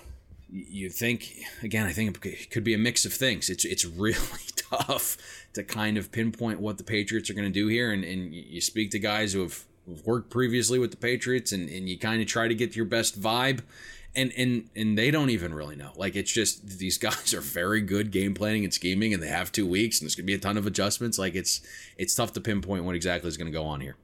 You 0.49 0.89
think 0.89 1.35
again, 1.63 1.85
I 1.85 1.91
think 1.91 2.25
it 2.25 2.49
could 2.49 2.63
be 2.63 2.73
a 2.73 2.77
mix 2.77 3.03
of 3.05 3.11
things. 3.11 3.49
It's 3.49 3.65
it's 3.65 3.83
really 3.83 4.15
tough 4.55 5.17
to 5.55 5.63
kind 5.63 5.97
of 5.97 6.11
pinpoint 6.11 6.59
what 6.59 6.77
the 6.77 6.83
Patriots 6.83 7.29
are 7.29 7.33
going 7.33 7.47
to 7.47 7.53
do 7.53 7.67
here, 7.67 7.91
and, 7.91 8.03
and 8.03 8.33
you 8.33 8.61
speak 8.61 8.91
to 8.91 8.99
guys 8.99 9.33
who 9.33 9.41
have 9.41 9.65
worked 10.05 10.29
previously 10.29 10.79
with 10.79 10.91
the 10.91 10.97
Patriots, 10.97 11.51
and, 11.51 11.69
and 11.69 11.89
you 11.89 11.97
kind 11.97 12.21
of 12.21 12.27
try 12.27 12.47
to 12.47 12.55
get 12.55 12.75
your 12.75 12.85
best 12.85 13.19
vibe, 13.19 13.61
and 14.15 14.31
and 14.37 14.69
and 14.75 14.97
they 14.97 15.11
don't 15.11 15.29
even 15.29 15.53
really 15.53 15.75
know. 15.75 15.91
Like 15.95 16.15
it's 16.15 16.31
just 16.31 16.65
these 16.79 16.97
guys 16.97 17.33
are 17.33 17.41
very 17.41 17.81
good 17.81 18.11
game 18.11 18.33
planning 18.33 18.63
and 18.63 18.73
scheming, 18.73 19.13
and 19.13 19.21
they 19.21 19.27
have 19.27 19.51
two 19.51 19.67
weeks, 19.67 19.99
and 19.99 20.05
there's 20.05 20.15
gonna 20.15 20.25
be 20.25 20.33
a 20.33 20.39
ton 20.39 20.57
of 20.57 20.65
adjustments. 20.65 21.17
Like 21.17 21.35
it's 21.35 21.61
it's 21.97 22.15
tough 22.15 22.33
to 22.33 22.41
pinpoint 22.41 22.83
what 22.83 22.95
exactly 22.95 23.27
is 23.27 23.37
going 23.37 23.51
to 23.51 23.57
go 23.57 23.65
on 23.65 23.81
here. 23.81 23.95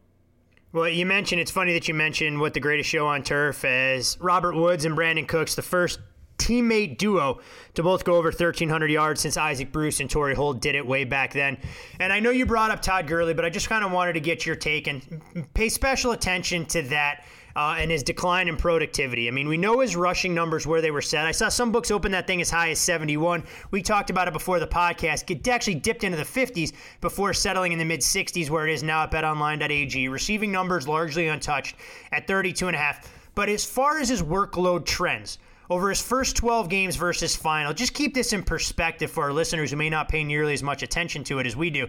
Well, 0.74 0.88
you 0.88 1.06
mentioned 1.06 1.42
it's 1.42 1.52
funny 1.52 1.74
that 1.74 1.90
you 1.90 1.94
mentioned 1.94 2.40
what 2.40 2.54
the 2.54 2.62
greatest 2.62 2.90
show 2.90 3.06
on 3.06 3.24
turf 3.24 3.66
as 3.66 4.18
Robert 4.22 4.56
Woods 4.56 4.86
and 4.86 4.98
Brandin 4.98 5.28
Cooks, 5.28 5.56
the 5.56 5.62
first 5.62 6.00
teammate 6.38 6.98
duo 6.98 7.40
to 7.76 7.84
both 7.84 8.04
go 8.04 8.16
over 8.16 8.30
1,300 8.30 8.92
yards 8.92 9.22
since 9.22 9.38
Isaac 9.38 9.72
Bruce 9.72 10.00
and 10.00 10.10
Torry 10.10 10.36
Holt 10.36 10.60
did 10.62 10.76
it 10.76 10.86
way 10.86 11.04
back 11.04 11.34
then. 11.34 11.58
And 12.00 12.12
I 12.12 12.20
know 12.20 12.32
you 12.32 12.46
brought 12.46 12.72
up 12.72 12.82
Todd 12.82 13.08
Gurley, 13.08 13.34
but 13.34 13.46
I 13.46 13.50
just 13.50 13.70
kind 13.70 13.86
of 13.86 13.92
wanted 13.92 14.14
to 14.14 14.20
get 14.20 14.46
your 14.46 14.56
take 14.56 14.88
and 14.88 15.22
pay 15.54 15.70
special 15.70 16.12
attention 16.12 16.66
to 16.68 16.82
that. 16.84 17.24
Uh, 17.54 17.76
and 17.78 17.92
his 17.92 18.02
decline 18.02 18.48
in 18.48 18.56
productivity. 18.56 19.28
I 19.28 19.32
mean, 19.32 19.50
we 19.50 19.58
know 19.58 19.82
his 19.82 19.98
rushing 19.98 20.34
numbers 20.34 20.66
where 20.66 20.80
they 20.80 20.90
were 20.90 21.02
set. 21.02 21.26
I 21.26 21.34
saw 21.34 21.50
some 21.50 21.70
books 21.70 21.92
open 21.92 22.10
that 22.14 22.26
thing 22.26 22.40
as 22.40 22.50
high 22.50 22.70
as 22.70 22.80
71. 22.80 23.44
We 23.72 23.82
talked 23.82 24.10
about 24.10 24.30
it 24.30 24.32
before 24.32 24.58
the 24.62 24.68
podcast. 24.68 25.30
It 25.30 25.46
actually 25.50 25.76
dipped 25.76 26.06
into 26.06 26.16
the 26.16 26.24
50s 26.24 26.72
before 27.02 27.34
settling 27.34 27.74
in 27.74 27.78
the 27.78 27.84
mid 27.84 28.00
60s, 28.00 28.50
where 28.50 28.66
it 28.66 28.74
is 28.74 28.84
now 28.84 29.04
at 29.04 29.12
betonline.ag. 29.12 30.08
Receiving 30.08 30.50
numbers 30.50 30.88
largely 30.88 31.28
untouched 31.28 31.76
at 32.14 32.26
32 32.26 32.68
and 32.68 32.76
a 32.78 32.80
half. 32.80 33.12
But 33.36 33.50
as 33.50 33.66
far 33.66 34.00
as 34.00 34.08
his 34.08 34.24
workload 34.24 34.86
trends, 34.86 35.38
over 35.72 35.88
his 35.88 36.02
first 36.02 36.36
12 36.36 36.68
games 36.68 36.98
versus 36.98 37.34
final. 37.34 37.74
Just 37.74 37.94
keep 37.94 38.14
this 38.14 38.34
in 38.34 38.44
perspective 38.44 39.10
for 39.10 39.24
our 39.24 39.32
listeners 39.32 39.72
who 39.72 39.78
may 39.78 39.90
not 39.90 40.10
pay 40.10 40.22
nearly 40.22 40.52
as 40.52 40.62
much 40.62 40.84
attention 40.84 41.24
to 41.24 41.40
it 41.40 41.48
as 41.48 41.56
we 41.56 41.70
do. 41.70 41.88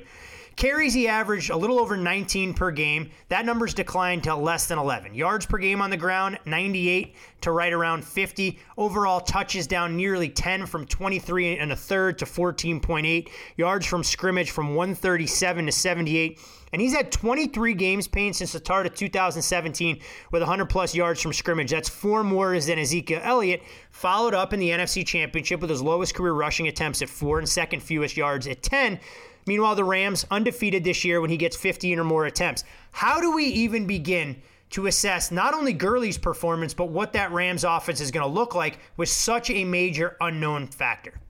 Carries 0.56 0.92
he 0.92 1.08
averaged 1.08 1.50
a 1.50 1.56
little 1.56 1.78
over 1.78 1.96
19 1.96 2.54
per 2.54 2.70
game. 2.70 3.10
That 3.28 3.46
number's 3.46 3.74
declined 3.74 4.24
to 4.24 4.34
less 4.34 4.66
than 4.66 4.78
11. 4.78 5.14
Yards 5.14 5.46
per 5.46 5.58
game 5.58 5.80
on 5.80 5.90
the 5.90 5.96
ground, 5.96 6.38
98 6.44 7.14
to 7.42 7.50
right 7.50 7.72
around 7.72 8.04
50. 8.04 8.58
Overall 8.76 9.20
touches 9.20 9.66
down 9.66 9.96
nearly 9.96 10.28
10 10.28 10.66
from 10.66 10.86
23 10.86 11.58
and 11.58 11.72
a 11.72 11.76
third 11.76 12.18
to 12.18 12.24
14.8. 12.24 13.28
Yards 13.56 13.86
from 13.86 14.04
scrimmage 14.04 14.50
from 14.50 14.74
137 14.74 15.66
to 15.66 15.72
78. 15.72 16.38
And 16.72 16.80
he's 16.80 16.94
had 16.94 17.12
23 17.12 17.74
games 17.74 18.08
paying 18.08 18.32
since 18.32 18.52
the 18.52 18.58
start 18.58 18.86
of 18.86 18.94
2017 18.94 20.00
with 20.30 20.40
100 20.40 20.66
plus 20.66 20.94
yards 20.94 21.20
from 21.20 21.34
scrimmage. 21.34 21.70
That's 21.70 21.88
four 21.88 22.24
more 22.24 22.58
than 22.58 22.78
Ezekiel 22.78 23.20
Elliott, 23.22 23.62
followed 23.90 24.32
up 24.32 24.54
in 24.54 24.60
the 24.60 24.70
NFC 24.70 25.06
Championship 25.06 25.60
with 25.60 25.68
his 25.68 25.82
lowest 25.82 26.14
career 26.14 26.32
rushing 26.32 26.68
attempts 26.68 27.02
at 27.02 27.10
four 27.10 27.38
and 27.38 27.48
second 27.48 27.80
fewest 27.82 28.16
yards 28.16 28.46
at 28.46 28.62
10. 28.62 28.98
Meanwhile, 29.46 29.74
the 29.74 29.84
Rams 29.84 30.24
undefeated 30.30 30.84
this 30.84 31.04
year 31.04 31.20
when 31.20 31.30
he 31.30 31.36
gets 31.36 31.56
15 31.56 31.98
or 31.98 32.04
more 32.04 32.26
attempts. 32.26 32.64
How 32.92 33.20
do 33.20 33.34
we 33.34 33.44
even 33.46 33.86
begin 33.86 34.42
to 34.70 34.86
assess 34.86 35.30
not 35.30 35.54
only 35.54 35.72
Gurley's 35.72 36.18
performance, 36.18 36.74
but 36.74 36.88
what 36.88 37.12
that 37.12 37.32
Rams 37.32 37.64
offense 37.64 38.00
is 38.00 38.10
going 38.10 38.26
to 38.26 38.32
look 38.32 38.54
like 38.54 38.78
with 38.96 39.08
such 39.08 39.50
a 39.50 39.64
major 39.64 40.16
unknown 40.20 40.66
factor? 40.66 41.20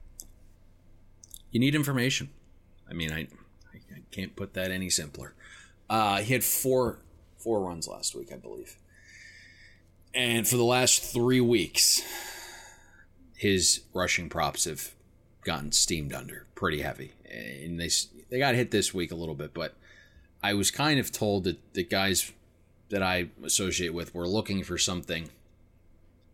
You 1.51 1.59
need 1.59 1.75
information. 1.75 2.29
I 2.89 2.93
mean, 2.93 3.11
I, 3.11 3.27
I 3.73 4.01
can't 4.11 4.35
put 4.35 4.53
that 4.53 4.71
any 4.71 4.89
simpler. 4.89 5.33
Uh, 5.89 6.17
he 6.21 6.33
had 6.33 6.43
four 6.43 6.99
four 7.37 7.59
runs 7.59 7.87
last 7.87 8.15
week, 8.15 8.31
I 8.31 8.37
believe, 8.37 8.77
and 10.13 10.47
for 10.47 10.55
the 10.55 10.63
last 10.63 11.03
three 11.03 11.41
weeks, 11.41 12.01
his 13.35 13.81
rushing 13.93 14.29
props 14.29 14.63
have 14.65 14.91
gotten 15.43 15.71
steamed 15.71 16.13
under 16.13 16.45
pretty 16.55 16.81
heavy, 16.81 17.11
and 17.29 17.79
they 17.79 17.89
they 18.29 18.39
got 18.39 18.55
hit 18.55 18.71
this 18.71 18.93
week 18.93 19.11
a 19.11 19.15
little 19.15 19.35
bit. 19.35 19.53
But 19.53 19.75
I 20.41 20.53
was 20.53 20.71
kind 20.71 20.99
of 20.99 21.11
told 21.11 21.45
that 21.45 21.73
the 21.73 21.83
guys 21.83 22.31
that 22.89 23.03
I 23.03 23.29
associate 23.43 23.93
with 23.93 24.13
were 24.13 24.27
looking 24.27 24.63
for 24.63 24.77
something 24.77 25.29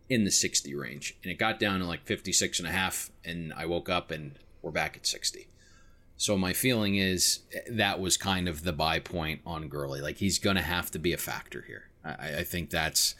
in 0.08 0.24
the 0.24 0.30
60 0.30 0.74
range, 0.74 1.16
and 1.22 1.30
it 1.30 1.38
got 1.38 1.58
down 1.60 1.80
to 1.80 1.86
like 1.86 2.04
56 2.04 2.58
and 2.58 2.68
a 2.68 2.72
half, 2.72 3.10
and 3.24 3.52
I 3.54 3.66
woke 3.66 3.88
up 3.88 4.10
and 4.10 4.34
we're 4.60 4.72
back 4.72 4.96
at 4.96 5.06
60. 5.06 5.46
So 6.16 6.36
my 6.36 6.52
feeling 6.52 6.96
is 6.96 7.40
eh, 7.54 7.60
that 7.70 7.98
was 7.98 8.18
kind 8.18 8.46
of 8.46 8.62
the 8.62 8.74
buy 8.74 8.98
point 8.98 9.40
on 9.46 9.68
Gurley. 9.68 10.02
Like 10.02 10.18
he's 10.18 10.38
going 10.38 10.56
to 10.56 10.62
have 10.62 10.90
to 10.90 10.98
be 10.98 11.14
a 11.14 11.16
factor 11.16 11.64
here. 11.66 11.84
I, 12.04 12.40
I, 12.40 12.44
think 12.44 12.68
that's 12.68 13.14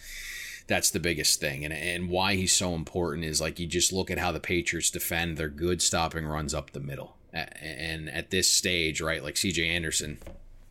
that's 0.70 0.90
the 0.90 1.00
biggest 1.00 1.40
thing, 1.40 1.64
and 1.64 1.74
and 1.74 2.08
why 2.08 2.36
he's 2.36 2.54
so 2.54 2.74
important 2.76 3.24
is 3.24 3.40
like 3.40 3.58
you 3.58 3.66
just 3.66 3.92
look 3.92 4.08
at 4.08 4.18
how 4.18 4.30
the 4.30 4.38
Patriots 4.38 4.88
defend. 4.88 5.36
They're 5.36 5.48
good 5.48 5.82
stopping 5.82 6.24
runs 6.24 6.54
up 6.54 6.70
the 6.70 6.78
middle, 6.78 7.16
and 7.32 8.08
at 8.08 8.30
this 8.30 8.48
stage, 8.48 9.00
right, 9.00 9.22
like 9.22 9.36
C.J. 9.36 9.68
Anderson, 9.68 10.18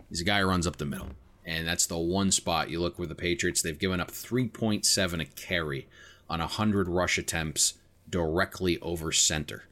he's 0.08 0.22
a 0.22 0.24
guy 0.24 0.40
who 0.40 0.48
runs 0.48 0.66
up 0.66 0.78
the 0.78 0.86
middle, 0.86 1.10
and 1.46 1.68
that's 1.68 1.86
the 1.86 1.98
one 1.98 2.32
spot 2.32 2.70
you 2.70 2.80
look 2.80 2.98
where 2.98 3.10
the 3.10 3.14
Patriots 3.14 3.62
they've 3.62 3.78
given 3.78 4.00
up 4.00 4.10
3.7 4.10 5.22
a 5.22 5.26
carry 5.26 5.90
on 6.30 6.40
100 6.40 6.88
rush 6.88 7.18
attempts 7.18 7.74
directly 8.10 8.80
over 8.80 9.12
center. 9.12 9.66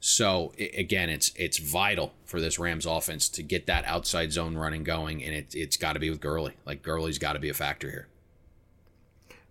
So 0.00 0.52
again, 0.58 1.08
it's 1.08 1.32
it's 1.34 1.56
vital 1.56 2.12
for 2.26 2.42
this 2.42 2.58
Rams 2.58 2.84
offense 2.84 3.30
to 3.30 3.42
get 3.42 3.66
that 3.68 3.86
outside 3.86 4.32
zone 4.32 4.58
running 4.58 4.84
going, 4.84 5.24
and 5.24 5.34
it, 5.34 5.54
it's 5.54 5.78
got 5.78 5.94
to 5.94 5.98
be 5.98 6.10
with 6.10 6.20
Gurley. 6.20 6.58
Like 6.66 6.82
Gurley's 6.82 7.18
got 7.18 7.32
to 7.32 7.38
be 7.38 7.48
a 7.48 7.54
factor 7.54 7.90
here. 7.90 8.08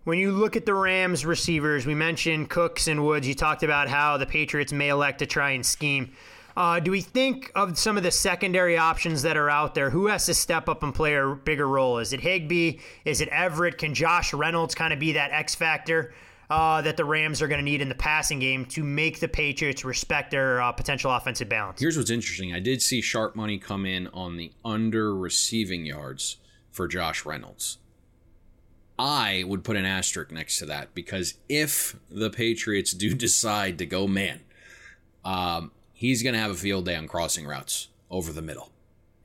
When 0.04 0.18
you 0.18 0.32
look 0.32 0.56
at 0.56 0.66
the 0.66 0.74
Rams 0.74 1.24
receivers, 1.24 1.86
we 1.86 1.94
mentioned 1.94 2.50
Cooks 2.50 2.88
and 2.88 3.04
Woods. 3.04 3.26
You 3.28 3.34
talked 3.34 3.62
about 3.62 3.88
how 3.88 4.16
the 4.16 4.26
Patriots 4.26 4.72
may 4.72 4.88
elect 4.88 5.20
to 5.20 5.26
try 5.26 5.50
and 5.50 5.64
scheme. 5.64 6.12
Uh, 6.56 6.80
do 6.80 6.90
we 6.90 7.00
think 7.00 7.52
of 7.54 7.78
some 7.78 7.96
of 7.96 8.02
the 8.02 8.10
secondary 8.10 8.76
options 8.76 9.22
that 9.22 9.36
are 9.36 9.48
out 9.48 9.74
there? 9.74 9.90
Who 9.90 10.08
has 10.08 10.26
to 10.26 10.34
step 10.34 10.68
up 10.68 10.82
and 10.82 10.94
play 10.94 11.14
a 11.14 11.34
bigger 11.34 11.68
role? 11.68 11.98
Is 11.98 12.12
it 12.12 12.20
Higbee? 12.20 12.78
Is 13.04 13.20
it 13.20 13.28
Everett? 13.28 13.78
Can 13.78 13.94
Josh 13.94 14.34
Reynolds 14.34 14.74
kind 14.74 14.92
of 14.92 14.98
be 14.98 15.12
that 15.12 15.30
X 15.30 15.54
factor? 15.54 16.12
uh, 16.52 16.82
that 16.82 16.98
the 16.98 17.04
Rams 17.04 17.40
are 17.40 17.48
going 17.48 17.60
to 17.60 17.64
need 17.64 17.80
in 17.80 17.88
the 17.88 17.94
passing 17.94 18.38
game 18.38 18.66
to 18.66 18.84
make 18.84 19.20
the 19.20 19.28
Patriots 19.28 19.86
respect 19.86 20.30
their 20.30 20.60
uh, 20.60 20.70
potential 20.70 21.10
offensive 21.10 21.48
balance. 21.48 21.80
Here's 21.80 21.96
what's 21.96 22.10
interesting. 22.10 22.52
I 22.52 22.60
did 22.60 22.82
see 22.82 23.00
sharp 23.00 23.34
money 23.34 23.56
come 23.56 23.86
in 23.86 24.08
on 24.08 24.36
the 24.36 24.52
under 24.62 25.16
receiving 25.16 25.86
yards 25.86 26.36
for 26.70 26.88
Josh 26.88 27.24
Reynolds. 27.24 27.78
I 29.02 29.42
would 29.44 29.64
put 29.64 29.76
an 29.76 29.84
asterisk 29.84 30.30
next 30.30 30.58
to 30.58 30.66
that 30.66 30.94
because 30.94 31.34
if 31.48 31.96
the 32.08 32.30
Patriots 32.30 32.92
do 32.92 33.14
decide 33.16 33.76
to 33.78 33.86
go 33.86 34.06
man, 34.06 34.42
um, 35.24 35.72
he's 35.92 36.22
going 36.22 36.34
to 36.34 36.38
have 36.38 36.52
a 36.52 36.54
field 36.54 36.84
day 36.84 36.94
on 36.94 37.08
crossing 37.08 37.44
routes 37.44 37.88
over 38.10 38.32
the 38.32 38.42
middle. 38.42 38.70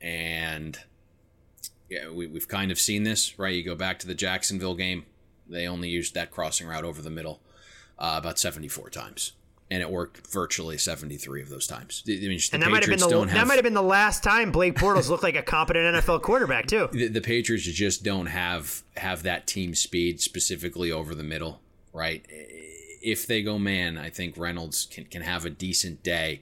And 0.00 0.76
yeah, 1.88 2.10
we, 2.10 2.26
we've 2.26 2.48
kind 2.48 2.72
of 2.72 2.78
seen 2.80 3.04
this, 3.04 3.38
right? 3.38 3.54
You 3.54 3.62
go 3.62 3.76
back 3.76 4.00
to 4.00 4.08
the 4.08 4.16
Jacksonville 4.16 4.74
game, 4.74 5.06
they 5.48 5.68
only 5.68 5.88
used 5.88 6.12
that 6.14 6.32
crossing 6.32 6.66
route 6.66 6.84
over 6.84 7.00
the 7.00 7.08
middle 7.08 7.40
uh, 8.00 8.16
about 8.18 8.40
74 8.40 8.90
times. 8.90 9.32
And 9.70 9.82
it 9.82 9.90
worked 9.90 10.26
virtually 10.28 10.78
73 10.78 11.42
of 11.42 11.50
those 11.50 11.66
times. 11.66 12.02
I 12.06 12.12
mean, 12.12 12.40
and 12.54 12.62
that 12.62 12.70
might, 12.70 12.82
have 12.82 12.88
been 12.88 13.06
the, 13.06 13.18
have, 13.18 13.32
that 13.32 13.46
might 13.46 13.56
have 13.56 13.64
been 13.64 13.74
the 13.74 13.82
last 13.82 14.22
time 14.22 14.50
Blake 14.50 14.76
Bortles 14.76 15.10
looked 15.10 15.22
like 15.22 15.36
a 15.36 15.42
competent 15.42 15.94
NFL 15.94 16.22
quarterback, 16.22 16.66
too. 16.66 16.88
The, 16.90 17.08
the 17.08 17.20
Patriots 17.20 17.64
just 17.64 18.02
don't 18.02 18.26
have 18.26 18.82
have 18.96 19.24
that 19.24 19.46
team 19.46 19.74
speed 19.74 20.22
specifically 20.22 20.90
over 20.90 21.14
the 21.14 21.22
middle, 21.22 21.60
right? 21.92 22.24
If 23.02 23.26
they 23.26 23.42
go 23.42 23.58
man, 23.58 23.98
I 23.98 24.08
think 24.08 24.38
Reynolds 24.38 24.86
can, 24.90 25.04
can 25.04 25.20
have 25.20 25.44
a 25.44 25.50
decent 25.50 26.02
day 26.02 26.40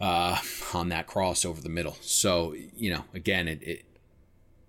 uh, 0.00 0.38
on 0.74 0.88
that 0.88 1.06
cross 1.06 1.44
over 1.44 1.60
the 1.60 1.68
middle. 1.68 1.96
So 2.00 2.54
you 2.76 2.92
know, 2.92 3.04
again, 3.14 3.48
it, 3.48 3.62
it 3.62 3.84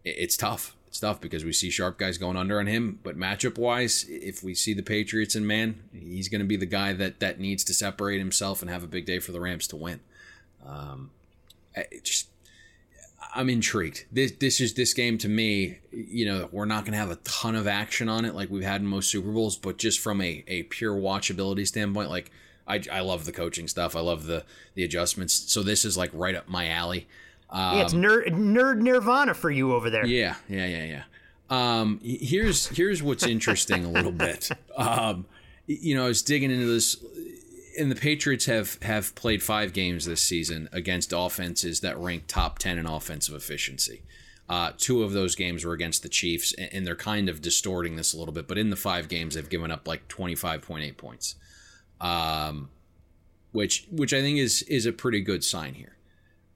it's 0.03 0.37
tough. 0.37 0.75
Tough 0.99 1.21
because 1.21 1.45
we 1.45 1.53
see 1.53 1.69
sharp 1.69 1.97
guys 1.97 2.17
going 2.17 2.37
under 2.37 2.59
on 2.59 2.67
him, 2.67 2.99
but 3.03 3.17
matchup 3.17 3.57
wise, 3.57 4.05
if 4.09 4.43
we 4.43 4.53
see 4.53 4.73
the 4.73 4.83
Patriots 4.83 5.35
in 5.35 5.45
man, 5.45 5.81
he's 5.93 6.29
going 6.29 6.41
to 6.41 6.47
be 6.47 6.57
the 6.57 6.65
guy 6.65 6.93
that 6.93 7.19
that 7.19 7.39
needs 7.39 7.63
to 7.65 7.73
separate 7.73 8.19
himself 8.19 8.61
and 8.61 8.69
have 8.69 8.83
a 8.83 8.87
big 8.87 9.05
day 9.05 9.19
for 9.19 9.31
the 9.31 9.39
Rams 9.39 9.67
to 9.67 9.75
win. 9.75 9.99
Um, 10.65 11.11
just 12.03 12.29
I'm 13.33 13.49
intrigued. 13.49 14.05
This 14.11 14.31
this 14.31 14.59
is 14.59 14.73
this 14.73 14.93
game 14.93 15.17
to 15.19 15.29
me. 15.29 15.79
You 15.91 16.25
know, 16.25 16.49
we're 16.51 16.65
not 16.65 16.83
going 16.83 16.93
to 16.93 16.99
have 16.99 17.11
a 17.11 17.17
ton 17.17 17.55
of 17.55 17.67
action 17.67 18.09
on 18.09 18.25
it 18.25 18.33
like 18.33 18.49
we've 18.49 18.63
had 18.63 18.81
in 18.81 18.87
most 18.87 19.09
Super 19.09 19.31
Bowls, 19.31 19.55
but 19.55 19.77
just 19.77 19.99
from 19.99 20.21
a 20.21 20.43
a 20.47 20.63
pure 20.63 20.95
watchability 20.95 21.67
standpoint, 21.67 22.09
like 22.09 22.31
I, 22.67 22.81
I 22.91 22.99
love 23.01 23.25
the 23.25 23.31
coaching 23.31 23.67
stuff. 23.67 23.95
I 23.95 23.99
love 23.99 24.25
the 24.25 24.45
the 24.75 24.83
adjustments. 24.83 25.33
So 25.51 25.63
this 25.63 25.85
is 25.85 25.97
like 25.97 26.11
right 26.13 26.35
up 26.35 26.47
my 26.47 26.69
alley. 26.69 27.07
Um, 27.49 27.77
yeah, 27.77 27.83
it's 27.83 27.93
nerd 27.93 28.27
nerd 28.27 28.79
nirvana 28.79 29.33
for 29.33 29.49
you 29.49 29.73
over 29.73 29.89
there. 29.89 30.05
Yeah, 30.05 30.35
yeah, 30.47 30.65
yeah, 30.65 30.83
yeah. 30.83 31.03
Um, 31.49 31.99
here's 32.03 32.67
here's 32.67 33.01
what's 33.01 33.25
interesting 33.25 33.85
a 33.85 33.89
little 33.89 34.11
bit. 34.11 34.49
Um, 34.77 35.25
you 35.67 35.93
know, 35.93 36.05
I 36.05 36.07
was 36.07 36.21
digging 36.21 36.51
into 36.51 36.65
this 36.67 36.95
and 37.79 37.91
the 37.91 37.95
Patriots 37.95 38.45
have 38.45 38.77
have 38.81 39.15
played 39.15 39.41
five 39.41 39.73
games 39.73 40.05
this 40.05 40.21
season 40.21 40.69
against 40.71 41.13
offenses 41.15 41.79
that 41.79 41.97
rank 41.97 42.25
top 42.27 42.59
ten 42.59 42.77
in 42.77 42.85
offensive 42.85 43.33
efficiency. 43.33 44.01
Uh, 44.49 44.71
two 44.77 45.03
of 45.03 45.13
those 45.13 45.35
games 45.35 45.63
were 45.63 45.73
against 45.73 46.01
the 46.01 46.09
Chiefs, 46.09 46.53
and 46.53 46.85
they're 46.85 46.95
kind 46.95 47.29
of 47.29 47.41
distorting 47.41 47.95
this 47.95 48.13
a 48.13 48.17
little 48.17 48.33
bit. 48.33 48.47
But 48.47 48.57
in 48.57 48.71
the 48.71 48.75
five 48.75 49.07
games, 49.07 49.35
they've 49.35 49.49
given 49.49 49.71
up 49.71 49.87
like 49.87 50.07
twenty 50.07 50.35
five 50.35 50.61
point 50.61 50.83
eight 50.83 50.97
points, 50.97 51.35
um, 52.01 52.69
which 53.51 53.87
which 53.91 54.13
I 54.13 54.21
think 54.21 54.39
is 54.39 54.61
is 54.63 54.85
a 54.85 54.91
pretty 54.91 55.21
good 55.21 55.43
sign 55.43 55.75
here. 55.75 55.95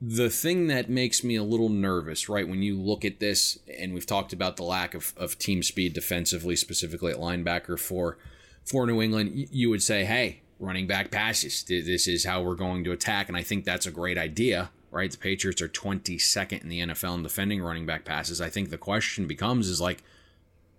The 0.05 0.29
thing 0.29 0.67
that 0.67 0.89
makes 0.89 1.23
me 1.23 1.37
a 1.37 1.43
little 1.43 1.69
nervous, 1.69 2.27
right, 2.27 2.45
when 2.45 2.61
you 2.61 2.77
look 2.77 3.05
at 3.05 3.21
this, 3.21 3.57
and 3.79 3.93
we've 3.93 4.05
talked 4.05 4.33
about 4.33 4.57
the 4.57 4.63
lack 4.63 4.93
of, 4.93 5.13
of 5.15 5.39
team 5.39 5.63
speed 5.63 5.93
defensively, 5.93 6.57
specifically 6.57 7.13
at 7.13 7.19
linebacker 7.19 7.79
for 7.79 8.17
for 8.65 8.85
New 8.85 9.01
England, 9.01 9.31
you 9.33 9.69
would 9.69 9.81
say, 9.81 10.03
hey, 10.03 10.41
running 10.59 10.87
back 10.87 11.09
passes. 11.09 11.63
This 11.63 12.07
is 12.07 12.25
how 12.25 12.41
we're 12.41 12.55
going 12.55 12.83
to 12.83 12.91
attack. 12.91 13.27
And 13.27 13.37
I 13.37 13.43
think 13.43 13.63
that's 13.63 13.85
a 13.85 13.91
great 13.91 14.17
idea, 14.17 14.71
right? 14.91 15.11
The 15.11 15.17
Patriots 15.17 15.61
are 15.61 15.69
22nd 15.69 16.63
in 16.63 16.69
the 16.69 16.79
NFL 16.81 17.15
in 17.15 17.23
defending 17.23 17.61
running 17.61 17.85
back 17.85 18.05
passes. 18.05 18.41
I 18.41 18.49
think 18.49 18.69
the 18.69 18.77
question 18.77 19.27
becomes 19.27 19.67
is 19.67 19.81
like, 19.81 20.03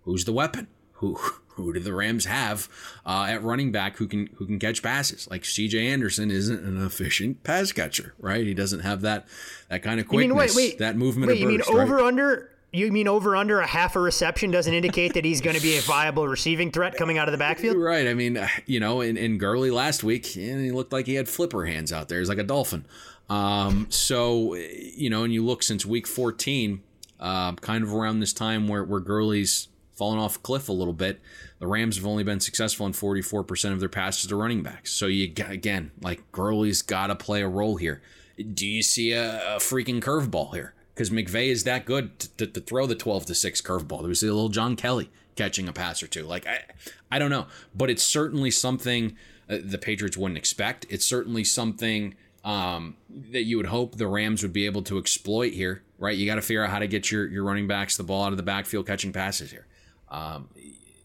who's 0.02 0.24
the 0.24 0.32
weapon? 0.32 0.66
Who 1.04 1.18
who 1.54 1.72
do 1.72 1.78
the 1.78 1.94
Rams 1.94 2.24
have 2.24 2.68
uh, 3.06 3.26
at 3.28 3.42
running 3.42 3.70
back 3.70 3.96
who 3.98 4.08
can 4.08 4.28
who 4.36 4.46
can 4.46 4.58
catch 4.58 4.82
passes? 4.82 5.28
Like 5.30 5.44
C.J. 5.44 5.86
Anderson 5.86 6.30
isn't 6.30 6.64
an 6.64 6.84
efficient 6.84 7.42
pass 7.44 7.70
catcher, 7.72 8.14
right? 8.18 8.44
He 8.44 8.54
doesn't 8.54 8.80
have 8.80 9.02
that 9.02 9.26
that 9.68 9.82
kind 9.82 10.00
of 10.00 10.08
quickness, 10.08 10.28
mean, 10.30 10.36
wait, 10.36 10.54
wait, 10.54 10.78
that 10.78 10.96
movement. 10.96 11.28
Wait, 11.28 11.40
you 11.40 11.58
burst, 11.58 11.70
mean 11.70 11.80
over 11.80 11.96
right? 11.96 12.06
under 12.06 12.50
you 12.72 12.90
mean 12.90 13.06
over 13.06 13.36
under 13.36 13.60
a 13.60 13.66
half 13.66 13.94
a 13.94 14.00
reception 14.00 14.50
doesn't 14.50 14.74
indicate 14.74 15.14
that 15.14 15.24
he's 15.24 15.40
going 15.40 15.54
to 15.54 15.62
be 15.62 15.76
a 15.76 15.80
viable 15.82 16.26
receiving 16.26 16.72
threat 16.72 16.96
coming 16.96 17.18
out 17.18 17.28
of 17.28 17.32
the 17.32 17.38
backfield? 17.38 17.76
Right. 17.84 18.08
I 18.08 18.14
mean, 18.14 18.38
you 18.66 18.80
know, 18.80 19.00
in, 19.02 19.16
in 19.16 19.36
Gurley 19.36 19.70
last 19.70 20.02
week, 20.02 20.26
he 20.26 20.72
looked 20.72 20.92
like 20.92 21.06
he 21.06 21.14
had 21.14 21.28
flipper 21.28 21.66
hands 21.66 21.92
out 21.92 22.08
there. 22.08 22.18
He's 22.18 22.28
like 22.28 22.38
a 22.38 22.44
dolphin. 22.44 22.86
Um, 23.28 23.86
so, 23.90 24.54
you 24.54 25.10
know, 25.10 25.22
and 25.24 25.32
you 25.32 25.44
look 25.44 25.62
since 25.62 25.84
week 25.84 26.06
14, 26.06 26.82
uh, 27.20 27.52
kind 27.52 27.84
of 27.84 27.94
around 27.94 28.20
this 28.20 28.32
time 28.32 28.68
where, 28.68 28.82
where 28.82 29.00
Gurley's 29.00 29.68
fallen 29.94 30.18
off 30.18 30.36
a 30.36 30.40
cliff 30.40 30.68
a 30.68 30.72
little 30.72 30.92
bit, 30.92 31.20
the 31.58 31.66
Rams 31.66 31.96
have 31.96 32.06
only 32.06 32.24
been 32.24 32.40
successful 32.40 32.86
in 32.86 32.92
44% 32.92 33.72
of 33.72 33.80
their 33.80 33.88
passes 33.88 34.28
to 34.28 34.36
running 34.36 34.62
backs. 34.62 34.92
So, 34.92 35.06
you 35.06 35.32
again, 35.46 35.90
like 36.00 36.30
Gurley's 36.32 36.82
got 36.82 37.08
to 37.08 37.14
play 37.14 37.42
a 37.42 37.48
role 37.48 37.76
here. 37.76 38.02
Do 38.36 38.66
you 38.66 38.82
see 38.82 39.12
a, 39.12 39.56
a 39.56 39.58
freaking 39.58 40.00
curveball 40.00 40.54
here? 40.54 40.74
because 40.94 41.10
McVay 41.10 41.48
is 41.48 41.64
that 41.64 41.84
good 41.84 42.18
to, 42.20 42.28
to, 42.36 42.46
to, 42.46 42.60
throw 42.60 42.86
the 42.86 42.94
12 42.94 43.26
to 43.26 43.34
6 43.34 43.60
curveball. 43.62 44.00
There 44.00 44.08
was 44.08 44.22
a 44.22 44.26
little 44.26 44.48
John 44.48 44.76
Kelly 44.76 45.10
catching 45.36 45.68
a 45.68 45.72
pass 45.72 46.02
or 46.02 46.06
two. 46.06 46.24
Like, 46.24 46.46
I, 46.46 46.62
I 47.10 47.18
don't 47.18 47.30
know, 47.30 47.46
but 47.74 47.90
it's 47.90 48.04
certainly 48.04 48.50
something 48.50 49.16
uh, 49.48 49.58
the 49.62 49.78
Patriots 49.78 50.16
wouldn't 50.16 50.38
expect. 50.38 50.86
It's 50.88 51.04
certainly 51.04 51.44
something 51.44 52.14
um, 52.44 52.96
that 53.30 53.42
you 53.42 53.56
would 53.56 53.66
hope 53.66 53.96
the 53.96 54.06
Rams 54.06 54.42
would 54.42 54.52
be 54.52 54.66
able 54.66 54.82
to 54.82 54.98
exploit 54.98 55.52
here, 55.52 55.82
right? 55.98 56.16
You 56.16 56.26
got 56.26 56.36
to 56.36 56.42
figure 56.42 56.62
out 56.62 56.70
how 56.70 56.78
to 56.78 56.86
get 56.86 57.10
your, 57.10 57.26
your 57.26 57.42
running 57.42 57.66
backs 57.66 57.96
the 57.96 58.04
ball 58.04 58.24
out 58.24 58.32
of 58.32 58.36
the 58.36 58.42
backfield 58.42 58.86
catching 58.86 59.12
passes 59.12 59.50
here. 59.50 59.66
Um, 60.14 60.48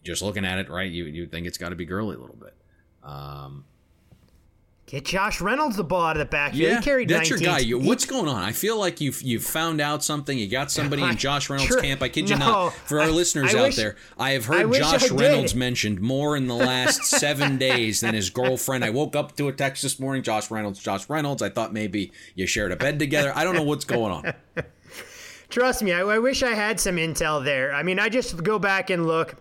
just 0.04 0.22
looking 0.22 0.44
at 0.44 0.58
it, 0.58 0.70
right, 0.70 0.90
you, 0.90 1.04
you 1.04 1.26
think 1.26 1.46
it's 1.46 1.58
got 1.58 1.70
to 1.70 1.74
be 1.76 1.84
Gurley 1.84 2.16
a 2.16 2.18
little 2.18 2.36
bit. 2.36 2.54
Um, 3.02 3.64
Get 4.86 5.04
Josh 5.04 5.40
Reynolds 5.40 5.76
the 5.76 5.84
ball 5.84 6.04
out 6.06 6.16
of 6.16 6.18
the 6.18 6.24
backfield. 6.24 6.62
Yeah, 6.68 6.76
he 6.78 6.82
carried 6.82 7.08
that's 7.08 7.30
19. 7.30 7.44
your 7.46 7.54
guy. 7.54 7.60
You, 7.60 7.78
what's 7.78 8.04
going 8.06 8.26
on? 8.26 8.42
I 8.42 8.50
feel 8.50 8.76
like 8.76 9.00
you've 9.00 9.22
you've 9.22 9.44
found 9.44 9.80
out 9.80 10.02
something. 10.02 10.36
You 10.36 10.48
got 10.48 10.72
somebody 10.72 11.02
in 11.04 11.16
Josh 11.16 11.48
Reynolds' 11.48 11.68
Sure. 11.72 11.80
camp. 11.80 12.02
I 12.02 12.08
kid 12.08 12.28
you 12.28 12.34
No, 12.36 12.44
not. 12.46 12.72
For 12.72 12.98
our 13.00 13.06
I- 13.06 13.10
listeners 13.10 13.54
I 13.54 13.58
out 13.60 13.64
wish- 13.66 13.76
there, 13.76 13.94
I 14.18 14.30
have 14.30 14.46
heard 14.46 14.72
Josh 14.72 15.08
Reynolds 15.12 15.54
mentioned 15.66 16.00
more 16.00 16.36
in 16.36 16.48
the 16.48 16.56
last 16.56 17.04
seven 17.04 17.56
days 17.56 18.00
than 18.00 18.14
his 18.14 18.30
girlfriend. 18.30 18.84
I 18.84 18.90
woke 18.90 19.14
up 19.14 19.36
to 19.36 19.46
a 19.46 19.52
text 19.52 19.84
this 19.84 20.00
morning. 20.00 20.24
Josh 20.24 20.50
Reynolds. 20.50 20.80
Josh 20.80 21.08
Reynolds. 21.08 21.40
I 21.40 21.50
thought 21.50 21.72
maybe 21.72 22.10
you 22.34 22.48
shared 22.48 22.72
a 22.72 22.76
bed 22.76 22.98
together. 22.98 23.32
I 23.36 23.44
don't 23.44 23.54
know 23.54 23.62
what's 23.62 23.84
going 23.84 24.10
on. 24.12 24.34
Trust 25.50 25.82
me, 25.82 25.92
I, 25.92 26.00
I 26.02 26.18
wish 26.20 26.44
I 26.44 26.54
had 26.54 26.78
some 26.78 26.96
intel 26.96 27.44
there. 27.44 27.74
I 27.74 27.82
mean, 27.82 27.98
I 27.98 28.08
just 28.08 28.42
go 28.44 28.58
back 28.60 28.88
and 28.88 29.04
look, 29.04 29.34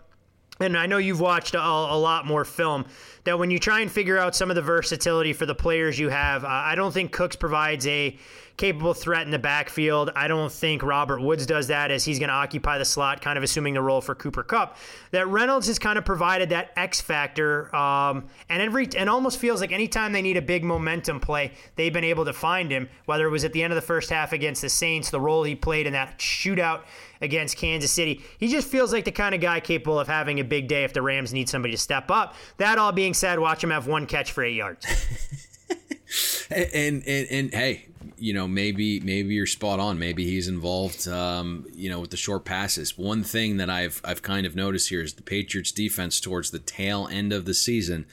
and 0.60 0.76
I 0.76 0.88
know 0.88 0.98
you've 0.98 1.20
watched 1.20 1.54
a, 1.54 1.62
a 1.62 1.98
lot 1.98 2.26
more 2.26 2.44
film. 2.44 2.86
That 3.26 3.38
when 3.38 3.52
you 3.52 3.60
try 3.60 3.82
and 3.82 3.92
figure 3.92 4.18
out 4.18 4.36
some 4.36 4.50
of 4.50 4.56
the 4.56 4.62
versatility 4.64 5.34
for 5.34 5.46
the 5.46 5.54
players 5.54 6.00
you 6.00 6.10
have, 6.10 6.44
uh, 6.44 6.48
I 6.48 6.74
don't 6.74 6.92
think 6.92 7.12
Cooks 7.12 7.36
provides 7.36 7.86
a 7.86 8.18
capable 8.60 8.94
threat 8.94 9.26
in 9.26 9.32
the 9.32 9.40
backfield. 9.40 10.12
I 10.16 10.28
don't 10.28 10.52
think 10.52 10.84
Robert 10.84 11.22
Woods 11.22 11.46
does 11.46 11.68
that 11.68 11.92
as 11.92 12.04
he's 12.04 12.20
going 12.20 12.28
to 12.28 12.36
occupy 12.36 12.78
the 12.78 12.86
slot, 12.86 13.22
kind 13.22 13.38
of 13.38 13.44
assuming 13.44 13.74
the 13.74 13.82
role 13.82 14.02
for 14.02 14.14
Cooper 14.14 14.44
Kupp. 14.44 14.76
That 15.12 15.28
Reynolds 15.28 15.68
has 15.68 15.80
kind 15.80 15.98
of 15.98 16.04
provided 16.04 16.50
that 16.50 16.72
X 16.76 17.00
factor, 17.00 17.74
um, 17.74 18.28
and 18.50 18.62
every 18.62 18.88
and 18.98 19.10
almost 19.10 19.40
feels 19.40 19.62
like 19.62 19.72
anytime 19.72 20.12
they 20.12 20.22
need 20.22 20.36
a 20.36 20.42
big 20.42 20.64
momentum 20.66 21.22
play, 21.22 21.54
they've 21.78 21.94
been 21.94 22.04
able 22.04 22.26
to 22.26 22.34
find 22.34 22.70
him. 22.70 22.90
Whether 23.06 23.26
it 23.26 23.32
was 23.32 23.46
at 23.46 23.54
the 23.54 23.64
end 23.64 23.72
of 23.72 23.76
the 23.76 23.82
first 23.82 24.10
half 24.10 24.34
against 24.34 24.62
the 24.62 24.70
Saints, 24.70 25.10
the 25.10 25.22
role 25.22 25.44
he 25.44 25.56
played 25.56 25.88
in 25.88 25.94
that 25.94 26.20
shootout 26.20 26.82
against 27.22 27.56
Kansas 27.56 27.92
City, 27.92 28.22
he 28.38 28.50
just 28.50 28.68
feels 28.68 28.92
like 28.92 29.06
the 29.06 29.12
kind 29.12 29.34
of 29.34 29.40
guy 29.40 29.62
capable 29.62 30.00
of 30.00 30.08
having 30.08 30.40
a 30.40 30.44
big 30.44 30.68
day 30.68 30.84
if 30.84 30.92
the 30.92 31.02
Rams 31.02 31.34
need 31.34 31.48
somebody 31.48 31.74
to 31.74 31.78
step 31.78 32.12
up. 32.12 32.36
That 32.58 32.78
all 32.78 32.92
being 32.92 33.14
said, 33.14 33.40
watch 33.40 33.64
him 33.64 33.70
have 33.70 33.88
one 33.88 34.06
catch 34.06 34.34
for 34.34 34.44
eight 34.44 34.56
yards. 34.56 34.86
and, 36.52 37.04
and 37.08 37.28
and 37.30 37.54
hey, 37.54 37.89
you 38.20 38.34
know 38.34 38.48
maybe 38.48 39.00
maybe 39.00 39.34
you're 39.34 39.46
spot 39.46 39.80
on. 39.80 40.00
Maybe 40.00 40.26
he's 40.26 40.48
involved. 40.48 41.08
Um, 41.08 41.66
you 41.74 41.90
know 41.90 42.00
with 42.00 42.12
the 42.12 42.18
short 42.18 42.46
passes. 42.46 42.98
One 42.98 43.24
thing 43.24 43.58
that 43.58 43.70
I've 43.70 44.02
I've 44.04 44.22
kind 44.22 44.46
of 44.46 44.56
noticed 44.56 44.90
here 44.90 45.02
is 45.02 45.14
the 45.14 45.24
Patriots 45.24 45.72
defense 45.72 46.20
towards 46.20 46.52
the 46.52 46.60
tail 46.60 47.08
end 47.12 47.34
of 47.34 47.46
the 47.46 47.54
season. 47.54 48.06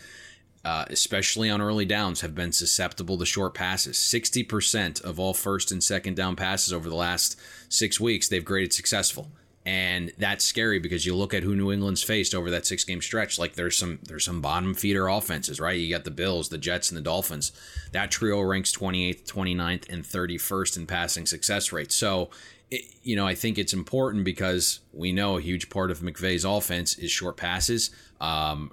Uh, 0.64 0.84
especially 0.90 1.48
on 1.48 1.60
early 1.60 1.84
downs, 1.84 2.22
have 2.22 2.34
been 2.34 2.50
susceptible 2.50 3.16
to 3.16 3.24
short 3.24 3.54
passes. 3.54 3.96
60% 3.98 5.00
of 5.04 5.20
all 5.20 5.32
first 5.32 5.70
and 5.70 5.80
second 5.80 6.16
down 6.16 6.34
passes 6.34 6.72
over 6.72 6.88
the 6.88 6.96
last 6.96 7.38
six 7.68 8.00
weeks, 8.00 8.26
they've 8.26 8.44
graded 8.44 8.72
successful. 8.72 9.30
And 9.66 10.12
that's 10.16 10.44
scary 10.44 10.78
because 10.78 11.04
you 11.04 11.16
look 11.16 11.34
at 11.34 11.42
who 11.42 11.56
New 11.56 11.72
England's 11.72 12.00
faced 12.00 12.36
over 12.36 12.52
that 12.52 12.64
six 12.64 12.84
game 12.84 13.02
stretch. 13.02 13.36
Like 13.36 13.54
there's 13.54 13.76
some 13.76 13.98
there's 14.04 14.24
some 14.24 14.40
bottom 14.40 14.74
feeder 14.74 15.08
offenses, 15.08 15.58
right? 15.58 15.76
You 15.76 15.92
got 15.92 16.04
the 16.04 16.12
Bills, 16.12 16.50
the 16.50 16.56
Jets, 16.56 16.88
and 16.88 16.96
the 16.96 17.02
Dolphins. 17.02 17.50
That 17.90 18.12
trio 18.12 18.40
ranks 18.42 18.70
28th, 18.70 19.24
29th, 19.24 19.92
and 19.92 20.04
31st 20.04 20.76
in 20.76 20.86
passing 20.86 21.26
success 21.26 21.72
rate. 21.72 21.90
So, 21.90 22.30
it, 22.70 22.84
you 23.02 23.16
know, 23.16 23.26
I 23.26 23.34
think 23.34 23.58
it's 23.58 23.72
important 23.72 24.24
because 24.24 24.78
we 24.92 25.10
know 25.10 25.36
a 25.36 25.40
huge 25.40 25.68
part 25.68 25.90
of 25.90 25.98
McVay's 25.98 26.44
offense 26.44 26.96
is 26.96 27.10
short 27.10 27.36
passes. 27.36 27.90
Um, 28.20 28.70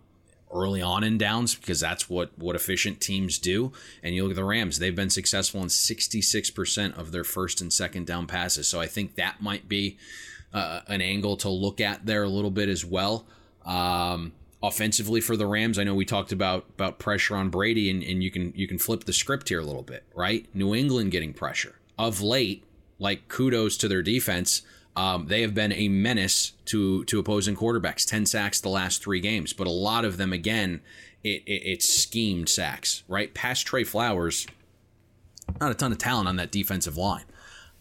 early 0.54 0.84
on 0.84 1.04
in 1.04 1.18
downs 1.18 1.56
because 1.56 1.80
that's 1.80 2.08
what 2.08 2.38
what 2.38 2.56
efficient 2.56 3.02
teams 3.02 3.40
do. 3.40 3.72
And 4.04 4.14
you 4.14 4.22
look 4.22 4.34
at 4.34 4.36
the 4.36 4.44
Rams; 4.44 4.78
they've 4.78 4.96
been 4.96 5.10
successful 5.10 5.62
in 5.64 5.70
66% 5.70 6.96
of 7.00 7.12
their 7.12 7.24
first 7.24 7.62
and 7.62 7.74
second 7.74 8.06
down 8.06 8.28
passes. 8.28 8.68
So 8.68 8.80
I 8.80 8.86
think 8.86 9.16
that 9.16 9.42
might 9.42 9.68
be 9.68 9.98
uh, 10.54 10.82
an 10.88 11.02
angle 11.02 11.38
to 11.38 11.50
look 11.50 11.82
at 11.82 12.06
there 12.06 12.24
a 12.24 12.30
little 12.30 12.52
bit 12.52 12.70
as 12.70 12.86
well. 12.86 13.26
Um, 13.66 14.34
offensively 14.62 15.22
for 15.22 15.36
the 15.36 15.48
Rams, 15.48 15.80
I 15.80 15.84
know 15.84 15.96
we 15.96 16.06
talked 16.06 16.32
about 16.32 16.66
about 16.70 17.00
pressure 17.00 17.36
on 17.36 17.50
Brady, 17.50 17.90
and, 17.90 18.04
and 18.04 18.24
you 18.24 18.32
can 18.32 18.54
you 18.56 18.68
can 18.68 18.78
flip 18.78 19.04
the 19.06 19.14
script 19.14 19.50
here 19.50 19.60
a 19.60 19.66
little 19.66 19.84
bit, 19.84 20.04
right? 20.16 20.48
New 20.54 20.74
England 20.74 21.12
getting 21.12 21.34
pressure 21.34 21.76
of 21.98 22.22
late. 22.22 22.64
Like 23.00 23.28
kudos 23.28 23.76
to 23.78 23.88
their 23.88 24.02
defense. 24.02 24.62
Um, 24.96 25.26
they 25.28 25.42
have 25.42 25.54
been 25.54 25.74
a 25.74 25.90
menace 25.90 26.54
to 26.66 27.04
to 27.06 27.20
opposing 27.20 27.56
quarterbacks. 27.56 28.08
Ten 28.08 28.26
sacks 28.26 28.62
the 28.62 28.70
last 28.70 29.04
three 29.04 29.20
games, 29.20 29.52
but 29.52 29.68
a 29.68 29.72
lot 29.72 30.06
of 30.06 30.18
them 30.18 30.32
again, 30.32 30.80
it, 31.24 31.44
it, 31.46 31.64
it's 31.66 31.90
schemed 31.90 32.48
sacks. 32.48 33.04
Right 33.08 33.34
past 33.34 33.66
Trey 33.66 33.84
Flowers, 33.84 34.48
not 35.60 35.72
a 35.72 35.74
ton 35.74 35.92
of 35.92 35.98
talent 35.98 36.28
on 36.28 36.36
that 36.38 36.52
defensive 36.52 36.96
line. 36.96 37.26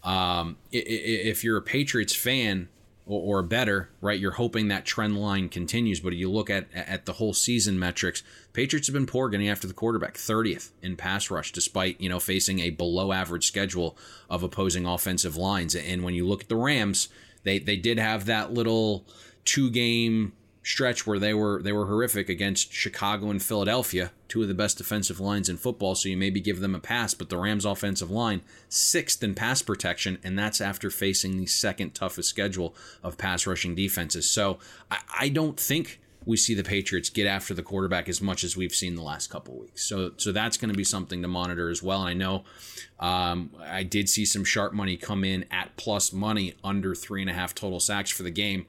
Um, 0.03 0.57
if 0.71 1.43
you're 1.43 1.57
a 1.57 1.61
Patriots 1.61 2.15
fan, 2.15 2.67
or, 3.05 3.39
or 3.39 3.43
better, 3.43 3.89
right? 4.01 4.19
You're 4.19 4.31
hoping 4.31 4.67
that 4.67 4.85
trend 4.85 5.17
line 5.17 5.49
continues, 5.49 5.99
but 5.99 6.13
you 6.13 6.29
look 6.29 6.49
at 6.49 6.67
at 6.73 7.05
the 7.05 7.13
whole 7.13 7.33
season 7.33 7.77
metrics, 7.77 8.23
Patriots 8.53 8.87
have 8.87 8.93
been 8.93 9.05
poor 9.05 9.29
getting 9.29 9.49
after 9.49 9.67
the 9.67 9.73
quarterback, 9.73 10.15
30th 10.15 10.71
in 10.81 10.95
pass 10.95 11.29
rush, 11.29 11.51
despite 11.51 11.99
you 11.99 12.09
know 12.09 12.19
facing 12.19 12.59
a 12.59 12.69
below 12.69 13.11
average 13.11 13.47
schedule 13.47 13.97
of 14.29 14.43
opposing 14.43 14.85
offensive 14.85 15.35
lines. 15.35 15.75
And 15.75 16.03
when 16.03 16.13
you 16.13 16.27
look 16.27 16.43
at 16.43 16.49
the 16.49 16.55
Rams, 16.55 17.09
they 17.43 17.59
they 17.59 17.75
did 17.75 17.99
have 17.99 18.25
that 18.25 18.53
little 18.53 19.05
two 19.45 19.69
game 19.69 20.33
stretch 20.63 21.05
where 21.05 21.19
they 21.19 21.33
were 21.33 21.61
they 21.61 21.73
were 21.73 21.85
horrific 21.85 22.29
against 22.29 22.71
Chicago 22.71 23.29
and 23.29 23.43
Philadelphia, 23.43 24.11
two 24.29 24.41
of 24.41 24.47
the 24.47 24.53
best 24.53 24.77
defensive 24.77 25.19
lines 25.19 25.49
in 25.49 25.57
football, 25.57 25.93
so 25.93 26.09
you 26.09 26.17
maybe 26.17 26.39
give 26.39 26.61
them 26.61 26.73
a 26.73 26.79
pass, 26.79 27.13
but 27.13 27.29
the 27.29 27.37
Rams 27.37 27.65
offensive 27.65 28.09
line 28.09 28.41
sixth 28.69 29.21
in 29.21 29.35
pass 29.35 29.61
protection 29.61 30.17
and 30.23 30.39
that's 30.39 30.61
after 30.61 30.89
facing 30.89 31.37
the 31.37 31.45
second 31.45 31.93
toughest 31.93 32.29
schedule 32.29 32.73
of 33.03 33.17
pass 33.17 33.45
rushing 33.45 33.75
defenses. 33.75 34.29
So 34.29 34.57
I, 34.89 34.99
I 35.19 35.29
don't 35.29 35.59
think 35.59 35.99
we 36.25 36.37
see 36.37 36.53
the 36.53 36.63
Patriots 36.63 37.09
get 37.09 37.27
after 37.27 37.53
the 37.53 37.63
quarterback 37.63 38.07
as 38.07 38.21
much 38.21 38.45
as 38.45 38.55
we've 38.55 38.73
seen 38.73 38.95
the 38.95 39.03
last 39.03 39.29
couple 39.29 39.59
weeks. 39.59 39.83
So 39.85 40.13
so 40.15 40.31
that's 40.31 40.55
going 40.55 40.71
to 40.71 40.77
be 40.77 40.85
something 40.85 41.21
to 41.21 41.27
monitor 41.27 41.69
as 41.69 41.83
well. 41.83 42.05
And 42.05 42.09
I 42.09 42.13
know 42.13 42.43
um, 43.01 43.51
I 43.61 43.83
did 43.83 44.07
see 44.07 44.23
some 44.23 44.45
sharp 44.45 44.71
money 44.71 44.95
come 44.95 45.25
in 45.25 45.43
at 45.51 45.75
plus 45.75 46.13
money 46.13 46.55
under 46.63 46.95
three 46.95 47.19
and 47.19 47.29
a 47.29 47.33
half 47.33 47.53
total 47.53 47.81
sacks 47.81 48.09
for 48.09 48.23
the 48.23 48.31
game 48.31 48.65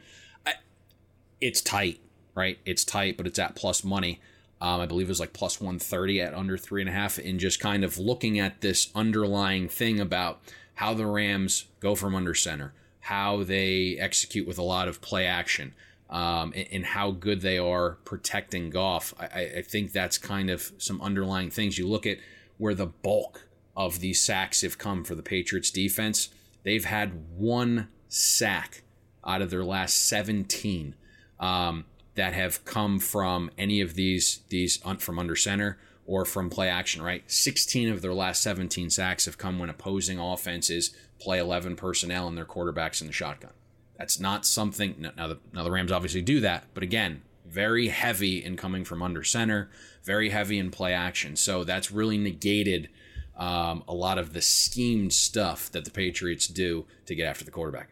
it's 1.44 1.60
tight, 1.60 2.00
right? 2.34 2.58
It's 2.64 2.84
tight, 2.84 3.18
but 3.18 3.26
it's 3.26 3.38
at 3.38 3.54
plus 3.54 3.84
money. 3.84 4.18
Um, 4.62 4.80
I 4.80 4.86
believe 4.86 5.08
it 5.08 5.10
was 5.10 5.20
like 5.20 5.34
plus 5.34 5.60
130 5.60 6.22
at 6.22 6.32
under 6.32 6.56
three 6.56 6.80
and 6.80 6.88
a 6.88 6.92
half. 6.92 7.18
And 7.18 7.38
just 7.38 7.60
kind 7.60 7.84
of 7.84 7.98
looking 7.98 8.38
at 8.38 8.62
this 8.62 8.90
underlying 8.94 9.68
thing 9.68 10.00
about 10.00 10.40
how 10.76 10.94
the 10.94 11.04
Rams 11.04 11.66
go 11.80 11.94
from 11.94 12.14
under 12.14 12.32
center, 12.32 12.72
how 13.00 13.44
they 13.44 13.98
execute 14.00 14.48
with 14.48 14.56
a 14.56 14.62
lot 14.62 14.88
of 14.88 15.02
play 15.02 15.26
action, 15.26 15.74
um, 16.08 16.54
and, 16.56 16.66
and, 16.72 16.86
how 16.86 17.10
good 17.10 17.42
they 17.42 17.58
are 17.58 17.98
protecting 18.04 18.70
Goff. 18.70 19.12
I, 19.18 19.52
I 19.58 19.62
think 19.62 19.92
that's 19.92 20.16
kind 20.16 20.48
of 20.48 20.72
some 20.78 21.00
underlying 21.02 21.50
things. 21.50 21.76
You 21.76 21.86
look 21.86 22.06
at 22.06 22.18
where 22.56 22.74
the 22.74 22.86
bulk 22.86 23.48
of 23.76 24.00
these 24.00 24.22
sacks 24.22 24.62
have 24.62 24.78
come 24.78 25.04
for 25.04 25.14
the 25.14 25.22
Patriots 25.22 25.70
defense. 25.70 26.30
They've 26.62 26.84
had 26.84 27.36
one 27.36 27.88
sack 28.08 28.82
out 29.26 29.42
of 29.42 29.50
their 29.50 29.64
last 29.64 29.98
17 30.06 30.94
um, 31.40 31.84
that 32.14 32.32
have 32.32 32.64
come 32.64 32.98
from 32.98 33.50
any 33.58 33.80
of 33.80 33.94
these 33.94 34.40
these 34.48 34.76
from 34.98 35.18
under 35.18 35.36
center 35.36 35.78
or 36.06 36.24
from 36.24 36.50
play 36.50 36.68
action. 36.68 37.02
Right, 37.02 37.28
16 37.30 37.90
of 37.90 38.02
their 38.02 38.14
last 38.14 38.42
17 38.42 38.90
sacks 38.90 39.24
have 39.26 39.38
come 39.38 39.58
when 39.58 39.70
opposing 39.70 40.18
offenses 40.18 40.94
play 41.18 41.38
11 41.38 41.76
personnel 41.76 42.28
and 42.28 42.36
their 42.36 42.44
quarterbacks 42.44 43.00
in 43.00 43.06
the 43.06 43.12
shotgun. 43.12 43.52
That's 43.98 44.18
not 44.18 44.44
something. 44.44 45.08
Now 45.16 45.28
the 45.28 45.38
now 45.52 45.64
the 45.64 45.70
Rams 45.70 45.92
obviously 45.92 46.22
do 46.22 46.40
that, 46.40 46.66
but 46.74 46.82
again, 46.82 47.22
very 47.46 47.88
heavy 47.88 48.44
in 48.44 48.56
coming 48.56 48.84
from 48.84 49.02
under 49.02 49.22
center, 49.22 49.70
very 50.02 50.30
heavy 50.30 50.58
in 50.58 50.70
play 50.70 50.92
action. 50.92 51.36
So 51.36 51.64
that's 51.64 51.90
really 51.90 52.18
negated 52.18 52.88
um, 53.36 53.82
a 53.88 53.94
lot 53.94 54.18
of 54.18 54.32
the 54.32 54.42
schemed 54.42 55.12
stuff 55.12 55.70
that 55.72 55.84
the 55.84 55.90
Patriots 55.90 56.46
do 56.46 56.86
to 57.06 57.14
get 57.14 57.26
after 57.26 57.44
the 57.44 57.50
quarterback. 57.50 57.88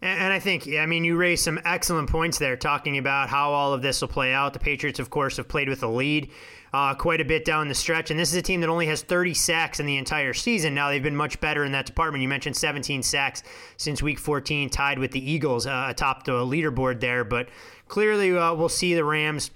And 0.00 0.32
I 0.32 0.38
think, 0.38 0.68
I 0.68 0.86
mean, 0.86 1.04
you 1.04 1.16
raised 1.16 1.42
some 1.42 1.58
excellent 1.64 2.08
points 2.08 2.38
there 2.38 2.56
talking 2.56 2.98
about 2.98 3.28
how 3.28 3.50
all 3.50 3.72
of 3.72 3.82
this 3.82 4.00
will 4.00 4.08
play 4.08 4.32
out. 4.32 4.52
The 4.52 4.60
Patriots, 4.60 5.00
of 5.00 5.10
course, 5.10 5.38
have 5.38 5.48
played 5.48 5.68
with 5.68 5.82
a 5.82 5.88
lead 5.88 6.30
uh, 6.72 6.94
quite 6.94 7.20
a 7.20 7.24
bit 7.24 7.44
down 7.44 7.66
the 7.66 7.74
stretch. 7.74 8.12
And 8.12 8.20
this 8.20 8.30
is 8.30 8.36
a 8.36 8.42
team 8.42 8.60
that 8.60 8.68
only 8.68 8.86
has 8.86 9.02
30 9.02 9.34
sacks 9.34 9.80
in 9.80 9.86
the 9.86 9.96
entire 9.96 10.34
season. 10.34 10.72
Now, 10.72 10.88
they've 10.88 11.02
been 11.02 11.16
much 11.16 11.40
better 11.40 11.64
in 11.64 11.72
that 11.72 11.86
department. 11.86 12.22
You 12.22 12.28
mentioned 12.28 12.56
17 12.56 13.02
sacks 13.02 13.42
since 13.76 14.00
week 14.00 14.20
14, 14.20 14.70
tied 14.70 15.00
with 15.00 15.10
the 15.10 15.30
Eagles 15.30 15.66
uh, 15.66 15.86
atop 15.88 16.24
the 16.24 16.32
leaderboard 16.32 17.00
there. 17.00 17.24
But 17.24 17.48
clearly, 17.88 18.36
uh, 18.36 18.54
we'll 18.54 18.68
see 18.68 18.94
the 18.94 19.04
Rams 19.04 19.50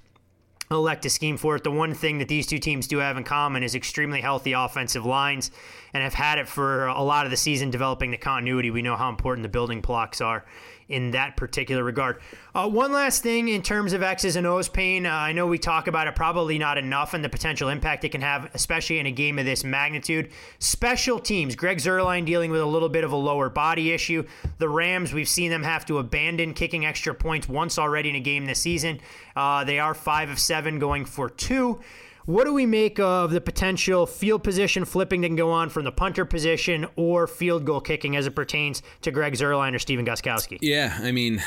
elect 0.76 1.04
a 1.06 1.10
scheme 1.10 1.36
for 1.36 1.56
it. 1.56 1.64
The 1.64 1.70
one 1.70 1.94
thing 1.94 2.18
that 2.18 2.28
these 2.28 2.46
two 2.46 2.58
teams 2.58 2.86
do 2.86 2.98
have 2.98 3.16
in 3.16 3.24
common 3.24 3.62
is 3.62 3.74
extremely 3.74 4.20
healthy 4.20 4.52
offensive 4.52 5.04
lines 5.04 5.50
and 5.94 6.02
have 6.02 6.14
had 6.14 6.38
it 6.38 6.48
for 6.48 6.86
a 6.86 7.02
lot 7.02 7.24
of 7.26 7.30
the 7.30 7.36
season 7.36 7.70
developing 7.70 8.10
the 8.10 8.16
continuity. 8.16 8.70
We 8.70 8.82
know 8.82 8.96
how 8.96 9.08
important 9.08 9.42
the 9.42 9.48
building 9.48 9.80
blocks 9.80 10.20
are 10.20 10.44
in 10.92 11.12
that 11.12 11.36
particular 11.36 11.82
regard. 11.82 12.20
Uh, 12.54 12.68
one 12.68 12.92
last 12.92 13.22
thing 13.22 13.48
in 13.48 13.62
terms 13.62 13.92
of 13.92 14.02
X's 14.02 14.36
and 14.36 14.46
O's 14.46 14.68
Payne, 14.68 15.06
uh, 15.06 15.10
I 15.10 15.32
know 15.32 15.46
we 15.46 15.58
talk 15.58 15.86
about 15.86 16.06
it 16.06 16.14
probably 16.14 16.58
not 16.58 16.76
enough 16.76 17.14
and 17.14 17.24
the 17.24 17.28
potential 17.28 17.68
impact 17.68 18.04
it 18.04 18.10
can 18.10 18.20
have, 18.20 18.50
especially 18.54 18.98
in 18.98 19.06
a 19.06 19.10
game 19.10 19.38
of 19.38 19.46
this 19.46 19.64
magnitude. 19.64 20.30
Special 20.58 21.18
teams, 21.18 21.56
Greg 21.56 21.78
Zuerlein 21.78 22.26
dealing 22.26 22.50
with 22.50 22.60
a 22.60 22.66
little 22.66 22.90
bit 22.90 23.04
of 23.04 23.12
a 23.12 23.16
lower 23.16 23.48
body 23.48 23.92
issue. 23.92 24.24
The 24.58 24.68
Rams, 24.68 25.12
we've 25.12 25.28
seen 25.28 25.50
them 25.50 25.62
have 25.62 25.86
to 25.86 25.98
abandon 25.98 26.52
kicking 26.52 26.84
extra 26.84 27.14
points 27.14 27.48
once 27.48 27.78
already 27.78 28.10
in 28.10 28.16
a 28.16 28.20
game 28.20 28.44
this 28.44 28.60
season. 28.60 29.00
Uh, 29.34 29.64
they 29.64 29.78
are 29.78 29.94
five 29.94 30.28
of 30.28 30.38
seven 30.38 30.78
going 30.78 31.06
for 31.06 31.30
two. 31.30 31.80
What 32.24 32.44
do 32.44 32.54
we 32.54 32.66
make 32.66 33.00
of 33.00 33.32
the 33.32 33.40
potential 33.40 34.06
field 34.06 34.44
position 34.44 34.84
flipping 34.84 35.22
that 35.22 35.28
can 35.28 35.36
go 35.36 35.50
on 35.50 35.70
from 35.70 35.82
the 35.82 35.90
punter 35.90 36.24
position 36.24 36.86
or 36.94 37.26
field 37.26 37.64
goal 37.64 37.80
kicking 37.80 38.14
as 38.14 38.28
it 38.28 38.36
pertains 38.36 38.80
to 39.00 39.10
Greg 39.10 39.32
Zuerlein 39.32 39.74
or 39.74 39.80
Stephen 39.80 40.06
Gostkowski? 40.06 40.58
Yeah, 40.60 40.96
I 41.02 41.10
mean, 41.10 41.42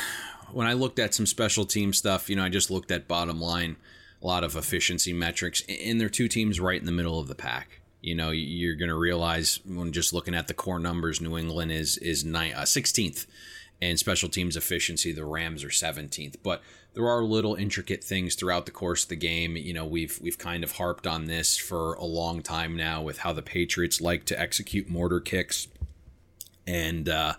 when 0.52 0.66
I 0.66 0.74
looked 0.74 0.98
at 0.98 1.14
some 1.14 1.24
special 1.24 1.64
team 1.64 1.94
stuff, 1.94 2.28
you 2.28 2.36
know, 2.36 2.44
I 2.44 2.50
just 2.50 2.70
looked 2.70 2.90
at 2.90 3.08
bottom 3.08 3.40
line, 3.40 3.76
a 4.22 4.26
lot 4.26 4.44
of 4.44 4.54
efficiency 4.54 5.14
metrics, 5.14 5.62
and 5.66 5.98
they're 5.98 6.10
two 6.10 6.28
teams 6.28 6.60
right 6.60 6.78
in 6.78 6.86
the 6.86 6.92
middle 6.92 7.18
of 7.18 7.28
the 7.28 7.34
pack. 7.34 7.80
You 8.02 8.14
know, 8.14 8.30
you're 8.30 8.76
going 8.76 8.90
to 8.90 8.98
realize 8.98 9.60
when 9.64 9.92
just 9.92 10.12
looking 10.12 10.34
at 10.34 10.46
the 10.46 10.54
core 10.54 10.78
numbers, 10.78 11.22
New 11.22 11.38
England 11.38 11.72
is 11.72 11.96
is 11.98 12.22
nine, 12.22 12.52
uh, 12.52 12.60
16th 12.60 13.26
and 13.80 13.98
special 13.98 14.28
teams 14.28 14.56
efficiency. 14.56 15.12
The 15.12 15.24
Rams 15.24 15.64
are 15.64 15.68
17th, 15.68 16.36
but 16.42 16.62
there 16.96 17.06
are 17.06 17.22
little 17.22 17.54
intricate 17.54 18.02
things 18.02 18.34
throughout 18.34 18.64
the 18.64 18.72
course 18.72 19.02
of 19.02 19.10
the 19.10 19.16
game. 19.16 19.54
You 19.54 19.74
know, 19.74 19.84
we've 19.84 20.18
we've 20.22 20.38
kind 20.38 20.64
of 20.64 20.72
harped 20.72 21.06
on 21.06 21.26
this 21.26 21.58
for 21.58 21.92
a 21.94 22.04
long 22.06 22.42
time 22.42 22.74
now 22.74 23.02
with 23.02 23.18
how 23.18 23.34
the 23.34 23.42
Patriots 23.42 24.00
like 24.00 24.24
to 24.24 24.40
execute 24.40 24.88
mortar 24.88 25.20
kicks, 25.20 25.68
and 26.66 27.06
uh, 27.06 27.34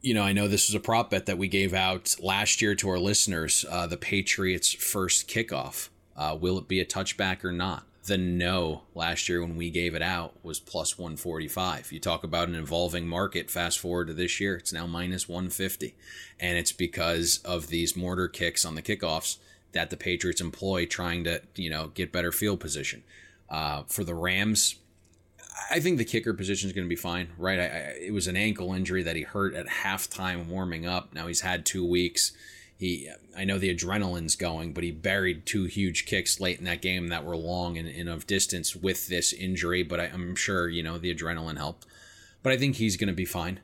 you 0.00 0.14
know, 0.14 0.22
I 0.22 0.32
know 0.32 0.48
this 0.48 0.66
was 0.66 0.74
a 0.74 0.80
prop 0.80 1.10
bet 1.10 1.26
that 1.26 1.36
we 1.36 1.46
gave 1.46 1.74
out 1.74 2.16
last 2.18 2.62
year 2.62 2.74
to 2.76 2.88
our 2.88 2.98
listeners. 2.98 3.66
Uh, 3.70 3.86
the 3.86 3.98
Patriots' 3.98 4.72
first 4.72 5.28
kickoff. 5.28 5.90
Uh, 6.16 6.34
will 6.40 6.56
it 6.56 6.66
be 6.66 6.80
a 6.80 6.86
touchback 6.86 7.44
or 7.44 7.52
not? 7.52 7.84
The 8.06 8.16
no 8.16 8.82
last 8.94 9.28
year 9.28 9.40
when 9.40 9.56
we 9.56 9.70
gave 9.70 9.94
it 9.94 10.02
out 10.02 10.34
was 10.42 10.60
plus 10.60 10.98
145. 10.98 11.92
You 11.92 12.00
talk 12.00 12.22
about 12.24 12.48
an 12.48 12.54
evolving 12.54 13.06
market, 13.06 13.50
fast 13.50 13.78
forward 13.78 14.06
to 14.08 14.14
this 14.14 14.40
year, 14.40 14.56
it's 14.56 14.72
now 14.72 14.86
minus 14.86 15.28
150. 15.28 15.94
And 16.38 16.56
it's 16.56 16.72
because 16.72 17.40
of 17.44 17.68
these 17.68 17.96
mortar 17.96 18.28
kicks 18.28 18.64
on 18.64 18.74
the 18.74 18.82
kickoffs 18.82 19.38
that 19.72 19.90
the 19.90 19.96
Patriots 19.96 20.40
employ 20.40 20.86
trying 20.86 21.24
to, 21.24 21.42
you 21.56 21.68
know, 21.68 21.88
get 21.88 22.12
better 22.12 22.32
field 22.32 22.60
position. 22.60 23.02
Uh, 23.48 23.82
for 23.88 24.04
the 24.04 24.14
Rams, 24.14 24.76
I 25.70 25.80
think 25.80 25.98
the 25.98 26.04
kicker 26.04 26.32
position 26.32 26.68
is 26.68 26.74
going 26.74 26.86
to 26.86 26.88
be 26.88 26.96
fine, 26.96 27.28
right? 27.36 27.58
I, 27.58 27.64
I, 27.64 27.96
it 28.00 28.12
was 28.12 28.28
an 28.28 28.36
ankle 28.36 28.72
injury 28.72 29.02
that 29.02 29.16
he 29.16 29.22
hurt 29.22 29.54
at 29.54 29.66
halftime 29.66 30.46
warming 30.46 30.86
up. 30.86 31.12
Now 31.12 31.26
he's 31.26 31.40
had 31.40 31.66
two 31.66 31.84
weeks 31.84 32.32
he 32.78 33.08
I 33.36 33.44
know 33.44 33.58
the 33.58 33.74
adrenaline's 33.74 34.36
going, 34.36 34.72
but 34.72 34.84
he 34.84 34.90
buried 34.90 35.46
two 35.46 35.64
huge 35.64 36.06
kicks 36.06 36.40
late 36.40 36.58
in 36.58 36.64
that 36.64 36.82
game 36.82 37.08
that 37.08 37.24
were 37.24 37.36
long 37.36 37.78
and, 37.78 37.88
and 37.88 38.08
of 38.08 38.26
distance 38.26 38.76
with 38.76 39.08
this 39.08 39.32
injury. 39.32 39.82
But 39.82 40.00
I, 40.00 40.06
am 40.06 40.36
sure 40.36 40.68
you 40.68 40.82
know 40.82 40.98
the 40.98 41.14
adrenaline 41.14 41.56
helped. 41.56 41.86
But 42.42 42.52
I 42.52 42.58
think 42.58 42.76
he's 42.76 42.96
going 42.96 43.08
to 43.08 43.14
be 43.14 43.24
fine. 43.24 43.60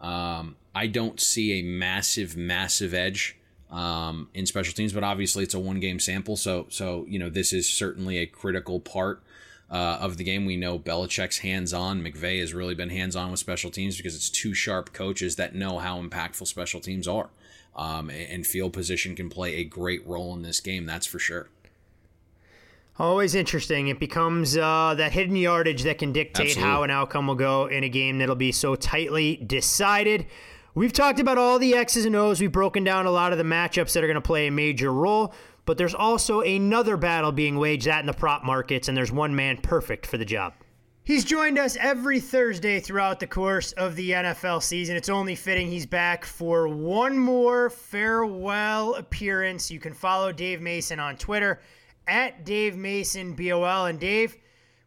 Um, 0.00 0.56
I 0.74 0.86
don't 0.86 1.20
see 1.20 1.60
a 1.60 1.62
massive, 1.62 2.36
massive 2.36 2.94
edge 2.94 3.36
um, 3.70 4.28
in 4.34 4.44
special 4.46 4.74
teams, 4.74 4.92
but 4.92 5.04
obviously 5.04 5.44
it's 5.44 5.54
a 5.54 5.60
one 5.60 5.78
game 5.78 6.00
sample, 6.00 6.36
so 6.36 6.66
so 6.70 7.04
you 7.08 7.18
know 7.18 7.28
this 7.28 7.52
is 7.52 7.68
certainly 7.68 8.18
a 8.18 8.26
critical 8.26 8.80
part. 8.80 9.22
Uh, 9.70 9.98
of 9.98 10.18
the 10.18 10.24
game. 10.24 10.44
We 10.44 10.58
know 10.58 10.78
Belichick's 10.78 11.38
hands 11.38 11.72
on. 11.72 12.02
McVay 12.02 12.38
has 12.40 12.52
really 12.52 12.74
been 12.74 12.90
hands 12.90 13.16
on 13.16 13.30
with 13.30 13.40
special 13.40 13.70
teams 13.70 13.96
because 13.96 14.14
it's 14.14 14.28
two 14.28 14.52
sharp 14.52 14.92
coaches 14.92 15.36
that 15.36 15.54
know 15.54 15.78
how 15.78 16.00
impactful 16.00 16.46
special 16.46 16.80
teams 16.80 17.08
are 17.08 17.30
um, 17.76 18.10
and 18.10 18.46
field 18.46 18.72
position 18.72 19.16
can 19.16 19.28
play 19.28 19.56
a 19.56 19.64
great 19.64 20.06
role 20.06 20.34
in 20.34 20.42
this 20.42 20.60
game. 20.60 20.86
That's 20.86 21.06
for 21.06 21.18
sure. 21.18 21.48
Always 22.96 23.34
interesting. 23.34 23.88
It 23.88 23.98
becomes 23.98 24.56
uh, 24.56 24.94
that 24.96 25.12
hidden 25.12 25.34
yardage 25.34 25.82
that 25.82 25.98
can 25.98 26.12
dictate 26.12 26.50
Absolutely. 26.50 26.70
how 26.70 26.82
an 26.84 26.90
outcome 26.90 27.26
will 27.26 27.34
go 27.34 27.66
in 27.66 27.82
a 27.82 27.88
game 27.88 28.18
that'll 28.18 28.36
be 28.36 28.52
so 28.52 28.76
tightly 28.76 29.36
decided. 29.36 30.26
We've 30.76 30.92
talked 30.92 31.18
about 31.18 31.36
all 31.36 31.58
the 31.58 31.74
X's 31.74 32.04
and 32.04 32.14
O's. 32.14 32.40
We've 32.40 32.52
broken 32.52 32.84
down 32.84 33.06
a 33.06 33.10
lot 33.10 33.32
of 33.32 33.38
the 33.38 33.44
matchups 33.44 33.94
that 33.94 34.04
are 34.04 34.06
going 34.06 34.14
to 34.14 34.20
play 34.20 34.46
a 34.46 34.52
major 34.52 34.92
role. 34.92 35.34
But 35.66 35.78
there's 35.78 35.94
also 35.94 36.40
another 36.40 36.96
battle 36.96 37.32
being 37.32 37.58
waged 37.58 37.88
at 37.88 38.00
in 38.00 38.06
the 38.06 38.12
prop 38.12 38.44
markets, 38.44 38.86
and 38.86 38.96
there's 38.96 39.10
one 39.10 39.34
man 39.34 39.56
perfect 39.56 40.06
for 40.06 40.18
the 40.18 40.24
job. 40.24 40.52
He's 41.06 41.24
joined 41.24 41.58
us 41.58 41.76
every 41.78 42.18
Thursday 42.18 42.80
throughout 42.80 43.20
the 43.20 43.26
course 43.26 43.72
of 43.72 43.94
the 43.94 44.12
NFL 44.12 44.62
season. 44.62 44.96
It's 44.96 45.10
only 45.10 45.34
fitting 45.34 45.68
he's 45.68 45.84
back 45.84 46.24
for 46.24 46.66
one 46.66 47.18
more 47.18 47.68
farewell 47.68 48.94
appearance. 48.94 49.70
You 49.70 49.78
can 49.80 49.92
follow 49.92 50.32
Dave 50.32 50.62
Mason 50.62 50.98
on 50.98 51.16
Twitter 51.16 51.60
at 52.08 52.46
Dave 52.46 52.76
Mason 52.78 53.34
BOL. 53.34 53.84
And 53.84 54.00
Dave, 54.00 54.38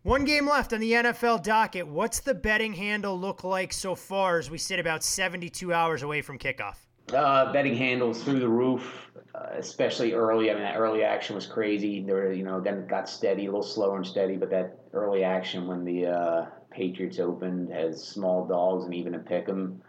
One 0.01 0.26
game 0.26 0.47
left 0.47 0.74
on 0.74 0.80
the 0.80 0.91
NFL 0.93 1.43
docket. 1.43 1.86
What's 1.86 2.20
the 2.22 2.34
betting 2.34 2.74
handle 2.74 3.20
look 3.20 3.43
like 3.43 3.72
so 3.72 3.93
far 3.93 4.39
as 4.39 4.49
we 4.49 4.57
sit 4.57 4.80
about 4.80 5.03
72 5.03 5.72
hours 5.72 6.01
away 6.01 6.24
from 6.24 6.39
kickoff? 6.39 6.78
Uh, 7.13 7.53
betting 7.53 7.76
handles 7.76 8.24
through 8.24 8.39
the 8.39 8.49
roof, 8.49 9.07
uh, 9.38 9.50
especially 9.58 10.14
early. 10.14 10.50
I 10.50 10.54
mean, 10.54 10.64
that 10.64 10.78
early 10.78 11.04
action 11.04 11.36
was 11.36 11.46
crazy. 11.46 12.02
There, 12.02 12.34
you 12.34 12.44
know, 12.44 12.60
then 12.60 12.80
it 12.80 12.88
got 12.88 13.08
steady, 13.08 13.46
a 13.46 13.52
little 13.52 13.64
slower 13.64 13.98
and 13.98 14.06
steady. 14.06 14.36
But 14.36 14.50
that 14.50 14.80
early 14.94 15.24
action 15.24 15.68
when 15.68 15.86
the 15.86 16.08
uh, 16.08 16.46
Patriots 16.72 17.20
opened 17.20 17.72
has 17.72 18.04
small 18.04 18.46
dogs 18.46 18.86
and 18.86 18.94
even 18.94 19.16
a 19.16 19.20
pick 19.20 19.48
'em 19.50 19.82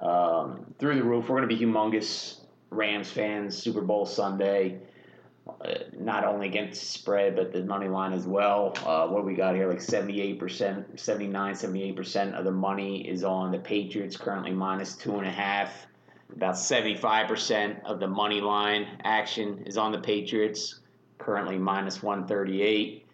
um, 0.00 0.74
through 0.78 0.96
the 0.96 1.04
roof. 1.04 1.28
We're 1.28 1.38
going 1.38 1.48
to 1.48 1.54
be 1.54 1.64
humongous 1.64 2.40
Rams 2.70 3.10
fans. 3.10 3.56
Super 3.56 3.82
Bowl 3.82 4.06
Sunday 4.06 4.80
uh, 5.48 5.74
not 5.98 6.24
only 6.24 6.46
against 6.46 6.92
spread, 6.92 7.34
but 7.34 7.52
the 7.52 7.64
money 7.64 7.88
line 7.88 8.12
as 8.12 8.26
well. 8.26 8.74
Uh, 8.86 9.08
what 9.08 9.24
we 9.24 9.34
got 9.34 9.54
here, 9.54 9.68
like 9.68 9.80
78%, 9.80 10.98
79, 10.98 11.54
78% 11.54 12.34
of 12.34 12.44
the 12.44 12.52
money 12.52 13.08
is 13.08 13.24
on 13.24 13.50
the 13.50 13.58
Patriots, 13.58 14.16
currently 14.16 14.52
minus 14.52 14.94
two 14.94 15.16
and 15.16 15.26
a 15.26 15.30
half. 15.30 15.86
About 16.34 16.54
75% 16.54 17.84
of 17.84 18.00
the 18.00 18.08
money 18.08 18.40
line 18.40 18.86
action 19.04 19.62
is 19.66 19.76
on 19.76 19.92
the 19.92 19.98
Patriots, 19.98 20.80
currently 21.18 21.58
minus 21.58 22.02
138. 22.02 23.06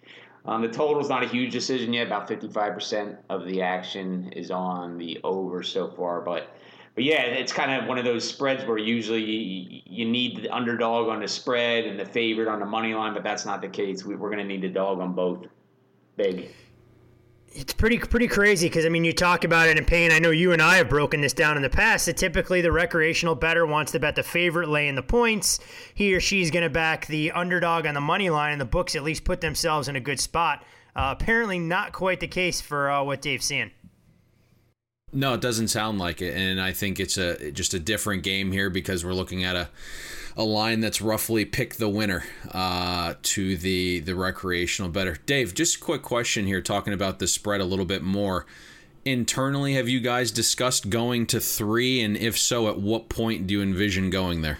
Um, 0.44 0.62
the 0.62 0.68
total 0.68 1.00
is 1.00 1.08
not 1.08 1.22
a 1.22 1.26
huge 1.26 1.52
decision 1.52 1.92
yet. 1.92 2.06
About 2.06 2.28
55% 2.28 3.18
of 3.28 3.44
the 3.44 3.60
action 3.60 4.32
is 4.32 4.50
on 4.50 4.96
the 4.96 5.20
over 5.24 5.62
so 5.62 5.88
far, 5.88 6.20
but 6.20 6.54
but 6.94 7.04
yeah, 7.04 7.22
it's 7.22 7.52
kind 7.52 7.80
of 7.80 7.88
one 7.88 7.96
of 7.96 8.04
those 8.04 8.28
spreads 8.28 8.64
where 8.64 8.76
usually 8.76 9.22
you, 9.22 9.82
you 9.86 10.04
need 10.04 10.42
the 10.42 10.48
underdog 10.48 11.08
on 11.08 11.20
the 11.20 11.28
spread 11.28 11.84
and 11.84 11.96
the 11.96 12.04
favorite 12.04 12.48
on 12.48 12.58
the 12.58 12.66
money 12.66 12.92
line, 12.92 13.14
but 13.14 13.22
that's 13.22 13.46
not 13.46 13.60
the 13.60 13.68
case. 13.68 14.04
We, 14.04 14.16
we're 14.16 14.30
going 14.30 14.40
to 14.40 14.44
need 14.44 14.62
the 14.62 14.68
dog 14.68 14.98
on 14.98 15.12
both. 15.12 15.46
Big. 16.16 16.48
It's 17.60 17.72
pretty 17.72 17.98
pretty 17.98 18.28
crazy 18.28 18.68
because 18.68 18.86
I 18.86 18.88
mean 18.88 19.04
you 19.04 19.12
talk 19.12 19.42
about 19.42 19.66
it 19.66 19.76
in 19.76 19.84
Payne. 19.84 20.12
I 20.12 20.20
know 20.20 20.30
you 20.30 20.52
and 20.52 20.62
I 20.62 20.76
have 20.76 20.88
broken 20.88 21.22
this 21.22 21.32
down 21.32 21.56
in 21.56 21.62
the 21.64 21.68
past. 21.68 22.06
That 22.06 22.16
typically 22.16 22.60
the 22.60 22.70
recreational 22.70 23.34
better 23.34 23.66
wants 23.66 23.90
to 23.92 23.98
bet 23.98 24.14
the 24.14 24.22
favorite 24.22 24.68
laying 24.68 24.94
the 24.94 25.02
points. 25.02 25.58
He 25.92 26.14
or 26.14 26.20
she's 26.20 26.52
going 26.52 26.62
to 26.62 26.70
back 26.70 27.08
the 27.08 27.32
underdog 27.32 27.84
on 27.84 27.94
the 27.94 28.00
money 28.00 28.30
line, 28.30 28.52
and 28.52 28.60
the 28.60 28.64
books 28.64 28.94
at 28.94 29.02
least 29.02 29.24
put 29.24 29.40
themselves 29.40 29.88
in 29.88 29.96
a 29.96 30.00
good 30.00 30.20
spot. 30.20 30.62
Uh, 30.94 31.16
apparently, 31.18 31.58
not 31.58 31.92
quite 31.92 32.20
the 32.20 32.28
case 32.28 32.60
for 32.60 32.92
uh, 32.92 33.02
what 33.02 33.22
Dave's 33.22 33.46
seeing. 33.46 33.72
No, 35.12 35.34
it 35.34 35.40
doesn't 35.40 35.68
sound 35.68 35.98
like 35.98 36.20
it, 36.20 36.34
and 36.34 36.60
I 36.60 36.72
think 36.72 37.00
it's 37.00 37.16
a 37.16 37.50
just 37.50 37.72
a 37.72 37.78
different 37.78 38.22
game 38.22 38.52
here 38.52 38.68
because 38.68 39.04
we're 39.04 39.14
looking 39.14 39.42
at 39.42 39.56
a 39.56 39.68
a 40.36 40.44
line 40.44 40.80
that's 40.80 41.00
roughly 41.00 41.44
pick 41.44 41.74
the 41.74 41.88
winner 41.88 42.24
uh, 42.52 43.14
to 43.22 43.56
the 43.56 44.00
the 44.00 44.14
recreational 44.14 44.90
better. 44.90 45.16
Dave, 45.26 45.54
just 45.54 45.76
a 45.76 45.80
quick 45.80 46.02
question 46.02 46.46
here, 46.46 46.60
talking 46.60 46.92
about 46.92 47.18
the 47.18 47.26
spread 47.26 47.60
a 47.60 47.64
little 47.64 47.84
bit 47.84 48.02
more. 48.02 48.46
Internally, 49.04 49.74
have 49.74 49.88
you 49.88 50.00
guys 50.00 50.30
discussed 50.30 50.90
going 50.90 51.26
to 51.26 51.40
three, 51.40 52.02
and 52.02 52.16
if 52.16 52.38
so, 52.38 52.68
at 52.68 52.78
what 52.78 53.08
point 53.08 53.46
do 53.46 53.54
you 53.54 53.62
envision 53.62 54.10
going 54.10 54.42
there? 54.42 54.58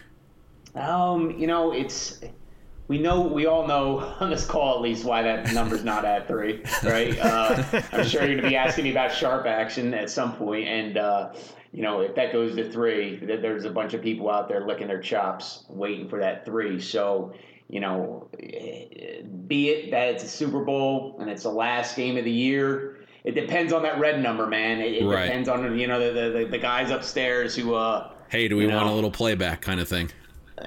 Um, 0.75 1.31
you 1.33 1.47
know, 1.47 1.73
it's 1.73 2.21
we 2.89 2.99
know 2.99 3.21
we 3.21 3.47
all 3.47 3.67
know 3.67 3.99
on 4.21 4.31
this 4.31 4.45
call 4.45 4.77
at 4.77 4.81
least 4.81 5.05
why 5.05 5.23
that 5.23 5.53
number's 5.53 5.85
not 5.85 6.05
at 6.05 6.27
three, 6.27 6.63
right? 6.83 7.17
Uh, 7.19 7.63
I'm 7.93 8.07
sure 8.07 8.23
you're 8.23 8.35
going 8.35 8.43
to 8.43 8.49
be 8.49 8.57
asking 8.57 8.85
me 8.85 8.91
about 8.91 9.13
sharp 9.13 9.47
action 9.47 9.95
at 9.95 10.11
some 10.11 10.35
point, 10.37 10.67
and 10.67 10.97
uh, 10.97 11.33
you 11.73 11.83
know 11.83 12.01
if 12.01 12.15
that 12.17 12.33
goes 12.33 12.57
to 12.57 12.71
three, 12.71 13.17
there's 13.17 13.65
a 13.65 13.71
bunch 13.71 13.95
of 13.95 14.03
people 14.03 14.31
out 14.31 14.49
there 14.49 14.67
licking 14.67 14.89
their 14.89 15.01
chops 15.01 15.65
waiting 15.69 16.09
for 16.09 16.19
that 16.19 16.45
three. 16.45 16.81
So 16.81 17.35
you 17.69 17.81
know, 17.81 18.29
be 19.47 19.69
it 19.69 19.91
that 19.91 20.09
it's 20.09 20.25
a 20.25 20.29
Super 20.29 20.65
Bowl 20.65 21.19
and 21.21 21.29
it's 21.29 21.43
the 21.43 21.51
last 21.51 21.97
game 21.97 22.17
of 22.17 22.25
the 22.25 22.31
year. 22.31 22.97
It 23.25 23.35
depends 23.35 23.75
on 23.75 23.83
that 23.83 24.01
red 24.01 24.23
number, 24.23 24.47
man. 24.47 24.81
It, 24.81 25.03
it 25.03 25.07
right. 25.07 25.27
depends 25.27 25.51
on 25.51 25.79
you 25.79 25.87
know 25.87 26.01
the, 26.01 26.31
the, 26.31 26.45
the 26.47 26.59
guys 26.59 26.91
upstairs 26.91 27.55
who. 27.55 27.75
Uh, 27.75 28.13
hey, 28.31 28.49
do 28.49 28.57
we 28.57 28.67
want 28.67 28.87
know, 28.87 28.93
a 28.93 28.95
little 28.95 29.11
playback 29.11 29.61
kind 29.61 29.81
of 29.81 29.89
thing? 29.89 30.11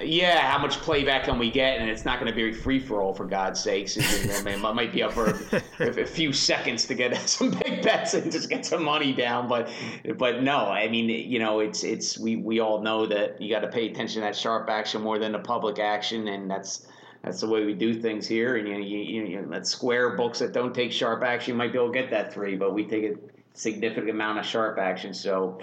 Yeah, 0.01 0.49
how 0.49 0.57
much 0.57 0.77
playback 0.77 1.25
can 1.25 1.39
we 1.39 1.49
get? 1.49 1.79
And 1.79 1.89
it's 1.89 2.05
not 2.05 2.19
going 2.19 2.31
to 2.31 2.35
be 2.35 2.49
a 2.49 2.53
free 2.53 2.79
for 2.79 3.01
all, 3.01 3.13
for 3.13 3.25
God's 3.25 3.59
sakes. 3.59 3.97
It 3.97 4.59
might 4.61 4.93
be 4.93 5.03
up 5.03 5.13
for 5.13 5.37
a, 5.79 6.05
few 6.05 6.31
seconds 6.33 6.85
to 6.85 6.93
get 6.93 7.17
some 7.29 7.51
big 7.51 7.81
bets 7.81 8.13
and 8.13 8.31
just 8.31 8.49
get 8.49 8.65
some 8.65 8.83
money 8.83 9.13
down. 9.13 9.47
But, 9.47 9.69
but 10.17 10.43
no, 10.43 10.57
I 10.57 10.87
mean, 10.87 11.09
you 11.09 11.39
know, 11.39 11.59
it's 11.59 11.83
it's 11.83 12.17
we 12.17 12.35
we 12.35 12.59
all 12.59 12.81
know 12.81 13.05
that 13.07 13.41
you 13.41 13.49
got 13.49 13.61
to 13.61 13.67
pay 13.67 13.89
attention 13.89 14.21
to 14.21 14.27
that 14.27 14.35
sharp 14.35 14.69
action 14.69 15.01
more 15.01 15.19
than 15.19 15.31
the 15.31 15.39
public 15.39 15.79
action, 15.79 16.27
and 16.27 16.49
that's 16.49 16.87
that's 17.23 17.41
the 17.41 17.47
way 17.47 17.65
we 17.65 17.73
do 17.73 17.93
things 17.93 18.27
here. 18.27 18.57
And 18.57 18.67
you 18.67 18.73
know, 18.73 18.79
you, 18.79 18.97
you, 18.99 19.25
you 19.25 19.47
that 19.49 19.67
square 19.67 20.15
books 20.15 20.39
that 20.39 20.53
don't 20.53 20.73
take 20.73 20.91
sharp 20.91 21.23
action 21.23 21.55
might 21.55 21.71
be 21.71 21.77
able 21.77 21.91
to 21.91 21.99
get 21.99 22.09
that 22.11 22.33
three, 22.33 22.55
but 22.55 22.73
we 22.73 22.85
take 22.85 23.03
a 23.03 23.15
significant 23.53 24.09
amount 24.09 24.39
of 24.39 24.45
sharp 24.45 24.77
action. 24.77 25.13
So 25.13 25.59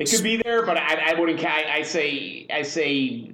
it 0.00 0.10
could 0.10 0.22
be 0.22 0.36
there, 0.36 0.64
but 0.64 0.76
I, 0.76 1.12
I 1.12 1.20
wouldn't. 1.20 1.44
I, 1.44 1.76
I 1.76 1.82
say 1.82 2.46
I 2.52 2.62
say 2.62 3.32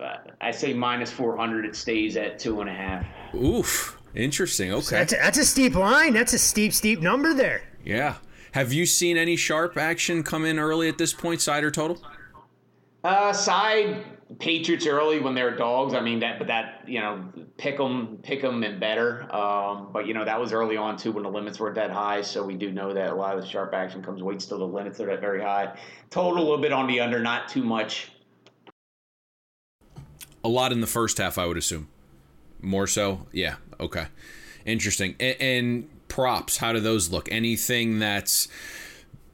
uh, 0.00 0.16
I 0.40 0.50
say 0.50 0.72
minus 0.72 1.10
four 1.10 1.36
hundred. 1.36 1.64
It 1.64 1.76
stays 1.76 2.16
at 2.16 2.38
two 2.38 2.60
and 2.60 2.70
a 2.70 2.74
half. 2.74 3.06
Oof, 3.34 3.98
interesting. 4.14 4.72
Okay, 4.72 4.96
that's 4.96 5.12
a, 5.12 5.16
that's 5.16 5.38
a 5.38 5.44
steep 5.44 5.74
line. 5.74 6.12
That's 6.12 6.32
a 6.32 6.38
steep 6.38 6.72
steep 6.72 7.00
number 7.00 7.34
there. 7.34 7.62
Yeah. 7.84 8.16
Have 8.52 8.72
you 8.72 8.86
seen 8.86 9.16
any 9.16 9.36
sharp 9.36 9.76
action 9.76 10.22
come 10.22 10.44
in 10.44 10.58
early 10.58 10.88
at 10.88 10.96
this 10.98 11.12
point, 11.12 11.40
side 11.40 11.64
or 11.64 11.70
total? 11.70 12.02
Uh, 13.04 13.32
side 13.32 14.04
Patriots 14.38 14.86
early 14.86 15.20
when 15.20 15.34
they're 15.34 15.56
dogs. 15.56 15.94
I 15.94 16.00
mean 16.00 16.20
that, 16.20 16.38
but 16.38 16.48
that 16.48 16.84
you 16.86 17.00
know, 17.00 17.24
pick 17.56 17.78
them, 17.78 18.18
pick 18.22 18.42
them, 18.42 18.62
and 18.62 18.78
better. 18.78 19.22
Um, 19.34 19.88
but 19.92 20.06
you 20.06 20.12
know 20.12 20.24
that 20.24 20.38
was 20.38 20.52
early 20.52 20.76
on 20.76 20.98
too 20.98 21.12
when 21.12 21.22
the 21.22 21.30
limits 21.30 21.58
weren't 21.58 21.76
that 21.76 21.90
high. 21.90 22.20
So 22.20 22.44
we 22.44 22.54
do 22.54 22.70
know 22.70 22.92
that 22.92 23.10
a 23.10 23.14
lot 23.14 23.36
of 23.36 23.42
the 23.42 23.48
sharp 23.48 23.72
action 23.72 24.02
comes 24.02 24.22
waits 24.22 24.44
till 24.44 24.58
the 24.58 24.66
limits 24.66 25.00
are 25.00 25.06
that 25.06 25.20
very 25.20 25.40
high. 25.40 25.78
Total 26.10 26.38
a 26.38 26.44
little 26.44 26.58
bit 26.58 26.72
on 26.72 26.86
the 26.86 27.00
under, 27.00 27.20
not 27.20 27.48
too 27.48 27.62
much. 27.62 28.12
A 30.44 30.48
lot 30.48 30.72
in 30.72 30.80
the 30.80 30.86
first 30.86 31.18
half, 31.18 31.38
I 31.38 31.46
would 31.46 31.56
assume. 31.56 31.88
More 32.60 32.86
so, 32.86 33.26
yeah. 33.32 33.56
Okay, 33.80 34.06
interesting. 34.66 35.16
and, 35.18 35.36
and 35.40 35.88
props, 36.08 36.58
how 36.58 36.72
do 36.72 36.80
those 36.80 37.10
look? 37.10 37.30
Anything 37.30 37.98
that's 37.98 38.48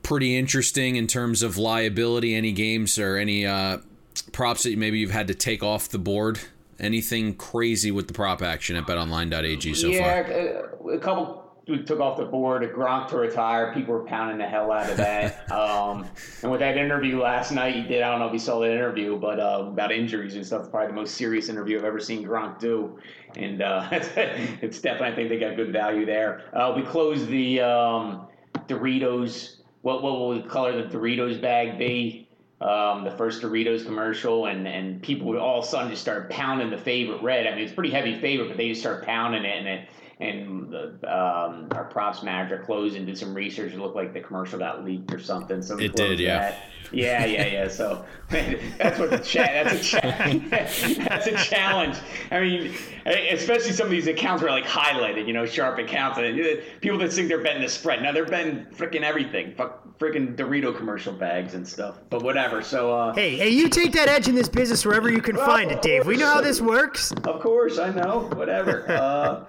pretty 0.02 0.36
interesting 0.36 0.96
in 0.96 1.06
terms 1.06 1.42
of 1.42 1.56
liability? 1.56 2.34
Any 2.34 2.52
games 2.52 2.98
or 2.98 3.16
any 3.16 3.46
uh, 3.46 3.78
props 4.22 4.64
that 4.64 4.76
maybe 4.76 4.98
you've 4.98 5.10
had 5.10 5.28
to 5.28 5.34
take 5.34 5.62
off 5.62 5.88
the 5.88 5.98
board? 5.98 6.40
Anything 6.78 7.34
crazy 7.34 7.90
with 7.90 8.08
the 8.08 8.14
prop 8.14 8.42
action 8.42 8.76
at 8.76 8.84
betonline.ag 8.84 9.74
so 9.74 9.88
yeah, 9.88 10.22
far? 10.22 10.32
Yeah, 10.32 10.94
a 10.96 10.98
couple 10.98 11.44
we 11.66 11.82
took 11.82 12.00
off 12.00 12.18
the 12.18 12.24
board. 12.24 12.62
A 12.62 12.68
Gronk 12.68 13.08
to 13.08 13.16
retire. 13.16 13.72
People 13.72 13.94
were 13.94 14.04
pounding 14.04 14.38
the 14.38 14.46
hell 14.46 14.70
out 14.70 14.90
of 14.90 14.96
that. 14.96 15.50
um, 15.52 16.06
and 16.42 16.50
with 16.50 16.60
that 16.60 16.76
interview 16.76 17.20
last 17.20 17.52
night, 17.52 17.76
you 17.76 17.82
did. 17.84 18.02
I 18.02 18.10
don't 18.10 18.20
know 18.20 18.26
if 18.26 18.32
you 18.32 18.38
saw 18.38 18.60
that 18.60 18.70
interview, 18.70 19.18
but 19.18 19.40
uh, 19.40 19.66
about 19.68 19.92
injuries 19.92 20.34
and 20.34 20.44
stuff. 20.44 20.70
Probably 20.70 20.88
the 20.88 20.94
most 20.94 21.14
serious 21.14 21.48
interview 21.48 21.78
I've 21.78 21.84
ever 21.84 22.00
seen 22.00 22.24
Gronk 22.24 22.58
do. 22.58 22.98
And 23.36 23.62
uh, 23.62 23.88
it's 23.92 24.80
definitely, 24.80 25.08
I 25.08 25.14
think 25.14 25.28
they 25.30 25.38
got 25.38 25.56
good 25.56 25.72
value 25.72 26.04
there. 26.04 26.44
Uh, 26.52 26.72
we 26.76 26.82
closed 26.82 27.28
the 27.28 27.60
um, 27.60 28.26
Doritos. 28.68 29.56
What 29.82 30.02
what 30.02 30.12
will 30.12 30.28
we 30.30 30.42
color 30.42 30.70
of 30.70 30.90
the 30.90 30.98
Doritos 30.98 31.40
bag 31.40 31.78
be? 31.78 32.28
Um, 32.60 33.04
the 33.04 33.10
first 33.10 33.42
Doritos 33.42 33.84
commercial, 33.84 34.46
and, 34.46 34.66
and 34.66 35.02
people 35.02 35.26
would 35.28 35.38
all 35.38 35.58
of 35.58 35.64
a 35.64 35.68
sudden 35.68 35.90
just 35.90 36.02
start 36.02 36.30
pounding 36.30 36.70
the 36.70 36.78
favorite 36.78 37.22
red. 37.22 37.46
I 37.46 37.54
mean, 37.54 37.64
it's 37.64 37.72
pretty 37.72 37.90
heavy 37.90 38.18
favorite, 38.18 38.48
but 38.48 38.56
they 38.56 38.68
just 38.68 38.80
start 38.80 39.04
pounding 39.04 39.44
it, 39.44 39.58
and 39.58 39.68
it, 39.68 39.88
and 40.20 40.70
the, 40.70 40.92
um, 41.04 41.68
our 41.72 41.84
props 41.84 42.22
manager 42.22 42.62
closed 42.64 42.96
and 42.96 43.06
did 43.06 43.18
some 43.18 43.34
research. 43.34 43.72
It 43.72 43.78
looked 43.78 43.96
like 43.96 44.12
the 44.12 44.20
commercial 44.20 44.58
got 44.58 44.84
leaked 44.84 45.12
or 45.12 45.18
something. 45.18 45.60
So 45.60 45.78
it 45.78 45.96
did, 45.96 46.20
yeah. 46.20 46.38
That. 46.38 46.58
Yeah, 46.92 47.24
yeah, 47.24 47.46
yeah. 47.46 47.68
So 47.68 48.04
that's 48.30 48.98
what 48.98 49.10
the 49.10 49.18
chat. 49.18 49.66
That's 49.66 49.80
a 49.80 50.00
cha- 50.00 51.08
that's 51.08 51.26
a 51.26 51.36
challenge. 51.36 51.96
I 52.30 52.40
mean, 52.40 52.74
especially 53.06 53.72
some 53.72 53.86
of 53.86 53.90
these 53.90 54.06
accounts 54.06 54.42
were 54.42 54.50
like 54.50 54.64
highlighted. 54.64 55.26
You 55.26 55.32
know, 55.32 55.46
sharp 55.46 55.78
accounts. 55.78 56.18
And 56.18 56.62
people 56.80 56.98
that 56.98 57.12
think 57.12 57.28
they're 57.28 57.42
betting 57.42 57.62
the 57.62 57.68
spread. 57.68 58.02
Now 58.02 58.12
they're 58.12 58.26
betting 58.26 58.66
freaking 58.66 59.02
everything. 59.02 59.54
Fuck, 59.56 59.98
freaking 59.98 60.36
Dorito 60.36 60.76
commercial 60.76 61.12
bags 61.12 61.54
and 61.54 61.66
stuff. 61.66 61.98
But 62.10 62.22
whatever. 62.22 62.62
So 62.62 62.92
uh, 62.92 63.14
hey, 63.14 63.36
hey, 63.36 63.48
you 63.48 63.68
take 63.68 63.92
that 63.92 64.08
edge 64.08 64.28
in 64.28 64.34
this 64.34 64.48
business 64.48 64.84
wherever 64.84 65.10
you 65.10 65.20
can 65.20 65.36
well, 65.36 65.46
find 65.46 65.70
it, 65.72 65.82
Dave. 65.82 66.06
We 66.06 66.16
know 66.16 66.26
how 66.26 66.40
this 66.40 66.60
works. 66.60 67.10
Of 67.24 67.40
course, 67.40 67.78
I 67.78 67.90
know. 67.90 68.30
Whatever. 68.34 68.90
Uh, 68.90 69.44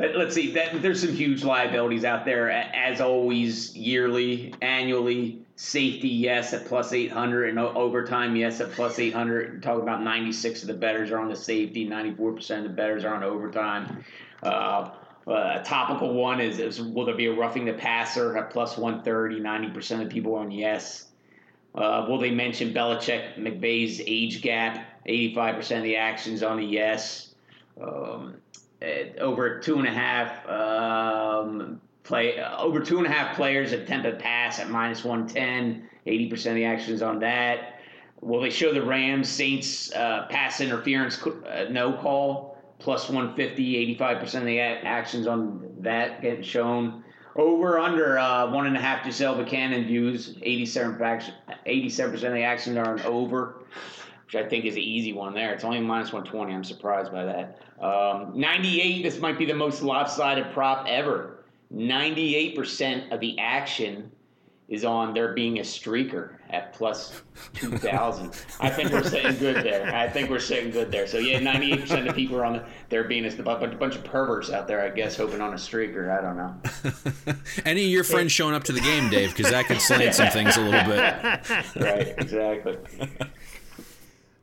let's 0.00 0.34
see. 0.34 0.52
That, 0.52 0.82
there's 0.82 1.00
some 1.00 1.12
huge 1.12 1.44
liabilities 1.44 2.04
out 2.04 2.24
there, 2.24 2.50
as 2.50 3.00
always, 3.00 3.76
yearly, 3.76 4.54
annually. 4.62 5.42
Safety, 5.56 6.08
yes, 6.08 6.54
at 6.54 6.64
plus 6.64 6.94
800, 6.94 7.50
and 7.50 7.58
overtime, 7.58 8.34
yes, 8.34 8.62
at 8.62 8.72
plus 8.72 8.98
800. 8.98 9.62
Talk 9.62 9.82
about 9.82 10.02
96 10.02 10.62
of 10.62 10.68
the 10.68 10.74
betters 10.74 11.10
are 11.10 11.18
on 11.18 11.28
the 11.28 11.36
safety, 11.36 11.86
94% 11.86 12.58
of 12.58 12.62
the 12.62 12.68
betters 12.70 13.04
are 13.04 13.14
on 13.14 13.22
overtime. 13.22 14.02
Uh, 14.42 14.90
uh, 15.26 15.58
a 15.60 15.62
topical 15.62 16.14
one 16.14 16.40
is, 16.40 16.58
is, 16.58 16.80
will 16.80 17.04
there 17.04 17.14
be 17.14 17.26
a 17.26 17.32
roughing 17.32 17.66
the 17.66 17.74
passer 17.74 18.38
at 18.38 18.50
plus 18.50 18.78
130? 18.78 19.40
90% 19.40 20.02
of 20.02 20.08
people 20.08 20.34
are 20.34 20.40
on 20.40 20.50
yes. 20.50 21.08
Uh, 21.74 22.06
will 22.08 22.18
they 22.18 22.30
mention 22.30 22.72
Belichick 22.72 23.36
McVay's 23.36 24.00
age 24.06 24.40
gap? 24.40 24.86
85% 25.06 25.76
of 25.76 25.82
the 25.82 25.96
actions 25.96 26.42
on 26.42 26.56
the 26.56 26.64
yes. 26.64 27.34
Um, 27.80 28.36
over 29.18 29.60
two 29.60 29.78
and 29.78 29.86
a 29.86 29.90
half 29.90 30.48
um, 30.48 31.80
play 32.02 32.38
uh, 32.38 32.58
over 32.58 32.80
two 32.80 32.98
and 32.98 33.06
a 33.06 33.10
half 33.10 33.36
players 33.36 33.72
attempted 33.72 34.18
pass 34.18 34.58
at 34.58 34.70
minus 34.70 35.04
110 35.04 35.88
80% 36.06 36.46
of 36.46 36.54
the 36.54 36.64
actions 36.64 37.02
on 37.02 37.20
that. 37.20 37.80
Will 38.20 38.40
they 38.40 38.50
show 38.50 38.72
the 38.72 38.82
rams 38.82 39.28
saints 39.28 39.92
uh, 39.92 40.26
pass 40.28 40.60
interference 40.60 41.22
uh, 41.22 41.66
no 41.70 41.92
call? 41.92 42.58
Plus 42.78 43.10
150 43.10 43.96
85% 43.98 44.34
of 44.36 44.44
the 44.46 44.58
actions 44.60 45.26
on 45.26 45.70
that 45.80 46.22
getting 46.22 46.42
shown. 46.42 47.04
Over 47.36 47.78
under 47.78 48.18
uh, 48.18 48.50
one 48.50 48.66
and 48.66 48.76
a 48.76 48.80
half 48.80 49.04
Gisele 49.04 49.36
Bündchen 49.36 49.86
views. 49.86 50.36
87 50.42 50.98
87% 50.98 52.12
of 52.14 52.20
the 52.20 52.42
actions 52.42 52.76
are 52.78 52.94
an 52.94 53.02
over 53.02 53.56
which 54.30 54.44
I 54.44 54.48
think 54.48 54.64
is 54.64 54.76
an 54.76 54.82
easy 54.82 55.12
one 55.12 55.34
there. 55.34 55.52
It's 55.52 55.64
only 55.64 55.80
minus 55.80 56.12
120. 56.12 56.54
I'm 56.54 56.62
surprised 56.62 57.10
by 57.10 57.24
that. 57.24 57.58
Um, 57.84 58.32
98, 58.38 59.02
this 59.02 59.18
might 59.18 59.36
be 59.36 59.44
the 59.44 59.54
most 59.54 59.82
lopsided 59.82 60.52
prop 60.52 60.86
ever. 60.88 61.42
98% 61.74 63.10
of 63.10 63.18
the 63.18 63.36
action 63.40 64.10
is 64.68 64.84
on 64.84 65.14
there 65.14 65.32
being 65.32 65.58
a 65.58 65.62
streaker 65.62 66.34
at 66.50 66.72
plus 66.72 67.22
2,000. 67.54 68.32
I 68.60 68.70
think 68.70 68.92
we're 68.92 69.02
sitting 69.02 69.36
good 69.38 69.64
there. 69.64 69.92
I 69.92 70.08
think 70.08 70.30
we're 70.30 70.38
sitting 70.38 70.70
good 70.70 70.92
there. 70.92 71.08
So, 71.08 71.18
yeah, 71.18 71.40
98% 71.40 72.08
of 72.08 72.14
people 72.14 72.36
are 72.36 72.44
on 72.44 72.52
the, 72.52 72.64
there 72.88 73.02
being 73.02 73.26
a 73.26 73.42
bunch, 73.42 73.78
bunch 73.80 73.96
of 73.96 74.04
perverts 74.04 74.50
out 74.50 74.68
there, 74.68 74.80
I 74.80 74.90
guess, 74.90 75.16
hoping 75.16 75.40
on 75.40 75.52
a 75.52 75.56
streaker. 75.56 76.16
I 76.16 76.20
don't 76.22 76.36
know. 76.36 77.34
Any 77.64 77.82
of 77.82 77.90
your 77.90 78.04
friends 78.04 78.30
showing 78.30 78.54
up 78.54 78.62
to 78.64 78.72
the 78.72 78.80
game, 78.80 79.10
Dave, 79.10 79.34
because 79.34 79.50
that 79.50 79.66
could 79.66 79.80
slant 79.80 80.14
some 80.14 80.28
things 80.28 80.56
a 80.56 80.60
little 80.60 80.84
bit. 80.84 81.00
right, 81.76 82.14
exactly. 82.18 82.78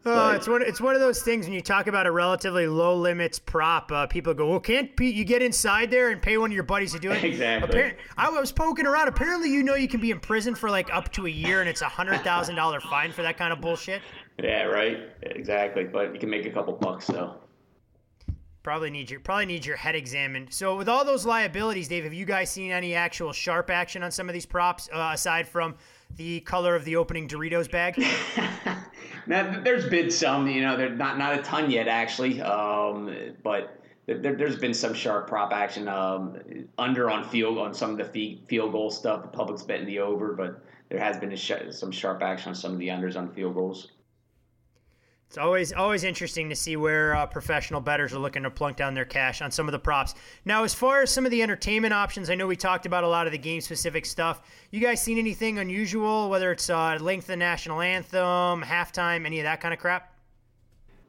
Oh, 0.10 0.32
it's 0.32 0.48
one. 0.48 0.62
It's 0.62 0.80
one 0.80 0.96
of 0.96 1.02
those 1.02 1.22
things 1.22 1.46
when 1.46 1.54
you 1.54 1.62
talk 1.62 1.88
about 1.88 2.08
a 2.08 2.12
relatively 2.12 2.68
low 2.68 2.96
limits 2.96 3.40
prop. 3.40 3.92
Uh, 3.92 4.08
people 4.08 4.34
go, 4.34 4.50
"Well, 4.50 4.60
can't 4.60 4.96
Pete, 4.96 5.16
you 5.16 5.26
get 5.26 5.42
inside 5.42 5.92
there 5.92 6.10
and 6.10 6.22
pay 6.22 6.38
one 6.38 6.52
of 6.52 6.56
your 6.56 6.64
buddies 6.64 6.94
to 6.94 7.00
do 7.00 7.12
it?" 7.12 7.24
Exactly. 7.28 7.80
Appar- 7.80 7.96
I 8.18 8.30
was 8.30 8.52
poking 8.52 8.86
around. 8.88 9.08
Apparently, 9.08 9.52
you 9.52 9.64
know 9.64 9.76
you 9.76 9.88
can 9.88 10.00
be 10.00 10.12
in 10.12 10.20
prison 10.20 10.56
for 10.56 10.70
like 10.70 10.94
up 10.94 11.12
to 11.14 11.26
a 11.26 11.30
year, 11.30 11.60
and 11.60 11.70
it's 11.70 11.82
a 11.82 11.90
hundred 11.90 12.22
thousand 12.22 12.56
dollar 12.56 12.80
fine 12.80 13.12
for 13.12 13.22
that 13.24 13.38
kind 13.38 13.52
of 13.52 13.60
bullshit. 13.62 14.02
Yeah, 14.42 14.64
right. 14.64 14.98
Exactly. 15.24 15.84
But 15.84 16.14
you 16.14 16.20
can 16.20 16.30
make 16.30 16.46
a 16.46 16.52
couple 16.52 16.74
bucks 16.74 17.08
though. 17.08 17.36
Probably 18.64 18.90
need 18.90 19.10
your 19.10 19.22
probably 19.22 19.46
need 19.46 19.66
your 19.66 19.78
head 19.78 19.96
examined. 19.96 20.54
So 20.54 20.76
with 20.76 20.90
all 20.90 21.06
those 21.06 21.26
liabilities, 21.26 21.88
Dave, 21.88 22.04
have 22.04 22.14
you 22.14 22.26
guys 22.26 22.52
seen 22.52 22.72
any 22.72 22.96
actual 22.96 23.32
sharp 23.32 23.70
action 23.70 24.04
on 24.04 24.12
some 24.12 24.28
of 24.28 24.34
these 24.34 24.46
props 24.46 24.90
uh, 24.94 25.12
aside 25.14 25.48
from 25.48 25.76
the 26.18 26.42
color 26.42 26.76
of 26.76 26.84
the 26.84 26.98
opening 26.98 27.30
Doritos 27.30 27.72
bag? 27.72 27.96
now, 29.28 29.60
there's 29.62 29.88
been 29.90 30.10
some, 30.10 30.48
you 30.48 30.62
know, 30.62 30.76
not 30.90 31.18
not 31.18 31.38
a 31.38 31.42
ton 31.42 31.70
yet 31.70 31.88
actually, 31.88 32.42
um, 32.42 33.14
but 33.44 33.78
there, 34.08 34.38
has 34.38 34.56
been 34.56 34.74
some 34.74 34.94
sharp 34.94 35.28
prop 35.28 35.52
action 35.52 35.88
um, 35.90 36.40
under 36.78 37.10
on 37.10 37.28
field 37.28 37.58
on 37.58 37.74
some 37.74 38.00
of 38.00 38.14
the 38.14 38.40
field 38.48 38.72
goal 38.72 38.90
stuff. 38.90 39.22
The 39.22 39.28
public's 39.28 39.64
betting 39.64 39.86
the 39.86 40.00
over, 40.00 40.34
but 40.34 40.62
there 40.90 41.00
has 41.00 41.18
been 41.18 41.36
sh- 41.36 41.52
some 41.72 41.92
sharp 41.92 42.24
action 42.24 42.50
on 42.50 42.56
some 42.56 42.72
of 42.72 42.80
the 42.80 42.88
unders 42.88 43.18
on 43.18 43.30
field 43.34 43.56
goals. 43.56 43.92
It's 45.28 45.38
always 45.38 45.74
always 45.74 46.06
interesting 46.06 46.48
to 46.50 46.56
see 46.56 46.78
where 46.78 47.14
uh, 47.14 47.26
professional 47.26 47.82
bettors 47.82 48.14
are 48.14 48.20
looking 48.20 48.44
to 48.44 48.50
plunk 48.50 48.78
down 48.78 48.94
their 48.94 49.04
cash 49.04 49.42
on 49.42 49.52
some 49.52 49.68
of 49.68 49.74
the 49.74 49.80
props. 49.80 50.16
Now, 50.46 50.64
as 50.64 50.74
far 50.74 51.02
as 51.02 51.12
some 51.12 51.26
of 51.26 51.32
the 51.32 51.44
entertainment 51.44 51.94
options, 51.94 52.30
I 52.30 52.36
know 52.36 52.48
we 52.48 52.56
talked 52.56 52.86
about 52.86 53.04
a 53.04 53.10
lot 53.10 53.26
of 53.26 53.34
the 53.34 53.38
game 53.38 53.60
specific 53.60 54.06
stuff. 54.06 54.42
You 54.72 54.80
guys 54.80 55.02
seen 55.02 55.18
anything 55.18 55.60
unusual? 55.60 56.30
Whether 56.30 56.54
it's 56.54 56.70
uh, 56.70 56.98
length 57.02 57.26
of 57.26 57.28
the 57.28 57.36
national 57.36 57.82
anthem, 57.82 58.64
halftime, 58.64 59.26
any 59.26 59.40
of 59.40 59.44
that 59.44 59.60
kind 59.60 59.74
of 59.74 59.82
crap? 59.82 60.14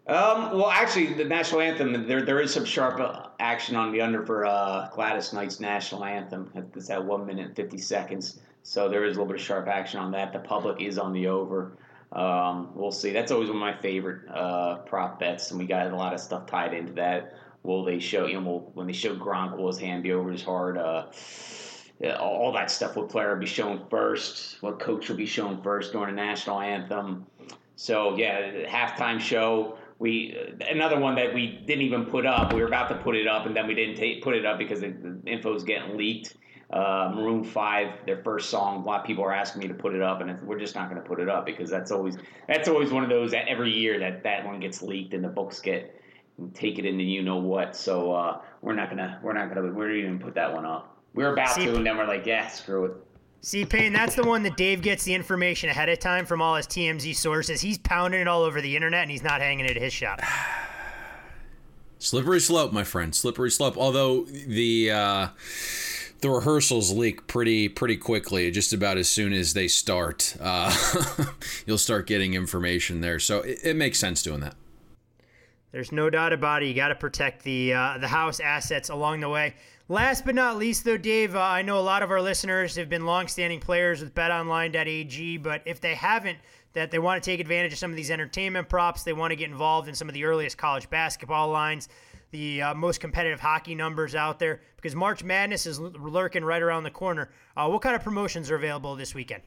Um, 0.09 0.59
well, 0.59 0.71
actually, 0.71 1.15
the 1.15 1.25
national 1.25 1.61
anthem 1.61 2.09
there 2.09 2.25
there 2.25 2.41
is 2.41 2.53
some 2.53 2.65
sharp 2.65 2.99
uh, 2.99 3.29
action 3.39 3.77
on 3.77 3.93
the 3.93 4.01
under 4.01 4.27
for 4.27 4.47
uh, 4.47 4.89
Gladys 4.93 5.33
Knight's 5.33 5.61
national 5.61 6.05
anthem. 6.05 6.51
It's 6.75 6.91
at 6.91 7.05
one 7.05 7.25
minute 7.25 7.47
and 7.47 7.55
fifty 7.55 7.79
seconds, 7.79 8.41
so 8.65 8.89
there 8.89 9.05
is 9.05 9.17
a 9.17 9.21
little 9.21 9.33
bit 9.33 9.41
of 9.41 9.47
sharp 9.47 9.69
action 9.69 10.01
on 10.01 10.11
that. 10.11 10.33
The 10.33 10.41
public 10.41 10.83
is 10.83 10.99
on 10.99 11.13
the 11.13 11.29
over. 11.29 11.77
Um, 12.13 12.71
we'll 12.75 12.93
see. 12.93 13.13
That's 13.13 13.31
always 13.31 13.49
one 13.49 13.57
of 13.57 13.61
my 13.61 13.77
favorite 13.77 14.29
uh, 14.31 14.77
prop 14.79 15.21
bets, 15.21 15.51
and 15.51 15.61
we 15.61 15.67
got 15.67 15.87
a 15.89 15.97
lot 15.97 16.15
of 16.15 16.21
stuff 16.21 16.47
tied 16.47 16.73
into 16.73 16.93
that. 16.95 17.35
Will 17.63 17.85
they 17.85 17.99
show 17.99 18.27
you 18.27 18.41
know 18.41 18.71
when 18.75 18.87
they 18.87 18.93
show 18.93 19.15
Gronk 19.15 19.57
will 19.57 19.67
his 19.67 19.79
hand 19.79 20.03
be 20.03 20.13
over 20.13 20.31
his 20.31 20.43
heart? 20.43 20.79
Uh, 20.79 21.07
all 22.19 22.53
that 22.53 22.71
stuff. 22.71 22.97
What 22.97 23.09
player 23.09 23.35
will 23.35 23.41
be 23.41 23.47
shown 23.47 23.85
first? 23.91 24.63
What 24.63 24.79
coach 24.79 25.09
will 25.09 25.17
be 25.17 25.27
shown 25.27 25.63
first 25.63 25.93
during 25.93 26.15
the 26.15 26.23
national 26.23 26.61
anthem? 26.61 27.27
So 27.77 28.17
yeah, 28.17 28.67
halftime 28.67 29.21
show. 29.21 29.77
We 29.99 30.37
another 30.71 30.99
one 30.99 31.17
that 31.17 31.35
we 31.35 31.61
didn't 31.67 31.83
even 31.83 32.07
put 32.07 32.25
up. 32.25 32.53
We 32.55 32.61
were 32.61 32.69
about 32.69 32.89
to 32.89 32.95
put 32.95 33.17
it 33.17 33.27
up, 33.27 33.47
and 33.47 33.55
then 33.55 33.67
we 33.67 33.75
didn't 33.75 33.97
take, 33.97 34.23
put 34.23 34.35
it 34.35 34.47
up 34.47 34.59
because 34.59 34.81
the, 34.81 34.89
the 34.89 35.21
info 35.27 35.55
is 35.55 35.65
getting 35.65 35.97
leaked 35.97 36.35
uh, 36.71 37.13
Maroon 37.15 37.45
Five, 37.45 38.05
their 38.05 38.23
first 38.23 38.51
song. 38.51 38.83
A 38.83 38.87
lot 38.87 39.01
of 39.01 39.07
people 39.07 39.25
are 39.25 39.33
asking 39.33 39.61
me 39.61 39.69
to 39.69 39.75
put 39.75 39.95
it 39.95 40.03
up, 40.03 40.21
and 40.21 40.41
we're 40.43 40.59
just 40.59 40.75
not 40.75 40.91
going 40.91 41.01
to 41.01 41.07
put 41.09 41.21
it 41.21 41.29
up 41.29 41.47
because 41.47 41.71
that's 41.71 41.91
always 41.91 42.19
that's 42.47 42.69
always 42.69 42.91
one 42.91 43.03
of 43.03 43.09
those 43.09 43.31
that 43.31 43.49
every 43.49 43.73
year 43.73 43.99
that 43.99 44.23
that 44.25 44.45
one 44.45 44.61
gets 44.61 44.83
leaked 44.83 45.15
and 45.15 45.25
the 45.25 45.29
books 45.29 45.61
get 45.61 45.99
take 46.55 46.79
it 46.79 46.85
into 46.85 47.05
you 47.05 47.23
know 47.23 47.37
what. 47.37 47.75
So 47.75 48.13
uh, 48.13 48.41
we're 48.61 48.75
not 48.75 48.91
gonna 48.91 49.19
we're 49.23 49.33
not 49.33 49.53
gonna 49.53 49.73
we're 49.73 49.93
even 49.93 50.19
put 50.19 50.35
that 50.35 50.53
one 50.53 50.67
up. 50.67 50.97
We 51.15 51.25
are 51.25 51.33
about 51.33 51.55
to, 51.57 51.75
and 51.75 51.87
then 51.87 51.97
we're 51.97 52.07
like, 52.07 52.27
yeah, 52.27 52.49
screw 52.49 52.85
it. 52.85 52.93
See, 53.41 53.65
Payne, 53.65 53.93
that's 53.93 54.15
the 54.17 54.25
one 54.25 54.43
that 54.43 54.57
Dave 54.57 54.83
gets 54.83 55.05
the 55.05 55.15
information 55.15 55.71
ahead 55.71 55.89
of 55.89 56.01
time 56.01 56.27
from 56.27 56.43
all 56.43 56.57
his 56.57 56.67
TMZ 56.67 57.15
sources. 57.15 57.61
He's 57.61 57.79
pounding 57.79 58.21
it 58.21 58.29
all 58.29 58.43
over 58.43 58.61
the 58.61 58.75
internet, 58.75 59.03
and 59.03 59.11
he's 59.11 59.23
not 59.23 59.41
hanging 59.41 59.65
it 59.65 59.77
at 59.77 59.83
his 59.83 59.93
shop. 59.93 60.21
Slippery 62.01 62.41
slope, 62.41 62.73
my 62.73 62.85
friend. 62.85 63.15
Slippery 63.15 63.51
slope. 63.51 63.77
Although 63.77 64.25
the 64.25 64.91
uh, 64.91 65.29
the 66.21 66.31
rehearsals 66.31 66.93
leak 66.93 67.27
pretty 67.27 67.69
pretty 67.69 67.97
quickly. 67.97 68.51
Just 68.51 68.73
about 68.73 68.99
as 68.99 69.09
soon 69.09 69.33
as 69.33 69.55
they 69.55 69.69
start, 69.69 70.37
uh, 70.41 70.75
you'll 71.67 71.79
start 71.79 72.07
getting 72.07 72.35
information 72.35 73.01
there. 73.01 73.19
So 73.19 73.41
it, 73.41 73.59
it, 73.65 73.77
makes 73.77 73.99
sense 73.99 74.23
doing 74.23 74.41
that. 74.41 74.55
There's 75.73 75.93
no 75.93 76.11
doubt 76.11 76.33
about 76.33 76.63
it. 76.63 76.67
You 76.67 76.75
got 76.75 76.89
to 76.89 76.95
protect 76.95 77.43
the 77.43 77.75
uh, 77.75 77.99
the 77.99 78.09
house 78.09 78.41
assets 78.41 78.89
along 78.89 79.21
the 79.21 79.29
way. 79.29 79.55
Last 79.91 80.27
but 80.27 80.35
not 80.35 80.59
least, 80.59 80.85
though, 80.85 80.99
Dave, 80.99 81.35
uh, 81.35 81.41
I 81.41 81.63
know 81.63 81.79
a 81.79 81.81
lot 81.81 82.03
of 82.03 82.11
our 82.11 82.21
listeners 82.21 82.77
have 82.77 82.91
been 82.91 83.07
longstanding 83.07 83.61
players 83.61 84.03
with 84.03 84.15
BetOnline.ag, 84.15 85.39
but 85.39 85.63
if 85.65 85.81
they 85.81 85.95
haven't, 85.95 86.37
that 86.75 86.91
they 86.91 86.99
want 86.99 87.23
to 87.23 87.31
take 87.31 87.41
advantage 87.41 87.73
of 87.73 87.79
some 87.79 87.91
of 87.91 87.97
these 87.97 88.11
entertainment 88.11 88.69
props, 88.69 89.03
they 89.03 89.15
want 89.15 89.31
to 89.31 89.37
get 89.37 89.51
involved 89.51 89.89
in 89.89 89.95
some 89.95 90.07
of 90.07 90.13
the 90.13 90.25
earliest 90.25 90.59
college 90.59 90.91
basketball 90.91 91.49
lines 91.49 91.89
the 92.31 92.63
uh, 92.63 92.75
most 92.75 93.01
competitive 93.01 93.41
hockey 93.41 93.75
numbers 93.75 94.15
out 94.15 94.39
there 94.39 94.61
because 94.77 94.95
March 94.95 95.25
Madness 95.25 95.67
is 95.67 95.81
lurking 95.81 96.45
right 96.45 96.63
around 96.63 96.85
the 96.85 96.91
corner. 96.91 97.31
Uh, 97.57 97.69
what 97.69 97.83
kind 97.83 97.97
of 97.97 98.03
promotions 98.03 98.51
are 98.51 98.57
available 98.57 98.95
this 98.95 99.15
weekend? 99.15 99.43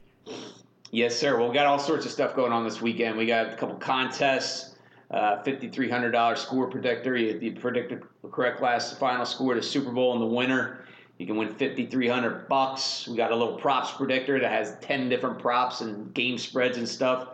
Yes, 0.90 1.16
sir. 1.16 1.38
Well, 1.38 1.48
we 1.48 1.54
got 1.54 1.66
all 1.66 1.78
sorts 1.78 2.04
of 2.04 2.12
stuff 2.12 2.36
going 2.36 2.52
on 2.52 2.64
this 2.64 2.82
weekend. 2.82 3.16
We 3.16 3.26
got 3.26 3.52
a 3.52 3.56
couple 3.56 3.76
contests, 3.76 4.76
uh, 5.10 5.42
$5,300 5.42 6.36
score 6.36 6.68
predictor. 6.68 7.16
You, 7.16 7.52
predict 7.52 7.90
the 8.22 8.28
correct 8.28 8.60
last 8.60 8.98
final 8.98 9.24
score 9.24 9.54
to 9.54 9.62
Super 9.62 9.90
Bowl 9.90 10.12
in 10.14 10.20
the 10.20 10.26
winter. 10.26 10.84
You 11.18 11.26
can 11.26 11.36
win 11.36 11.48
5,300 11.48 12.48
bucks. 12.48 13.06
We 13.08 13.16
got 13.16 13.30
a 13.30 13.36
little 13.36 13.56
props 13.56 13.92
predictor 13.92 14.40
that 14.40 14.50
has 14.50 14.76
10 14.80 15.08
different 15.08 15.38
props 15.38 15.80
and 15.80 16.12
game 16.14 16.36
spreads 16.36 16.78
and 16.78 16.88
stuff. 16.88 17.28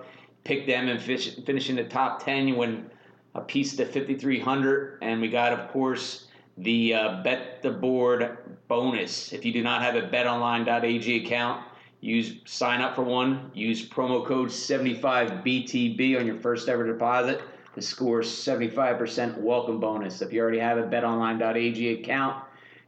Pick 0.44 0.66
them 0.66 0.88
and 0.88 1.00
fish, 1.00 1.34
finish 1.44 1.70
in 1.70 1.76
the 1.76 1.84
top 1.84 2.24
10. 2.24 2.48
You 2.48 2.56
win 2.56 2.90
a 3.38 3.40
piece 3.42 3.76
to 3.76 3.86
5300 3.86 4.98
and 5.00 5.20
we 5.20 5.28
got 5.28 5.52
of 5.52 5.70
course 5.70 6.26
the 6.58 6.92
uh, 6.92 7.22
bet 7.22 7.62
the 7.62 7.70
board 7.70 8.36
bonus. 8.66 9.32
If 9.32 9.44
you 9.44 9.52
do 9.52 9.62
not 9.62 9.80
have 9.82 9.94
a 9.94 10.02
betonline.ag 10.02 11.24
account 11.24 11.64
use 12.00 12.34
sign 12.44 12.80
up 12.80 12.96
for 12.96 13.02
one. 13.02 13.50
Use 13.54 13.88
promo 13.88 14.26
code 14.26 14.48
75btb 14.48 16.18
on 16.18 16.26
your 16.26 16.40
first 16.40 16.68
ever 16.68 16.84
deposit 16.86 17.40
to 17.74 17.82
score 17.82 18.20
75% 18.20 19.38
welcome 19.38 19.78
bonus. 19.78 20.20
If 20.20 20.32
you 20.32 20.40
already 20.40 20.58
have 20.58 20.78
a 20.78 20.82
betonline.ag 20.82 22.00
account 22.00 22.44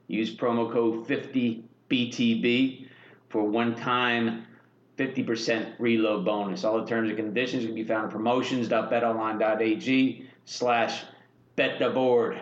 use 0.08 0.34
promo 0.34 0.72
code 0.72 1.06
50btb 1.06 2.88
for 3.28 3.44
one 3.44 3.76
time 3.76 4.46
50% 4.98 5.74
reload 5.78 6.24
bonus. 6.24 6.64
All 6.64 6.80
the 6.80 6.86
terms 6.86 7.08
and 7.08 7.16
conditions 7.16 7.64
can 7.64 7.74
be 7.74 7.84
found 7.84 8.06
at 8.06 8.10
promotions.betonline.ag 8.10 10.29
slash 10.44 11.04
bet 11.56 11.78
the 11.78 11.90
board. 11.90 12.40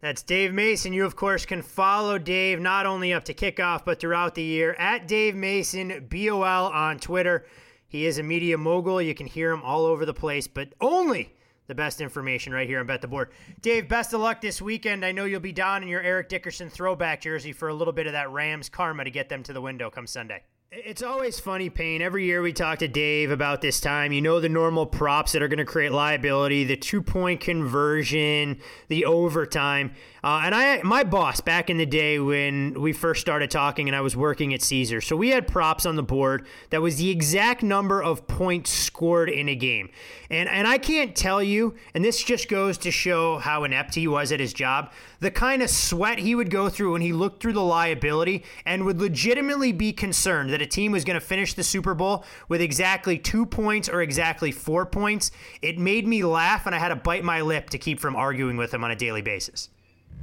That's 0.00 0.22
Dave 0.22 0.54
Mason. 0.54 0.92
You, 0.92 1.04
of 1.04 1.16
course, 1.16 1.44
can 1.44 1.60
follow 1.60 2.18
Dave 2.18 2.60
not 2.60 2.86
only 2.86 3.12
up 3.12 3.24
to 3.24 3.34
kickoff, 3.34 3.84
but 3.84 3.98
throughout 3.98 4.36
the 4.36 4.42
year 4.42 4.74
at 4.78 5.08
Dave 5.08 5.34
Mason, 5.34 6.06
BOL 6.08 6.44
on 6.44 7.00
Twitter. 7.00 7.46
He 7.88 8.06
is 8.06 8.18
a 8.18 8.22
media 8.22 8.56
mogul. 8.56 9.02
You 9.02 9.14
can 9.14 9.26
hear 9.26 9.50
him 9.50 9.62
all 9.62 9.84
over 9.84 10.06
the 10.06 10.14
place, 10.14 10.46
but 10.46 10.72
only 10.80 11.34
the 11.66 11.74
best 11.74 12.00
information 12.00 12.52
right 12.52 12.68
here 12.68 12.78
on 12.78 12.86
Bet 12.86 13.00
the 13.00 13.08
Board. 13.08 13.30
Dave, 13.60 13.88
best 13.88 14.12
of 14.12 14.20
luck 14.20 14.40
this 14.40 14.62
weekend. 14.62 15.04
I 15.04 15.12
know 15.12 15.24
you'll 15.24 15.40
be 15.40 15.52
down 15.52 15.82
in 15.82 15.88
your 15.88 16.02
Eric 16.02 16.28
Dickerson 16.28 16.70
throwback 16.70 17.22
jersey 17.22 17.52
for 17.52 17.68
a 17.68 17.74
little 17.74 17.92
bit 17.92 18.06
of 18.06 18.12
that 18.12 18.30
Rams 18.30 18.68
karma 18.68 19.04
to 19.04 19.10
get 19.10 19.28
them 19.28 19.42
to 19.42 19.52
the 19.52 19.60
window 19.60 19.90
come 19.90 20.06
Sunday. 20.06 20.44
It's 20.70 21.02
always 21.02 21.40
funny, 21.40 21.70
Payne. 21.70 22.02
Every 22.02 22.26
year 22.26 22.42
we 22.42 22.52
talk 22.52 22.80
to 22.80 22.88
Dave 22.88 23.30
about 23.30 23.62
this 23.62 23.80
time. 23.80 24.12
You 24.12 24.20
know 24.20 24.38
the 24.38 24.50
normal 24.50 24.84
props 24.84 25.32
that 25.32 25.42
are 25.42 25.48
going 25.48 25.56
to 25.56 25.64
create 25.64 25.92
liability, 25.92 26.64
the 26.64 26.76
two 26.76 27.00
point 27.00 27.40
conversion, 27.40 28.60
the 28.88 29.06
overtime. 29.06 29.92
Uh, 30.22 30.42
and 30.44 30.54
I, 30.54 30.82
my 30.82 31.04
boss 31.04 31.40
back 31.40 31.70
in 31.70 31.76
the 31.78 31.86
day 31.86 32.18
when 32.18 32.80
we 32.80 32.92
first 32.92 33.20
started 33.20 33.50
talking 33.50 33.88
and 33.88 33.94
I 33.94 34.00
was 34.00 34.16
working 34.16 34.52
at 34.52 34.62
Caesar. 34.62 35.00
So 35.00 35.16
we 35.16 35.28
had 35.28 35.46
props 35.46 35.86
on 35.86 35.96
the 35.96 36.02
board 36.02 36.46
that 36.70 36.82
was 36.82 36.96
the 36.96 37.10
exact 37.10 37.62
number 37.62 38.02
of 38.02 38.26
points 38.26 38.70
scored 38.70 39.30
in 39.30 39.48
a 39.48 39.54
game. 39.54 39.90
And, 40.28 40.48
and 40.48 40.66
I 40.66 40.78
can't 40.78 41.14
tell 41.14 41.42
you, 41.42 41.74
and 41.94 42.04
this 42.04 42.22
just 42.22 42.48
goes 42.48 42.76
to 42.78 42.90
show 42.90 43.38
how 43.38 43.64
inept 43.64 43.94
he 43.94 44.08
was 44.08 44.32
at 44.32 44.40
his 44.40 44.52
job, 44.52 44.92
the 45.20 45.30
kind 45.30 45.62
of 45.62 45.70
sweat 45.70 46.18
he 46.18 46.34
would 46.34 46.50
go 46.50 46.68
through 46.68 46.92
when 46.92 47.02
he 47.02 47.12
looked 47.12 47.40
through 47.40 47.52
the 47.52 47.62
liability 47.62 48.44
and 48.66 48.84
would 48.84 49.00
legitimately 49.00 49.72
be 49.72 49.92
concerned 49.92 50.50
that 50.50 50.62
a 50.62 50.66
team 50.66 50.92
was 50.92 51.04
going 51.04 51.18
to 51.18 51.24
finish 51.24 51.54
the 51.54 51.62
Super 51.62 51.94
Bowl 51.94 52.24
with 52.48 52.60
exactly 52.60 53.18
two 53.18 53.46
points 53.46 53.88
or 53.88 54.02
exactly 54.02 54.50
four 54.50 54.84
points. 54.84 55.30
It 55.62 55.78
made 55.78 56.06
me 56.06 56.24
laugh 56.24 56.66
and 56.66 56.74
I 56.74 56.78
had 56.78 56.88
to 56.88 56.96
bite 56.96 57.24
my 57.24 57.40
lip 57.40 57.70
to 57.70 57.78
keep 57.78 58.00
from 58.00 58.16
arguing 58.16 58.56
with 58.56 58.74
him 58.74 58.84
on 58.84 58.90
a 58.90 58.96
daily 58.96 59.22
basis. 59.22 59.70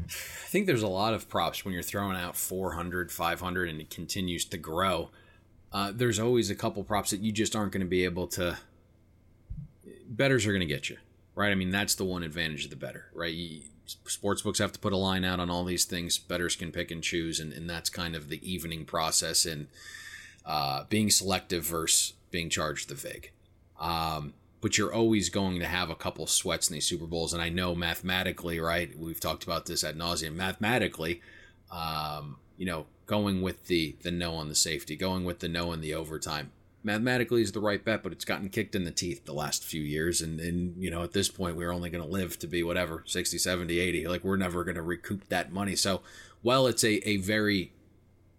I 0.07 0.47
think 0.47 0.67
there's 0.67 0.83
a 0.83 0.87
lot 0.87 1.13
of 1.13 1.27
props 1.29 1.65
when 1.65 1.73
you're 1.73 1.83
throwing 1.83 2.17
out 2.17 2.35
400, 2.35 3.11
500, 3.11 3.69
and 3.69 3.81
it 3.81 3.89
continues 3.89 4.45
to 4.45 4.57
grow. 4.57 5.09
Uh, 5.71 5.91
there's 5.93 6.19
always 6.19 6.49
a 6.49 6.55
couple 6.55 6.83
props 6.83 7.09
that 7.09 7.19
you 7.19 7.31
just 7.31 7.55
aren't 7.55 7.71
going 7.71 7.81
to 7.81 7.87
be 7.87 8.05
able 8.05 8.27
to. 8.27 8.57
Betters 10.07 10.45
are 10.45 10.51
going 10.51 10.61
to 10.61 10.65
get 10.65 10.89
you, 10.89 10.97
right? 11.33 11.51
I 11.51 11.55
mean, 11.55 11.71
that's 11.71 11.95
the 11.95 12.05
one 12.05 12.23
advantage 12.23 12.63
of 12.63 12.69
the 12.69 12.75
better, 12.75 13.07
right? 13.13 13.33
You, 13.33 13.61
sports 13.85 14.41
books 14.41 14.59
have 14.59 14.71
to 14.71 14.79
put 14.79 14.93
a 14.93 14.97
line 14.97 15.25
out 15.25 15.39
on 15.39 15.49
all 15.49 15.63
these 15.63 15.85
things. 15.85 16.17
Betters 16.17 16.55
can 16.55 16.71
pick 16.71 16.91
and 16.91 17.03
choose, 17.03 17.39
and, 17.39 17.51
and 17.51 17.69
that's 17.69 17.89
kind 17.89 18.15
of 18.15 18.29
the 18.29 18.49
evening 18.49 18.85
process 18.85 19.45
in 19.45 19.67
uh, 20.45 20.85
being 20.89 21.09
selective 21.09 21.65
versus 21.65 22.13
being 22.31 22.49
charged 22.49 22.89
the 22.89 22.95
vig. 22.95 23.31
Um, 23.79 24.33
but 24.65 24.79
you're 24.79 24.91
always 24.91 25.29
going 25.29 25.59
to 25.59 25.65
have 25.67 25.91
a 25.91 25.95
couple 25.95 26.25
sweats 26.25 26.71
in 26.71 26.73
these 26.73 26.87
Super 26.87 27.05
Bowls. 27.05 27.33
And 27.33 27.39
I 27.39 27.49
know 27.49 27.75
mathematically, 27.75 28.59
right? 28.59 28.97
We've 28.97 29.19
talked 29.19 29.43
about 29.43 29.67
this 29.67 29.83
at 29.83 29.95
nauseum. 29.95 30.33
Mathematically, 30.33 31.21
um, 31.69 32.37
you 32.57 32.65
know, 32.65 32.87
going 33.05 33.43
with 33.43 33.67
the 33.67 33.95
the 34.01 34.09
no 34.09 34.33
on 34.33 34.49
the 34.49 34.55
safety, 34.55 34.95
going 34.95 35.23
with 35.23 35.37
the 35.37 35.47
no 35.47 35.71
in 35.71 35.81
the 35.81 35.93
overtime, 35.93 36.51
mathematically 36.83 37.43
is 37.43 37.51
the 37.51 37.59
right 37.59 37.85
bet. 37.85 38.01
But 38.01 38.11
it's 38.11 38.25
gotten 38.25 38.49
kicked 38.49 38.73
in 38.73 38.85
the 38.85 38.91
teeth 38.91 39.25
the 39.25 39.35
last 39.35 39.63
few 39.63 39.83
years, 39.83 40.19
and 40.19 40.39
and 40.39 40.81
you 40.83 40.89
know, 40.89 41.03
at 41.03 41.11
this 41.11 41.29
point, 41.29 41.57
we're 41.57 41.71
only 41.71 41.91
going 41.91 42.03
to 42.03 42.09
live 42.09 42.39
to 42.39 42.47
be 42.47 42.63
whatever 42.63 43.03
60, 43.05 43.37
70, 43.37 43.77
80. 43.77 44.07
Like 44.07 44.23
we're 44.23 44.35
never 44.35 44.63
going 44.63 44.77
to 44.77 44.81
recoup 44.81 45.29
that 45.29 45.51
money. 45.51 45.75
So 45.75 46.01
while 46.41 46.65
it's 46.65 46.83
a 46.83 47.07
a 47.07 47.17
very 47.17 47.71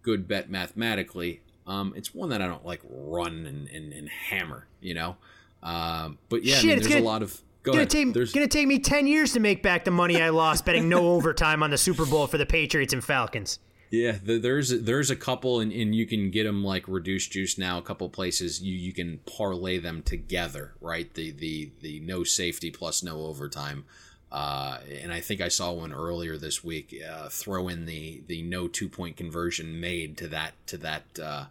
good 0.01 0.27
bet 0.27 0.49
mathematically, 0.49 1.39
um, 1.65 1.93
it's 1.95 2.13
one 2.13 2.27
that 2.31 2.41
I 2.41 2.47
don't 2.47 2.65
like 2.65 2.81
run 2.89 3.45
and, 3.45 3.69
and, 3.69 3.93
and 3.93 4.09
hammer, 4.09 4.67
you 4.81 4.93
know. 4.93 5.15
Um, 5.63 6.17
but 6.29 6.43
yeah, 6.43 6.55
Shit, 6.55 6.63
I 6.63 6.67
mean, 6.67 6.79
there's 6.79 6.87
gonna, 6.93 7.01
a 7.01 7.03
lot 7.05 7.23
of. 7.23 7.41
Go 7.63 7.73
gonna 7.73 7.81
ahead. 7.81 7.89
Take, 7.89 8.13
there's 8.13 8.33
gonna 8.33 8.47
take 8.47 8.67
me 8.67 8.79
ten 8.79 9.07
years 9.07 9.33
to 9.33 9.39
make 9.39 9.61
back 9.61 9.85
the 9.85 9.91
money 9.91 10.21
I 10.21 10.29
lost 10.29 10.65
betting 10.65 10.89
no 10.89 11.07
overtime 11.13 11.63
on 11.63 11.69
the 11.69 11.77
Super 11.77 12.05
Bowl 12.05 12.27
for 12.27 12.37
the 12.37 12.45
Patriots 12.45 12.93
and 12.93 13.03
Falcons. 13.03 13.59
Yeah, 13.89 14.17
there's 14.21 14.69
there's 14.81 15.09
a 15.09 15.15
couple, 15.15 15.61
and, 15.61 15.71
and 15.71 15.95
you 15.95 16.05
can 16.05 16.29
get 16.29 16.43
them 16.43 16.63
like 16.63 16.87
reduced 16.87 17.31
juice 17.31 17.57
now. 17.57 17.77
A 17.77 17.81
couple 17.81 18.09
places 18.09 18.61
you 18.61 18.75
you 18.75 18.91
can 18.91 19.19
parlay 19.25 19.77
them 19.77 20.01
together, 20.01 20.73
right? 20.81 21.13
The 21.13 21.31
the 21.31 21.71
the 21.81 21.99
no 22.01 22.23
safety 22.23 22.69
plus 22.69 23.01
no 23.01 23.21
overtime. 23.21 23.85
Uh, 24.29 24.79
and 25.01 25.13
I 25.13 25.21
think 25.21 25.39
I 25.39 25.47
saw 25.47 25.71
one 25.71 25.93
earlier 25.93 26.37
this 26.37 26.63
week. 26.63 26.93
Uh, 27.09 27.29
throw 27.29 27.69
in 27.69 27.85
the 27.85 28.23
the 28.27 28.41
no 28.41 28.67
two 28.67 28.89
point 28.89 29.15
conversion 29.15 29.79
made 29.79 30.17
to 30.17 30.27
that 30.27 30.53
to 30.67 30.77
that 30.79 31.03
uh, 31.21 31.45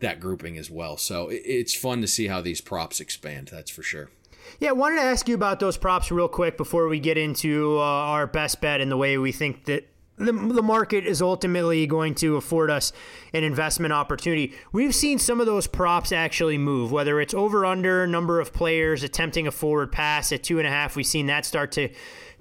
that 0.00 0.20
grouping 0.20 0.58
as 0.58 0.70
well. 0.70 0.96
So 0.96 1.28
it's 1.30 1.74
fun 1.74 2.00
to 2.00 2.06
see 2.06 2.26
how 2.26 2.40
these 2.40 2.60
props 2.60 3.00
expand. 3.00 3.50
That's 3.52 3.70
for 3.70 3.82
sure. 3.82 4.10
Yeah, 4.58 4.70
I 4.70 4.72
wanted 4.72 4.96
to 4.96 5.02
ask 5.02 5.28
you 5.28 5.34
about 5.34 5.60
those 5.60 5.76
props 5.76 6.10
real 6.10 6.28
quick 6.28 6.56
before 6.56 6.88
we 6.88 6.98
get 6.98 7.16
into 7.16 7.78
uh, 7.78 7.82
our 7.82 8.26
best 8.26 8.60
bet 8.60 8.80
and 8.80 8.90
the 8.90 8.96
way 8.96 9.16
we 9.18 9.32
think 9.32 9.66
that 9.66 9.86
the, 10.16 10.32
the 10.32 10.62
market 10.62 11.06
is 11.06 11.22
ultimately 11.22 11.86
going 11.86 12.14
to 12.16 12.36
afford 12.36 12.70
us 12.70 12.92
an 13.32 13.42
investment 13.42 13.92
opportunity. 13.92 14.52
We've 14.72 14.94
seen 14.94 15.18
some 15.18 15.40
of 15.40 15.46
those 15.46 15.66
props 15.66 16.12
actually 16.12 16.58
move, 16.58 16.92
whether 16.92 17.20
it's 17.20 17.32
over 17.32 17.64
under 17.64 18.06
number 18.06 18.38
of 18.38 18.52
players 18.52 19.02
attempting 19.02 19.46
a 19.46 19.50
forward 19.50 19.92
pass 19.92 20.30
at 20.32 20.42
two 20.42 20.58
and 20.58 20.66
a 20.66 20.70
half. 20.70 20.94
We've 20.94 21.06
seen 21.06 21.26
that 21.26 21.46
start 21.46 21.72
to 21.72 21.88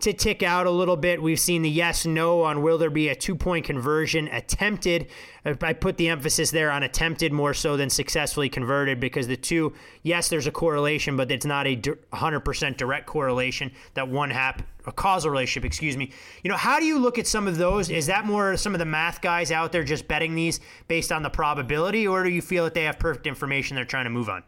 to 0.01 0.13
tick 0.13 0.43
out 0.43 0.65
a 0.65 0.71
little 0.71 0.97
bit. 0.97 1.21
We've 1.21 1.39
seen 1.39 1.61
the 1.61 1.69
yes 1.69 2.05
no 2.05 2.43
on 2.43 2.61
will 2.61 2.77
there 2.77 2.89
be 2.89 3.09
a 3.09 3.15
two 3.15 3.35
point 3.35 3.65
conversion 3.65 4.27
attempted. 4.29 5.07
I 5.45 5.73
put 5.73 5.97
the 5.97 6.09
emphasis 6.09 6.51
there 6.51 6.71
on 6.71 6.83
attempted 6.83 7.31
more 7.31 7.53
so 7.53 7.77
than 7.77 7.89
successfully 7.89 8.49
converted 8.49 8.99
because 8.99 9.27
the 9.27 9.37
two, 9.37 9.73
yes, 10.03 10.29
there's 10.29 10.47
a 10.47 10.51
correlation, 10.51 11.15
but 11.15 11.31
it's 11.31 11.45
not 11.45 11.65
a 11.65 11.77
100% 11.77 12.77
direct 12.77 13.07
correlation 13.07 13.71
that 13.93 14.07
one 14.07 14.29
hap 14.29 14.61
a 14.85 14.91
causal 14.91 15.29
relationship, 15.29 15.65
excuse 15.65 15.95
me. 15.95 16.11
You 16.43 16.49
know, 16.49 16.57
how 16.57 16.79
do 16.79 16.85
you 16.85 16.99
look 16.99 17.19
at 17.19 17.27
some 17.27 17.47
of 17.47 17.57
those? 17.57 17.89
Is 17.89 18.07
that 18.07 18.25
more 18.25 18.57
some 18.57 18.73
of 18.73 18.79
the 18.79 18.85
math 18.85 19.21
guys 19.21 19.51
out 19.51 19.71
there 19.71 19.83
just 19.83 20.07
betting 20.07 20.35
these 20.35 20.59
based 20.87 21.11
on 21.11 21.23
the 21.23 21.29
probability, 21.29 22.07
or 22.07 22.23
do 22.23 22.29
you 22.29 22.41
feel 22.41 22.63
that 22.63 22.73
they 22.73 22.83
have 22.83 22.99
perfect 22.99 23.27
information 23.27 23.75
they're 23.75 23.85
trying 23.85 24.05
to 24.05 24.09
move 24.09 24.29
on? 24.29 24.43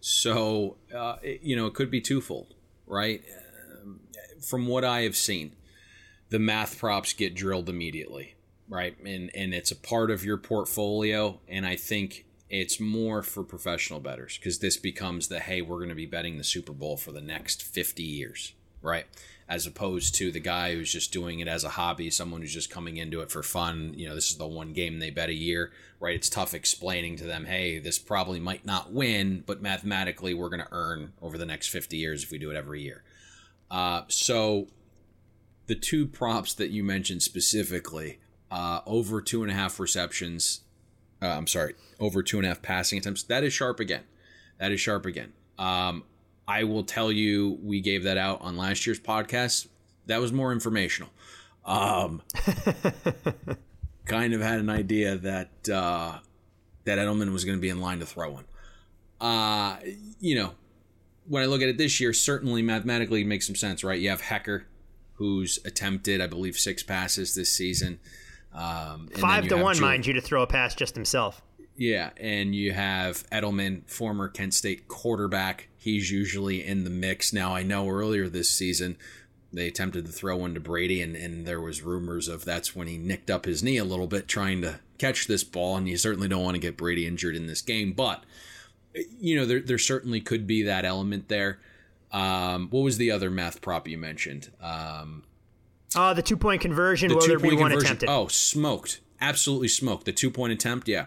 So, 0.00 0.78
uh, 0.94 1.16
you 1.22 1.54
know, 1.54 1.66
it 1.66 1.74
could 1.74 1.90
be 1.90 2.00
twofold, 2.00 2.54
right? 2.86 3.22
From 4.44 4.66
what 4.66 4.84
I 4.84 5.02
have 5.02 5.16
seen, 5.16 5.56
the 6.30 6.38
math 6.38 6.78
props 6.78 7.12
get 7.12 7.34
drilled 7.34 7.68
immediately, 7.68 8.34
right? 8.68 8.96
And 9.04 9.30
and 9.34 9.54
it's 9.54 9.70
a 9.70 9.76
part 9.76 10.10
of 10.10 10.24
your 10.24 10.38
portfolio, 10.38 11.40
and 11.48 11.66
I 11.66 11.76
think 11.76 12.24
it's 12.52 12.78
more 12.78 13.22
for 13.22 13.42
professional 13.42 13.98
betters 13.98 14.36
because 14.36 14.58
this 14.58 14.76
becomes 14.76 15.28
the 15.28 15.40
hey, 15.40 15.62
we're 15.62 15.78
going 15.78 15.88
to 15.88 15.94
be 15.94 16.06
betting 16.06 16.36
the 16.36 16.44
Super 16.44 16.72
Bowl 16.72 16.98
for 16.98 17.10
the 17.10 17.20
next 17.20 17.62
50 17.62 18.02
years, 18.02 18.52
right? 18.82 19.06
As 19.48 19.66
opposed 19.66 20.14
to 20.16 20.30
the 20.30 20.40
guy 20.40 20.74
who's 20.74 20.92
just 20.92 21.12
doing 21.12 21.40
it 21.40 21.48
as 21.48 21.64
a 21.64 21.70
hobby, 21.70 22.10
someone 22.10 22.42
who's 22.42 22.52
just 22.52 22.70
coming 22.70 22.98
into 22.98 23.20
it 23.20 23.30
for 23.30 23.42
fun. 23.42 23.94
You 23.96 24.08
know, 24.08 24.14
this 24.14 24.30
is 24.30 24.36
the 24.36 24.46
one 24.46 24.74
game 24.74 24.98
they 24.98 25.10
bet 25.10 25.30
a 25.30 25.34
year, 25.34 25.72
right? 25.98 26.14
It's 26.14 26.28
tough 26.28 26.52
explaining 26.54 27.16
to 27.16 27.24
them, 27.24 27.46
hey, 27.46 27.78
this 27.78 27.98
probably 27.98 28.38
might 28.38 28.66
not 28.66 28.92
win, 28.92 29.44
but 29.46 29.62
mathematically 29.62 30.34
we're 30.34 30.50
going 30.50 30.60
to 30.60 30.72
earn 30.72 31.12
over 31.22 31.38
the 31.38 31.46
next 31.46 31.68
50 31.68 31.96
years 31.96 32.22
if 32.22 32.30
we 32.30 32.38
do 32.38 32.50
it 32.50 32.56
every 32.56 32.82
year. 32.82 33.02
Uh, 33.72 34.02
so 34.08 34.68
the 35.66 35.74
two 35.74 36.06
props 36.06 36.52
that 36.54 36.70
you 36.70 36.84
mentioned 36.84 37.22
specifically, 37.22 38.20
uh, 38.50 38.80
over 38.84 39.22
two 39.22 39.42
and 39.42 39.50
a 39.50 39.54
half 39.54 39.80
receptions, 39.80 40.60
uh, 41.22 41.28
I'm 41.28 41.46
sorry, 41.46 41.74
over 41.98 42.22
two 42.22 42.36
and 42.36 42.44
a 42.44 42.48
half 42.48 42.60
passing 42.60 42.98
attempts, 42.98 43.22
that 43.24 43.42
is 43.42 43.54
sharp 43.54 43.80
again. 43.80 44.04
That 44.58 44.72
is 44.72 44.80
sharp 44.80 45.06
again. 45.06 45.32
Um, 45.58 46.04
I 46.46 46.64
will 46.64 46.84
tell 46.84 47.10
you, 47.10 47.58
we 47.62 47.80
gave 47.80 48.02
that 48.02 48.18
out 48.18 48.42
on 48.42 48.58
last 48.58 48.86
year's 48.86 49.00
podcast. 49.00 49.68
That 50.06 50.20
was 50.20 50.32
more 50.32 50.52
informational. 50.52 51.08
Um, 51.64 52.20
kind 54.04 54.34
of 54.34 54.42
had 54.42 54.60
an 54.60 54.68
idea 54.68 55.16
that 55.16 55.68
uh, 55.72 56.18
that 56.84 56.98
Edelman 56.98 57.32
was 57.32 57.44
going 57.44 57.56
to 57.56 57.62
be 57.62 57.70
in 57.70 57.80
line 57.80 58.00
to 58.00 58.06
throw 58.06 58.32
one. 58.32 58.44
Uh, 59.20 59.76
you 60.20 60.34
know, 60.34 60.52
when 61.26 61.42
I 61.42 61.46
look 61.46 61.62
at 61.62 61.68
it 61.68 61.78
this 61.78 62.00
year, 62.00 62.12
certainly 62.12 62.62
mathematically 62.62 63.24
makes 63.24 63.46
some 63.46 63.56
sense, 63.56 63.84
right? 63.84 64.00
You 64.00 64.10
have 64.10 64.22
Hekker, 64.22 64.64
who's 65.14 65.58
attempted, 65.64 66.20
I 66.20 66.26
believe, 66.26 66.56
six 66.56 66.82
passes 66.82 67.34
this 67.34 67.52
season. 67.52 68.00
Um, 68.52 69.08
Five 69.08 69.48
to 69.48 69.56
one, 69.56 69.80
mind 69.80 70.06
you, 70.06 70.12
to 70.14 70.20
throw 70.20 70.42
a 70.42 70.46
pass 70.46 70.74
just 70.74 70.94
himself. 70.94 71.42
Yeah, 71.76 72.10
and 72.18 72.54
you 72.54 72.72
have 72.72 73.28
Edelman, 73.30 73.88
former 73.88 74.28
Kent 74.28 74.54
State 74.54 74.88
quarterback. 74.88 75.68
He's 75.78 76.10
usually 76.10 76.64
in 76.64 76.84
the 76.84 76.90
mix. 76.90 77.32
Now, 77.32 77.54
I 77.54 77.62
know 77.62 77.88
earlier 77.88 78.28
this 78.28 78.50
season 78.50 78.96
they 79.52 79.68
attempted 79.68 80.06
to 80.06 80.12
throw 80.12 80.36
one 80.36 80.54
to 80.54 80.60
Brady, 80.60 81.02
and, 81.02 81.14
and 81.14 81.46
there 81.46 81.60
was 81.60 81.82
rumors 81.82 82.26
of 82.26 82.44
that's 82.44 82.74
when 82.74 82.88
he 82.88 82.96
nicked 82.96 83.30
up 83.30 83.44
his 83.44 83.62
knee 83.62 83.76
a 83.76 83.84
little 83.84 84.06
bit 84.06 84.26
trying 84.26 84.62
to 84.62 84.80
catch 84.98 85.26
this 85.26 85.44
ball, 85.44 85.76
and 85.76 85.88
you 85.88 85.96
certainly 85.96 86.28
don't 86.28 86.44
want 86.44 86.54
to 86.54 86.60
get 86.60 86.76
Brady 86.76 87.06
injured 87.06 87.36
in 87.36 87.46
this 87.46 87.60
game. 87.60 87.92
But 87.92 88.24
you 88.94 89.36
know, 89.36 89.46
there 89.46 89.60
there 89.60 89.78
certainly 89.78 90.20
could 90.20 90.46
be 90.46 90.62
that 90.62 90.84
element 90.84 91.28
there. 91.28 91.58
Um, 92.10 92.68
what 92.70 92.80
was 92.82 92.98
the 92.98 93.10
other 93.10 93.30
math 93.30 93.60
prop 93.60 93.88
you 93.88 93.98
mentioned? 93.98 94.50
Um, 94.60 95.24
uh, 95.94 96.14
the 96.14 96.22
two 96.22 96.36
point 96.36 96.60
conversion. 96.60 97.08
The 97.08 97.16
will 97.16 97.26
there 97.26 97.38
be 97.38 97.56
one 97.56 97.72
attempted? 97.72 98.08
Oh, 98.08 98.28
smoked! 98.28 99.00
Absolutely 99.20 99.68
smoked. 99.68 100.04
The 100.04 100.12
two 100.12 100.30
point 100.30 100.52
attempt. 100.52 100.88
Yeah, 100.88 101.06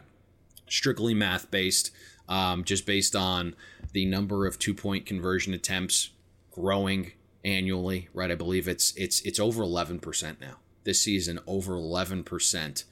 strictly 0.68 1.14
math 1.14 1.52
based. 1.52 1.92
Um, 2.28 2.64
just 2.64 2.88
based 2.88 3.16
on 3.16 3.56
the 3.92 4.06
number 4.06 4.48
of 4.48 4.58
two 4.58 4.74
point 4.74 5.06
conversion 5.06 5.54
attempts 5.54 6.10
growing 6.52 7.12
annually. 7.44 8.10
Right. 8.14 8.32
I 8.32 8.36
believe 8.36 8.68
it's 8.68 8.94
it's 8.96 9.22
it's 9.22 9.40
over 9.40 9.62
eleven 9.62 10.00
percent 10.00 10.42
now 10.42 10.58
this 10.84 11.02
season. 11.02 11.40
Over 11.46 11.76
eleven 11.76 12.24
percent. 12.24 12.86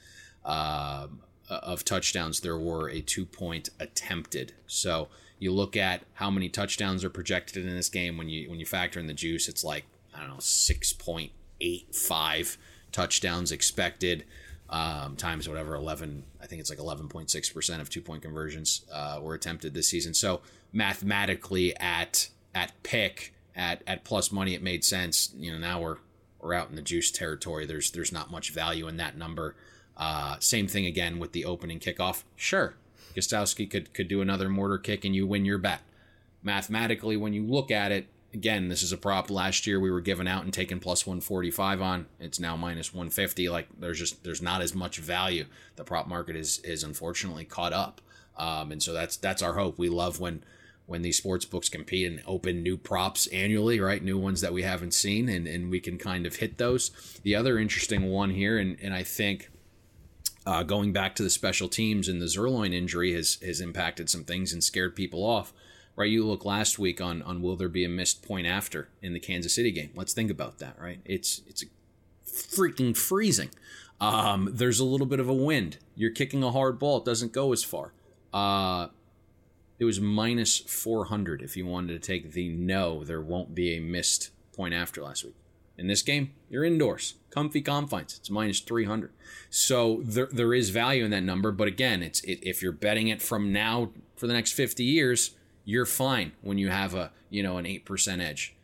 Um, 0.46 1.22
of 1.64 1.84
touchdowns 1.86 2.40
there 2.40 2.58
were 2.58 2.90
a 2.90 3.02
two 3.02 3.26
point 3.26 3.70
attempted. 3.80 4.54
So 4.68 5.10
you 5.40 5.52
look 5.52 5.76
at 5.76 6.04
how 6.16 6.30
many 6.32 6.50
touchdowns 6.50 7.04
are 7.04 7.10
projected 7.10 7.66
in 7.66 7.76
this 7.76 7.90
game 7.90 8.18
when 8.18 8.30
you 8.30 8.50
when 8.50 8.60
you 8.60 8.66
factor 8.66 9.00
in 9.00 9.08
the 9.08 9.14
juice, 9.14 9.48
it's 9.48 9.64
like 9.64 9.86
I 10.16 10.20
don't 10.20 10.30
know 10.30 10.36
six 10.40 10.94
point 10.94 11.32
eight 11.62 11.94
five 11.96 12.58
touchdowns 12.92 13.52
expected. 13.52 14.24
um, 14.70 15.16
times 15.16 15.48
whatever 15.48 15.76
11 15.76 16.24
i 16.42 16.48
think 16.48 16.60
it's 16.60 16.70
like 16.70 16.80
11.6% 16.80 17.82
of 17.82 17.90
two 17.90 18.02
point 18.02 18.22
conversions 18.24 18.82
uh, 18.92 19.20
were 19.22 19.36
attempted 19.36 19.74
this 19.74 19.88
season 19.90 20.14
so 20.14 20.42
mathematically 20.72 21.76
at 21.78 22.30
at 22.56 22.72
pick 22.82 23.34
at 23.56 23.84
at 23.86 24.04
plus 24.04 24.32
money 24.32 24.54
it 24.56 24.64
made 24.64 24.84
sense 24.84 25.32
you 25.38 25.52
know 25.52 25.58
now 25.60 25.80
we're 25.80 25.98
we're 26.40 26.54
out 26.54 26.70
in 26.70 26.76
the 26.76 26.82
juice 26.82 27.12
territory 27.12 27.66
there's 27.66 27.92
there's 27.92 28.12
not 28.12 28.32
much 28.32 28.52
value 28.52 28.88
in 28.88 28.98
that 28.98 29.16
number 29.18 29.56
uh, 29.98 30.38
same 30.40 30.68
thing 30.68 30.86
again 30.86 31.20
with 31.20 31.32
the 31.32 31.46
opening 31.46 31.80
kickoff 31.80 32.24
sure 32.36 32.76
Gostkowski 33.16 33.70
could 33.70 33.94
could 33.94 34.08
do 34.08 34.22
another 34.22 34.50
mortar 34.50 34.78
kick 34.78 35.06
and 35.06 35.16
you 35.16 35.28
win 35.28 35.46
your 35.46 35.58
bet 35.58 35.82
mathematically 36.42 37.18
when 37.18 37.34
you 37.34 37.44
look 37.44 37.72
at 37.72 37.92
it 37.92 38.08
again, 38.34 38.68
this 38.68 38.84
is 38.84 38.92
a 38.92 38.98
prop 38.98 39.30
last 39.30 39.68
year 39.68 39.80
we 39.80 39.92
were 39.92 40.02
giving 40.02 40.28
out 40.28 40.44
and 40.44 40.54
taking 40.54 40.80
plus 40.80 41.06
145 41.06 41.82
on. 41.82 42.08
It's 42.20 42.40
now 42.40 42.58
minus 42.58 42.94
150. 42.94 43.48
Like 43.50 43.68
there's 43.78 44.00
just 44.00 44.24
there's 44.24 44.42
not 44.42 44.62
as 44.62 44.74
much 44.74 44.98
value. 44.98 45.46
The 45.76 45.84
prop 45.84 46.08
market 46.08 46.36
is 46.36 46.60
is 46.60 46.84
unfortunately 46.84 47.46
caught 47.46 47.74
up. 47.74 48.02
Um, 48.36 48.72
and 48.72 48.82
so 48.82 48.94
that's 48.94 49.16
that's 49.18 49.42
our 49.42 49.54
hope. 49.54 49.78
We 49.78 49.90
love 49.90 50.20
when 50.20 50.44
when 50.86 51.02
these 51.02 51.18
sports 51.18 51.46
books 51.46 51.70
compete 51.70 52.12
and 52.12 52.22
open 52.26 52.62
new 52.62 52.76
props 52.76 53.28
annually, 53.28 53.80
right? 53.80 54.04
New 54.04 54.18
ones 54.18 54.42
that 54.42 54.52
we 54.52 54.64
haven't 54.64 54.94
seen, 54.94 55.30
and, 55.30 55.48
and 55.48 55.72
we 55.72 55.80
can 55.80 55.98
kind 55.98 56.26
of 56.26 56.38
hit 56.38 56.58
those. 56.58 56.92
The 57.24 57.36
other 57.36 57.58
interesting 57.58 58.12
one 58.12 58.32
here, 58.32 58.58
and, 58.58 58.78
and 58.82 58.94
I 58.94 59.04
think 59.04 59.50
uh, 60.46 60.64
going 60.64 60.94
back 60.94 61.16
to 61.16 61.24
the 61.24 61.30
special 61.30 61.68
teams 61.68 62.08
and 62.08 62.22
the 62.22 62.26
Zuerlein 62.26 62.74
injury 62.74 63.14
has 63.14 63.38
has 63.42 63.62
impacted 63.62 64.10
some 64.10 64.24
things 64.24 64.54
and 64.54 64.64
scared 64.64 64.96
people 64.96 65.24
off 65.24 65.54
right? 65.96 66.10
You 66.10 66.26
look 66.26 66.46
last 66.46 66.80
week 66.80 67.02
on 67.02 67.22
on 67.22 67.42
will 67.42 67.56
there 67.56 67.70
be 67.70 67.86
a 67.86 67.90
missed 67.90 68.24
point 68.24 68.48
after 68.48 68.90
in 69.02 69.14
the 69.14 69.20
Kansas 69.20 69.54
City 69.54 69.72
game? 69.72 69.92
Let's 69.96 70.14
think 70.14 70.32
about 70.32 70.60
that, 70.60 70.80
right? 70.80 71.00
It's 71.06 71.42
it's 71.48 71.64
freaking 72.26 72.96
freezing. 72.96 73.50
Um, 74.02 74.50
there's 74.52 74.80
a 74.80 74.86
little 74.86 75.08
bit 75.08 75.20
of 75.20 75.30
a 75.30 75.34
wind. 75.34 75.78
You're 75.96 76.12
kicking 76.12 76.44
a 76.44 76.52
hard 76.52 76.80
ball; 76.80 76.98
it 76.98 77.06
doesn't 77.06 77.32
go 77.32 77.54
as 77.54 77.64
far. 77.64 77.94
Uh, 78.34 78.88
it 79.80 79.86
was 79.86 80.00
minus 80.00 80.60
400 80.60 81.42
if 81.42 81.58
you 81.58 81.66
wanted 81.66 81.94
to 81.94 82.00
take 82.00 82.32
the 82.32 82.50
no, 82.50 83.04
there 83.04 83.22
won't 83.22 83.54
be 83.54 83.76
a 83.76 83.82
missed 83.82 84.32
point 84.56 84.74
after 84.74 85.02
last 85.02 85.24
week. 85.24 85.36
In 85.78 85.88
this 85.88 86.04
game, 86.04 86.34
you're 86.50 86.64
indoors, 86.64 87.16
comfy 87.32 87.62
confines. 87.62 88.18
It's 88.18 88.30
minus 88.30 88.60
300. 88.60 89.12
So 89.50 90.02
there, 90.04 90.30
there 90.32 90.54
is 90.54 90.70
value 90.70 91.04
in 91.04 91.12
that 91.12 91.24
number. 91.24 91.52
But 91.52 91.68
again, 91.68 92.04
it's 92.04 92.22
it, 92.22 92.40
if 92.44 92.62
you're 92.62 92.72
betting 92.72 93.08
it 93.08 93.22
from 93.22 93.52
now 93.52 93.90
for 94.16 94.28
the 94.28 94.34
next 94.34 94.52
50 94.52 94.84
years, 94.84 95.32
you're 95.66 95.86
fine 95.86 96.34
when 96.42 96.58
you 96.58 96.70
have 96.70 96.94
a 96.94 97.12
you 97.30 97.44
know 97.44 97.58
an 97.58 97.66
8% 97.66 98.22
edge 98.22 98.56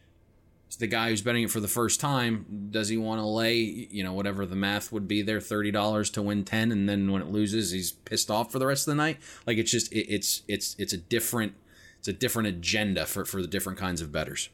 it's 0.68 0.76
the 0.76 0.88
guy 0.88 1.10
who's 1.10 1.22
betting 1.22 1.44
it 1.44 1.52
for 1.52 1.60
the 1.60 1.68
first 1.68 2.00
time 2.00 2.70
does 2.72 2.90
he 2.90 2.98
want 2.98 3.20
to 3.20 3.26
lay 3.26 3.56
you 3.56 4.04
know 4.04 4.14
whatever 4.14 4.46
the 4.46 4.56
math 4.56 4.92
would 4.92 5.08
be 5.08 5.22
there 5.22 5.40
$30 5.40 6.14
to 6.14 6.22
win 6.22 6.44
10 6.44 6.72
and 6.72 6.88
then 6.88 7.12
when 7.12 7.22
it 7.22 7.30
loses 7.30 7.72
he's 7.72 7.92
pissed 7.92 8.30
off 8.30 8.52
for 8.52 8.60
the 8.60 8.68
rest 8.68 8.88
of 8.88 8.92
the 8.92 8.96
night 8.96 9.18
like 9.48 9.58
it's 9.58 9.72
just 9.72 9.92
it, 9.92 10.14
it's 10.14 10.44
it's 10.48 10.76
it's 10.78 10.94
a 10.94 10.98
different 10.98 11.54
it's 11.98 12.08
a 12.08 12.14
different 12.14 12.48
agenda 12.48 13.06
for 13.06 13.26
for 13.26 13.42
the 13.42 13.48
different 13.48 13.80
kinds 13.80 14.02
of 14.02 14.12
betters 14.12 14.50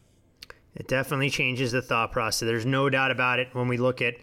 it 0.75 0.87
definitely 0.87 1.29
changes 1.29 1.71
the 1.71 1.81
thought 1.81 2.11
process 2.11 2.45
there's 2.47 2.65
no 2.65 2.89
doubt 2.89 3.11
about 3.11 3.39
it 3.39 3.47
when 3.53 3.67
we 3.67 3.77
look 3.77 4.01
at 4.01 4.15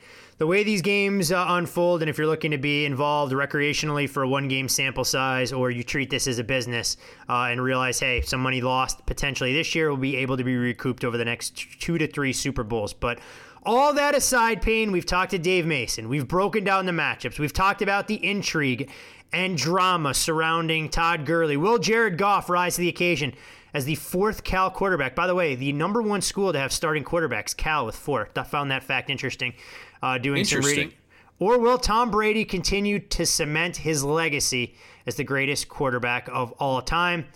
the 0.43 0.47
way 0.49 0.65
these 0.65 0.83
games 0.83 1.31
uh, 1.31 1.45
unfold, 1.51 2.03
and 2.03 2.11
if 2.11 2.19
you're 2.19 2.27
looking 2.27 2.51
to 2.51 2.59
be 2.59 2.85
involved 2.85 3.33
recreationally 3.33 4.11
for 4.11 4.24
a 4.24 4.29
one 4.29 4.49
game 4.49 4.69
sample 4.69 5.05
size, 5.05 5.53
or 5.53 5.70
you 5.70 5.85
treat 5.85 6.11
this 6.11 6.27
as 6.27 6.41
a 6.41 6.43
business 6.43 6.97
uh, 7.29 7.49
and 7.51 7.62
realize, 7.62 8.01
hey, 8.01 8.23
some 8.23 8.41
money 8.41 8.61
lost 8.61 9.07
potentially 9.07 9.53
this 9.53 9.73
year 9.77 9.89
will 9.89 9.97
be 9.97 10.16
able 10.16 10.37
to 10.37 10.43
be 10.43 10.57
recouped 10.57 11.05
over 11.05 11.16
the 11.16 11.24
next 11.24 11.81
two 11.81 11.97
to 11.97 12.09
three 12.09 12.33
Super 12.33 12.65
Bowls. 12.65 12.93
But 12.93 13.20
all 13.65 13.93
that 13.93 14.16
aside, 14.16 14.62
Payne, 14.62 14.91
we've 14.91 15.07
talked 15.07 15.31
to 15.31 15.39
Dave 15.39 15.65
Mason. 15.65 16.09
We've 16.09 16.27
broken 16.27 16.65
down 16.65 16.87
the 16.87 16.93
matchups. 16.93 17.39
We've 17.39 17.53
talked 17.53 17.81
about 17.81 18.09
the 18.09 18.16
intrigue 18.29 18.91
and 19.33 19.57
drama 19.57 20.12
surrounding 20.12 20.89
Todd 20.89 21.24
Gurley. 21.24 21.57
Will 21.57 21.79
Jared 21.79 22.19
Goff 22.19 22.51
rise 22.51 22.74
to 22.74 22.81
the 22.81 22.89
occasion? 22.89 23.33
As 23.74 23.85
the 23.85 23.94
fourth 23.94 24.44
Cal 24.44 24.70
quarterback. 24.70 25.15
By 25.15 25.27
the 25.27 25.35
way, 25.35 25.55
the 25.55 25.73
number 25.73 26.03
one 26.03 26.20
school 26.20 26.53
to 26.53 26.59
have 26.59 26.73
starting 26.73 27.05
quarterbacks, 27.05 27.57
Cal 27.57 27.86
with 27.86 27.97
four. 27.97 28.28
I 28.36 28.43
found 28.43 28.70
that 28.70 28.82
fact 28.82 29.11
interesting 29.11 29.55
uh, 30.03 30.19
doing 30.19 30.44
some 30.44 30.61
reading. 30.61 30.93
Or 31.39 31.59
will 31.59 31.78
Tom 31.78 32.11
Brady 32.11 32.44
continue 32.44 33.01
to 33.01 33.27
cement 33.27 33.78
his 33.78 34.05
legacy 34.05 34.77
as 35.07 35.16
the 35.16 35.24
greatest 35.24 35.69
quarterback 35.69 36.28
of 36.28 36.53
all 36.53 36.81
time? 36.82 37.27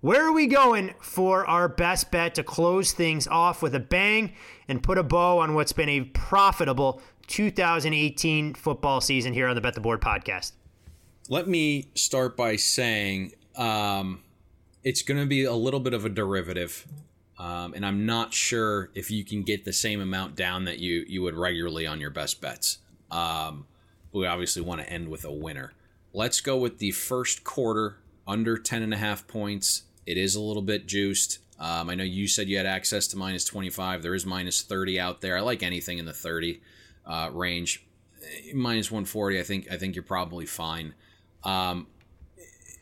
Where 0.00 0.26
are 0.26 0.32
we 0.32 0.48
going 0.48 0.92
for 1.00 1.46
our 1.46 1.68
best 1.68 2.10
bet 2.10 2.34
to 2.34 2.42
close 2.42 2.92
things 2.92 3.26
off 3.26 3.62
with 3.62 3.74
a 3.74 3.80
bang 3.80 4.34
and 4.68 4.82
put 4.82 4.98
a 4.98 5.02
bow 5.02 5.38
on 5.38 5.54
what's 5.54 5.72
been 5.72 5.88
a 5.88 6.00
profitable 6.02 7.00
2018 7.28 8.54
football 8.54 9.00
season 9.00 9.32
here 9.32 9.46
on 9.48 9.54
the 9.54 9.60
Bet 9.60 9.74
the 9.74 9.80
Board 9.80 10.00
podcast? 10.00 10.52
Let 11.28 11.48
me 11.48 11.88
start 11.94 12.36
by 12.36 12.56
saying 12.56 13.32
um, 13.56 14.20
it's 14.84 15.02
going 15.02 15.18
to 15.18 15.26
be 15.26 15.44
a 15.44 15.54
little 15.54 15.80
bit 15.80 15.94
of 15.94 16.04
a 16.04 16.08
derivative 16.08 16.86
um, 17.38 17.74
and 17.74 17.84
I'm 17.84 18.06
not 18.06 18.32
sure 18.32 18.90
if 18.94 19.10
you 19.10 19.24
can 19.24 19.42
get 19.42 19.64
the 19.64 19.72
same 19.72 20.00
amount 20.00 20.36
down 20.36 20.64
that 20.64 20.78
you 20.78 21.04
you 21.08 21.22
would 21.22 21.34
regularly 21.34 21.86
on 21.86 22.00
your 22.00 22.10
best 22.10 22.40
bets. 22.40 22.78
Um, 23.10 23.66
we 24.12 24.26
obviously 24.26 24.62
want 24.62 24.80
to 24.80 24.88
end 24.88 25.08
with 25.08 25.24
a 25.24 25.32
winner. 25.32 25.72
Let's 26.12 26.40
go 26.40 26.56
with 26.56 26.78
the 26.78 26.92
first 26.92 27.42
quarter 27.42 27.96
under 28.26 28.56
10 28.56 28.82
and 28.82 28.94
a 28.94 28.96
half 28.96 29.26
points. 29.26 29.82
It 30.06 30.16
is 30.16 30.36
a 30.36 30.40
little 30.40 30.62
bit 30.62 30.86
juiced. 30.86 31.40
Um, 31.58 31.90
I 31.90 31.96
know 31.96 32.04
you 32.04 32.28
said 32.28 32.48
you 32.48 32.56
had 32.56 32.66
access 32.66 33.08
to 33.08 33.16
minus 33.16 33.44
25. 33.44 34.02
There 34.02 34.14
is 34.14 34.24
minus 34.24 34.62
30 34.62 35.00
out 35.00 35.20
there. 35.20 35.36
I 35.36 35.40
like 35.40 35.62
anything 35.62 35.98
in 35.98 36.04
the 36.04 36.12
30 36.12 36.60
uh, 37.04 37.30
range. 37.32 37.84
Minus 38.54 38.90
140, 38.90 39.40
I 39.40 39.42
think 39.42 39.70
I 39.72 39.76
think 39.76 39.96
you're 39.96 40.04
probably 40.04 40.46
fine. 40.46 40.94
Um, 41.42 41.88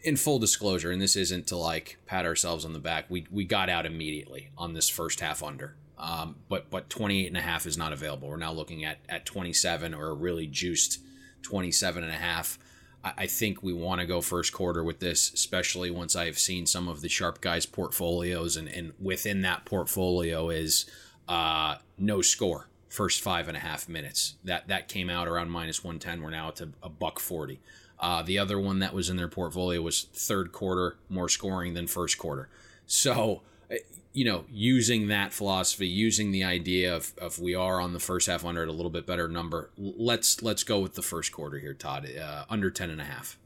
in 0.02 0.16
full 0.16 0.38
disclosure, 0.38 0.90
and 0.90 1.00
this 1.00 1.16
isn't 1.16 1.46
to 1.48 1.56
like 1.56 1.98
pat 2.06 2.26
ourselves 2.26 2.64
on 2.64 2.72
the 2.72 2.78
back, 2.78 3.06
we 3.08 3.26
we 3.30 3.44
got 3.44 3.68
out 3.68 3.86
immediately 3.86 4.50
on 4.56 4.74
this 4.74 4.88
first 4.88 5.20
half 5.20 5.42
under. 5.42 5.76
Um, 5.98 6.36
but 6.48 6.70
but 6.70 6.90
28 6.90 7.28
and 7.28 7.36
a 7.36 7.40
half 7.40 7.66
is 7.66 7.78
not 7.78 7.92
available. 7.92 8.28
We're 8.28 8.36
now 8.36 8.52
looking 8.52 8.84
at 8.84 8.98
at 9.08 9.24
27 9.24 9.94
or 9.94 10.08
a 10.08 10.14
really 10.14 10.46
juiced 10.46 10.98
27 11.42 12.02
and 12.02 12.12
a 12.12 12.16
half. 12.16 12.58
I, 13.04 13.12
I 13.18 13.26
think 13.26 13.62
we 13.62 13.72
want 13.72 14.00
to 14.00 14.06
go 14.06 14.20
first 14.20 14.52
quarter 14.52 14.82
with 14.82 15.00
this, 15.00 15.32
especially 15.32 15.90
once 15.90 16.16
I've 16.16 16.38
seen 16.38 16.66
some 16.66 16.88
of 16.88 17.00
the 17.00 17.08
sharp 17.08 17.40
guys' 17.40 17.66
portfolios, 17.66 18.56
and 18.56 18.68
and 18.68 18.92
within 19.00 19.42
that 19.42 19.64
portfolio 19.64 20.50
is 20.50 20.86
uh, 21.28 21.76
no 21.98 22.22
score 22.22 22.68
first 22.88 23.22
five 23.22 23.48
and 23.48 23.56
a 23.56 23.60
half 23.60 23.88
minutes. 23.88 24.34
That 24.44 24.68
that 24.68 24.88
came 24.88 25.08
out 25.08 25.28
around 25.28 25.50
minus 25.50 25.82
110. 25.82 26.22
We're 26.22 26.30
now 26.30 26.48
at 26.48 26.60
a 26.60 26.88
buck 26.88 27.20
40. 27.20 27.60
Uh, 28.02 28.20
the 28.20 28.36
other 28.36 28.58
one 28.58 28.80
that 28.80 28.92
was 28.92 29.08
in 29.08 29.16
their 29.16 29.28
portfolio 29.28 29.80
was 29.80 30.02
third 30.12 30.50
quarter 30.50 30.96
more 31.08 31.28
scoring 31.28 31.74
than 31.74 31.86
first 31.86 32.18
quarter. 32.18 32.48
So, 32.84 33.42
uh, 33.70 33.76
you 34.12 34.24
know, 34.24 34.44
using 34.50 35.06
that 35.06 35.32
philosophy, 35.32 35.86
using 35.86 36.32
the 36.32 36.42
idea 36.42 36.94
of, 36.94 37.12
of 37.16 37.38
we 37.38 37.54
are 37.54 37.80
on 37.80 37.92
the 37.92 38.00
first 38.00 38.26
half 38.26 38.44
under 38.44 38.64
at 38.64 38.68
a 38.68 38.72
little 38.72 38.90
bit 38.90 39.06
better 39.06 39.28
number, 39.28 39.70
let's 39.78 40.42
let's 40.42 40.64
go 40.64 40.80
with 40.80 40.94
the 40.94 41.02
first 41.02 41.30
quarter 41.30 41.58
here, 41.58 41.74
Todd, 41.74 42.08
uh, 42.20 42.44
under 42.50 42.70
10 42.70 42.90
and 42.90 43.00
a 43.00 43.04
half. 43.04 43.38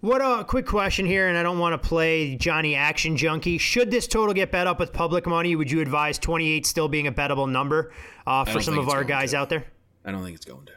What 0.00 0.20
a 0.20 0.44
quick 0.44 0.66
question 0.66 1.06
here, 1.06 1.26
and 1.28 1.38
I 1.38 1.42
don't 1.42 1.58
want 1.58 1.72
to 1.80 1.88
play 1.88 2.36
Johnny 2.36 2.74
Action 2.74 3.16
Junkie. 3.16 3.56
Should 3.56 3.90
this 3.90 4.06
total 4.06 4.34
get 4.34 4.52
bet 4.52 4.66
up 4.66 4.78
with 4.78 4.92
public 4.92 5.26
money, 5.26 5.56
would 5.56 5.70
you 5.70 5.80
advise 5.80 6.18
28 6.18 6.66
still 6.66 6.86
being 6.86 7.06
a 7.06 7.12
bettable 7.12 7.50
number 7.50 7.92
uh, 8.26 8.44
for 8.44 8.60
some 8.60 8.78
of 8.78 8.90
our 8.90 9.04
guys 9.04 9.30
to. 9.30 9.38
out 9.38 9.48
there? 9.48 9.64
I 10.04 10.12
don't 10.12 10.22
think 10.22 10.36
it's 10.36 10.44
going 10.44 10.66
to. 10.66 10.72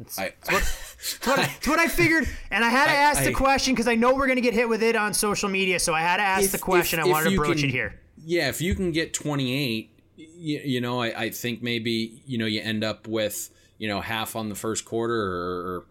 It's, 0.00 0.18
I, 0.18 0.26
it's, 0.26 0.50
what, 0.50 0.62
it's, 0.62 1.26
what, 1.26 1.38
I, 1.38 1.54
it's, 1.56 1.68
what, 1.68 1.78
I, 1.80 1.88
figured, 1.88 2.28
and 2.50 2.64
I 2.64 2.68
had 2.68 2.86
to 2.86 2.92
ask 2.92 3.22
I, 3.22 3.24
the 3.24 3.32
question 3.32 3.74
because 3.74 3.88
I 3.88 3.96
know 3.96 4.14
we're 4.14 4.26
going 4.26 4.36
to 4.36 4.42
get 4.42 4.54
hit 4.54 4.68
with 4.68 4.82
it 4.82 4.94
on 4.94 5.12
social 5.12 5.48
media, 5.48 5.80
so 5.80 5.92
I 5.92 6.00
had 6.00 6.18
to 6.18 6.22
ask 6.22 6.44
if, 6.44 6.52
the 6.52 6.58
question. 6.58 7.00
If, 7.00 7.06
I 7.06 7.08
wanted 7.08 7.30
to 7.30 7.36
broach 7.36 7.58
can, 7.58 7.68
it 7.68 7.72
here. 7.72 7.98
Yeah, 8.24 8.48
if 8.48 8.60
you 8.60 8.76
can 8.76 8.92
get 8.92 9.12
28, 9.12 9.90
you, 10.16 10.60
you 10.64 10.80
know, 10.80 11.00
I, 11.02 11.30
think 11.30 11.62
maybe 11.62 12.22
you 12.26 12.38
know 12.38 12.46
you 12.46 12.60
end 12.60 12.84
up 12.84 13.08
with 13.08 13.50
you 13.78 13.88
know 13.88 14.00
half 14.00 14.36
on 14.36 14.48
the 14.48 14.54
first 14.54 14.84
quarter 14.84 15.14
or 15.14 15.86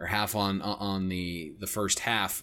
or 0.00 0.06
half 0.06 0.34
on 0.34 0.60
on 0.60 1.08
the 1.08 1.52
the 1.60 1.66
first 1.68 2.00
half. 2.00 2.42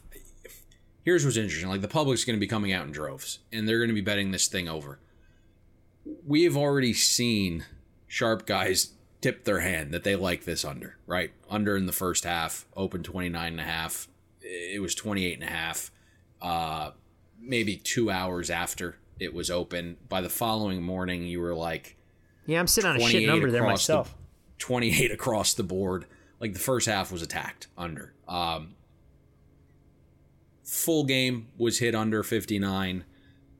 Here's 1.03 1.25
what's 1.25 1.37
interesting: 1.37 1.69
like 1.69 1.81
the 1.81 1.89
public's 1.89 2.23
going 2.23 2.37
to 2.37 2.39
be 2.39 2.47
coming 2.47 2.71
out 2.71 2.85
in 2.85 2.93
droves, 2.93 3.39
and 3.51 3.67
they're 3.67 3.79
going 3.79 3.89
to 3.89 3.95
be 3.95 4.01
betting 4.01 4.31
this 4.31 4.47
thing 4.47 4.69
over. 4.69 4.99
We 6.25 6.43
have 6.45 6.55
already 6.55 6.93
seen 6.93 7.65
sharp 8.07 8.45
guys 8.45 8.93
tip 9.21 9.43
their 9.43 9.59
hand 9.59 9.93
that 9.93 10.03
they 10.03 10.15
like 10.15 10.45
this 10.45 10.63
under, 10.63 10.97
right? 11.05 11.31
Under 11.49 11.75
in 11.75 11.85
the 11.85 11.91
first 11.91 12.23
half, 12.23 12.65
open 12.75 13.03
29 13.03 13.51
and 13.51 13.59
a 13.59 13.63
half. 13.63 14.07
It 14.41 14.81
was 14.81 14.95
28 14.95 15.33
and 15.39 15.43
a 15.43 15.51
half. 15.51 15.91
Uh, 16.41 16.91
maybe 17.39 17.75
two 17.75 18.09
hours 18.09 18.49
after 18.49 18.97
it 19.19 19.33
was 19.33 19.51
open. 19.51 19.97
By 20.07 20.21
the 20.21 20.29
following 20.29 20.81
morning, 20.81 21.23
you 21.23 21.41
were 21.41 21.53
like, 21.53 21.97
Yeah, 22.45 22.59
I'm 22.59 22.67
sitting 22.67 22.89
on 22.89 22.97
a 22.97 23.01
shit 23.01 23.27
number 23.27 23.51
there 23.51 23.63
myself. 23.63 24.11
The, 24.11 24.15
28 24.59 25.11
across 25.11 25.53
the 25.53 25.63
board. 25.63 26.05
Like 26.39 26.53
the 26.53 26.59
first 26.59 26.87
half 26.87 27.11
was 27.11 27.21
attacked 27.21 27.67
under. 27.77 28.13
Um, 28.27 28.75
full 30.63 31.03
game 31.03 31.47
was 31.57 31.79
hit 31.79 31.95
under 31.95 32.23
59. 32.23 33.03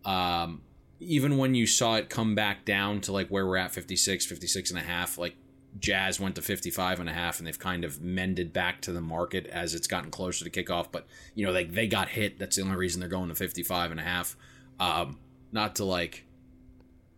Um, 0.05 0.61
even 0.99 1.37
when 1.37 1.55
you 1.55 1.65
saw 1.65 1.95
it 1.95 2.09
come 2.09 2.35
back 2.35 2.65
down 2.65 3.01
to 3.01 3.11
like 3.11 3.27
where 3.27 3.45
we're 3.45 3.57
at 3.57 3.71
56, 3.71 4.25
56 4.25 4.69
and 4.69 4.79
a 4.79 4.83
half, 4.83 5.17
like 5.17 5.35
Jazz 5.79 6.19
went 6.19 6.35
to 6.35 6.41
55 6.41 6.99
and 6.99 7.09
a 7.09 7.13
half 7.13 7.39
and 7.39 7.47
they've 7.47 7.59
kind 7.59 7.83
of 7.83 8.01
mended 8.01 8.51
back 8.53 8.81
to 8.81 8.91
the 8.91 9.01
market 9.01 9.45
as 9.47 9.73
it's 9.73 9.87
gotten 9.87 10.11
closer 10.11 10.43
to 10.43 10.49
kickoff. 10.49 10.87
But, 10.91 11.05
you 11.35 11.45
know, 11.45 11.53
they, 11.53 11.65
they 11.65 11.87
got 11.87 12.09
hit. 12.09 12.39
That's 12.39 12.55
the 12.55 12.63
only 12.63 12.75
reason 12.75 12.99
they're 12.99 13.09
going 13.09 13.29
to 13.29 13.35
55 13.35 13.91
and 13.91 13.99
a 13.99 14.03
half. 14.03 14.35
Um, 14.79 15.19
not 15.51 15.75
to 15.75 15.85
like 15.85 16.25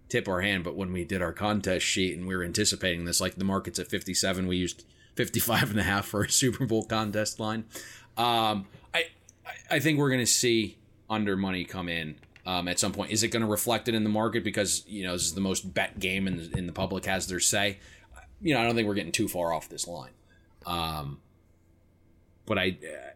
tip 0.09 0.27
our 0.27 0.41
hand, 0.41 0.63
but 0.63 0.75
when 0.75 0.91
we 0.91 1.05
did 1.05 1.21
our 1.21 1.33
contest 1.33 1.85
sheet 1.85 2.17
and 2.17 2.27
we 2.27 2.35
were 2.35 2.43
anticipating 2.43 3.05
this, 3.05 3.21
like 3.21 3.35
the 3.35 3.45
market's 3.45 3.79
at 3.79 3.87
57, 3.87 4.47
we 4.47 4.57
used 4.57 4.85
55 5.15 5.71
and 5.71 5.79
a 5.79 5.83
half 5.83 6.05
for 6.05 6.23
a 6.23 6.29
Super 6.29 6.65
Bowl 6.65 6.83
contest 6.83 7.39
line. 7.39 7.65
Um, 8.17 8.67
I, 8.93 9.05
I 9.69 9.79
think 9.79 9.97
we're 9.97 10.09
going 10.09 10.19
to 10.19 10.25
see 10.25 10.77
under 11.09 11.35
money 11.35 11.63
come 11.63 11.89
in 11.89 12.15
um, 12.45 12.67
at 12.67 12.79
some 12.79 12.91
point. 12.91 13.11
Is 13.11 13.23
it 13.23 13.29
going 13.29 13.41
to 13.41 13.47
reflect 13.47 13.87
it 13.87 13.95
in 13.95 14.03
the 14.03 14.09
market 14.09 14.43
because 14.43 14.83
you 14.87 15.03
know 15.03 15.13
this 15.13 15.23
is 15.23 15.33
the 15.33 15.41
most 15.41 15.73
bet 15.73 15.99
game 15.99 16.27
and 16.27 16.53
in 16.55 16.67
the 16.67 16.73
public 16.73 17.05
has 17.05 17.27
their 17.27 17.39
say? 17.39 17.79
You 18.41 18.53
know, 18.53 18.61
I 18.61 18.65
don't 18.65 18.75
think 18.75 18.87
we're 18.87 18.93
getting 18.95 19.11
too 19.11 19.27
far 19.27 19.53
off 19.53 19.69
this 19.69 19.87
line. 19.87 20.11
Um, 20.65 21.19
but 22.45 22.57
I, 22.57 22.77
uh, 22.83 23.11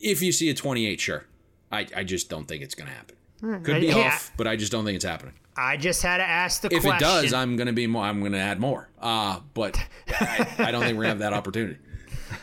if 0.00 0.22
you 0.22 0.32
see 0.32 0.48
a 0.50 0.54
28, 0.54 1.00
sure. 1.00 1.24
I, 1.70 1.86
I 1.96 2.04
just 2.04 2.28
don't 2.30 2.46
think 2.46 2.62
it's 2.62 2.74
going 2.74 2.88
to 2.88 2.94
happen. 2.94 3.16
Hmm. 3.40 3.62
Could 3.62 3.80
be 3.80 3.88
Yeah. 3.88 4.08
off, 4.08 4.32
but 4.36 4.46
I 4.46 4.56
just 4.56 4.72
don't 4.72 4.84
think 4.84 4.96
it's 4.96 5.04
happening. 5.04 5.34
I 5.56 5.76
just 5.76 6.02
had 6.02 6.18
to 6.18 6.24
ask 6.24 6.60
the 6.62 6.68
If 6.72 6.82
question. 6.82 7.08
If 7.08 7.18
it 7.18 7.22
does, 7.22 7.32
I'm 7.32 7.56
going 7.56 7.66
to 7.66 7.72
be 7.72 7.86
more. 7.86 8.04
I'm 8.04 8.20
going 8.20 8.32
to 8.32 8.38
add 8.38 8.60
more. 8.60 8.88
Uh, 9.00 9.40
but 9.54 9.76
I, 10.08 10.46
I 10.58 10.70
don't 10.70 10.82
think 10.82 10.96
we're 10.96 11.04
going 11.04 11.18
to 11.18 11.24
have 11.24 11.32
that 11.32 11.32
opportunity. 11.32 11.78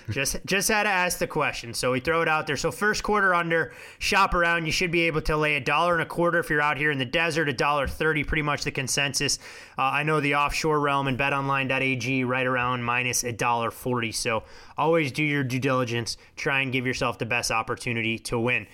Just 0.09 0.37
just 0.45 0.67
had 0.67 0.83
to 0.83 0.89
ask 0.89 1.17
the 1.17 1.27
question. 1.27 1.73
So 1.73 1.91
we 1.91 1.99
throw 1.99 2.21
it 2.21 2.27
out 2.27 2.47
there. 2.47 2.57
So 2.57 2.71
first 2.71 3.03
quarter 3.03 3.33
under, 3.33 3.73
shop 3.99 4.33
around. 4.33 4.65
You 4.65 4.71
should 4.71 4.91
be 4.91 5.01
able 5.03 5.21
to 5.21 5.37
lay 5.37 5.55
a 5.55 5.59
dollar 5.59 5.93
and 5.93 6.01
a 6.01 6.05
quarter 6.05 6.39
if 6.39 6.49
you're 6.49 6.61
out 6.61 6.77
here 6.77 6.91
in 6.91 6.97
the 6.97 7.05
desert. 7.05 7.49
A 7.49 7.53
dollar 7.53 7.87
thirty, 7.87 8.23
pretty 8.23 8.41
much 8.41 8.63
the 8.63 8.71
consensus. 8.71 9.39
Uh, 9.77 9.83
I 9.83 10.03
know 10.03 10.19
the 10.19 10.35
offshore 10.35 10.79
realm 10.79 11.07
and 11.07 11.17
BetOnline.ag 11.17 12.23
right 12.23 12.45
around 12.45 12.83
minus 12.83 13.23
a 13.23 13.31
dollar 13.31 13.71
forty. 13.71 14.11
So 14.11 14.43
always 14.77 15.11
do 15.11 15.23
your 15.23 15.43
due 15.43 15.59
diligence. 15.59 16.17
Try 16.35 16.61
and 16.61 16.71
give 16.71 16.85
yourself 16.85 17.17
the 17.17 17.25
best 17.25 17.51
opportunity 17.51 18.19
to 18.19 18.39
win. 18.39 18.67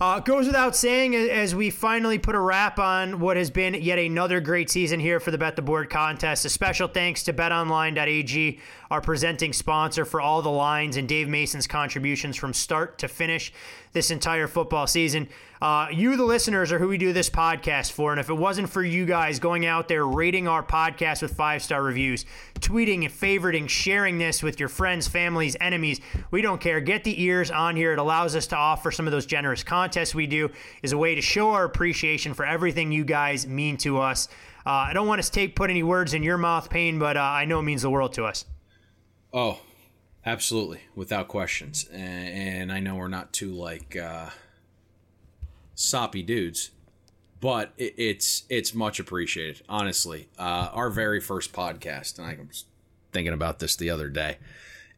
Uh, 0.00 0.20
goes 0.20 0.46
without 0.46 0.76
saying 0.76 1.14
as 1.14 1.54
we 1.54 1.70
finally 1.70 2.18
put 2.18 2.34
a 2.34 2.40
wrap 2.40 2.78
on 2.78 3.18
what 3.20 3.36
has 3.36 3.50
been 3.50 3.74
yet 3.74 3.98
another 3.98 4.40
great 4.40 4.70
season 4.70 5.00
here 5.00 5.18
for 5.18 5.30
the 5.30 5.38
Bet 5.38 5.56
the 5.56 5.62
Board 5.62 5.90
contest. 5.90 6.44
A 6.44 6.48
special 6.48 6.86
thanks 6.86 7.22
to 7.24 7.32
BetOnline.ag, 7.32 8.60
our 8.90 9.00
presenting 9.00 9.52
sponsor 9.52 10.04
for 10.04 10.20
all 10.20 10.42
the 10.42 10.50
lines, 10.50 10.96
and 10.96 11.08
Dave 11.08 11.28
Mason's 11.28 11.66
contributions 11.66 12.36
from 12.36 12.52
start 12.52 12.98
to 12.98 13.08
finish 13.08 13.52
this 13.92 14.10
entire 14.10 14.46
football 14.46 14.86
season. 14.86 15.28
Uh, 15.60 15.88
you, 15.90 16.16
the 16.16 16.24
listeners, 16.24 16.70
are 16.70 16.78
who 16.78 16.88
we 16.88 16.98
do 16.98 17.12
this 17.12 17.28
podcast 17.28 17.92
for. 17.92 18.12
And 18.12 18.20
if 18.20 18.30
it 18.30 18.34
wasn't 18.34 18.68
for 18.70 18.82
you 18.82 19.06
guys 19.06 19.40
going 19.40 19.66
out 19.66 19.88
there 19.88 20.06
rating 20.06 20.46
our 20.46 20.62
podcast 20.62 21.20
with 21.22 21.34
five 21.34 21.62
star 21.62 21.82
reviews, 21.82 22.24
tweeting 22.60 23.04
and 23.04 23.12
favoriting, 23.12 23.68
sharing 23.68 24.18
this 24.18 24.42
with 24.42 24.60
your 24.60 24.68
friends, 24.68 25.08
families, 25.08 25.56
enemies, 25.60 26.00
we 26.30 26.42
don't 26.42 26.60
care. 26.60 26.80
Get 26.80 27.02
the 27.04 27.20
ears 27.22 27.50
on 27.50 27.74
here. 27.74 27.92
It 27.92 27.98
allows 27.98 28.36
us 28.36 28.46
to 28.48 28.56
offer 28.56 28.90
some 28.90 29.06
of 29.06 29.12
those 29.12 29.26
generous 29.26 29.64
contests 29.64 30.14
we 30.14 30.26
do, 30.26 30.50
is 30.82 30.92
a 30.92 30.98
way 30.98 31.14
to 31.14 31.20
show 31.20 31.50
our 31.50 31.64
appreciation 31.64 32.34
for 32.34 32.44
everything 32.44 32.92
you 32.92 33.04
guys 33.04 33.46
mean 33.46 33.76
to 33.78 33.98
us. 33.98 34.28
Uh, 34.64 34.70
I 34.70 34.92
don't 34.92 35.06
want 35.08 35.22
to 35.22 35.30
take 35.30 35.56
put 35.56 35.70
any 35.70 35.82
words 35.82 36.14
in 36.14 36.22
your 36.22 36.38
mouth, 36.38 36.70
Payne, 36.70 36.98
but 36.98 37.16
uh, 37.16 37.20
I 37.20 37.46
know 37.46 37.58
it 37.58 37.62
means 37.62 37.82
the 37.82 37.90
world 37.90 38.12
to 38.14 38.24
us. 38.24 38.44
Oh, 39.32 39.58
absolutely, 40.28 40.80
without 40.94 41.28
questions. 41.28 41.88
And, 41.92 42.28
and 42.28 42.72
I 42.72 42.80
know 42.80 42.96
we're 42.96 43.08
not 43.08 43.32
too 43.32 43.52
like 43.52 43.96
uh, 43.96 44.30
soppy 45.74 46.22
dudes, 46.22 46.70
but 47.40 47.72
it, 47.76 47.94
it's 47.96 48.44
it's 48.48 48.74
much 48.74 49.00
appreciated. 49.00 49.62
Honestly, 49.68 50.28
uh, 50.38 50.68
our 50.72 50.90
very 50.90 51.20
first 51.20 51.52
podcast, 51.52 52.18
and 52.18 52.26
I 52.26 52.36
was 52.46 52.64
thinking 53.12 53.32
about 53.32 53.58
this 53.58 53.76
the 53.76 53.90
other 53.90 54.08
day. 54.08 54.38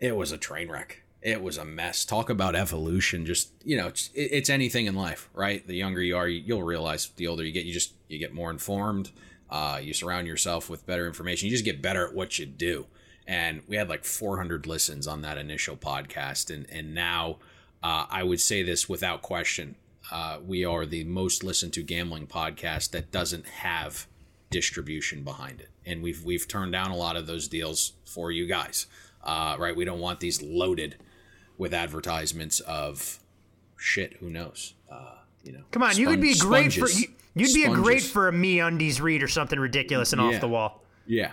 It 0.01 0.17
was 0.17 0.33
a 0.33 0.39
train 0.39 0.69
wreck. 0.71 1.03
It 1.23 1.43
was 1.43 1.59
a 1.59 1.65
mess. 1.67 2.07
Talk 2.07 2.31
about 2.31 2.57
evolution. 2.57 3.27
Just 3.27 3.51
you 3.65 3.77
know, 3.77 3.89
it's, 3.89 4.09
it- 4.15 4.31
it's 4.33 4.51
anything 4.51 4.87
in 4.87 4.95
life, 4.95 5.29
right? 5.35 5.67
The 5.67 5.77
younger 5.77 6.01
you 6.03 6.17
are, 6.17 6.27
you- 6.29 6.43
you'll 6.45 6.63
realize. 6.63 7.11
The 7.17 7.27
older 7.27 7.45
you 7.45 7.53
get, 7.53 7.67
you 7.67 7.73
just 7.73 7.93
you 8.09 8.19
get 8.19 8.33
more 8.33 8.51
informed. 8.51 9.11
Uh, 9.51 9.81
you 9.83 9.93
surround 9.93 10.27
yourself 10.29 10.71
with 10.71 10.87
better 10.87 11.07
information. 11.07 11.47
You 11.47 11.53
just 11.53 11.65
get 11.65 11.83
better 11.83 12.07
at 12.07 12.15
what 12.15 12.39
you 12.39 12.47
do. 12.47 12.87
And 13.31 13.63
we 13.69 13.77
had 13.77 13.89
like 13.89 14.05
400 14.05 14.67
listens 14.67 15.07
on 15.07 15.23
that 15.23 15.39
initial 15.39 15.77
podcast, 15.77 16.53
and 16.53 16.67
and 16.69 16.93
now 16.97 17.37
uh, 17.81 18.07
I 18.11 18.25
would 18.25 18.41
say 18.41 18.65
this 18.65 18.89
without 18.89 19.23
question. 19.23 19.77
Uh, 20.11 20.39
we 20.45 20.65
are 20.65 20.85
the 20.85 21.05
most 21.05 21.45
listened 21.45 21.73
to 21.75 21.83
gambling 21.85 22.27
podcast 22.27 22.91
that 22.91 23.13
doesn't 23.13 23.47
have 23.47 24.09
distribution 24.51 25.23
behind 25.23 25.61
it, 25.61 25.69
and 25.87 26.03
we've 26.03 26.25
we've 26.25 26.49
turned 26.49 26.73
down 26.73 26.91
a 26.91 26.97
lot 26.97 27.15
of 27.17 27.29
those 27.29 27.47
deals 27.47 27.93
for 28.05 28.33
you 28.33 28.47
guys. 28.47 28.87
Uh, 29.23 29.55
right? 29.61 29.77
We 29.77 29.85
don't 29.85 30.01
want 30.01 30.19
these 30.19 30.43
loaded 30.43 30.97
with 31.57 31.73
advertisements 31.73 32.59
of 32.59 33.21
shit. 33.77 34.15
Who 34.15 34.29
knows? 34.29 34.75
Uh, 34.91 35.19
you 35.45 35.53
know, 35.53 35.63
Come 35.71 35.85
on, 35.85 35.97
you 35.97 36.09
would 36.09 36.21
be 36.21 36.35
spon- 36.35 36.49
great 36.49 36.73
for 36.73 36.89
sponges. 36.89 37.03
you, 37.03 37.47
you'd 37.47 37.55
be 37.55 37.63
a 37.63 37.73
great 37.73 38.03
for 38.03 38.27
a 38.27 38.33
MeUndies 38.33 39.01
read 39.01 39.23
or 39.23 39.29
something 39.29 39.61
ridiculous 39.61 40.13
and 40.13 40.21
off 40.21 40.41
the 40.41 40.49
wall. 40.49 40.83
Yeah. 41.07 41.31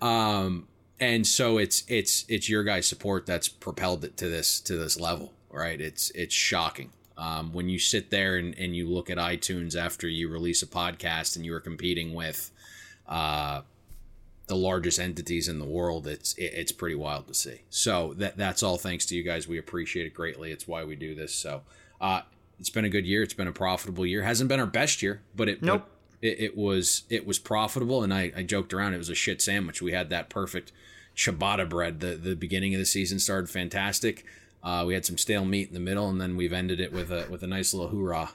Um, 0.00 0.68
and 1.00 1.26
so 1.26 1.58
it's 1.58 1.84
it's 1.88 2.24
it's 2.28 2.48
your 2.48 2.62
guys' 2.62 2.86
support 2.86 3.26
that's 3.26 3.48
propelled 3.48 4.04
it 4.04 4.16
to 4.18 4.28
this 4.28 4.60
to 4.60 4.76
this 4.76 4.98
level, 4.98 5.32
right? 5.50 5.80
It's 5.80 6.10
it's 6.10 6.34
shocking. 6.34 6.90
Um, 7.16 7.52
when 7.52 7.68
you 7.68 7.78
sit 7.78 8.10
there 8.10 8.36
and, 8.36 8.58
and 8.58 8.74
you 8.74 8.88
look 8.88 9.08
at 9.08 9.18
iTunes 9.18 9.76
after 9.76 10.08
you 10.08 10.28
release 10.28 10.62
a 10.62 10.66
podcast 10.66 11.36
and 11.36 11.44
you 11.44 11.54
are 11.54 11.60
competing 11.60 12.12
with 12.12 12.50
uh, 13.08 13.60
the 14.48 14.56
largest 14.56 14.98
entities 14.98 15.46
in 15.48 15.60
the 15.60 15.64
world, 15.64 16.06
it's 16.06 16.34
it, 16.34 16.52
it's 16.54 16.72
pretty 16.72 16.96
wild 16.96 17.28
to 17.28 17.34
see. 17.34 17.62
So 17.70 18.14
that 18.14 18.36
that's 18.36 18.62
all 18.62 18.78
thanks 18.78 19.06
to 19.06 19.16
you 19.16 19.22
guys. 19.22 19.46
We 19.46 19.58
appreciate 19.58 20.06
it 20.06 20.14
greatly. 20.14 20.50
It's 20.50 20.66
why 20.66 20.84
we 20.84 20.96
do 20.96 21.14
this. 21.14 21.34
So 21.34 21.62
uh, 22.00 22.22
it's 22.58 22.70
been 22.70 22.84
a 22.84 22.90
good 22.90 23.06
year. 23.06 23.22
It's 23.22 23.34
been 23.34 23.48
a 23.48 23.52
profitable 23.52 24.06
year. 24.06 24.22
Hasn't 24.22 24.48
been 24.48 24.60
our 24.60 24.66
best 24.66 25.02
year, 25.02 25.22
but 25.34 25.48
it 25.48 25.62
Nope. 25.62 25.88
It, 26.24 26.40
it 26.40 26.56
was 26.56 27.02
it 27.10 27.26
was 27.26 27.38
profitable 27.38 28.02
and 28.02 28.12
I, 28.12 28.32
I 28.34 28.42
joked 28.42 28.72
around 28.72 28.94
it 28.94 28.98
was 28.98 29.10
a 29.10 29.14
shit 29.14 29.42
sandwich 29.42 29.82
we 29.82 29.92
had 29.92 30.08
that 30.10 30.30
perfect 30.30 30.72
ciabatta 31.14 31.68
bread 31.68 32.00
the 32.00 32.16
the 32.16 32.34
beginning 32.34 32.74
of 32.74 32.80
the 32.80 32.86
season 32.86 33.18
started 33.18 33.50
fantastic 33.50 34.24
uh, 34.62 34.82
we 34.86 34.94
had 34.94 35.04
some 35.04 35.18
stale 35.18 35.44
meat 35.44 35.68
in 35.68 35.74
the 35.74 35.80
middle 35.80 36.08
and 36.08 36.20
then 36.20 36.36
we've 36.36 36.52
ended 36.52 36.80
it 36.80 36.92
with 36.92 37.12
a 37.12 37.26
with 37.30 37.42
a 37.42 37.46
nice 37.46 37.74
little 37.74 37.90
hoorah 37.90 38.30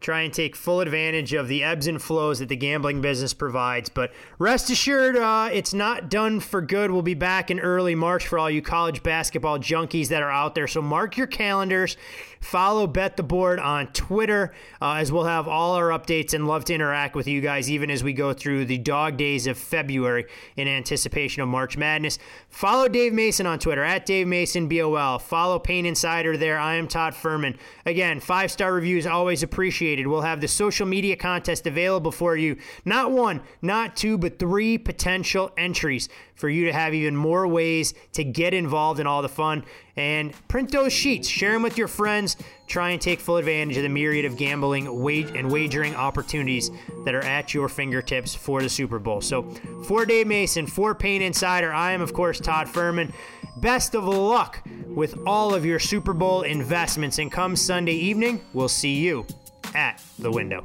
try 0.00 0.22
and 0.22 0.32
take 0.32 0.56
full 0.56 0.80
advantage 0.80 1.34
of 1.34 1.46
the 1.46 1.62
ebbs 1.62 1.86
and 1.86 2.00
flows 2.00 2.38
that 2.38 2.48
the 2.48 2.56
gambling 2.56 3.02
business 3.02 3.34
provides. 3.34 3.88
But 3.88 4.12
rest 4.38 4.70
assured, 4.70 5.16
uh, 5.16 5.50
it's 5.52 5.74
not 5.74 6.08
done 6.08 6.40
for 6.40 6.62
good. 6.62 6.90
We'll 6.90 7.02
be 7.02 7.14
back 7.14 7.50
in 7.50 7.60
early 7.60 7.94
March 7.94 8.26
for 8.26 8.38
all 8.38 8.50
you 8.50 8.62
college 8.62 9.02
basketball 9.02 9.58
junkies 9.58 10.08
that 10.08 10.22
are 10.22 10.30
out 10.30 10.54
there. 10.54 10.66
So 10.66 10.80
mark 10.80 11.16
your 11.16 11.26
calendars. 11.26 11.96
Follow 12.40 12.86
Bet 12.86 13.16
the 13.16 13.22
Board 13.22 13.60
on 13.60 13.86
Twitter, 13.88 14.52
uh, 14.80 14.94
as 14.94 15.12
we'll 15.12 15.24
have 15.24 15.46
all 15.46 15.74
our 15.74 15.88
updates 15.90 16.32
and 16.32 16.48
love 16.48 16.64
to 16.64 16.74
interact 16.74 17.14
with 17.14 17.28
you 17.28 17.40
guys, 17.40 17.70
even 17.70 17.90
as 17.90 18.02
we 18.02 18.12
go 18.12 18.32
through 18.32 18.64
the 18.64 18.78
dog 18.78 19.16
days 19.16 19.46
of 19.46 19.58
February 19.58 20.24
in 20.56 20.66
anticipation 20.66 21.42
of 21.42 21.48
March 21.48 21.76
Madness. 21.76 22.18
Follow 22.48 22.88
Dave 22.88 23.12
Mason 23.12 23.46
on 23.46 23.58
Twitter 23.58 23.84
at 23.84 24.06
Dave 24.06 24.26
Mason 24.26 24.68
BOL. 24.68 25.18
Follow 25.18 25.58
Payne 25.58 25.86
Insider 25.86 26.36
there. 26.36 26.58
I 26.58 26.76
am 26.76 26.88
Todd 26.88 27.14
Fuhrman. 27.14 27.56
Again, 27.84 28.20
five 28.20 28.50
star 28.50 28.72
reviews 28.72 29.06
always 29.06 29.42
appreciated. 29.42 30.06
We'll 30.06 30.22
have 30.22 30.40
the 30.40 30.48
social 30.48 30.86
media 30.86 31.16
contest 31.16 31.66
available 31.66 32.10
for 32.10 32.36
you. 32.36 32.56
Not 32.84 33.12
one, 33.12 33.42
not 33.60 33.96
two, 33.96 34.16
but 34.16 34.38
three 34.38 34.78
potential 34.78 35.52
entries 35.56 36.08
for 36.40 36.48
you 36.48 36.64
to 36.64 36.72
have 36.72 36.94
even 36.94 37.14
more 37.14 37.46
ways 37.46 37.92
to 38.14 38.24
get 38.24 38.54
involved 38.54 38.98
in 38.98 39.06
all 39.06 39.22
the 39.22 39.28
fun. 39.28 39.64
And 39.96 40.32
print 40.48 40.72
those 40.72 40.92
sheets, 40.92 41.28
share 41.28 41.52
them 41.52 41.62
with 41.62 41.76
your 41.76 41.88
friends. 41.88 42.36
Try 42.66 42.90
and 42.90 43.00
take 43.00 43.20
full 43.20 43.36
advantage 43.36 43.76
of 43.76 43.82
the 43.82 43.88
myriad 43.88 44.24
of 44.24 44.36
gambling 44.38 44.86
and 44.86 45.50
wagering 45.50 45.94
opportunities 45.94 46.70
that 47.04 47.14
are 47.14 47.22
at 47.22 47.52
your 47.52 47.68
fingertips 47.68 48.34
for 48.34 48.62
the 48.62 48.68
Super 48.68 48.98
Bowl. 48.98 49.20
So, 49.20 49.42
for 49.84 50.06
Dave 50.06 50.26
Mason, 50.26 50.66
for 50.66 50.94
Payne 50.94 51.20
Insider, 51.20 51.72
I 51.72 51.92
am, 51.92 52.00
of 52.00 52.14
course, 52.14 52.40
Todd 52.40 52.68
Fuhrman. 52.68 53.12
Best 53.56 53.94
of 53.94 54.04
luck 54.04 54.62
with 54.86 55.18
all 55.26 55.54
of 55.54 55.66
your 55.66 55.78
Super 55.78 56.14
Bowl 56.14 56.42
investments. 56.42 57.18
And 57.18 57.30
come 57.30 57.56
Sunday 57.56 57.94
evening, 57.94 58.40
we'll 58.54 58.68
see 58.68 58.94
you 58.94 59.26
at 59.74 60.02
the 60.18 60.30
window. 60.30 60.64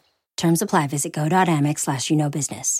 Terms 0.41 0.63
apply. 0.63 0.87
Visit 0.87 1.13
go.amex 1.13 1.79
slash 1.81 2.09
you 2.09 2.15
know 2.15 2.29
business. 2.29 2.79